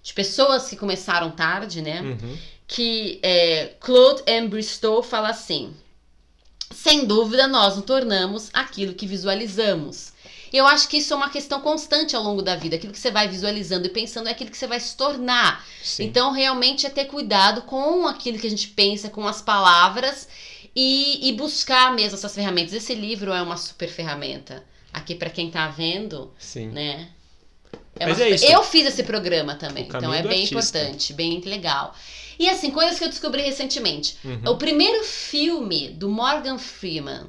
de 0.02 0.12
pessoas 0.12 0.68
que 0.68 0.76
começaram 0.76 1.30
tarde, 1.30 1.80
né? 1.80 2.00
Uhum. 2.02 2.36
Que 2.66 3.18
é, 3.22 3.74
Claude 3.80 4.22
M. 4.26 4.48
Bristow 4.48 5.02
fala 5.02 5.28
assim: 5.30 5.72
sem 6.72 7.04
dúvida, 7.04 7.46
nós 7.48 7.76
nos 7.76 7.84
tornamos 7.84 8.48
aquilo 8.52 8.94
que 8.94 9.06
visualizamos. 9.06 10.12
E 10.52 10.56
eu 10.56 10.66
acho 10.66 10.88
que 10.88 10.96
isso 10.96 11.12
é 11.12 11.16
uma 11.16 11.30
questão 11.30 11.60
constante 11.60 12.16
ao 12.16 12.22
longo 12.24 12.42
da 12.42 12.56
vida. 12.56 12.74
Aquilo 12.74 12.92
que 12.92 12.98
você 12.98 13.10
vai 13.10 13.28
visualizando 13.28 13.86
e 13.86 13.90
pensando 13.90 14.28
é 14.28 14.32
aquilo 14.32 14.50
que 14.50 14.56
você 14.58 14.66
vai 14.66 14.80
se 14.80 14.96
tornar. 14.96 15.64
Sim. 15.82 16.04
Então, 16.04 16.32
realmente 16.32 16.86
é 16.86 16.90
ter 16.90 17.04
cuidado 17.04 17.62
com 17.62 18.06
aquilo 18.06 18.36
que 18.38 18.48
a 18.48 18.50
gente 18.50 18.66
pensa, 18.68 19.08
com 19.08 19.26
as 19.28 19.40
palavras 19.40 20.28
e, 20.74 21.28
e 21.28 21.32
buscar 21.32 21.92
mesmo 21.94 22.16
essas 22.16 22.34
ferramentas. 22.34 22.72
Esse 22.72 22.94
livro 22.94 23.32
é 23.32 23.42
uma 23.42 23.56
super 23.56 23.88
ferramenta. 23.88 24.64
Aqui, 24.92 25.14
para 25.14 25.30
quem 25.30 25.50
tá 25.50 25.68
vendo, 25.68 26.32
Sim. 26.38 26.68
né? 26.68 27.08
Mas 27.98 28.18
uma 28.18 28.24
é 28.24 28.30
isso. 28.30 28.44
Eu 28.44 28.62
fiz 28.62 28.86
esse 28.86 29.02
programa 29.02 29.54
também, 29.54 29.84
então 29.84 30.12
é 30.12 30.22
bem 30.22 30.42
artista. 30.42 30.78
importante, 30.78 31.12
bem 31.12 31.40
legal. 31.40 31.94
E 32.38 32.48
assim, 32.48 32.70
coisas 32.70 32.98
que 32.98 33.04
eu 33.04 33.08
descobri 33.08 33.42
recentemente. 33.42 34.16
Uhum. 34.24 34.40
O 34.52 34.56
primeiro 34.56 35.04
filme 35.04 35.90
do 35.90 36.08
Morgan 36.08 36.58
Freeman 36.58 37.26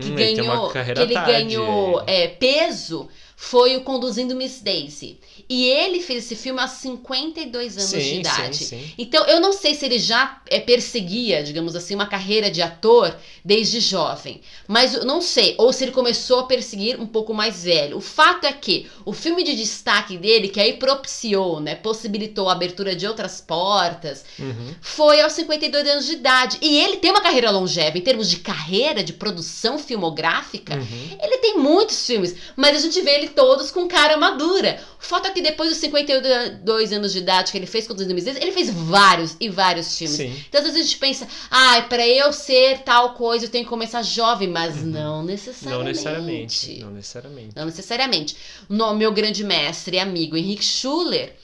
que 0.00 0.10
Hum, 0.10 0.18
ele 0.18 0.34
ganhou, 0.36 0.70
uma 0.70 0.72
que 0.72 1.00
ele 1.00 1.14
tarde, 1.14 1.32
ganhou 1.32 2.00
ele. 2.00 2.10
é, 2.10 2.28
peso 2.28 3.08
foi 3.36 3.76
o 3.76 3.82
Conduzindo 3.82 4.34
Miss 4.36 4.60
Daisy. 4.62 5.18
E 5.48 5.66
ele 5.66 6.00
fez 6.00 6.24
esse 6.24 6.36
filme 6.36 6.60
aos 6.60 6.70
52 6.72 7.76
anos 7.76 7.90
sim, 7.90 7.98
de 7.98 8.20
idade. 8.20 8.56
Sim, 8.56 8.64
sim. 8.64 8.94
Então, 8.96 9.24
eu 9.26 9.40
não 9.40 9.52
sei 9.52 9.74
se 9.74 9.84
ele 9.84 9.98
já 9.98 10.40
é, 10.46 10.60
perseguia, 10.60 11.42
digamos 11.42 11.74
assim, 11.76 11.94
uma 11.94 12.06
carreira 12.06 12.50
de 12.50 12.62
ator 12.62 13.14
desde 13.44 13.80
jovem. 13.80 14.40
Mas 14.66 14.94
eu 14.94 15.04
não 15.04 15.20
sei. 15.20 15.54
Ou 15.58 15.72
se 15.72 15.84
ele 15.84 15.92
começou 15.92 16.40
a 16.40 16.44
perseguir 16.44 16.98
um 17.00 17.06
pouco 17.06 17.34
mais 17.34 17.64
velho. 17.64 17.96
O 17.98 18.00
fato 18.00 18.46
é 18.46 18.52
que 18.52 18.88
o 19.04 19.12
filme 19.12 19.42
de 19.42 19.54
destaque 19.54 20.16
dele, 20.16 20.48
que 20.48 20.60
aí 20.60 20.74
propiciou, 20.74 21.60
né, 21.60 21.74
possibilitou 21.74 22.48
a 22.48 22.52
abertura 22.52 22.94
de 22.96 23.06
outras 23.06 23.40
portas, 23.40 24.24
Uhum. 24.38 24.74
foi 24.80 25.20
aos 25.20 25.32
52 25.32 25.86
anos 25.88 26.06
de 26.06 26.12
idade. 26.12 26.58
E 26.62 26.78
ele 26.80 26.96
tem 26.96 27.10
uma 27.10 27.20
carreira 27.20 27.50
longeva, 27.50 27.98
em 27.98 28.00
termos 28.00 28.30
de 28.30 28.36
carreira, 28.38 29.02
de 29.02 29.12
produção 29.12 29.78
filmográfica. 29.78 30.76
Uhum. 30.76 31.18
Ele 31.22 31.38
tem 31.38 31.58
muitos 31.58 32.06
filmes, 32.06 32.34
mas 32.56 32.76
a 32.76 32.80
gente 32.80 33.00
vê 33.02 33.10
ele 33.16 33.23
todos 33.28 33.70
com 33.70 33.86
cara 33.88 34.16
madura. 34.16 34.80
O 35.00 35.04
fato 35.04 35.28
é 35.28 35.30
que 35.30 35.42
depois 35.42 35.70
dos 35.70 35.78
52 35.78 36.92
anos 36.92 37.12
de 37.12 37.18
idade 37.18 37.52
que 37.52 37.58
ele 37.58 37.66
fez 37.66 37.86
com 37.86 37.94
os 37.94 38.06
Miséias, 38.06 38.40
ele 38.40 38.52
fez 38.52 38.70
vários 38.70 39.36
e 39.40 39.48
vários 39.48 39.96
filmes. 39.96 40.16
Sim. 40.16 40.44
Então 40.48 40.60
às 40.60 40.66
vezes 40.66 40.80
a 40.80 40.82
gente 40.84 40.98
pensa, 40.98 41.28
ah, 41.50 41.82
para 41.88 42.06
eu 42.06 42.32
ser 42.32 42.78
tal 42.78 43.14
coisa 43.14 43.46
eu 43.46 43.50
tenho 43.50 43.64
que 43.64 43.70
começar 43.70 44.02
jovem, 44.02 44.48
mas 44.48 44.82
não 44.82 45.22
necessariamente. 45.22 45.74
Não 45.74 45.84
necessariamente. 45.84 46.80
Não 46.80 46.90
necessariamente. 46.90 47.56
Não 47.56 47.64
necessariamente. 47.66 48.36
No 48.68 48.94
meu 48.94 49.12
grande 49.12 49.44
mestre 49.44 49.96
e 49.96 50.00
amigo 50.00 50.36
Henrique 50.36 50.64
Schuller, 50.64 51.34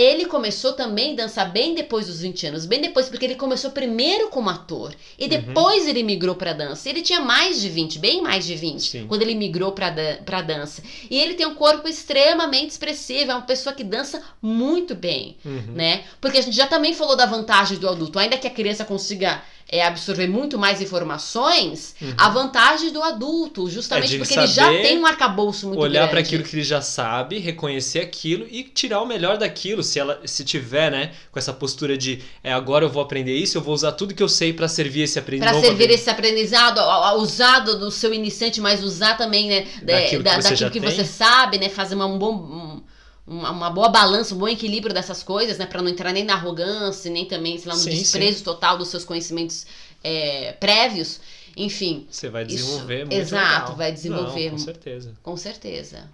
ele 0.00 0.24
começou 0.26 0.72
também 0.72 1.12
a 1.12 1.16
dançar 1.16 1.50
bem 1.52 1.74
depois 1.74 2.06
dos 2.06 2.20
20 2.20 2.46
anos, 2.46 2.64
bem 2.66 2.80
depois, 2.80 3.08
porque 3.08 3.24
ele 3.24 3.34
começou 3.34 3.70
primeiro 3.70 4.28
como 4.28 4.48
ator 4.48 4.94
e 5.18 5.24
Uhum. 5.24 5.28
depois 5.28 5.86
ele 5.86 6.02
migrou 6.02 6.34
pra 6.34 6.52
dança. 6.52 6.88
Ele 6.88 7.02
tinha 7.02 7.20
mais 7.20 7.60
de 7.60 7.68
20, 7.68 7.98
bem 7.98 8.22
mais 8.22 8.46
de 8.46 8.54
20, 8.54 8.90
Sim. 8.90 9.06
quando 9.06 9.22
ele 9.22 9.34
migrou 9.34 9.72
pra, 9.72 9.90
dan 9.90 10.16
pra 10.24 10.40
dança. 10.42 10.82
E 11.10 11.18
ele 11.18 11.34
tem 11.34 11.46
um 11.46 11.54
corpo 11.54 11.86
extremamente 11.88 12.70
expressivo, 12.70 13.30
é 13.30 13.34
uma 13.34 13.42
pessoa 13.42 13.74
que 13.74 13.84
dança 13.84 14.22
muito 14.40 14.94
bem, 14.94 15.36
Uhum. 15.44 15.72
né? 15.74 16.04
Porque 16.20 16.38
a 16.38 16.42
gente 16.42 16.56
já 16.56 16.66
também 16.66 16.94
falou 16.94 17.16
da 17.16 17.26
vantagem 17.26 17.78
do 17.78 17.88
adulto, 17.88 18.18
ainda 18.18 18.38
que 18.38 18.46
a 18.46 18.50
criança 18.50 18.84
consiga 18.84 19.42
é, 19.72 19.84
absorver 19.84 20.26
muito 20.26 20.58
mais 20.58 20.80
informações, 20.80 21.94
Uhum. 22.02 22.12
a 22.18 22.28
vantagem 22.28 22.92
do 22.92 23.02
adulto, 23.02 23.70
justamente 23.70 24.16
É 24.16 24.18
porque 24.18 24.34
ele 24.34 24.46
já 24.48 24.68
tem 24.68 24.98
um 24.98 25.06
arcabouço 25.06 25.68
muito 25.68 25.80
Olhar 25.80 26.00
grande. 26.00 26.10
para 26.10 26.20
aquilo 26.20 26.42
que 26.44 26.56
ele 26.56 26.64
já 26.64 26.82
sabe, 26.82 27.38
reconhecer 27.38 28.00
aquilo 28.00 28.46
e 28.50 28.64
tirar 28.64 29.00
o 29.00 29.06
melhor 29.06 29.38
daquilo. 29.38 29.82
Se 29.82 29.98
ela 29.98 30.20
se 30.24 30.44
tiver, 30.44 30.90
né, 30.90 31.12
com 31.30 31.38
essa 31.38 31.52
postura 31.52 31.96
de 31.96 32.20
é, 32.42 32.52
agora 32.52 32.84
eu 32.84 32.88
vou 32.90 33.02
aprender 33.02 33.34
isso, 33.36 33.56
eu 33.58 33.62
vou 33.62 33.74
usar 33.74 33.92
tudo 33.92 34.14
que 34.14 34.22
eu 34.22 34.28
sei 34.28 34.52
para 34.52 34.66
servir 34.66 35.02
esse 35.02 35.18
aprendizado. 35.18 35.52
Para 35.54 35.62
servir 35.62 35.90
esse 35.90 36.10
aprendizado, 36.10 36.80
usado 37.20 37.78
do 37.78 37.90
seu 37.90 38.12
iniciante, 38.12 38.60
mas 38.60 38.82
usar 38.82 39.16
também, 39.16 39.48
né, 39.48 39.66
da- 39.82 40.00
Daquilo 40.00 40.22
que 40.24 40.30
da- 40.30 40.40
você 40.40 40.48
daquilo 40.56 40.70
que 40.70 40.80
você 40.80 41.04
sabe, 41.04 41.58
né, 41.58 41.68
fazer 41.68 41.94
uma, 41.94 42.06
um 42.06 42.18
bom, 42.18 42.34
um- 42.34 42.82
uma, 43.30 43.50
uma 43.50 43.70
boa 43.70 43.88
balança, 43.88 44.34
um 44.34 44.38
bom 44.38 44.48
equilíbrio 44.48 44.94
dessas 44.94 45.22
coisas, 45.22 45.58
né, 45.58 45.66
para 45.66 45.82
não 45.82 45.88
entrar 45.90 46.12
nem 46.12 46.24
na 46.24 46.34
arrogância, 46.34 47.10
nem 47.10 47.26
também, 47.26 47.58
sei 47.58 47.70
lá, 47.70 47.76
no 47.76 47.82
Sim, 47.82 47.88
desprezo 47.88 48.44
total 48.44 48.78
dos 48.78 48.88
seus 48.88 49.04
conhecimentos 49.04 49.66
é, 50.04 50.52
prévios. 50.54 51.20
Enfim, 51.56 52.08
Você 52.10 52.28
vai 52.28 52.44
Isso, 52.46 52.82
desenvolver 52.84 53.04
muito 53.06 53.34
exato, 53.34 53.72
legal. 53.74 53.76
vai 53.76 53.92
desenvolver 53.92 54.50
Não, 54.50 54.50
com 54.50 54.58
certeza. 54.58 55.16
com 55.22 55.36
certeza. 55.36 56.10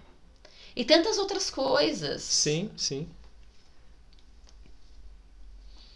E 0.75 0.85
tantas 0.85 1.17
outras 1.17 1.49
coisas. 1.49 2.21
Sim, 2.23 2.69
sim. 2.77 3.09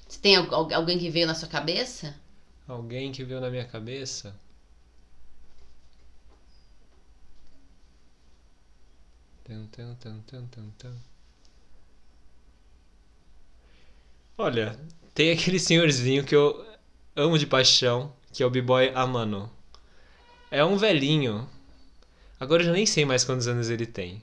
Você 0.07 0.19
tem 0.19 0.36
al- 0.36 0.53
al- 0.53 0.74
alguém 0.76 0.99
que 0.99 1.09
veio 1.09 1.26
na 1.28 1.34
sua 1.36 1.47
cabeça? 1.47 2.15
Alguém 2.67 3.11
que 3.11 3.24
veio 3.24 3.39
na 3.39 3.51
minha 3.51 3.67
cabeça. 3.67 4.36
Tum, 9.43 9.67
tum, 9.72 9.95
tum, 10.01 10.24
tum, 10.28 10.47
tum, 10.49 10.72
tum. 10.80 10.95
Olha, 14.41 14.75
tem 15.13 15.31
aquele 15.31 15.59
senhorzinho 15.59 16.23
que 16.23 16.35
eu 16.35 16.65
amo 17.15 17.37
de 17.37 17.45
paixão, 17.45 18.11
que 18.33 18.41
é 18.41 18.45
o 18.45 18.49
B-Boy 18.49 18.91
Amano. 18.95 19.49
É 20.49 20.63
um 20.65 20.77
velhinho. 20.77 21.47
Agora 22.39 22.61
eu 22.63 22.65
já 22.67 22.71
nem 22.73 22.85
sei 22.85 23.05
mais 23.05 23.23
quantos 23.23 23.47
anos 23.47 23.69
ele 23.69 23.85
tem. 23.85 24.21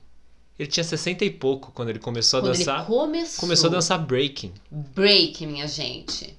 Ele 0.59 0.69
tinha 0.69 0.83
60 0.83 1.25
e 1.25 1.31
pouco 1.31 1.71
quando 1.73 1.91
ele 1.91 2.01
começou 2.01 2.39
a 2.39 2.43
Quando 2.43 2.57
dançar. 2.59 2.79
ele 2.79 2.87
começou. 2.87 3.41
Começou 3.41 3.69
a 3.71 3.73
dançar 3.75 3.99
breaking. 4.05 4.53
Break, 4.71 5.47
minha 5.47 5.69
gente. 5.69 6.37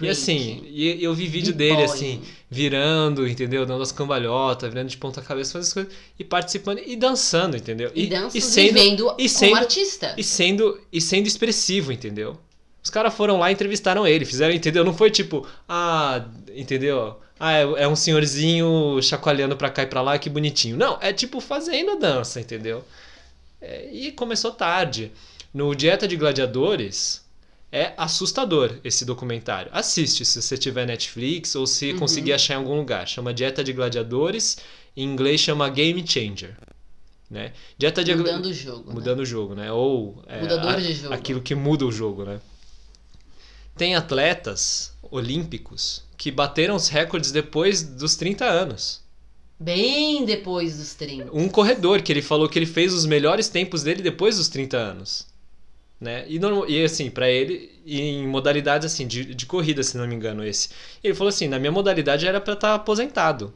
E 0.00 0.08
assim, 0.08 0.62
e 0.66 1.02
eu 1.02 1.12
vi 1.12 1.26
vídeo 1.26 1.52
B-boy. 1.52 1.76
dele 1.78 1.82
assim, 1.92 2.22
virando, 2.48 3.26
entendeu? 3.26 3.66
Dando 3.66 3.82
as 3.82 3.90
cambalhotas, 3.90 4.68
virando 4.72 4.88
de 4.88 4.96
ponta 4.96 5.20
cabeça, 5.20 5.52
fazendo 5.54 5.66
as 5.66 5.72
coisas 5.72 5.92
e 6.16 6.22
participando 6.24 6.78
e 6.86 6.94
dançando, 6.94 7.56
entendeu? 7.56 7.90
E, 7.92 8.06
dança 8.06 8.38
e 8.38 8.40
sendo 8.40 8.78
e 9.18 9.28
sendo- 9.28 9.50
como 9.50 9.60
artista. 9.60 10.14
e 10.16 10.22
sendo 10.22 10.80
e 10.92 11.00
sendo 11.00 11.26
expressivo, 11.26 11.90
entendeu? 11.92 12.38
Os 12.82 12.90
caras 12.90 13.12
foram 13.14 13.38
lá 13.38 13.50
e 13.50 13.54
entrevistaram 13.54 14.06
ele, 14.06 14.24
fizeram, 14.24 14.54
entendeu? 14.54 14.84
Não 14.84 14.94
foi 14.94 15.10
tipo, 15.10 15.46
ah, 15.68 16.24
entendeu? 16.54 17.20
Ah, 17.38 17.52
é, 17.52 17.62
é 17.82 17.88
um 17.88 17.96
senhorzinho 17.96 19.00
chacoalhando 19.02 19.56
pra 19.56 19.70
cá 19.70 19.82
e 19.82 19.86
pra 19.86 20.00
lá, 20.02 20.18
que 20.18 20.28
bonitinho. 20.30 20.76
Não, 20.76 20.98
é 21.00 21.12
tipo 21.12 21.40
fazendo 21.40 21.92
a 21.92 21.94
dança, 21.96 22.40
entendeu? 22.40 22.84
É, 23.60 23.90
e 23.92 24.12
começou 24.12 24.50
tarde. 24.52 25.12
No 25.52 25.74
Dieta 25.74 26.06
de 26.08 26.16
Gladiadores 26.16 27.22
é 27.72 27.92
assustador 27.96 28.76
esse 28.84 29.04
documentário. 29.04 29.70
Assiste 29.74 30.24
se 30.24 30.40
você 30.40 30.56
tiver 30.56 30.86
Netflix 30.86 31.54
ou 31.54 31.66
se 31.66 31.92
Uhum. 31.92 31.98
conseguir 31.98 32.32
achar 32.32 32.54
em 32.54 32.58
algum 32.58 32.76
lugar. 32.76 33.06
Chama 33.06 33.32
Dieta 33.34 33.62
de 33.64 33.72
Gladiadores, 33.72 34.58
em 34.96 35.04
inglês 35.04 35.40
chama 35.40 35.68
Game 35.68 36.06
Changer. 36.06 36.56
Né? 37.30 37.52
Dieta 37.78 38.02
de 38.02 38.14
Mudando 38.14 38.46
o 38.46 38.52
jogo. 38.52 38.88
né? 38.88 38.94
mudando 38.94 39.20
o 39.20 39.24
jogo, 39.26 39.54
né? 39.54 39.70
Ou 39.72 40.20
é, 40.26 40.40
Mudador 40.40 40.72
a- 40.72 40.76
de 40.80 40.92
jogo. 40.94 41.14
aquilo 41.14 41.40
que 41.40 41.54
muda 41.54 41.84
o 41.86 41.92
jogo, 41.92 42.24
né? 42.24 42.40
Tem 43.76 43.94
atletas 43.96 44.92
olímpicos 45.02 46.02
que 46.16 46.30
bateram 46.30 46.74
os 46.76 46.88
recordes 46.88 47.32
depois 47.32 47.82
dos 47.82 48.14
30 48.16 48.44
anos. 48.44 49.00
Bem 49.58 50.24
depois 50.24 50.78
dos 50.78 50.94
30. 50.94 51.30
Um 51.32 51.48
corredor 51.48 52.02
que 52.02 52.12
ele 52.12 52.22
falou 52.22 52.48
que 52.48 52.58
ele 52.58 52.66
fez 52.66 52.92
os 52.92 53.04
melhores 53.06 53.48
tempos 53.48 53.82
dele 53.82 54.02
depois 54.02 54.36
dos 54.36 54.48
30 54.48 54.76
anos. 54.76 55.26
Né? 56.00 56.24
E, 56.28 56.38
norma- 56.38 56.66
e 56.66 56.82
assim, 56.82 57.10
pra 57.10 57.28
ele, 57.28 57.70
em 57.86 58.26
modalidades 58.26 58.90
assim, 58.92 59.06
de, 59.06 59.34
de 59.34 59.46
corrida, 59.46 59.82
se 59.82 59.98
não 59.98 60.06
me 60.06 60.14
engano, 60.14 60.44
esse. 60.44 60.70
Ele 61.04 61.14
falou 61.14 61.28
assim: 61.28 61.46
na 61.48 61.58
minha 61.58 61.72
modalidade 61.72 62.26
era 62.26 62.40
pra 62.40 62.54
estar 62.54 62.74
aposentado. 62.74 63.52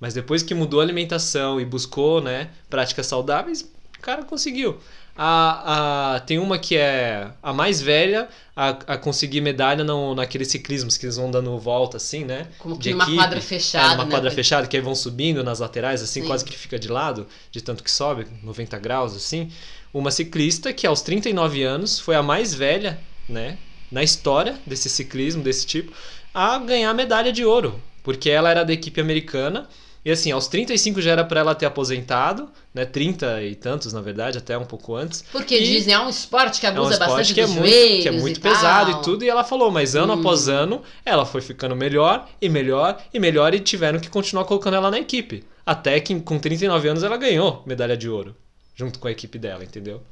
Mas 0.00 0.14
depois 0.14 0.42
que 0.42 0.54
mudou 0.54 0.80
a 0.80 0.82
alimentação 0.82 1.60
e 1.60 1.64
buscou 1.64 2.20
né, 2.22 2.50
práticas 2.70 3.06
saudáveis, 3.06 3.62
o 3.98 4.00
cara 4.00 4.24
conseguiu. 4.24 4.78
A, 5.16 6.16
a, 6.16 6.20
tem 6.20 6.38
uma 6.38 6.58
que 6.58 6.76
é 6.76 7.30
a 7.40 7.52
mais 7.52 7.80
velha 7.80 8.28
a, 8.56 8.70
a 8.70 8.98
conseguir 8.98 9.40
medalha 9.40 9.84
no, 9.84 10.14
naqueles 10.14 10.48
ciclismos 10.48 10.96
que 10.96 11.06
eles 11.06 11.16
vão 11.16 11.30
dando 11.30 11.56
volta, 11.58 11.96
assim, 11.98 12.24
né? 12.24 12.48
Como 12.58 12.76
que 12.76 12.88
de 12.88 12.90
numa 12.90 13.04
equipe. 13.04 13.14
quadra 13.14 13.38
É, 13.38 13.40
fechada. 13.40 13.94
numa 13.94 14.04
né? 14.04 14.10
quadra 14.10 14.30
fechada, 14.30 14.66
que 14.66 14.76
aí 14.76 14.82
vão 14.82 14.94
subindo 14.94 15.44
nas 15.44 15.60
laterais, 15.60 16.02
assim, 16.02 16.20
Sim. 16.20 16.26
quase 16.26 16.44
que 16.44 16.56
fica 16.58 16.78
de 16.78 16.88
lado, 16.88 17.28
de 17.50 17.62
tanto 17.62 17.84
que 17.84 17.90
sobe, 17.90 18.26
90 18.42 18.78
graus, 18.78 19.14
assim. 19.14 19.52
Uma 19.92 20.10
ciclista 20.10 20.72
que 20.72 20.86
aos 20.86 21.00
39 21.02 21.62
anos 21.62 22.00
foi 22.00 22.16
a 22.16 22.22
mais 22.22 22.52
velha, 22.52 22.98
né, 23.28 23.58
na 23.90 24.02
história 24.02 24.58
desse 24.66 24.90
ciclismo, 24.90 25.42
desse 25.42 25.64
tipo, 25.66 25.92
a 26.32 26.58
ganhar 26.58 26.92
medalha 26.92 27.32
de 27.32 27.44
ouro. 27.44 27.80
Porque 28.02 28.28
ela 28.28 28.50
era 28.50 28.64
da 28.64 28.72
equipe 28.72 29.00
americana. 29.00 29.68
E 30.04 30.10
assim, 30.10 30.30
aos 30.30 30.46
35 30.48 31.00
já 31.00 31.12
era 31.12 31.24
para 31.24 31.40
ela 31.40 31.54
ter 31.54 31.64
aposentado, 31.66 32.50
né? 32.74 32.84
30 32.84 33.42
e 33.42 33.54
tantos, 33.54 33.92
na 33.92 34.02
verdade, 34.02 34.36
até 34.36 34.56
um 34.58 34.64
pouco 34.66 34.94
antes. 34.94 35.24
Porque 35.32 35.56
E- 35.56 35.64
dizem, 35.64 35.94
é 35.94 35.98
um 35.98 36.08
esporte 36.10 36.60
que 36.60 36.66
É 36.66 36.70
um 36.70 36.74
abusa 36.74 36.92
esporte 36.92 37.10
bastante 37.10 37.34
que 37.34 37.40
é 37.40 37.46
muito, 37.46 38.02
que 38.02 38.08
é 38.08 38.10
muito 38.10 38.36
e 38.36 38.40
pesado 38.40 38.90
tal. 38.90 39.00
e 39.00 39.04
tudo. 39.04 39.24
E 39.24 39.28
ela 39.30 39.42
falou, 39.44 39.70
mas 39.70 39.96
ano 39.96 40.12
Hum. 40.14 40.20
após 40.20 40.46
ano, 40.48 40.82
ela 41.06 41.24
foi 41.24 41.40
ficando 41.40 41.74
melhor 41.74 42.28
e 42.40 42.48
melhor 42.50 42.98
e 43.14 43.18
melhor 43.18 43.54
e 43.54 43.60
tiveram 43.60 43.98
que 43.98 44.10
continuar 44.10 44.44
colocando 44.44 44.74
ela 44.74 44.90
na 44.90 44.98
equipe. 44.98 45.42
Até 45.64 45.98
que 46.00 46.14
com 46.20 46.38
39 46.38 46.86
anos 46.88 47.02
ela 47.02 47.16
ganhou 47.16 47.62
medalha 47.64 47.96
de 47.96 48.06
ouro, 48.08 48.36
junto 48.74 48.98
com 48.98 49.08
a 49.08 49.10
equipe 49.10 49.38
dela, 49.38 49.64
entendeu? 49.64 50.02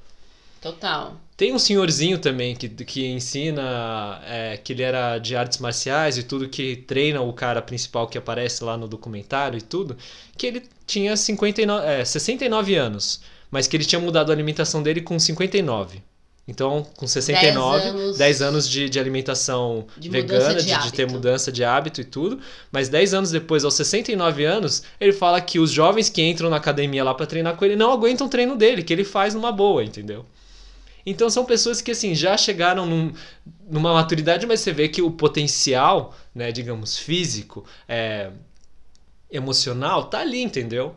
Total. 0.62 1.20
Tem 1.36 1.52
um 1.52 1.58
senhorzinho 1.58 2.18
também 2.18 2.54
que, 2.54 2.68
que 2.68 3.04
ensina 3.04 4.20
é, 4.24 4.56
que 4.56 4.72
ele 4.72 4.82
era 4.82 5.18
de 5.18 5.34
artes 5.34 5.58
marciais 5.58 6.16
e 6.16 6.22
tudo, 6.22 6.48
que 6.48 6.76
treina 6.76 7.20
o 7.20 7.32
cara 7.32 7.60
principal 7.60 8.06
que 8.06 8.16
aparece 8.16 8.62
lá 8.62 8.76
no 8.76 8.86
documentário 8.86 9.58
e 9.58 9.62
tudo, 9.62 9.96
que 10.36 10.46
ele 10.46 10.62
tinha 10.86 11.16
59, 11.16 11.84
é, 11.86 12.04
69 12.04 12.76
anos, 12.76 13.22
mas 13.50 13.66
que 13.66 13.76
ele 13.76 13.84
tinha 13.84 14.00
mudado 14.00 14.30
a 14.30 14.34
alimentação 14.34 14.82
dele 14.82 15.00
com 15.00 15.18
59. 15.18 16.00
Então, 16.46 16.86
com 16.96 17.06
69, 17.06 17.82
10 17.82 17.94
anos- 17.94 18.20
anos, 18.20 18.42
anos 18.42 18.68
de, 18.68 18.88
de 18.88 18.98
alimentação 19.00 19.86
De 19.96 20.08
vegana, 20.08 20.60
de 20.60 20.66
de, 20.66 20.82
de 20.82 20.92
ter 20.92 21.08
mudança 21.10 21.52
de 21.52 21.64
hábito 21.64 22.00
e 22.00 22.04
tudo, 22.04 22.40
mas 22.70 22.88
10 22.88 23.14
anos 23.14 23.30
depois, 23.30 23.64
aos 23.64 23.74
69 23.74 24.44
anos, 24.44 24.82
ele 25.00 25.12
fala 25.12 25.40
que 25.40 25.58
os 25.60 25.70
jovens 25.70 26.08
que 26.08 26.22
entram 26.22 26.50
na 26.50 26.56
academia 26.56 27.02
lá 27.04 27.14
pra 27.14 27.26
treinar 27.26 27.56
com 27.56 27.64
ele 27.64 27.76
não 27.76 27.92
aguentam 27.92 28.26
o 28.26 28.30
treino 28.30 28.56
dele, 28.56 28.82
que 28.82 28.92
ele 28.92 29.04
faz 29.04 29.34
numa 29.34 29.52
boa, 29.52 29.84
entendeu? 29.84 30.26
Então 31.05 31.28
são 31.30 31.44
pessoas 31.44 31.80
que 31.80 31.90
assim 31.90 32.14
já 32.14 32.36
chegaram 32.36 32.86
num- 32.86 33.12
numa 33.68 33.92
maturidade, 33.94 34.46
mas 34.46 34.61
você 34.61 34.72
vê 34.72 34.88
que 34.88 35.03
o 35.03 35.11
potencial, 35.11 36.14
né, 36.34 36.53
digamos, 36.53 36.98
físico, 36.98 37.64
é, 37.88 38.30
emocional, 39.30 40.05
tá 40.05 40.20
ali, 40.20 40.42
entendeu? 40.42 40.94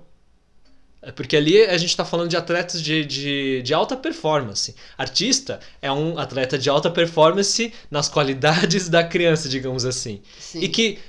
É 1.01 1.12
Porque 1.12 1.38
ali 1.38 1.62
a 1.62 1.78
gente 1.78 1.95
tá 1.95 2.03
falando 2.03 2.30
de 2.30 2.36
atletas 2.38 2.82
de, 2.82 3.06
de, 3.06 3.62
de 3.62 3.74
alta 3.74 3.95
performance. 3.95 4.76
Artista 4.97 5.60
é 5.82 5.91
um 5.91 6.18
atleta 6.18 6.58
de 6.58 6.70
alta 6.70 6.89
performance 6.89 7.72
nas 7.91 8.10
qualidades 8.10 8.89
da 8.89 9.03
criança, 9.03 9.47
digamos 9.47 9.86
assim. 9.86 10.22
Sim. 10.39 10.62
E 10.62 10.68
que 10.68 10.99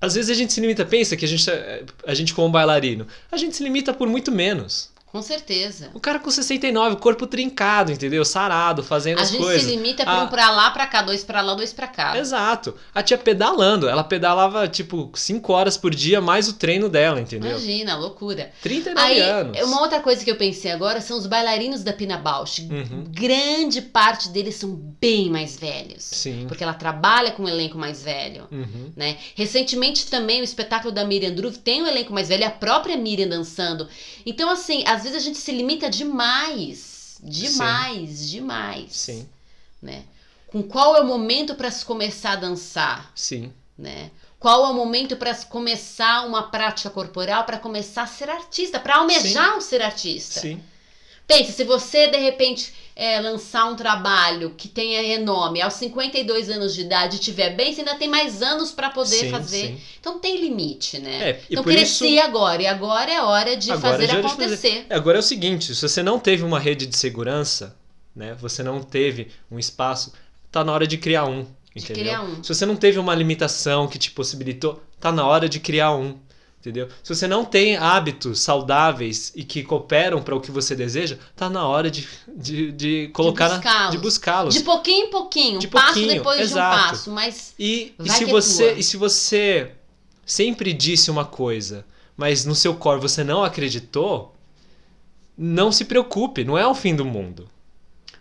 às 0.00 0.14
vezes 0.14 0.30
a 0.30 0.34
gente 0.34 0.52
se 0.52 0.60
limita, 0.60 0.84
pensa 0.84 1.16
que 1.16 1.24
a 1.24 1.28
gente, 1.28 1.48
a 2.06 2.14
gente 2.14 2.34
como 2.34 2.48
bailarino, 2.50 3.06
a 3.30 3.36
gente 3.36 3.54
se 3.54 3.62
limita 3.62 3.94
por 3.94 4.08
muito 4.08 4.32
menos. 4.32 4.90
Com 5.12 5.20
certeza. 5.20 5.90
O 5.92 6.00
cara 6.00 6.18
com 6.18 6.30
69, 6.30 6.94
o 6.94 6.98
corpo 6.98 7.26
trincado, 7.26 7.92
entendeu? 7.92 8.24
Sarado, 8.24 8.82
fazendo 8.82 9.18
A 9.18 9.22
as 9.22 9.30
gente 9.30 9.42
coisas. 9.42 9.62
se 9.62 9.68
limita 9.76 10.04
pra 10.04 10.12
Ah. 10.14 10.22
um 10.24 10.28
pra 10.28 10.50
lá, 10.50 10.70
pra 10.70 10.86
cá, 10.86 11.02
dois 11.02 11.22
pra 11.22 11.42
lá, 11.42 11.52
dois 11.54 11.70
pra 11.70 11.86
cá. 11.86 12.16
Exato. 12.16 12.74
A 12.94 13.02
tia 13.02 13.18
pedalando. 13.18 13.86
Ela 13.90 14.02
pedalava, 14.02 14.66
tipo, 14.66 15.10
5 15.14 15.52
horas 15.52 15.76
por 15.76 15.94
dia, 15.94 16.18
mais 16.22 16.48
o 16.48 16.54
treino 16.54 16.88
dela, 16.88 17.20
entendeu? 17.20 17.50
Imagina, 17.50 17.94
loucura. 17.94 18.52
39 18.62 19.06
Aí, 19.12 19.20
anos. 19.20 19.60
uma 19.62 19.82
outra 19.82 20.00
coisa 20.00 20.24
que 20.24 20.30
eu 20.30 20.36
pensei 20.36 20.70
agora 20.72 20.98
são 21.02 21.18
os 21.18 21.26
bailarinos 21.26 21.82
da 21.82 21.92
Pina 21.92 22.16
Bausch. 22.16 22.60
Uhum. 22.60 23.04
Grande 23.10 23.82
parte 23.82 24.30
deles 24.30 24.54
são 24.54 24.70
bem 24.98 25.28
mais 25.28 25.58
velhos. 25.58 26.04
Sim. 26.04 26.46
Porque 26.48 26.64
ela 26.64 26.72
trabalha 26.72 27.32
com 27.32 27.42
um 27.42 27.48
elenco 27.48 27.76
mais 27.76 28.02
velho. 28.02 28.48
Uhum. 28.50 28.90
Né? 28.96 29.18
Recentemente 29.34 30.06
também 30.06 30.40
o 30.40 30.44
espetáculo 30.44 30.90
da 30.90 31.04
Miriam 31.04 31.32
Druve 31.34 31.58
tem 31.58 31.82
um 31.82 31.86
elenco 31.86 32.14
mais 32.14 32.28
velho, 32.30 32.46
a 32.46 32.50
própria 32.50 32.96
Miriam 32.96 33.28
dançando. 33.28 33.86
Então, 34.24 34.48
assim, 34.48 34.84
às 34.86 35.02
vezes 35.02 35.16
a 35.16 35.20
gente 35.20 35.38
se 35.38 35.52
limita 35.52 35.90
demais. 35.90 37.18
Demais, 37.22 38.28
demais. 38.28 38.96
Sim, 38.96 39.28
Né? 39.80 40.04
Com 40.48 40.62
qual 40.62 40.96
é 40.96 41.00
o 41.00 41.06
momento 41.06 41.54
para 41.54 41.70
se 41.70 41.84
começar 41.84 42.32
a 42.32 42.36
dançar? 42.36 43.12
sim. 43.14 43.52
Né? 43.78 44.10
Qual 44.38 44.66
é 44.66 44.68
o 44.70 44.74
momento 44.74 45.16
para 45.16 45.32
começar 45.44 46.26
uma 46.26 46.42
prática 46.50 46.90
corporal, 46.90 47.44
para 47.44 47.58
começar 47.58 48.02
a 48.02 48.06
ser 48.08 48.28
artista, 48.28 48.80
para 48.80 48.96
almejar 48.96 49.56
um 49.56 49.60
ser 49.60 49.80
artista? 49.80 50.40
Sim. 50.40 50.60
Pense, 51.28 51.52
se 51.52 51.62
você 51.62 52.08
de 52.08 52.18
repente 52.18 52.74
é, 52.94 53.18
lançar 53.20 53.66
um 53.70 53.76
trabalho 53.76 54.54
que 54.56 54.68
tenha 54.68 55.00
renome 55.02 55.60
aos 55.62 55.74
52 55.74 56.50
anos 56.50 56.74
de 56.74 56.82
idade 56.82 57.16
e 57.16 57.18
estiver 57.18 57.50
bem, 57.56 57.72
você 57.72 57.80
ainda 57.80 57.94
tem 57.94 58.08
mais 58.08 58.42
anos 58.42 58.70
para 58.70 58.90
poder 58.90 59.16
Sim, 59.16 59.30
fazer. 59.30 59.66
sim. 59.68 59.80
Então 60.00 60.18
tem 60.18 60.40
limite, 60.40 60.98
né? 60.98 61.30
É, 61.30 61.40
então 61.50 61.64
cresci 61.64 62.14
isso- 62.16 62.24
agora 62.24 62.62
e 62.62 62.66
agora 62.66 63.10
é 63.10 63.22
hora 63.22 63.56
de 63.56 63.70
Agora 63.72 63.92
fazer 63.92 64.06
já 64.06 64.18
é 64.18 64.20
de 64.20 64.26
acontecer. 64.26 64.86
Agora 64.90 65.18
é 65.18 65.20
o 65.20 65.22
seguinte, 65.22 65.74
se 65.74 65.80
você 65.88 66.02
não 66.02 66.18
teve 66.18 66.42
uma 66.44 66.58
rede 66.58 66.86
de 66.86 66.96
segurança, 66.96 67.76
né? 68.14 68.34
Você 68.40 68.62
não 68.62 68.82
teve 68.82 69.28
um 69.50 69.58
espaço, 69.58 70.12
tá 70.50 70.62
na 70.62 70.72
hora 70.72 70.86
de 70.86 70.98
criar 70.98 71.24
um. 71.24 71.44
De 71.74 71.82
Entendeu? 71.84 72.04
criar 72.04 72.22
um. 72.22 72.42
Se 72.44 72.54
você 72.54 72.66
não 72.66 72.76
teve 72.76 72.98
uma 72.98 73.14
limitação 73.14 73.88
que 73.88 73.98
te 73.98 74.10
possibilitou, 74.10 74.82
tá 75.00 75.10
na 75.10 75.26
hora 75.26 75.48
de 75.48 75.58
criar 75.58 75.94
um. 75.96 76.18
Entendeu? 76.62 76.88
Se 77.02 77.12
você 77.12 77.26
não 77.26 77.44
tem 77.44 77.76
hábitos 77.76 78.38
saudáveis 78.40 79.32
e 79.34 79.42
que 79.42 79.64
cooperam 79.64 80.22
para 80.22 80.32
o 80.36 80.40
que 80.40 80.48
você 80.52 80.76
deseja, 80.76 81.18
tá 81.34 81.50
na 81.50 81.66
hora 81.66 81.90
de, 81.90 82.06
de, 82.36 82.70
de 82.70 83.10
colocar 83.12 83.48
na- 83.48 83.54
buscá-los. 83.56 83.90
de 83.90 83.98
buscá-los. 83.98 84.54
De 84.54 84.60
pouquinho 84.60 85.06
em 85.06 85.10
pouquinho, 85.10 85.58
De 85.58 85.66
passo 85.66 85.86
pouquinho, 85.94 86.14
depois 86.14 86.36
de 86.36 86.42
um 86.44 86.46
exato. 86.46 86.88
passo, 86.88 87.10
mas 87.10 87.52
E, 87.58 87.92
e 87.98 88.08
se 88.08 88.22
é 88.22 88.26
você 88.28 88.68
tua. 88.70 88.78
e 88.78 88.82
se 88.84 88.96
você 88.96 89.72
sempre 90.24 90.72
disse 90.72 91.10
uma 91.10 91.24
coisa, 91.24 91.84
mas 92.16 92.44
no 92.44 92.54
seu 92.54 92.76
core 92.76 93.00
você 93.00 93.24
não 93.24 93.42
acreditou, 93.42 94.32
não 95.36 95.72
se 95.72 95.84
preocupe, 95.84 96.44
não 96.44 96.56
é 96.56 96.64
o 96.64 96.76
fim 96.76 96.94
do 96.94 97.04
mundo. 97.04 97.48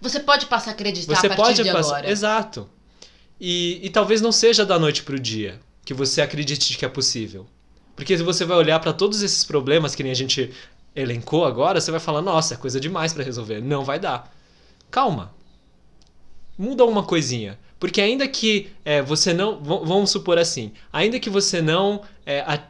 você 0.02 0.20
pode 0.20 0.48
passar 0.48 0.72
a 0.72 0.74
acreditar 0.74 1.14
Você 1.16 1.28
a 1.28 1.30
partir 1.30 1.42
pode 1.44 1.64
de 1.64 1.72
passar, 1.72 1.98
agora. 1.98 2.10
exato. 2.10 2.68
E, 3.40 3.80
e 3.84 3.90
talvez 3.92 4.20
não 4.20 4.32
seja 4.32 4.66
da 4.66 4.80
noite 4.80 5.04
pro 5.04 5.20
dia 5.20 5.60
que 5.86 5.94
você 5.94 6.22
acredite 6.22 6.76
que 6.76 6.86
é 6.86 6.90
possível. 6.90 7.46
Porque 8.02 8.18
se 8.18 8.24
você 8.24 8.44
vai 8.44 8.58
olhar 8.58 8.80
para 8.80 8.94
todos 8.94 9.22
esses 9.22 9.46
problemas 9.46 9.94
que 9.94 10.02
nem 10.02 10.12
a 10.12 10.16
gente 10.16 10.52
elencou 10.96 11.46
agora, 11.46 11.80
você 11.80 11.92
vai 11.92 12.00
falar: 12.00 12.20
"Nossa, 12.20 12.56
é 12.56 12.58
coisa 12.58 12.80
demais 12.80 13.14
para 13.14 13.24
resolver". 13.24 13.62
Não 13.62 13.86
vai 13.86 14.00
dar. 14.00 14.36
Calma. 14.90 15.32
Muda 16.58 16.84
uma 16.84 17.04
coisinha. 17.04 17.60
Porque 17.80 18.02
ainda 18.02 18.28
que 18.28 18.72
é, 18.84 19.04
você 19.04 19.34
não. 19.34 19.64
Vamos 19.64 20.10
supor 20.10 20.40
assim. 20.40 20.72
Ainda 20.92 21.20
que 21.20 21.30
você 21.30 21.62
não. 21.62 22.02
é, 22.26 22.40
a- 22.40 22.68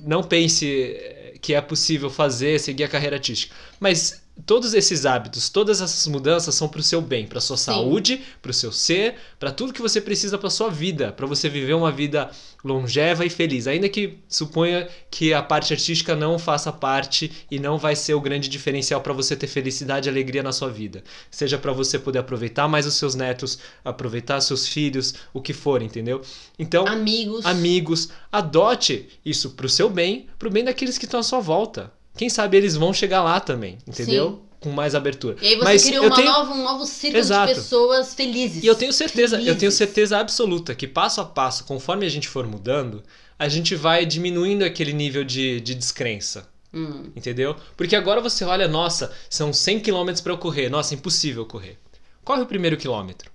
não 0.00 0.20
pense 0.24 0.66
é, 0.94 1.34
que 1.40 1.54
é 1.54 1.60
possível 1.60 2.10
fazer, 2.10 2.58
seguir 2.58 2.82
a 2.82 2.88
carreira 2.88 3.14
artística. 3.14 3.54
Mas 3.78 4.25
todos 4.44 4.74
esses 4.74 5.06
hábitos, 5.06 5.48
todas 5.48 5.80
essas 5.80 6.06
mudanças 6.06 6.54
são 6.54 6.68
para 6.68 6.80
o 6.80 6.82
seu 6.82 7.00
bem, 7.00 7.26
para 7.26 7.40
sua 7.40 7.56
Sim. 7.56 7.64
saúde, 7.64 8.22
para 8.42 8.50
o 8.50 8.54
seu 8.54 8.70
ser, 8.70 9.14
para 9.38 9.50
tudo 9.50 9.72
que 9.72 9.80
você 9.80 10.00
precisa 10.00 10.36
para 10.36 10.50
sua 10.50 10.68
vida, 10.68 11.12
para 11.12 11.26
você 11.26 11.48
viver 11.48 11.74
uma 11.74 11.90
vida 11.90 12.30
longeva 12.62 13.24
e 13.24 13.30
feliz. 13.30 13.66
Ainda 13.66 13.88
que 13.88 14.18
suponha 14.28 14.88
que 15.10 15.32
a 15.32 15.42
parte 15.42 15.72
artística 15.72 16.14
não 16.14 16.38
faça 16.38 16.70
parte 16.72 17.32
e 17.50 17.58
não 17.58 17.78
vai 17.78 17.96
ser 17.96 18.14
o 18.14 18.20
grande 18.20 18.48
diferencial 18.48 19.00
para 19.00 19.12
você 19.12 19.34
ter 19.34 19.46
felicidade 19.46 20.08
e 20.08 20.10
alegria 20.10 20.42
na 20.42 20.52
sua 20.52 20.68
vida. 20.68 21.02
Seja 21.30 21.56
para 21.56 21.72
você 21.72 21.98
poder 21.98 22.18
aproveitar 22.18 22.68
mais 22.68 22.86
os 22.86 22.94
seus 22.94 23.14
netos, 23.14 23.58
aproveitar 23.84 24.40
seus 24.40 24.68
filhos, 24.68 25.14
o 25.32 25.40
que 25.40 25.52
for, 25.52 25.80
entendeu? 25.80 26.20
Então, 26.58 26.86
Amigos. 26.86 27.46
amigos, 27.46 28.08
adote 28.30 29.08
isso 29.24 29.50
pro 29.50 29.68
seu 29.68 29.88
bem, 29.88 30.26
pro 30.38 30.50
bem 30.50 30.64
daqueles 30.64 30.98
que 30.98 31.04
estão 31.04 31.20
à 31.20 31.22
sua 31.22 31.40
volta. 31.40 31.95
Quem 32.16 32.28
sabe 32.28 32.56
eles 32.56 32.74
vão 32.76 32.92
chegar 32.92 33.22
lá 33.22 33.38
também, 33.40 33.78
entendeu? 33.86 34.42
Com 34.60 34.70
mais 34.70 34.94
abertura. 34.94 35.36
E 35.42 35.48
aí 35.48 35.56
você 35.56 35.64
Mas 35.64 35.84
cria 35.84 35.96
eu 35.96 36.04
uma 36.04 36.16
tenho- 36.16 36.30
nova, 36.32 36.52
um 36.54 36.62
novo 36.64 36.86
círculo 36.86 37.18
Exato. 37.20 37.48
de 37.48 37.54
pessoas 37.60 38.14
felizes. 38.14 38.64
E 38.64 38.66
eu 38.66 38.74
tenho 38.74 38.92
certeza, 38.92 39.36
eu 39.36 39.42
tenho 39.44 39.54
Felizes. 39.56 39.78
certeza 39.78 40.18
absoluta 40.18 40.74
que 40.74 40.88
passo 40.88 41.20
a 41.20 41.24
passo, 41.24 41.64
conforme 41.64 42.06
a 42.06 42.08
gente 42.08 42.26
for 42.28 42.46
mudando, 42.46 43.02
a 43.38 43.48
gente 43.48 43.74
vai 43.74 44.06
diminuindo 44.06 44.64
aquele 44.64 44.92
nível 44.92 45.22
de, 45.24 45.60
de 45.60 45.74
descrença. 45.74 46.48
Hum. 46.72 47.10
Entendeu? 47.14 47.54
Porque 47.76 47.94
agora 47.94 48.20
você 48.20 48.44
olha, 48.44 48.66
nossa, 48.66 49.12
são 49.30 49.52
100 49.52 49.80
km 49.80 50.10
para 50.22 50.32
eu 50.32 50.38
correr. 50.38 50.68
Nossa, 50.68 50.94
impossível 50.94 51.44
correr. 51.46 51.78
Corre 52.24 52.42
o 52.42 52.46
primeiro 52.46 52.76
quilômetro. 52.76 53.30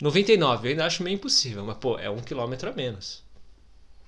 99, 0.00 0.68
eu 0.68 0.70
ainda 0.70 0.84
acho 0.86 1.02
meio 1.02 1.14
impossível, 1.14 1.64
mas 1.64 1.76
pô, 1.78 1.98
é 1.98 2.08
um 2.10 2.18
quilômetro 2.18 2.68
a 2.68 2.72
menos. 2.72 3.22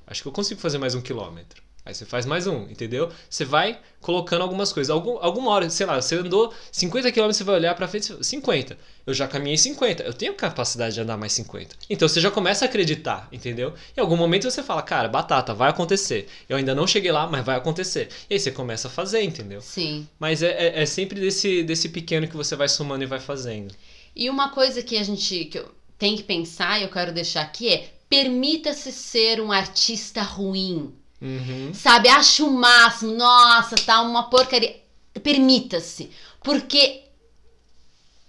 Acho 0.07 0.23
que 0.23 0.29
eu 0.29 0.33
consigo 0.33 0.61
fazer 0.61 0.79
mais 0.79 0.95
um 0.95 1.01
quilômetro. 1.01 1.63
Aí 1.91 1.95
você 1.95 2.07
faz 2.07 2.25
mais 2.25 2.47
um, 2.47 2.63
entendeu? 2.71 3.11
Você 3.29 3.45
vai 3.45 3.79
colocando 4.01 4.43
algumas 4.43 4.73
coisas. 4.73 4.91
Algum, 4.91 5.19
alguma 5.19 5.51
hora, 5.51 5.69
sei 5.69 5.85
lá, 5.87 6.01
você 6.01 6.15
andou 6.15 6.55
50 6.71 7.11
km, 7.11 7.27
você 7.27 7.43
vai 7.43 7.57
olhar 7.57 7.75
pra 7.75 7.89
frente, 7.89 8.15
50. 8.25 8.79
Eu 9.05 9.13
já 9.13 9.27
caminhei 9.27 9.59
50. 9.59 10.05
Eu 10.05 10.15
tenho 10.15 10.35
capacidade 10.35 10.95
de 10.95 11.01
andar 11.01 11.17
mais 11.17 11.33
50. 11.33 11.75
Então 11.91 12.09
você 12.09 12.21
já 12.21 12.31
começa 12.31 12.65
a 12.65 12.69
acreditar, 12.69 13.29
entendeu? 13.33 13.75
Em 13.97 14.01
algum 14.01 14.17
momento 14.17 14.49
você 14.49 14.63
fala, 14.63 14.83
cara, 14.83 15.09
batata, 15.09 15.53
vai 15.53 15.71
acontecer. 15.71 16.29
Eu 16.49 16.57
ainda 16.57 16.75
não 16.77 16.87
cheguei 16.87 17.11
lá, 17.11 17.27
mas 17.27 17.45
vai 17.45 17.57
acontecer. 17.57 18.09
E 18.31 18.35
aí 18.35 18.41
você 18.41 18.53
começa 18.53 18.87
a 18.87 18.91
fazer, 18.91 19.23
entendeu? 19.23 19.61
Sim. 19.61 20.07
Mas 20.19 20.45
é, 20.45 20.51
é, 20.53 20.83
é 20.83 20.87
sempre 20.87 21.21
desse, 21.21 21.65
desse 21.65 21.89
pequeno 21.89 22.29
que 22.29 22.37
você 22.37 22.55
vai 22.55 22.69
somando 22.69 23.03
e 23.03 23.07
vai 23.07 23.19
fazendo. 23.19 23.75
E 24.15 24.31
uma 24.31 24.51
coisa 24.51 24.81
que 24.81 24.97
a 24.97 25.03
gente 25.03 25.47
que 25.47 25.59
eu 25.59 25.81
tem 26.01 26.17
que 26.17 26.23
pensar 26.23 26.81
e 26.81 26.85
eu 26.85 26.89
quero 26.89 27.13
deixar 27.13 27.43
aqui 27.43 27.69
é 27.69 27.91
permita-se 28.09 28.91
ser 28.91 29.39
um 29.41 29.53
artista 29.53 30.23
ruim. 30.23 30.93
Uhum. 31.21 31.73
Sabe, 31.75 32.09
acho 32.09 32.47
o 32.47 32.51
máximo, 32.51 33.13
nossa, 33.13 33.77
tá 33.77 34.01
uma 34.01 34.31
porcaria. 34.31 34.81
Permita-se. 35.23 36.11
Porque 36.43 37.03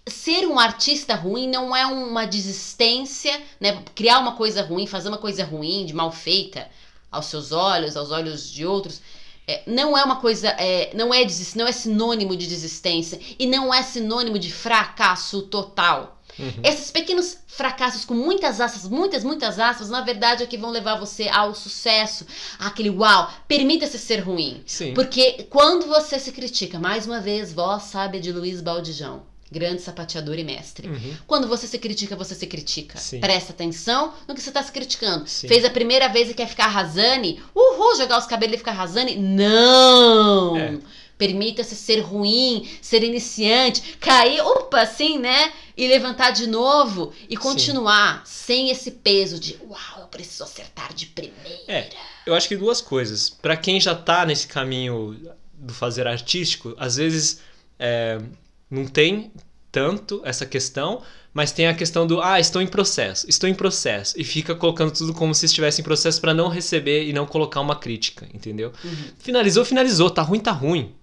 ser 0.07 0.47
um 0.47 0.59
artista 0.59 1.15
ruim 1.15 1.47
não 1.47 1.75
é 1.75 1.85
uma 1.85 2.25
desistência, 2.25 3.41
né? 3.59 3.83
Criar 3.95 4.19
uma 4.19 4.35
coisa 4.35 4.61
ruim, 4.61 4.87
fazer 4.87 5.09
uma 5.09 5.17
coisa 5.17 5.43
ruim, 5.45 5.85
de 5.85 5.93
mal 5.93 6.11
feita, 6.11 6.69
aos 7.11 7.27
seus 7.27 7.51
olhos, 7.51 7.95
aos 7.95 8.11
olhos 8.11 8.51
de 8.51 8.65
outros, 8.65 9.01
é, 9.47 9.63
não 9.67 9.97
é 9.97 10.03
uma 10.03 10.17
coisa, 10.17 10.47
é, 10.49 10.91
não 10.95 11.13
é 11.13 11.23
desis- 11.23 11.55
não 11.55 11.67
é 11.67 11.71
sinônimo 11.71 12.35
de 12.35 12.47
desistência 12.47 13.19
e 13.37 13.45
não 13.45 13.73
é 13.73 13.83
sinônimo 13.83 14.39
de 14.39 14.51
fracasso 14.51 15.43
total. 15.43 16.20
Uhum. 16.41 16.61
Esses 16.63 16.89
pequenos 16.89 17.37
fracassos 17.47 18.03
com 18.03 18.13
muitas 18.13 18.59
aspas, 18.59 18.89
muitas, 18.89 19.23
muitas 19.23 19.59
aspas, 19.59 19.89
na 19.89 20.01
verdade 20.01 20.43
é 20.43 20.45
que 20.47 20.57
vão 20.57 20.71
levar 20.71 20.99
você 20.99 21.29
ao 21.29 21.53
sucesso, 21.53 22.25
àquele 22.57 22.89
uau. 22.89 23.31
Permita-se 23.47 23.99
ser 23.99 24.19
ruim. 24.19 24.63
Sim. 24.65 24.93
Porque 24.93 25.45
quando 25.49 25.85
você 25.87 26.17
se 26.17 26.31
critica, 26.31 26.79
mais 26.79 27.05
uma 27.05 27.19
vez, 27.19 27.53
voz 27.53 27.83
sábia 27.83 28.19
de 28.19 28.31
Luiz 28.31 28.61
Baldijão, 28.61 29.23
grande 29.51 29.81
sapateador 29.81 30.39
e 30.39 30.43
mestre. 30.43 30.87
Uhum. 30.87 31.13
Quando 31.27 31.47
você 31.47 31.67
se 31.67 31.77
critica, 31.77 32.15
você 32.15 32.33
se 32.33 32.47
critica. 32.47 32.97
Sim. 32.97 33.19
Presta 33.19 33.51
atenção 33.51 34.13
no 34.27 34.33
que 34.33 34.41
você 34.41 34.49
está 34.49 34.63
se 34.63 34.71
criticando. 34.71 35.27
Sim. 35.27 35.47
Fez 35.47 35.65
a 35.65 35.69
primeira 35.69 36.07
vez 36.07 36.29
e 36.29 36.33
quer 36.33 36.47
ficar 36.47 36.65
arrasando, 36.65 37.37
uhul, 37.53 37.95
jogar 37.97 38.17
os 38.17 38.25
cabelos 38.25 38.55
e 38.55 38.57
ficar 38.59 38.71
arrasando. 38.71 39.11
Não! 39.17 40.57
É. 40.57 40.79
Permita-se 41.21 41.75
ser 41.75 41.99
ruim, 41.99 42.67
ser 42.81 43.03
iniciante, 43.03 43.95
cair, 43.99 44.41
opa, 44.41 44.81
assim, 44.81 45.19
né? 45.19 45.53
E 45.77 45.87
levantar 45.87 46.31
de 46.31 46.47
novo 46.47 47.13
e 47.29 47.37
continuar 47.37 48.23
sem 48.25 48.71
esse 48.71 48.89
peso 48.89 49.39
de 49.39 49.55
uau, 49.63 49.99
eu 49.99 50.07
preciso 50.07 50.43
acertar 50.43 50.91
de 50.95 51.05
primeira. 51.05 51.61
É, 51.67 51.89
eu 52.25 52.33
acho 52.33 52.47
que 52.47 52.57
duas 52.57 52.81
coisas. 52.81 53.29
Pra 53.29 53.55
quem 53.55 53.79
já 53.79 53.93
tá 53.93 54.25
nesse 54.25 54.47
caminho 54.47 55.15
do 55.53 55.75
fazer 55.75 56.07
artístico, 56.07 56.73
às 56.75 56.95
vezes 56.95 57.39
é, 57.77 58.19
não 58.67 58.87
tem 58.87 59.31
tanto 59.71 60.23
essa 60.25 60.43
questão, 60.43 61.03
mas 61.31 61.51
tem 61.51 61.67
a 61.67 61.73
questão 61.75 62.07
do 62.07 62.19
ah, 62.19 62.39
estou 62.39 62.63
em 62.63 62.67
processo, 62.67 63.29
estou 63.29 63.47
em 63.47 63.53
processo 63.53 64.19
e 64.19 64.23
fica 64.23 64.55
colocando 64.55 64.91
tudo 64.91 65.13
como 65.13 65.35
se 65.35 65.45
estivesse 65.45 65.81
em 65.81 65.83
processo 65.83 66.19
pra 66.19 66.33
não 66.33 66.49
receber 66.49 67.05
e 67.07 67.13
não 67.13 67.27
colocar 67.27 67.61
uma 67.61 67.75
crítica, 67.75 68.27
entendeu? 68.33 68.73
Uhum. 68.83 69.11
Finalizou, 69.19 69.63
finalizou, 69.63 70.09
tá 70.09 70.23
ruim, 70.23 70.39
tá 70.39 70.51
ruim, 70.51 70.93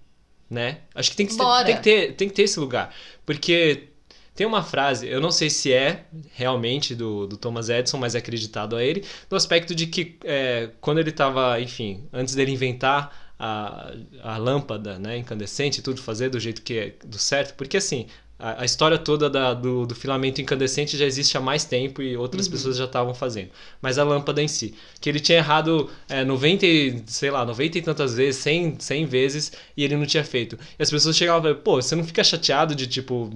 né? 0.49 0.79
Acho 0.95 1.11
que 1.11 1.17
tem 1.17 1.25
que, 1.25 1.35
ter, 1.35 1.65
tem 1.65 1.75
que 1.75 1.81
ter, 1.83 2.13
tem 2.13 2.27
que 2.29 2.33
ter 2.33 2.43
esse 2.43 2.59
lugar, 2.59 2.93
porque 3.25 3.89
tem 4.39 4.47
uma 4.47 4.63
frase, 4.63 5.05
eu 5.05 5.19
não 5.19 5.31
sei 5.31 5.49
se 5.49 5.73
é 5.73 6.05
realmente 6.33 6.95
do, 6.95 7.27
do 7.27 7.35
Thomas 7.35 7.67
Edison, 7.67 7.97
mas 7.97 8.15
é 8.15 8.19
acreditado 8.19 8.75
a 8.75 8.83
ele, 8.83 9.03
do 9.29 9.35
aspecto 9.35 9.75
de 9.75 9.85
que 9.85 10.17
é, 10.23 10.69
quando 10.79 10.99
ele 10.99 11.09
estava, 11.09 11.59
enfim, 11.59 12.07
antes 12.13 12.35
dele 12.35 12.51
inventar 12.51 13.33
a, 13.37 13.91
a 14.23 14.37
lâmpada 14.37 14.97
né, 14.97 15.17
incandescente, 15.17 15.81
tudo 15.81 16.01
fazer 16.01 16.29
do 16.29 16.39
jeito 16.39 16.61
que 16.61 16.77
é 16.77 16.93
do 17.05 17.17
certo, 17.17 17.55
porque 17.55 17.75
assim, 17.75 18.07
a, 18.39 18.61
a 18.61 18.65
história 18.65 18.97
toda 18.97 19.29
da- 19.29 19.53
do, 19.53 19.85
do 19.85 19.93
filamento 19.93 20.41
incandescente 20.41 20.97
já 20.97 21.05
existe 21.05 21.37
há 21.37 21.41
mais 21.41 21.65
tempo 21.65 22.01
e 22.01 22.15
outras 22.15 22.45
Uhum. 22.45 22.51
pessoas 22.53 22.77
já 22.77 22.85
estavam 22.85 23.13
fazendo. 23.13 23.49
Mas 23.81 23.97
a 23.97 24.03
lâmpada 24.03 24.41
em 24.41 24.47
si, 24.47 24.73
que 25.01 25.09
ele 25.09 25.19
tinha 25.19 25.37
errado 25.39 25.89
é, 26.07 26.23
90, 26.23 26.65
e- 26.65 27.03
sei 27.07 27.29
lá, 27.29 27.45
90 27.45 27.77
e 27.77 27.81
tantas 27.81 28.15
vezes, 28.15 28.41
100, 28.41 28.77
100 28.79 29.05
vezes, 29.05 29.51
e 29.75 29.83
ele 29.83 29.95
não 29.97 30.05
tinha 30.05 30.23
feito. 30.23 30.57
E 30.79 30.81
as 30.83 30.89
pessoas 30.89 31.15
chegavam 31.17 31.41
e 31.41 31.43
falavam, 31.43 31.63
pô, 31.63 31.81
você 31.81 31.95
não 31.95 32.03
fica 32.03 32.23
chateado 32.23 32.73
de, 32.73 32.87
tipo, 32.87 33.29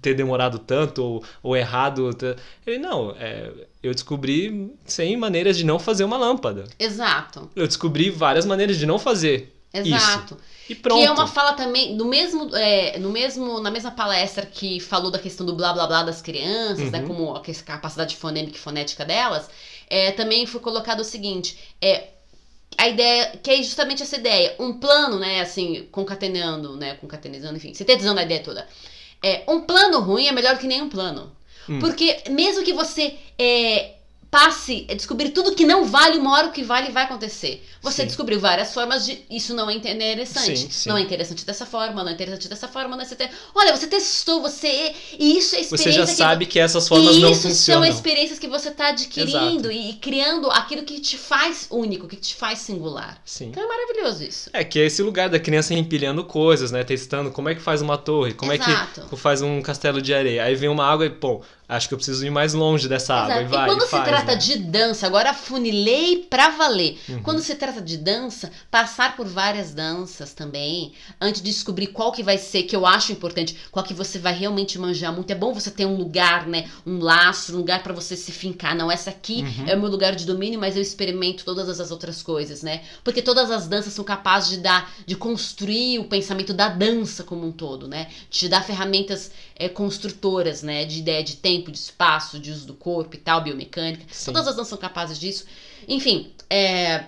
ter 0.00 0.14
demorado 0.14 0.58
tanto 0.58 1.02
ou, 1.04 1.24
ou 1.42 1.56
errado? 1.56 2.12
t-" 2.14 2.34
Ele, 2.66 2.78
não, 2.78 3.14
é, 3.18 3.50
eu 3.82 3.92
descobri 3.92 4.72
100 4.86 5.16
maneiras 5.16 5.56
de 5.56 5.64
não 5.64 5.78
fazer 5.78 6.04
uma 6.04 6.16
lâmpada. 6.16 6.64
Exato, 6.78 7.50
Eu 7.54 7.66
descobri 7.66 8.08
várias 8.10 8.46
maneiras 8.46 8.78
de 8.78 8.86
não 8.86 8.98
fazer. 8.98 9.54
exato. 9.72 10.36
E 10.70 10.74
pronto. 10.76 11.00
Que 11.00 11.06
é 11.06 11.10
uma 11.10 11.26
fala 11.26 11.52
também, 11.54 11.96
no 11.96 12.04
mesmo, 12.04 12.54
é, 12.54 12.96
no 13.00 13.10
mesmo, 13.10 13.58
na 13.58 13.72
mesma 13.72 13.90
palestra 13.90 14.46
que 14.46 14.78
falou 14.78 15.10
da 15.10 15.18
questão 15.18 15.44
do 15.44 15.52
blá 15.52 15.72
blá 15.72 15.84
blá 15.84 16.04
das 16.04 16.22
crianças, 16.22 16.92
né, 16.92 17.00
Uhum. 17.00 17.08
como 17.08 17.34
a 17.34 17.42
capacidade 17.64 18.14
fonêmica 18.14 18.56
e 18.56 18.60
fonética 18.60 19.04
delas, 19.04 19.50
é, 19.88 20.12
também 20.12 20.46
foi 20.46 20.60
colocado 20.60 21.00
o 21.00 21.04
seguinte, 21.04 21.58
é, 21.82 22.04
a 22.78 22.88
ideia, 22.88 23.36
que 23.42 23.50
é 23.50 23.56
justamente 23.64 24.04
essa 24.04 24.14
ideia, 24.16 24.54
um 24.60 24.74
plano, 24.74 25.18
né, 25.18 25.40
assim, 25.40 25.88
concatenando, 25.90 26.76
né, 26.76 26.94
concatenizando, 26.94 27.56
enfim, 27.56 27.74
sintetizando 27.74 28.20
a 28.20 28.22
ideia 28.22 28.40
toda. 28.40 28.64
É, 29.20 29.42
um 29.48 29.62
plano 29.62 29.98
ruim 30.00 30.28
é 30.28 30.32
melhor 30.32 30.56
que 30.56 30.68
nenhum 30.68 30.88
plano. 30.88 31.32
Hum. 31.68 31.80
Porque 31.80 32.22
mesmo 32.30 32.62
que 32.62 32.72
você 32.72 33.16
é, 33.36 33.94
passe 34.30 34.86
a 34.88 34.94
descobrir 34.94 35.30
tudo 35.30 35.54
que 35.54 35.66
não 35.66 35.84
vale, 35.84 36.18
uma 36.18 36.32
hora 36.32 36.46
o 36.48 36.52
que 36.52 36.62
vale 36.62 36.92
vai 36.92 37.04
acontecer. 37.04 37.66
Você 37.82 38.02
Sim. 38.02 38.06
descobriu 38.06 38.38
várias 38.38 38.72
formas 38.72 39.04
de. 39.06 39.18
Isso 39.30 39.54
não 39.54 39.68
é 39.68 39.74
interessante. 39.74 40.56
Sim, 40.58 40.70
sim. 40.70 40.88
Não 40.88 40.96
é 40.96 41.00
interessante 41.00 41.44
dessa 41.44 41.66
forma, 41.66 42.02
não 42.04 42.10
é 42.10 42.14
interessante 42.14 42.46
dessa 42.48 42.68
forma, 42.68 42.90
não 42.94 43.02
é 43.02 43.06
interessante. 43.06 43.34
Olha, 43.54 43.74
você 43.76 43.86
testou, 43.86 44.40
você. 44.40 44.94
E 45.18 45.38
isso 45.38 45.56
é 45.56 45.60
experiência. 45.60 45.92
Você 45.92 45.92
já 45.92 46.06
que- 46.06 46.12
sabe 46.12 46.46
que 46.46 46.58
essas 46.60 46.86
formas 46.86 47.16
e 47.16 47.20
não 47.20 47.32
isso 47.32 47.48
funcionam. 47.48 47.82
são 47.82 47.92
experiências 47.92 48.38
que 48.38 48.46
você 48.46 48.68
está 48.68 48.88
adquirindo 48.88 49.70
e, 49.72 49.90
e 49.90 49.92
criando 49.94 50.50
aquilo 50.50 50.82
que 50.82 51.00
te 51.00 51.16
faz 51.16 51.66
único, 51.70 52.06
que 52.06 52.16
te 52.16 52.34
faz 52.34 52.58
singular. 52.60 53.20
Sim. 53.24 53.46
Então 53.48 53.62
é 53.64 53.66
maravilhoso 53.66 54.22
isso. 54.22 54.50
É 54.52 54.62
que 54.62 54.78
é 54.78 54.86
esse 54.86 55.02
lugar 55.02 55.28
da 55.28 55.40
criança 55.40 55.74
empilhando 55.74 56.22
coisas, 56.24 56.70
né? 56.70 56.84
Testando 56.84 57.30
como 57.30 57.48
é 57.48 57.54
que 57.54 57.60
faz 57.62 57.80
uma 57.82 57.96
torre, 57.98 58.34
como 58.34 58.52
é 58.52 58.56
Exato. 58.56 59.06
que 59.08 59.16
faz 59.16 59.42
um 59.42 59.60
castelo 59.62 60.00
de 60.00 60.14
areia. 60.14 60.44
Aí 60.44 60.54
vem 60.54 60.68
uma 60.68 60.84
água 60.84 61.06
e, 61.06 61.10
pô, 61.10 61.40
acho 61.70 61.88
que 61.88 61.94
eu 61.94 61.98
preciso 61.98 62.24
ir 62.26 62.30
mais 62.30 62.52
longe 62.52 62.88
dessa 62.88 63.14
água. 63.14 63.36
Exato. 63.36 63.46
E 63.46 63.48
vai, 63.48 63.68
quando 63.68 63.80
e 63.82 63.84
se 63.84 63.90
faz, 63.90 64.04
trata 64.08 64.32
né? 64.32 64.36
de 64.38 64.56
dança, 64.58 65.06
agora 65.06 65.32
funilei 65.32 66.26
pra 66.28 66.50
valer. 66.50 66.98
Uhum. 67.08 67.22
Quando 67.22 67.40
se 67.40 67.54
trata 67.54 67.80
de 67.80 67.96
dança, 67.96 68.50
passar 68.70 69.16
por 69.16 69.26
várias 69.26 69.72
danças 69.72 70.32
também, 70.34 70.92
antes 71.20 71.40
de 71.42 71.50
descobrir 71.50 71.88
qual 71.88 72.12
que 72.12 72.22
vai 72.22 72.38
ser, 72.38 72.64
que 72.64 72.74
eu 72.74 72.84
acho 72.86 73.12
importante, 73.12 73.56
qual 73.70 73.84
que 73.84 73.94
você 73.94 74.18
vai 74.18 74.32
realmente 74.34 74.78
manjar 74.78 75.12
muito. 75.12 75.30
É 75.30 75.34
bom 75.34 75.52
você 75.52 75.70
ter 75.70 75.86
um 75.86 75.96
lugar, 75.96 76.46
né? 76.46 76.68
Um 76.86 76.98
laço, 76.98 77.54
um 77.54 77.58
lugar 77.58 77.82
pra 77.82 77.92
você 77.92 78.16
se 78.16 78.32
fincar. 78.32 78.74
Não, 78.74 78.90
essa 78.90 79.10
aqui 79.10 79.42
Uhum. 79.42 79.64
é 79.68 79.76
o 79.76 79.80
meu 79.80 79.88
lugar 79.90 80.14
de 80.14 80.26
domínio, 80.26 80.58
mas 80.58 80.76
eu 80.76 80.82
experimento 80.82 81.44
todas 81.44 81.80
as 81.80 81.90
outras 81.90 82.22
coisas, 82.22 82.62
né? 82.62 82.82
Porque 83.04 83.22
todas 83.22 83.50
as 83.50 83.68
danças 83.68 83.92
são 83.92 84.04
capazes 84.04 84.50
de 84.50 84.56
dar, 84.58 84.92
de 85.06 85.14
construir 85.14 85.98
o 85.98 86.04
pensamento 86.04 86.52
da 86.52 86.68
dança 86.68 87.22
como 87.22 87.46
um 87.46 87.52
todo, 87.52 87.86
né? 87.86 88.08
De 88.30 88.38
te 88.40 88.48
dar 88.48 88.64
ferramentas 88.64 89.30
é, 89.56 89.68
construtoras, 89.68 90.62
né? 90.62 90.84
De 90.84 90.98
ideia 91.00 91.22
de 91.22 91.36
tempo, 91.36 91.59
de 91.68 91.78
espaço, 91.78 92.38
de 92.38 92.52
uso 92.52 92.66
do 92.66 92.74
corpo 92.74 93.16
e 93.16 93.18
tal, 93.18 93.42
biomecânica. 93.42 94.04
Sim. 94.08 94.26
Todas 94.26 94.46
as 94.46 94.54
danças 94.54 94.68
são 94.68 94.78
capazes 94.78 95.18
disso. 95.18 95.46
Enfim, 95.88 96.32
é. 96.48 97.06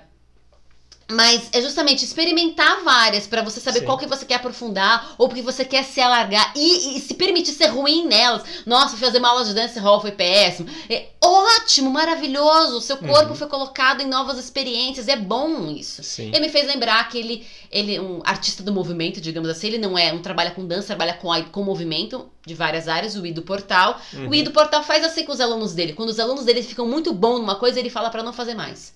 Mas 1.13 1.49
é 1.53 1.61
justamente 1.61 2.05
experimentar 2.05 2.83
várias 2.83 3.27
pra 3.27 3.43
você 3.43 3.61
saber 3.61 3.81
Sim. 3.81 3.85
qual 3.87 3.99
que 3.99 4.07
você 4.07 4.25
quer 4.25 4.37
aprofundar 4.37 5.15
ou 5.19 5.29
porque 5.29 5.43
você 5.43 5.65
quer 5.65 5.85
se 5.85 6.01
alargar 6.01 6.53
e, 6.57 6.97
e 6.97 7.01
se 7.01 7.15
permitir 7.15 7.53
ser 7.53 7.67
ruim 7.67 8.07
nelas. 8.07 8.43
Nossa, 8.67 8.97
fazer 8.97 9.19
uma 9.19 9.29
aula 9.29 9.45
de 9.45 9.55
dance 9.55 9.79
hall 9.79 10.01
foi 10.01 10.13
péssimo. 10.13 10.69
É 10.89 11.09
ótimo, 11.21 11.91
maravilhoso. 11.91 12.81
Seu 12.81 12.97
corpo 12.97 13.31
Uhum. 13.31 13.35
foi 13.37 13.47
colocado 13.49 14.01
em 14.01 14.07
novas 14.07 14.39
experiências. 14.39 15.09
É 15.09 15.17
bom 15.17 15.71
isso. 15.71 16.03
Sim. 16.03 16.29
Ele 16.29 16.41
me 16.41 16.49
fez 16.49 16.67
lembrar 16.67 17.09
que 17.09 17.19
ele, 17.19 17.47
ele 17.71 17.97
é 17.97 18.01
um 18.01 18.21
artista 18.25 18.63
do 18.63 18.73
movimento, 18.73 19.21
digamos 19.21 19.49
assim. 19.49 19.69
Ele 19.69 19.79
não 19.79 19.97
é, 19.99 20.13
não 20.13 20.23
trabalha 20.23 20.51
com 20.51 20.67
dança, 20.67 20.89
trabalha 20.89 21.15
com, 21.15 21.29
com 21.51 21.63
movimento 21.63 22.29
de 22.47 22.55
várias 22.55 22.89
áreas, 22.89 23.15
o 23.17 23.25
I 23.25 23.33
do 23.33 23.43
Portal. 23.43 24.01
O 24.15 24.17
Uhum. 24.19 24.35
I 24.35 24.43
do 24.43 24.51
Portal 24.51 24.83
faz 24.83 25.05
assim 25.05 25.25
com 25.25 25.33
os 25.33 25.41
alunos 25.41 25.75
dele. 25.75 25.93
Quando 25.93 26.09
os 26.09 26.19
alunos 26.19 26.45
dele 26.45 26.63
ficam 26.63 26.87
muito 26.87 27.13
bons 27.13 27.39
numa 27.39 27.57
coisa, 27.57 27.79
ele 27.79 27.91
fala 27.91 28.11
pra 28.11 28.23
não 28.23 28.33
fazer 28.33 28.55
mais. 28.55 28.93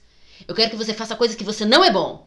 Eu 0.48 0.54
quero 0.54 0.70
que 0.70 0.76
você 0.76 0.94
faça 0.94 1.16
coisas 1.16 1.36
que 1.36 1.44
você 1.44 1.64
não 1.64 1.84
é 1.84 1.90
bom. 1.90 2.26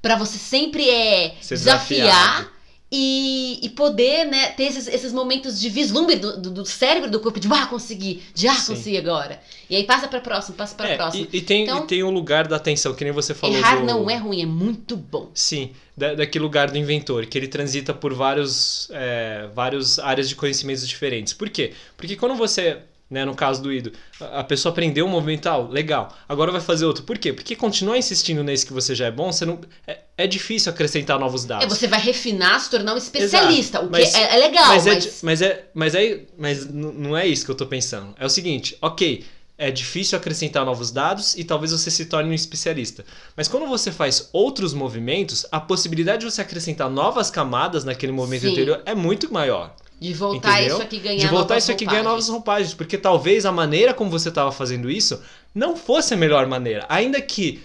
Pra 0.00 0.16
você 0.16 0.38
sempre 0.38 0.88
é 0.88 1.34
Ser 1.40 1.54
desafiar 1.56 2.48
e, 2.90 3.58
e 3.62 3.68
poder, 3.70 4.24
né, 4.24 4.50
ter 4.52 4.62
esses, 4.64 4.86
esses 4.86 5.12
momentos 5.12 5.60
de 5.60 5.68
vislumbre 5.68 6.16
do, 6.16 6.40
do, 6.40 6.50
do 6.50 6.64
cérebro, 6.64 7.10
do 7.10 7.20
corpo, 7.20 7.38
de 7.38 7.46
ah, 7.52 7.66
consegui, 7.66 8.22
de 8.34 8.48
ah, 8.48 8.54
Sim. 8.54 8.74
consegui 8.74 8.96
agora. 8.96 9.40
E 9.68 9.76
aí 9.76 9.84
passa 9.84 10.08
pra 10.08 10.20
próximo, 10.20 10.56
passa 10.56 10.74
pra 10.74 10.88
É, 10.88 10.96
próximo. 10.96 11.26
e, 11.30 11.36
e 11.38 11.40
tem, 11.42 11.64
Então- 11.64 11.84
e 11.84 11.86
tem 11.86 12.02
um 12.02 12.10
lugar 12.10 12.46
da 12.48 12.56
atenção, 12.56 12.94
que 12.94 13.04
nem 13.04 13.12
você 13.12 13.34
falou. 13.34 13.54
Errar 13.56 13.76
do- 13.80 13.84
não 13.84 14.08
é 14.08 14.16
ruim, 14.16 14.40
é 14.40 14.46
muito 14.46 14.96
bom. 14.96 15.30
Sim, 15.34 15.72
da, 15.96 16.14
daquele 16.14 16.42
lugar 16.44 16.70
do 16.70 16.78
inventor, 16.78 17.26
que 17.26 17.36
ele 17.36 17.48
transita 17.48 17.92
por 17.92 18.14
vários, 18.14 18.88
é, 18.92 19.48
várias 19.54 19.98
áreas 19.98 20.28
de 20.28 20.34
conhecimentos 20.36 20.88
diferentes. 20.88 21.34
Por 21.34 21.50
quê? 21.50 21.74
Porque 21.96 22.16
quando 22.16 22.36
você, 22.36 22.78
né, 23.10 23.24
no 23.24 23.34
caso 23.34 23.62
do 23.62 23.72
Ido, 23.72 23.92
a 24.20 24.44
pessoa 24.44 24.70
aprendeu 24.70 25.06
um 25.06 25.08
movimento 25.08 25.42
tal, 25.42 25.68
legal, 25.68 26.14
agora 26.28 26.52
vai 26.52 26.60
fazer 26.60 26.84
outro. 26.84 27.04
Por 27.04 27.16
quê? 27.16 27.32
Porque 27.32 27.56
continuar 27.56 27.96
insistindo 27.96 28.44
nesse 28.44 28.66
que 28.66 28.72
você 28.72 28.94
já 28.94 29.06
é 29.06 29.10
bom, 29.10 29.32
você 29.32 29.46
não, 29.46 29.58
é, 29.86 30.00
é 30.16 30.26
difícil 30.26 30.70
acrescentar 30.70 31.18
novos 31.18 31.44
dados. 31.44 31.64
É, 31.64 31.68
você 31.68 31.86
vai 31.86 32.00
refinar, 32.00 32.60
se 32.60 32.70
tornar 32.70 32.94
um 32.94 32.98
especialista, 32.98 33.80
o 33.80 33.86
que 33.86 33.92
Mas- 33.92 34.14
é, 34.14 34.34
é 34.34 34.38
legal, 34.38 34.68
mas, 34.68 34.84
mas... 34.84 35.06
é, 35.06 35.12
mas 35.22 35.42
é, 35.42 35.64
mas 35.74 35.94
é, 35.94 36.20
mas 36.36 36.66
não 36.72 37.16
é 37.16 37.26
isso 37.26 37.44
que 37.44 37.50
eu 37.50 37.54
tô 37.54 37.66
pensando. 37.66 38.14
É 38.18 38.26
o 38.26 38.30
seguinte, 38.30 38.76
ok, 38.82 39.24
é 39.56 39.70
difícil 39.72 40.16
acrescentar 40.16 40.64
novos 40.64 40.92
dados 40.92 41.34
e 41.34 41.42
talvez 41.42 41.72
você 41.72 41.90
se 41.90 42.06
torne 42.06 42.30
um 42.30 42.34
especialista. 42.34 43.04
Mas 43.36 43.48
quando 43.48 43.66
você 43.66 43.90
faz 43.90 44.28
outros 44.32 44.72
movimentos, 44.72 45.44
a 45.50 45.58
possibilidade 45.58 46.24
de 46.24 46.30
você 46.30 46.40
acrescentar 46.40 46.88
novas 46.88 47.28
camadas 47.30 47.84
naquele 47.84 48.12
movimento 48.12 48.42
Sim. 48.42 48.52
anterior 48.52 48.82
é 48.86 48.94
muito 48.94 49.32
maior. 49.32 49.74
De 50.00 50.14
voltar 50.14 50.60
Entendeu? 50.60 50.76
isso 50.76 50.82
aqui 50.82 50.98
ganhar 51.00 51.18
de 51.18 51.26
voltar 51.26 51.54
novas 51.54 51.64
isso 51.64 51.72
aqui 51.72 51.84
e 51.84 51.86
ganhar 51.86 52.04
novas 52.04 52.28
roupagens, 52.28 52.72
porque 52.72 52.96
talvez 52.96 53.44
a 53.44 53.50
maneira 53.50 53.92
como 53.92 54.10
você 54.10 54.28
estava 54.28 54.52
fazendo 54.52 54.88
isso 54.88 55.20
não 55.54 55.76
fosse 55.76 56.14
a 56.14 56.16
melhor 56.16 56.46
maneira, 56.46 56.86
ainda 56.88 57.20
que 57.20 57.60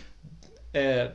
é, 0.74 1.12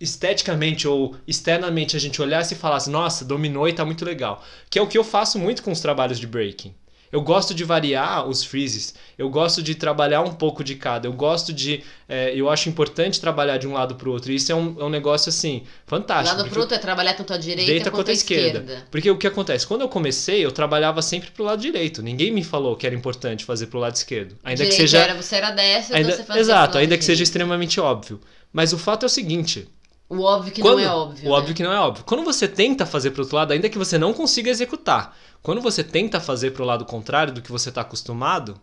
esteticamente 0.00 0.86
ou 0.86 1.16
externamente 1.26 1.96
a 1.96 2.00
gente 2.00 2.20
olhasse 2.22 2.54
e 2.54 2.56
falasse, 2.56 2.88
nossa, 2.90 3.24
dominou 3.24 3.68
e 3.68 3.72
tá 3.72 3.84
muito 3.84 4.04
legal, 4.04 4.42
que 4.70 4.78
é 4.78 4.82
o 4.82 4.86
que 4.86 4.96
eu 4.96 5.04
faço 5.04 5.38
muito 5.38 5.62
com 5.62 5.72
os 5.72 5.80
trabalhos 5.80 6.20
de 6.20 6.26
breaking. 6.26 6.74
Eu 7.14 7.20
gosto 7.22 7.54
de 7.54 7.62
variar 7.62 8.26
os 8.28 8.42
freezes, 8.42 8.92
eu 9.16 9.30
gosto 9.30 9.62
de 9.62 9.76
trabalhar 9.76 10.20
um 10.22 10.32
pouco 10.34 10.64
de 10.64 10.74
cada, 10.74 11.06
eu 11.06 11.12
gosto 11.12 11.52
de. 11.52 11.80
é, 12.08 12.32
eu 12.34 12.50
acho 12.50 12.68
importante 12.68 13.20
trabalhar 13.20 13.56
de 13.56 13.68
um 13.68 13.72
lado 13.72 13.94
pro 13.94 14.10
outro. 14.10 14.32
E 14.32 14.34
isso 14.34 14.50
é 14.50 14.54
um, 14.56 14.74
é 14.80 14.84
um 14.84 14.88
negócio 14.88 15.28
assim, 15.28 15.62
fantástico. 15.86 16.36
Lado 16.36 16.50
pro 16.50 16.60
outro 16.62 16.74
é 16.74 16.78
trabalhar 16.78 17.14
tanto 17.14 17.32
a 17.32 17.36
direita, 17.36 17.64
direita 17.66 17.90
quanto 17.92 18.08
a 18.10 18.12
esquerda. 18.12 18.58
esquerda. 18.58 18.86
Porque 18.90 19.08
o 19.08 19.16
que 19.16 19.28
acontece? 19.28 19.64
Quando 19.64 19.82
eu 19.82 19.88
comecei, 19.88 20.44
eu 20.44 20.50
trabalhava 20.50 21.00
sempre 21.02 21.30
pro 21.30 21.44
lado 21.44 21.62
direito. 21.62 22.02
Ninguém 22.02 22.32
me 22.32 22.42
falou 22.42 22.74
que 22.74 22.84
era 22.84 22.96
importante 22.96 23.44
fazer 23.44 23.68
pro 23.68 23.78
lado 23.78 23.94
esquerdo. 23.94 24.36
Ainda 24.42 24.64
Direita 24.64 24.74
que 24.82 24.88
seja. 24.88 24.98
era, 24.98 25.14
você 25.14 25.36
era 25.36 25.50
dessa, 25.52 25.94
ainda- 25.94 26.08
então 26.08 26.18
você 26.18 26.24
fazia 26.24 26.40
exato, 26.42 26.78
ainda 26.78 26.98
que 26.98 27.04
seja 27.04 27.18
direito. 27.18 27.28
extremamente 27.28 27.78
óbvio. 27.80 28.20
Mas 28.52 28.72
o 28.72 28.78
fato 28.78 29.04
é 29.04 29.06
o 29.06 29.08
seguinte: 29.08 29.68
O 30.08 30.20
óbvio 30.20 30.52
que 30.52 30.60
quando- 30.60 30.78
não 30.78 30.84
é 30.84 30.90
óbvio. 30.94 31.22
o 31.26 31.32
né? 31.32 31.38
óbvio 31.38 31.54
que 31.54 31.62
não 31.62 31.72
é 31.72 31.80
óbvio. 31.80 32.04
Quando 32.04 32.22
você 32.24 32.46
tenta 32.46 32.84
fazer 32.84 33.10
pro 33.10 33.22
outro 33.22 33.36
lado, 33.36 33.52
ainda 33.52 33.68
que 33.68 33.78
você 33.78 33.96
não 33.98 34.12
consiga 34.12 34.50
executar, 34.50 35.16
quando 35.42 35.60
você 35.60 35.82
tenta 35.82 36.20
fazer 36.20 36.50
pro 36.52 36.64
lado 36.64 36.84
contrário 36.84 37.32
do 37.32 37.40
que 37.42 37.50
você 37.50 37.70
tá 37.72 37.80
acostumado, 37.80 38.60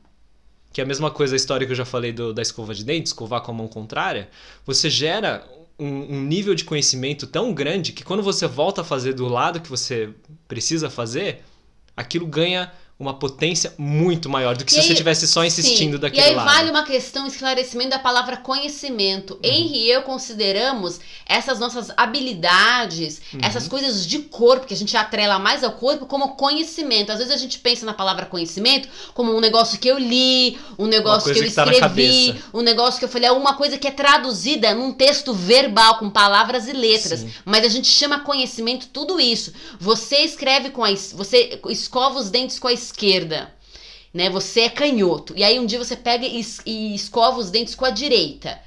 que 0.72 0.80
é 0.80 0.84
a 0.84 0.88
mesma 0.88 1.10
coisa 1.12 1.36
a 1.36 1.38
história 1.38 1.66
que 1.66 1.72
eu 1.72 1.76
já 1.76 1.86
falei 1.86 2.12
do- 2.14 2.34
da 2.34 2.42
escova 2.42 2.74
de 2.74 2.84
dente, 2.86 3.08
escovar 3.08 3.42
com 3.42 3.52
a 3.52 3.56
mão 3.56 3.68
contrária, 3.68 4.30
você 4.66 4.90
gera 4.90 5.44
um, 5.80 6.16
um 6.18 6.22
nível 6.22 6.54
de 6.54 6.64
conhecimento 6.64 7.26
tão 7.26 7.54
grande 7.54 7.92
que 7.92 8.04
quando 8.04 8.22
você 8.22 8.48
volta 8.48 8.82
a 8.82 8.84
fazer 8.84 9.14
do 9.14 9.28
lado 9.28 9.60
que 9.60 9.70
você 9.70 10.10
precisa 10.48 10.90
fazer, 10.92 11.44
aquilo 11.98 12.28
ganha 12.28 12.72
uma 13.02 13.16
potência 13.16 13.74
muito 13.78 14.30
maior 14.30 14.56
do 14.56 14.64
que 14.64 14.72
E 14.72 14.76
se 14.76 14.80
aí- 14.80 14.86
você 14.86 14.94
estivesse 14.94 15.28
só 15.28 15.44
insistindo 15.44 15.94
Sim. 15.96 16.00
daquele 16.02 16.22
E 16.22 16.30
aí 16.30 16.36
lado. 16.36 16.46
vale 16.50 16.70
uma 16.70 16.84
questão, 16.84 17.26
esclarecimento 17.26 17.90
da 17.90 18.00
palavra 18.00 18.38
conhecimento. 18.38 19.40
Henry 19.44 19.86
e 19.86 19.90
eu 19.90 20.04
consideramos 20.04 21.00
essas 21.26 21.58
nossas 21.60 21.90
habilidades, 21.98 23.22
Uhum. 23.34 23.40
essas 23.44 23.68
coisas 23.68 24.06
de 24.06 24.20
corpo, 24.20 24.66
que 24.68 24.74
a 24.74 24.78
gente 24.78 24.96
atrela 24.96 25.40
mais 25.40 25.64
ao 25.64 25.72
corpo, 25.72 26.06
como 26.06 26.36
conhecimento. 26.36 27.12
Às 27.12 27.20
vezes 27.20 27.34
a 27.34 27.38
gente 27.38 27.60
pensa 27.60 27.86
na 27.86 27.94
palavra 27.94 28.26
conhecimento 28.26 28.88
como 29.14 29.36
um 29.36 29.40
negócio 29.40 29.80
que 29.80 29.88
eu 29.88 29.98
li, 29.98 30.58
um 30.78 30.86
negócio 30.88 31.34
que 31.34 31.40
eu 31.40 31.44
que 31.44 31.52
tá 31.52 31.64
escrevi, 31.64 31.80
cabeça. 31.80 32.46
um 32.54 32.62
negócio 32.62 33.00
que 33.00 33.06
eu 33.06 33.10
falei, 33.10 33.30
é 33.30 33.32
uma 33.32 33.54
coisa 33.56 33.78
que 33.78 33.88
é 33.88 33.92
traduzida 33.92 34.74
num 34.74 34.92
texto 34.94 35.34
verbal, 35.34 35.98
com 35.98 36.10
palavras 36.10 36.68
e 36.68 36.74
letras. 36.74 37.22
Sim. 37.22 37.32
Mas 37.46 37.66
a 37.66 37.70
gente 37.70 37.88
chama 37.88 38.20
conhecimento 38.20 38.88
tudo 38.94 39.20
isso. 39.20 39.54
Você 39.80 40.18
escreve 40.18 40.70
com 40.70 40.84
a. 40.84 40.92
Você 40.92 41.60
escova 41.70 42.20
os 42.20 42.30
dentes 42.30 42.60
com 42.60 42.68
a 42.68 42.74
esquerda. 42.92 43.54
Né? 44.14 44.30
Você 44.30 44.62
é 44.62 44.70
canhoto. 44.70 45.34
E 45.38 45.44
aí 45.44 45.60
um 45.60 45.66
dia 45.66 45.80
você 45.80 45.96
pega 45.96 46.26
e, 46.26 46.46
e 46.66 46.94
escova 46.94 47.40
os 47.40 47.50
dentes 47.50 47.76
com 47.76 47.86
a 47.86 47.90
direita. 47.90 48.60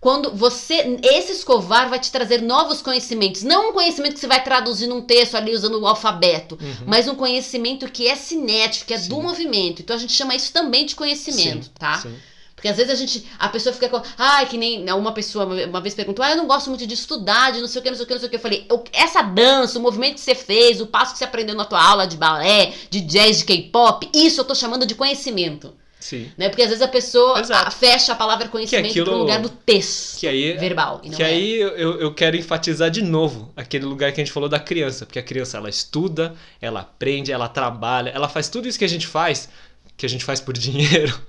Quando 0.00 0.34
você. 0.34 0.98
Esse 1.02 1.30
escovar 1.30 1.88
vai 1.88 2.00
te 2.00 2.10
trazer 2.10 2.42
novos 2.42 2.82
conhecimentos. 2.82 3.44
Não 3.44 3.70
um 3.70 3.72
conhecimento 3.72 4.14
que 4.14 4.20
você 4.20 4.26
vai 4.26 4.42
traduzir 4.42 4.88
num 4.88 5.00
texto 5.00 5.36
ali 5.36 5.54
usando 5.54 5.80
o 5.80 5.86
alfabeto. 5.86 6.58
Uhum. 6.60 6.86
Mas 6.86 7.06
um 7.06 7.14
conhecimento 7.14 7.86
que 7.88 8.08
é 8.08 8.16
cinético, 8.16 8.86
que 8.86 8.94
é 8.94 8.98
do 8.98 9.16
Sim. 9.16 9.22
movimento. 9.22 9.80
Então 9.80 9.94
a 9.94 9.98
gente 9.98 10.12
chama 10.12 10.34
isso 10.34 10.52
também 10.52 10.86
de 10.86 10.96
conhecimento, 10.96 11.66
Sim, 11.66 11.72
tá? 11.78 11.98
sim. 11.98 12.16
Porque 12.62 12.68
às 12.68 12.76
vezes 12.76 12.92
a 12.92 12.94
gente, 12.94 13.26
a 13.40 13.48
pessoa 13.48 13.72
fica 13.72 13.88
com, 13.88 14.00
ai, 14.16 14.46
que 14.46 14.56
nem 14.56 14.88
uma 14.92 15.10
pessoa 15.10 15.44
uma 15.66 15.80
vez 15.80 15.96
perguntou, 15.96 16.24
ah, 16.24 16.30
eu 16.30 16.36
não 16.36 16.46
gosto 16.46 16.70
muito 16.70 16.86
de 16.86 16.94
estudar, 16.94 17.50
de 17.50 17.60
não 17.60 17.66
sei 17.66 17.80
o 17.80 17.82
que, 17.82 17.90
não 17.90 17.96
sei 17.96 18.04
o 18.04 18.06
que, 18.06 18.12
não 18.14 18.20
sei 18.20 18.26
o 18.28 18.30
que. 18.30 18.36
Eu 18.36 18.40
falei, 18.40 18.64
"Eu- 18.70 18.84
essa 18.92 19.20
dança, 19.20 19.80
o 19.80 19.82
movimento 19.82 20.14
que 20.14 20.20
você 20.20 20.32
fez, 20.36 20.80
o 20.80 20.86
passo 20.86 21.10
que 21.12 21.18
você 21.18 21.24
aprendeu 21.24 21.56
na 21.56 21.64
tua 21.64 21.82
aula 21.84 22.06
de 22.06 22.16
balé, 22.16 22.72
de 22.88 23.00
jazz, 23.00 23.38
de 23.38 23.44
K-pop, 23.46 24.08
isso 24.14 24.40
eu 24.40 24.44
tô 24.44 24.54
chamando 24.54 24.86
de 24.86 24.94
conhecimento. 24.94 25.74
Sim. 25.98 26.30
Né? 26.38 26.48
Porque 26.48 26.62
às 26.62 26.68
vezes 26.68 26.82
a 26.82 26.86
pessoa 26.88 27.40
a- 27.40 27.70
fecha 27.72 28.12
a 28.12 28.14
palavra 28.14 28.46
conhecimento 28.46 28.90
aquilo- 28.90 29.06
pro 29.06 29.16
lugar 29.18 29.40
do 29.40 29.48
texto 29.48 30.20
Que 30.20 30.28
aí 30.28 30.52
verbal. 30.56 31.00
E 31.02 31.10
Que 31.10 31.20
é. 31.22 31.26
aí 31.26 31.60
eu, 31.60 32.00
eu 32.00 32.14
quero 32.14 32.36
enfatizar 32.36 32.90
de 32.92 33.02
novo 33.02 33.52
aquele 33.56 33.86
lugar 33.86 34.12
que 34.12 34.20
a 34.20 34.24
gente 34.24 34.32
falou 34.32 34.48
da 34.48 34.60
criança, 34.60 35.04
porque 35.04 35.18
a 35.18 35.22
criança 35.22 35.56
ela 35.58 35.68
estuda, 35.68 36.32
ela 36.60 36.78
aprende, 36.82 37.32
ela 37.32 37.48
trabalha, 37.48 38.10
ela 38.10 38.28
faz 38.28 38.48
tudo 38.48 38.68
isso 38.68 38.78
que 38.78 38.84
a 38.84 38.88
gente 38.88 39.06
faz, 39.08 39.48
que 39.96 40.06
a 40.06 40.08
gente 40.08 40.24
faz 40.24 40.40
por 40.40 40.54
dinheiro 40.56 41.20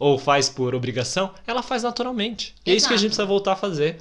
ou 0.00 0.18
faz 0.18 0.48
por 0.48 0.74
obrigação, 0.74 1.32
ela 1.46 1.62
faz 1.62 1.84
naturalmente. 1.84 2.54
E 2.66 2.72
é 2.72 2.74
isso 2.74 2.88
que 2.88 2.94
a 2.94 2.96
Exato. 2.96 3.02
gente 3.02 3.10
precisa 3.10 3.26
voltar 3.26 3.52
a 3.52 3.56
fazer. 3.56 3.98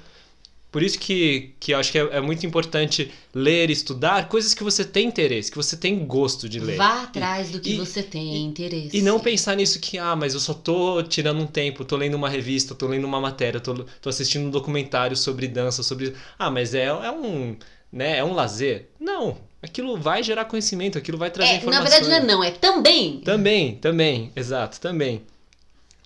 Por 0.71 0.83
isso 0.83 0.99
que, 0.99 1.55
que 1.59 1.73
eu 1.73 1.79
acho 1.79 1.91
que 1.91 1.97
é, 1.97 2.01
é 2.17 2.21
muito 2.21 2.45
importante 2.45 3.11
ler, 3.33 3.71
estudar 3.71 4.29
coisas 4.29 4.53
que 4.53 4.63
você 4.63 4.85
tem 4.85 5.07
interesse, 5.07 5.49
que 5.49 5.57
você 5.57 5.75
tem 5.75 6.05
gosto 6.05 6.47
de 6.47 6.59
ler. 6.59 6.77
Vá 6.77 7.01
atrás 7.03 7.49
do 7.49 7.59
que 7.59 7.71
e- 7.71 7.75
você 7.77 8.03
tem 8.03 8.43
interesse. 8.45 8.95
E 8.95 9.01
não 9.01 9.19
pensar 9.19 9.55
nisso 9.55 9.79
que, 9.79 9.97
ah, 9.97 10.15
mas 10.15 10.35
eu 10.35 10.39
só 10.39 10.53
tô 10.53 11.01
tirando 11.01 11.41
um 11.41 11.47
tempo, 11.47 11.83
tô 11.83 11.97
lendo 11.97 12.13
uma 12.13 12.29
revista, 12.29 12.75
tô 12.75 12.85
lendo 12.87 13.05
uma 13.05 13.19
matéria, 13.19 13.59
tô, 13.59 13.83
tô 13.99 14.09
assistindo 14.09 14.45
um 14.45 14.51
documentário 14.51 15.17
sobre 15.17 15.47
dança, 15.47 15.81
sobre. 15.81 16.13
Ah, 16.37 16.51
mas 16.51 16.75
é, 16.75 16.85
é 16.85 17.11
um. 17.11 17.57
Né, 17.91 18.19
é 18.19 18.23
um 18.23 18.33
lazer. 18.33 18.89
Não. 18.99 19.37
Aquilo 19.63 19.97
vai 19.97 20.21
gerar 20.21 20.45
conhecimento, 20.45 20.99
aquilo 20.99 21.17
vai 21.17 21.31
trazer 21.31 21.49
É, 21.49 21.53
na 21.53 21.57
informação. 21.61 21.83
verdade 21.89 22.07
não 22.09 22.15
é 22.15 22.21
não, 22.21 22.43
é 22.43 22.51
também. 22.51 23.21
Também, 23.21 23.75
também, 23.77 24.31
exato, 24.35 24.79
também. 24.79 25.23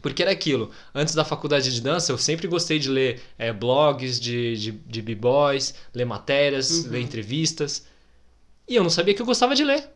Porque 0.04 0.22
era 0.22 0.32
aquilo. 0.32 0.70
Antes 0.94 1.16
da 1.16 1.26
faculdade 1.26 1.74
de 1.74 1.82
dança, 1.82 2.12
eu 2.12 2.18
sempre 2.20 2.46
gostei 2.48 2.78
de 2.78 2.90
ler 2.90 3.22
é, 3.40 3.52
blogs 3.52 4.20
de, 4.20 4.56
de, 4.58 4.72
de 4.74 5.02
b-boys, 5.02 5.74
ler 5.96 6.06
matérias, 6.06 6.70
Uhum. 6.86 6.92
ler 6.92 7.00
entrevistas. 7.02 7.86
E 8.68 8.76
eu 8.76 8.84
não 8.84 8.90
sabia 8.92 9.14
que 9.16 9.22
eu 9.22 9.26
gostava 9.26 9.56
de 9.56 9.64
ler. 9.64 9.90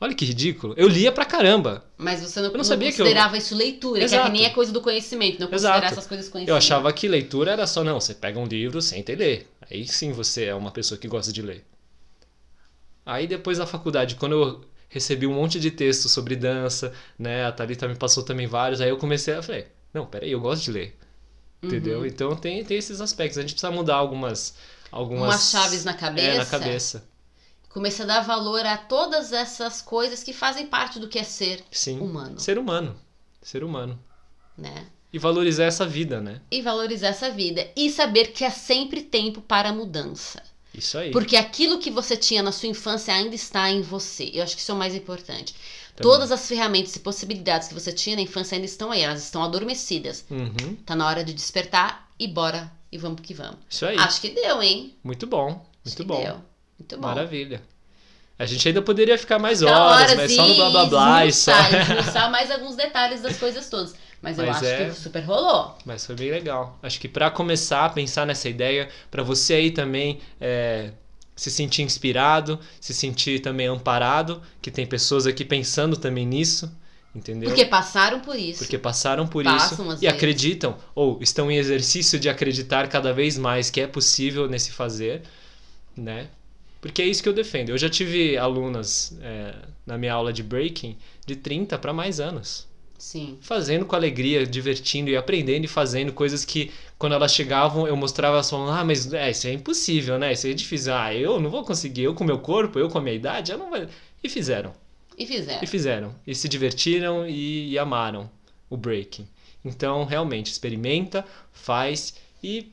Olha 0.00 0.14
que 0.14 0.24
ridículo. 0.24 0.74
Eu 0.76 0.88
lia 0.88 1.12
pra 1.12 1.24
caramba. 1.24 1.84
Mas 1.96 2.20
você 2.22 2.40
não, 2.40 2.46
Eu 2.46 2.50
não 2.52 2.56
não 2.58 2.64
sabia 2.64 2.90
que 2.90 3.00
eu- 3.00 3.04
considerava 3.04 3.36
isso 3.36 3.54
leitura, 3.54 3.98
que 3.98 4.02
é 4.02 4.04
Exato. 4.06 4.24
que 4.26 4.32
nem 4.32 4.44
é 4.46 4.50
coisa 4.50 4.72
do 4.72 4.80
conhecimento, 4.80 5.38
não 5.38 5.46
considerar 5.46 5.76
Exato. 5.78 5.92
essas 5.92 6.06
coisas 6.08 6.28
conhecidas. 6.28 6.48
Eu 6.52 6.56
achava 6.56 6.92
que 6.92 7.06
leitura 7.06 7.52
era 7.52 7.66
só, 7.68 7.84
não, 7.84 8.00
você 8.00 8.12
pega 8.14 8.40
um 8.40 8.46
livro, 8.46 8.82
senta 8.82 9.12
e 9.12 9.16
lê. 9.16 9.42
Aí 9.70 9.86
sim 9.86 10.10
você 10.12 10.46
é 10.46 10.54
uma 10.54 10.72
pessoa 10.72 10.98
que 10.98 11.06
gosta 11.06 11.32
de 11.32 11.40
ler. 11.42 11.64
Aí 13.04 13.26
depois 13.26 13.58
da 13.58 13.66
faculdade, 13.66 14.14
quando 14.16 14.32
eu 14.32 14.64
recebi 14.92 15.26
um 15.26 15.34
monte 15.34 15.58
de 15.58 15.70
texto 15.70 16.08
sobre 16.08 16.36
dança, 16.36 16.92
né, 17.18 17.44
a 17.44 17.50
Thalita 17.52 17.88
me 17.88 17.96
passou 17.96 18.22
também 18.22 18.46
vários, 18.46 18.80
aí 18.80 18.90
eu 18.90 18.98
comecei 18.98 19.34
a 19.34 19.42
falei, 19.42 19.66
não, 19.92 20.06
peraí, 20.06 20.30
eu 20.30 20.40
gosto 20.40 20.64
de 20.64 20.70
ler. 20.72 20.98
Entendeu? 21.62 22.00
Uhum. 22.00 22.06
Então 22.06 22.36
tem, 22.36 22.64
tem 22.64 22.76
esses 22.76 23.00
aspectos. 23.00 23.38
A 23.38 23.42
gente 23.42 23.52
precisa 23.52 23.70
mudar 23.70 23.94
algumas. 23.94 24.56
algumas 24.90 25.28
Umas 25.28 25.50
chaves 25.50 25.84
na 25.84 25.94
cabeça. 25.94 26.26
É, 26.28 26.38
na 26.38 26.46
cabeça. 26.46 27.04
Comecei 27.68 28.04
a 28.04 28.08
dar 28.08 28.20
valor 28.22 28.66
a 28.66 28.76
todas 28.76 29.32
essas 29.32 29.80
coisas 29.80 30.22
que 30.22 30.32
fazem 30.32 30.66
parte 30.66 30.98
do 30.98 31.08
que 31.08 31.18
é 31.18 31.22
ser 31.22 31.62
Sim. 31.70 32.00
humano, 32.00 32.38
Ser 32.38 32.58
humano. 32.58 32.96
Ser 33.40 33.62
humano. 33.64 33.98
né? 34.58 34.86
E 35.12 35.18
valorizar 35.18 35.64
essa 35.64 35.86
vida, 35.86 36.20
né? 36.20 36.40
E 36.50 36.60
valorizar 36.62 37.08
essa 37.08 37.30
vida. 37.30 37.70
E 37.76 37.88
saber 37.90 38.32
que 38.32 38.44
há 38.44 38.50
sempre 38.50 39.02
tempo 39.02 39.40
para 39.40 39.72
mudança. 39.72 40.42
Isso 40.74 40.96
aí. 40.98 41.10
Porque 41.10 41.36
aquilo 41.36 41.78
que 41.78 41.90
você 41.90 42.16
tinha 42.16 42.42
na 42.42 42.52
sua 42.52 42.68
infância 42.68 43.12
ainda 43.14 43.34
está 43.34 43.70
em 43.70 43.82
você. 43.82 44.30
Eu 44.32 44.42
acho 44.42 44.54
que 44.54 44.62
isso 44.62 44.72
é 44.72 44.74
o 44.74 44.78
mais 44.78 44.94
importante. 44.94 45.54
Também. 45.94 46.10
Todas 46.10 46.32
as 46.32 46.48
ferramentas 46.48 46.96
e 46.96 47.00
possibilidades 47.00 47.68
que 47.68 47.74
você 47.74 47.92
tinha 47.92 48.16
na 48.16 48.22
infância 48.22 48.54
ainda 48.54 48.64
estão 48.64 48.90
aí, 48.90 49.02
elas 49.02 49.22
estão 49.22 49.42
adormecidas. 49.42 50.24
Uhum. 50.30 50.76
Tá 50.86 50.96
na 50.96 51.06
hora 51.06 51.22
de 51.22 51.34
despertar 51.34 52.08
e 52.18 52.26
bora 52.26 52.72
e 52.90 52.96
vamos 52.96 53.20
que 53.20 53.34
vamos. 53.34 53.58
Isso 53.68 53.84
aí. 53.84 53.98
Acho 53.98 54.20
que 54.20 54.30
deu, 54.30 54.62
hein? 54.62 54.94
Muito 55.04 55.26
bom. 55.26 55.48
Acho 55.48 55.62
Muito 55.84 55.96
que 55.96 56.04
bom. 56.04 56.22
Deu. 56.22 56.36
Muito 56.78 56.96
bom. 56.96 57.08
Maravilha. 57.08 57.62
A 58.38 58.46
gente 58.46 58.66
ainda 58.66 58.82
poderia 58.82 59.16
ficar 59.18 59.38
mais 59.38 59.60
Ficar 59.60 59.78
horas, 59.78 60.14
mas 60.14 60.32
só 60.34 60.48
no 60.48 60.54
blá 60.54 60.70
blá 60.70 60.84
blá 60.86 61.26
e 61.26 61.32
só. 61.32 61.52
esmiuçar 61.52 62.30
mais 62.30 62.50
alguns 62.50 62.74
detalhes 62.74 63.20
das 63.20 63.36
coisas 63.36 63.68
todas. 63.68 63.94
Mas 64.22 64.38
eu 64.38 64.46
Mas 64.46 64.56
acho 64.58 64.66
é- 64.66 64.84
que 64.88 64.94
super 64.94 65.20
rolou. 65.24 65.76
Mas 65.84 66.06
foi 66.06 66.14
bem 66.14 66.30
legal. 66.30 66.78
Acho 66.80 67.00
que 67.00 67.08
pra 67.08 67.28
começar 67.30 67.84
a 67.86 67.88
pensar 67.88 68.24
nessa 68.24 68.48
ideia, 68.48 68.88
pra 69.10 69.22
você 69.24 69.54
aí 69.54 69.70
também 69.72 70.20
é, 70.40 70.92
se 71.34 71.50
sentir 71.50 71.82
inspirado, 71.82 72.58
se 72.80 72.94
sentir 72.94 73.40
também 73.40 73.66
amparado, 73.66 74.40
que 74.62 74.70
tem 74.70 74.86
pessoas 74.86 75.26
aqui 75.26 75.44
pensando 75.44 75.96
também 75.96 76.24
nisso, 76.24 76.70
entendeu? 77.12 77.48
Porque 77.48 77.64
passaram 77.64 78.20
por 78.20 78.36
isso. 78.38 78.60
Porque 78.60 78.78
passaram 78.78 79.26
por 79.26 79.42
Passam, 79.42 79.72
isso 79.72 79.82
e 79.82 80.06
vezes. 80.06 80.08
acreditam, 80.08 80.76
ou 80.94 81.18
estão 81.20 81.50
em 81.50 81.56
exercício 81.56 82.20
de 82.20 82.28
acreditar 82.28 82.86
cada 82.88 83.12
vez 83.12 83.36
mais 83.36 83.70
que 83.70 83.80
é 83.80 83.88
possível 83.88 84.48
nesse 84.48 84.70
fazer, 84.70 85.22
né? 85.96 86.28
Porque 86.80 87.02
é 87.02 87.06
isso 87.06 87.22
que 87.22 87.28
eu 87.28 87.32
defendo. 87.32 87.70
Eu 87.70 87.78
já 87.78 87.88
tive 87.88 88.36
alunas 88.36 89.16
é, 89.20 89.54
na 89.84 89.98
minha 89.98 90.12
aula 90.12 90.32
de 90.32 90.42
breaking 90.44 90.96
de 91.26 91.34
30 91.36 91.76
para 91.76 91.92
mais 91.92 92.20
anos 92.20 92.70
Sim. 93.02 93.36
fazendo 93.40 93.84
com 93.84 93.96
alegria, 93.96 94.46
divertindo 94.46 95.10
e 95.10 95.16
aprendendo 95.16 95.64
e 95.64 95.68
fazendo 95.68 96.12
coisas 96.12 96.44
que 96.44 96.70
quando 96.96 97.14
elas 97.14 97.34
chegavam 97.34 97.84
eu 97.84 97.96
mostrava 97.96 98.36
elas 98.36 98.48
falando, 98.48 98.70
ah, 98.70 98.84
mas 98.84 99.12
é, 99.12 99.28
isso 99.28 99.48
é 99.48 99.52
impossível, 99.52 100.20
né? 100.20 100.32
Isso 100.32 100.46
é 100.46 100.52
difícil. 100.52 100.94
Ah, 100.94 101.12
eu 101.12 101.40
não 101.40 101.50
vou 101.50 101.64
conseguir, 101.64 102.04
eu 102.04 102.14
com 102.14 102.22
meu 102.22 102.38
corpo, 102.38 102.78
eu 102.78 102.88
com 102.88 102.98
a 102.98 103.00
minha 103.02 103.16
idade, 103.16 103.50
eu 103.50 103.58
não 103.58 103.70
vou. 103.70 103.88
E 104.22 104.28
fizeram. 104.28 104.72
E 105.18 105.26
fizeram. 105.26 105.58
E 105.60 105.66
fizeram. 105.66 106.14
E 106.24 106.32
se 106.32 106.48
divertiram 106.48 107.26
e, 107.26 107.70
e 107.70 107.78
amaram 107.78 108.30
o 108.70 108.76
breaking. 108.76 109.26
Então, 109.64 110.04
realmente, 110.04 110.52
experimenta, 110.52 111.24
faz 111.52 112.14
e 112.40 112.70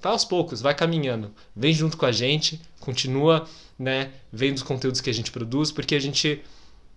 vai 0.00 0.12
aos 0.12 0.24
poucos, 0.24 0.62
vai 0.62 0.74
caminhando. 0.74 1.30
Vem 1.54 1.74
junto 1.74 1.98
com 1.98 2.06
a 2.06 2.12
gente, 2.12 2.58
continua, 2.80 3.46
né, 3.78 4.12
vendo 4.32 4.56
os 4.56 4.62
conteúdos 4.62 5.02
que 5.02 5.10
a 5.10 5.14
gente 5.14 5.30
produz, 5.30 5.70
porque 5.70 5.94
a 5.94 6.00
gente 6.00 6.42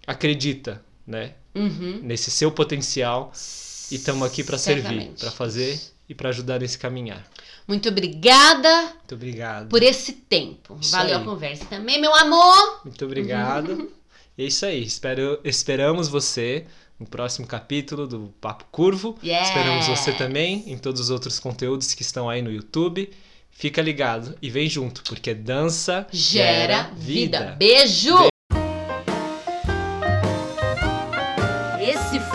acredita, 0.08 0.82
né, 1.06 1.34
Uhum. 1.54 2.00
nesse 2.04 2.32
seu 2.32 2.52
potencial 2.52 3.32
e 3.92 3.96
estamos 3.96 4.26
aqui 4.28 4.44
para 4.44 4.58
servir, 4.58 5.12
para 5.20 5.32
fazer 5.32 5.80
e 6.08 6.16
para 6.16 6.30
ajudar 6.30 6.60
nesse 6.60 6.78
caminhar. 6.78 7.26
Muito 7.68 7.90
obrigada 7.90 8.82
Muito 8.84 9.16
obrigado. 9.16 9.70
por 9.70 9.84
esse 9.84 10.14
tempo. 10.14 10.78
Isso 10.82 10.92
Valeu 10.92 11.18
aí. 11.18 11.22
a 11.22 11.26
conversa 11.26 11.66
também, 11.66 12.00
meu 12.02 12.14
amor. 12.16 12.82
Muito 12.84 13.04
obrigado. 13.06 13.90
E 14.38 14.44
é 14.44 14.48
isso 14.48 14.66
aí. 14.66 14.82
Espero, 14.82 15.42
esperamos 15.44 16.08
você 16.08 16.66
no 16.98 17.06
próximo 17.06 17.46
capítulo 17.46 18.08
do 18.08 18.34
Papo 18.40 18.64
Curvo. 18.72 19.20
Yes. 19.22 19.50
Esperamos 19.50 19.88
você 19.88 20.14
também 20.14 20.64
em 20.68 20.78
todos 20.78 21.02
os 21.02 21.10
outros 21.10 21.38
conteúdos 21.38 21.94
que 21.94 22.02
estão 22.02 22.30
aí 22.30 22.42
no 22.42 22.50
YouTube. 22.50 23.12
Fica 23.52 23.82
ligado 23.82 24.34
e 24.42 24.50
vem 24.50 24.70
junto, 24.70 25.04
porque 25.04 25.34
dança 25.34 26.08
Gera 26.12 26.92
vida. 26.96 27.56
Beijo! 27.60 28.16
Esse 28.16 28.31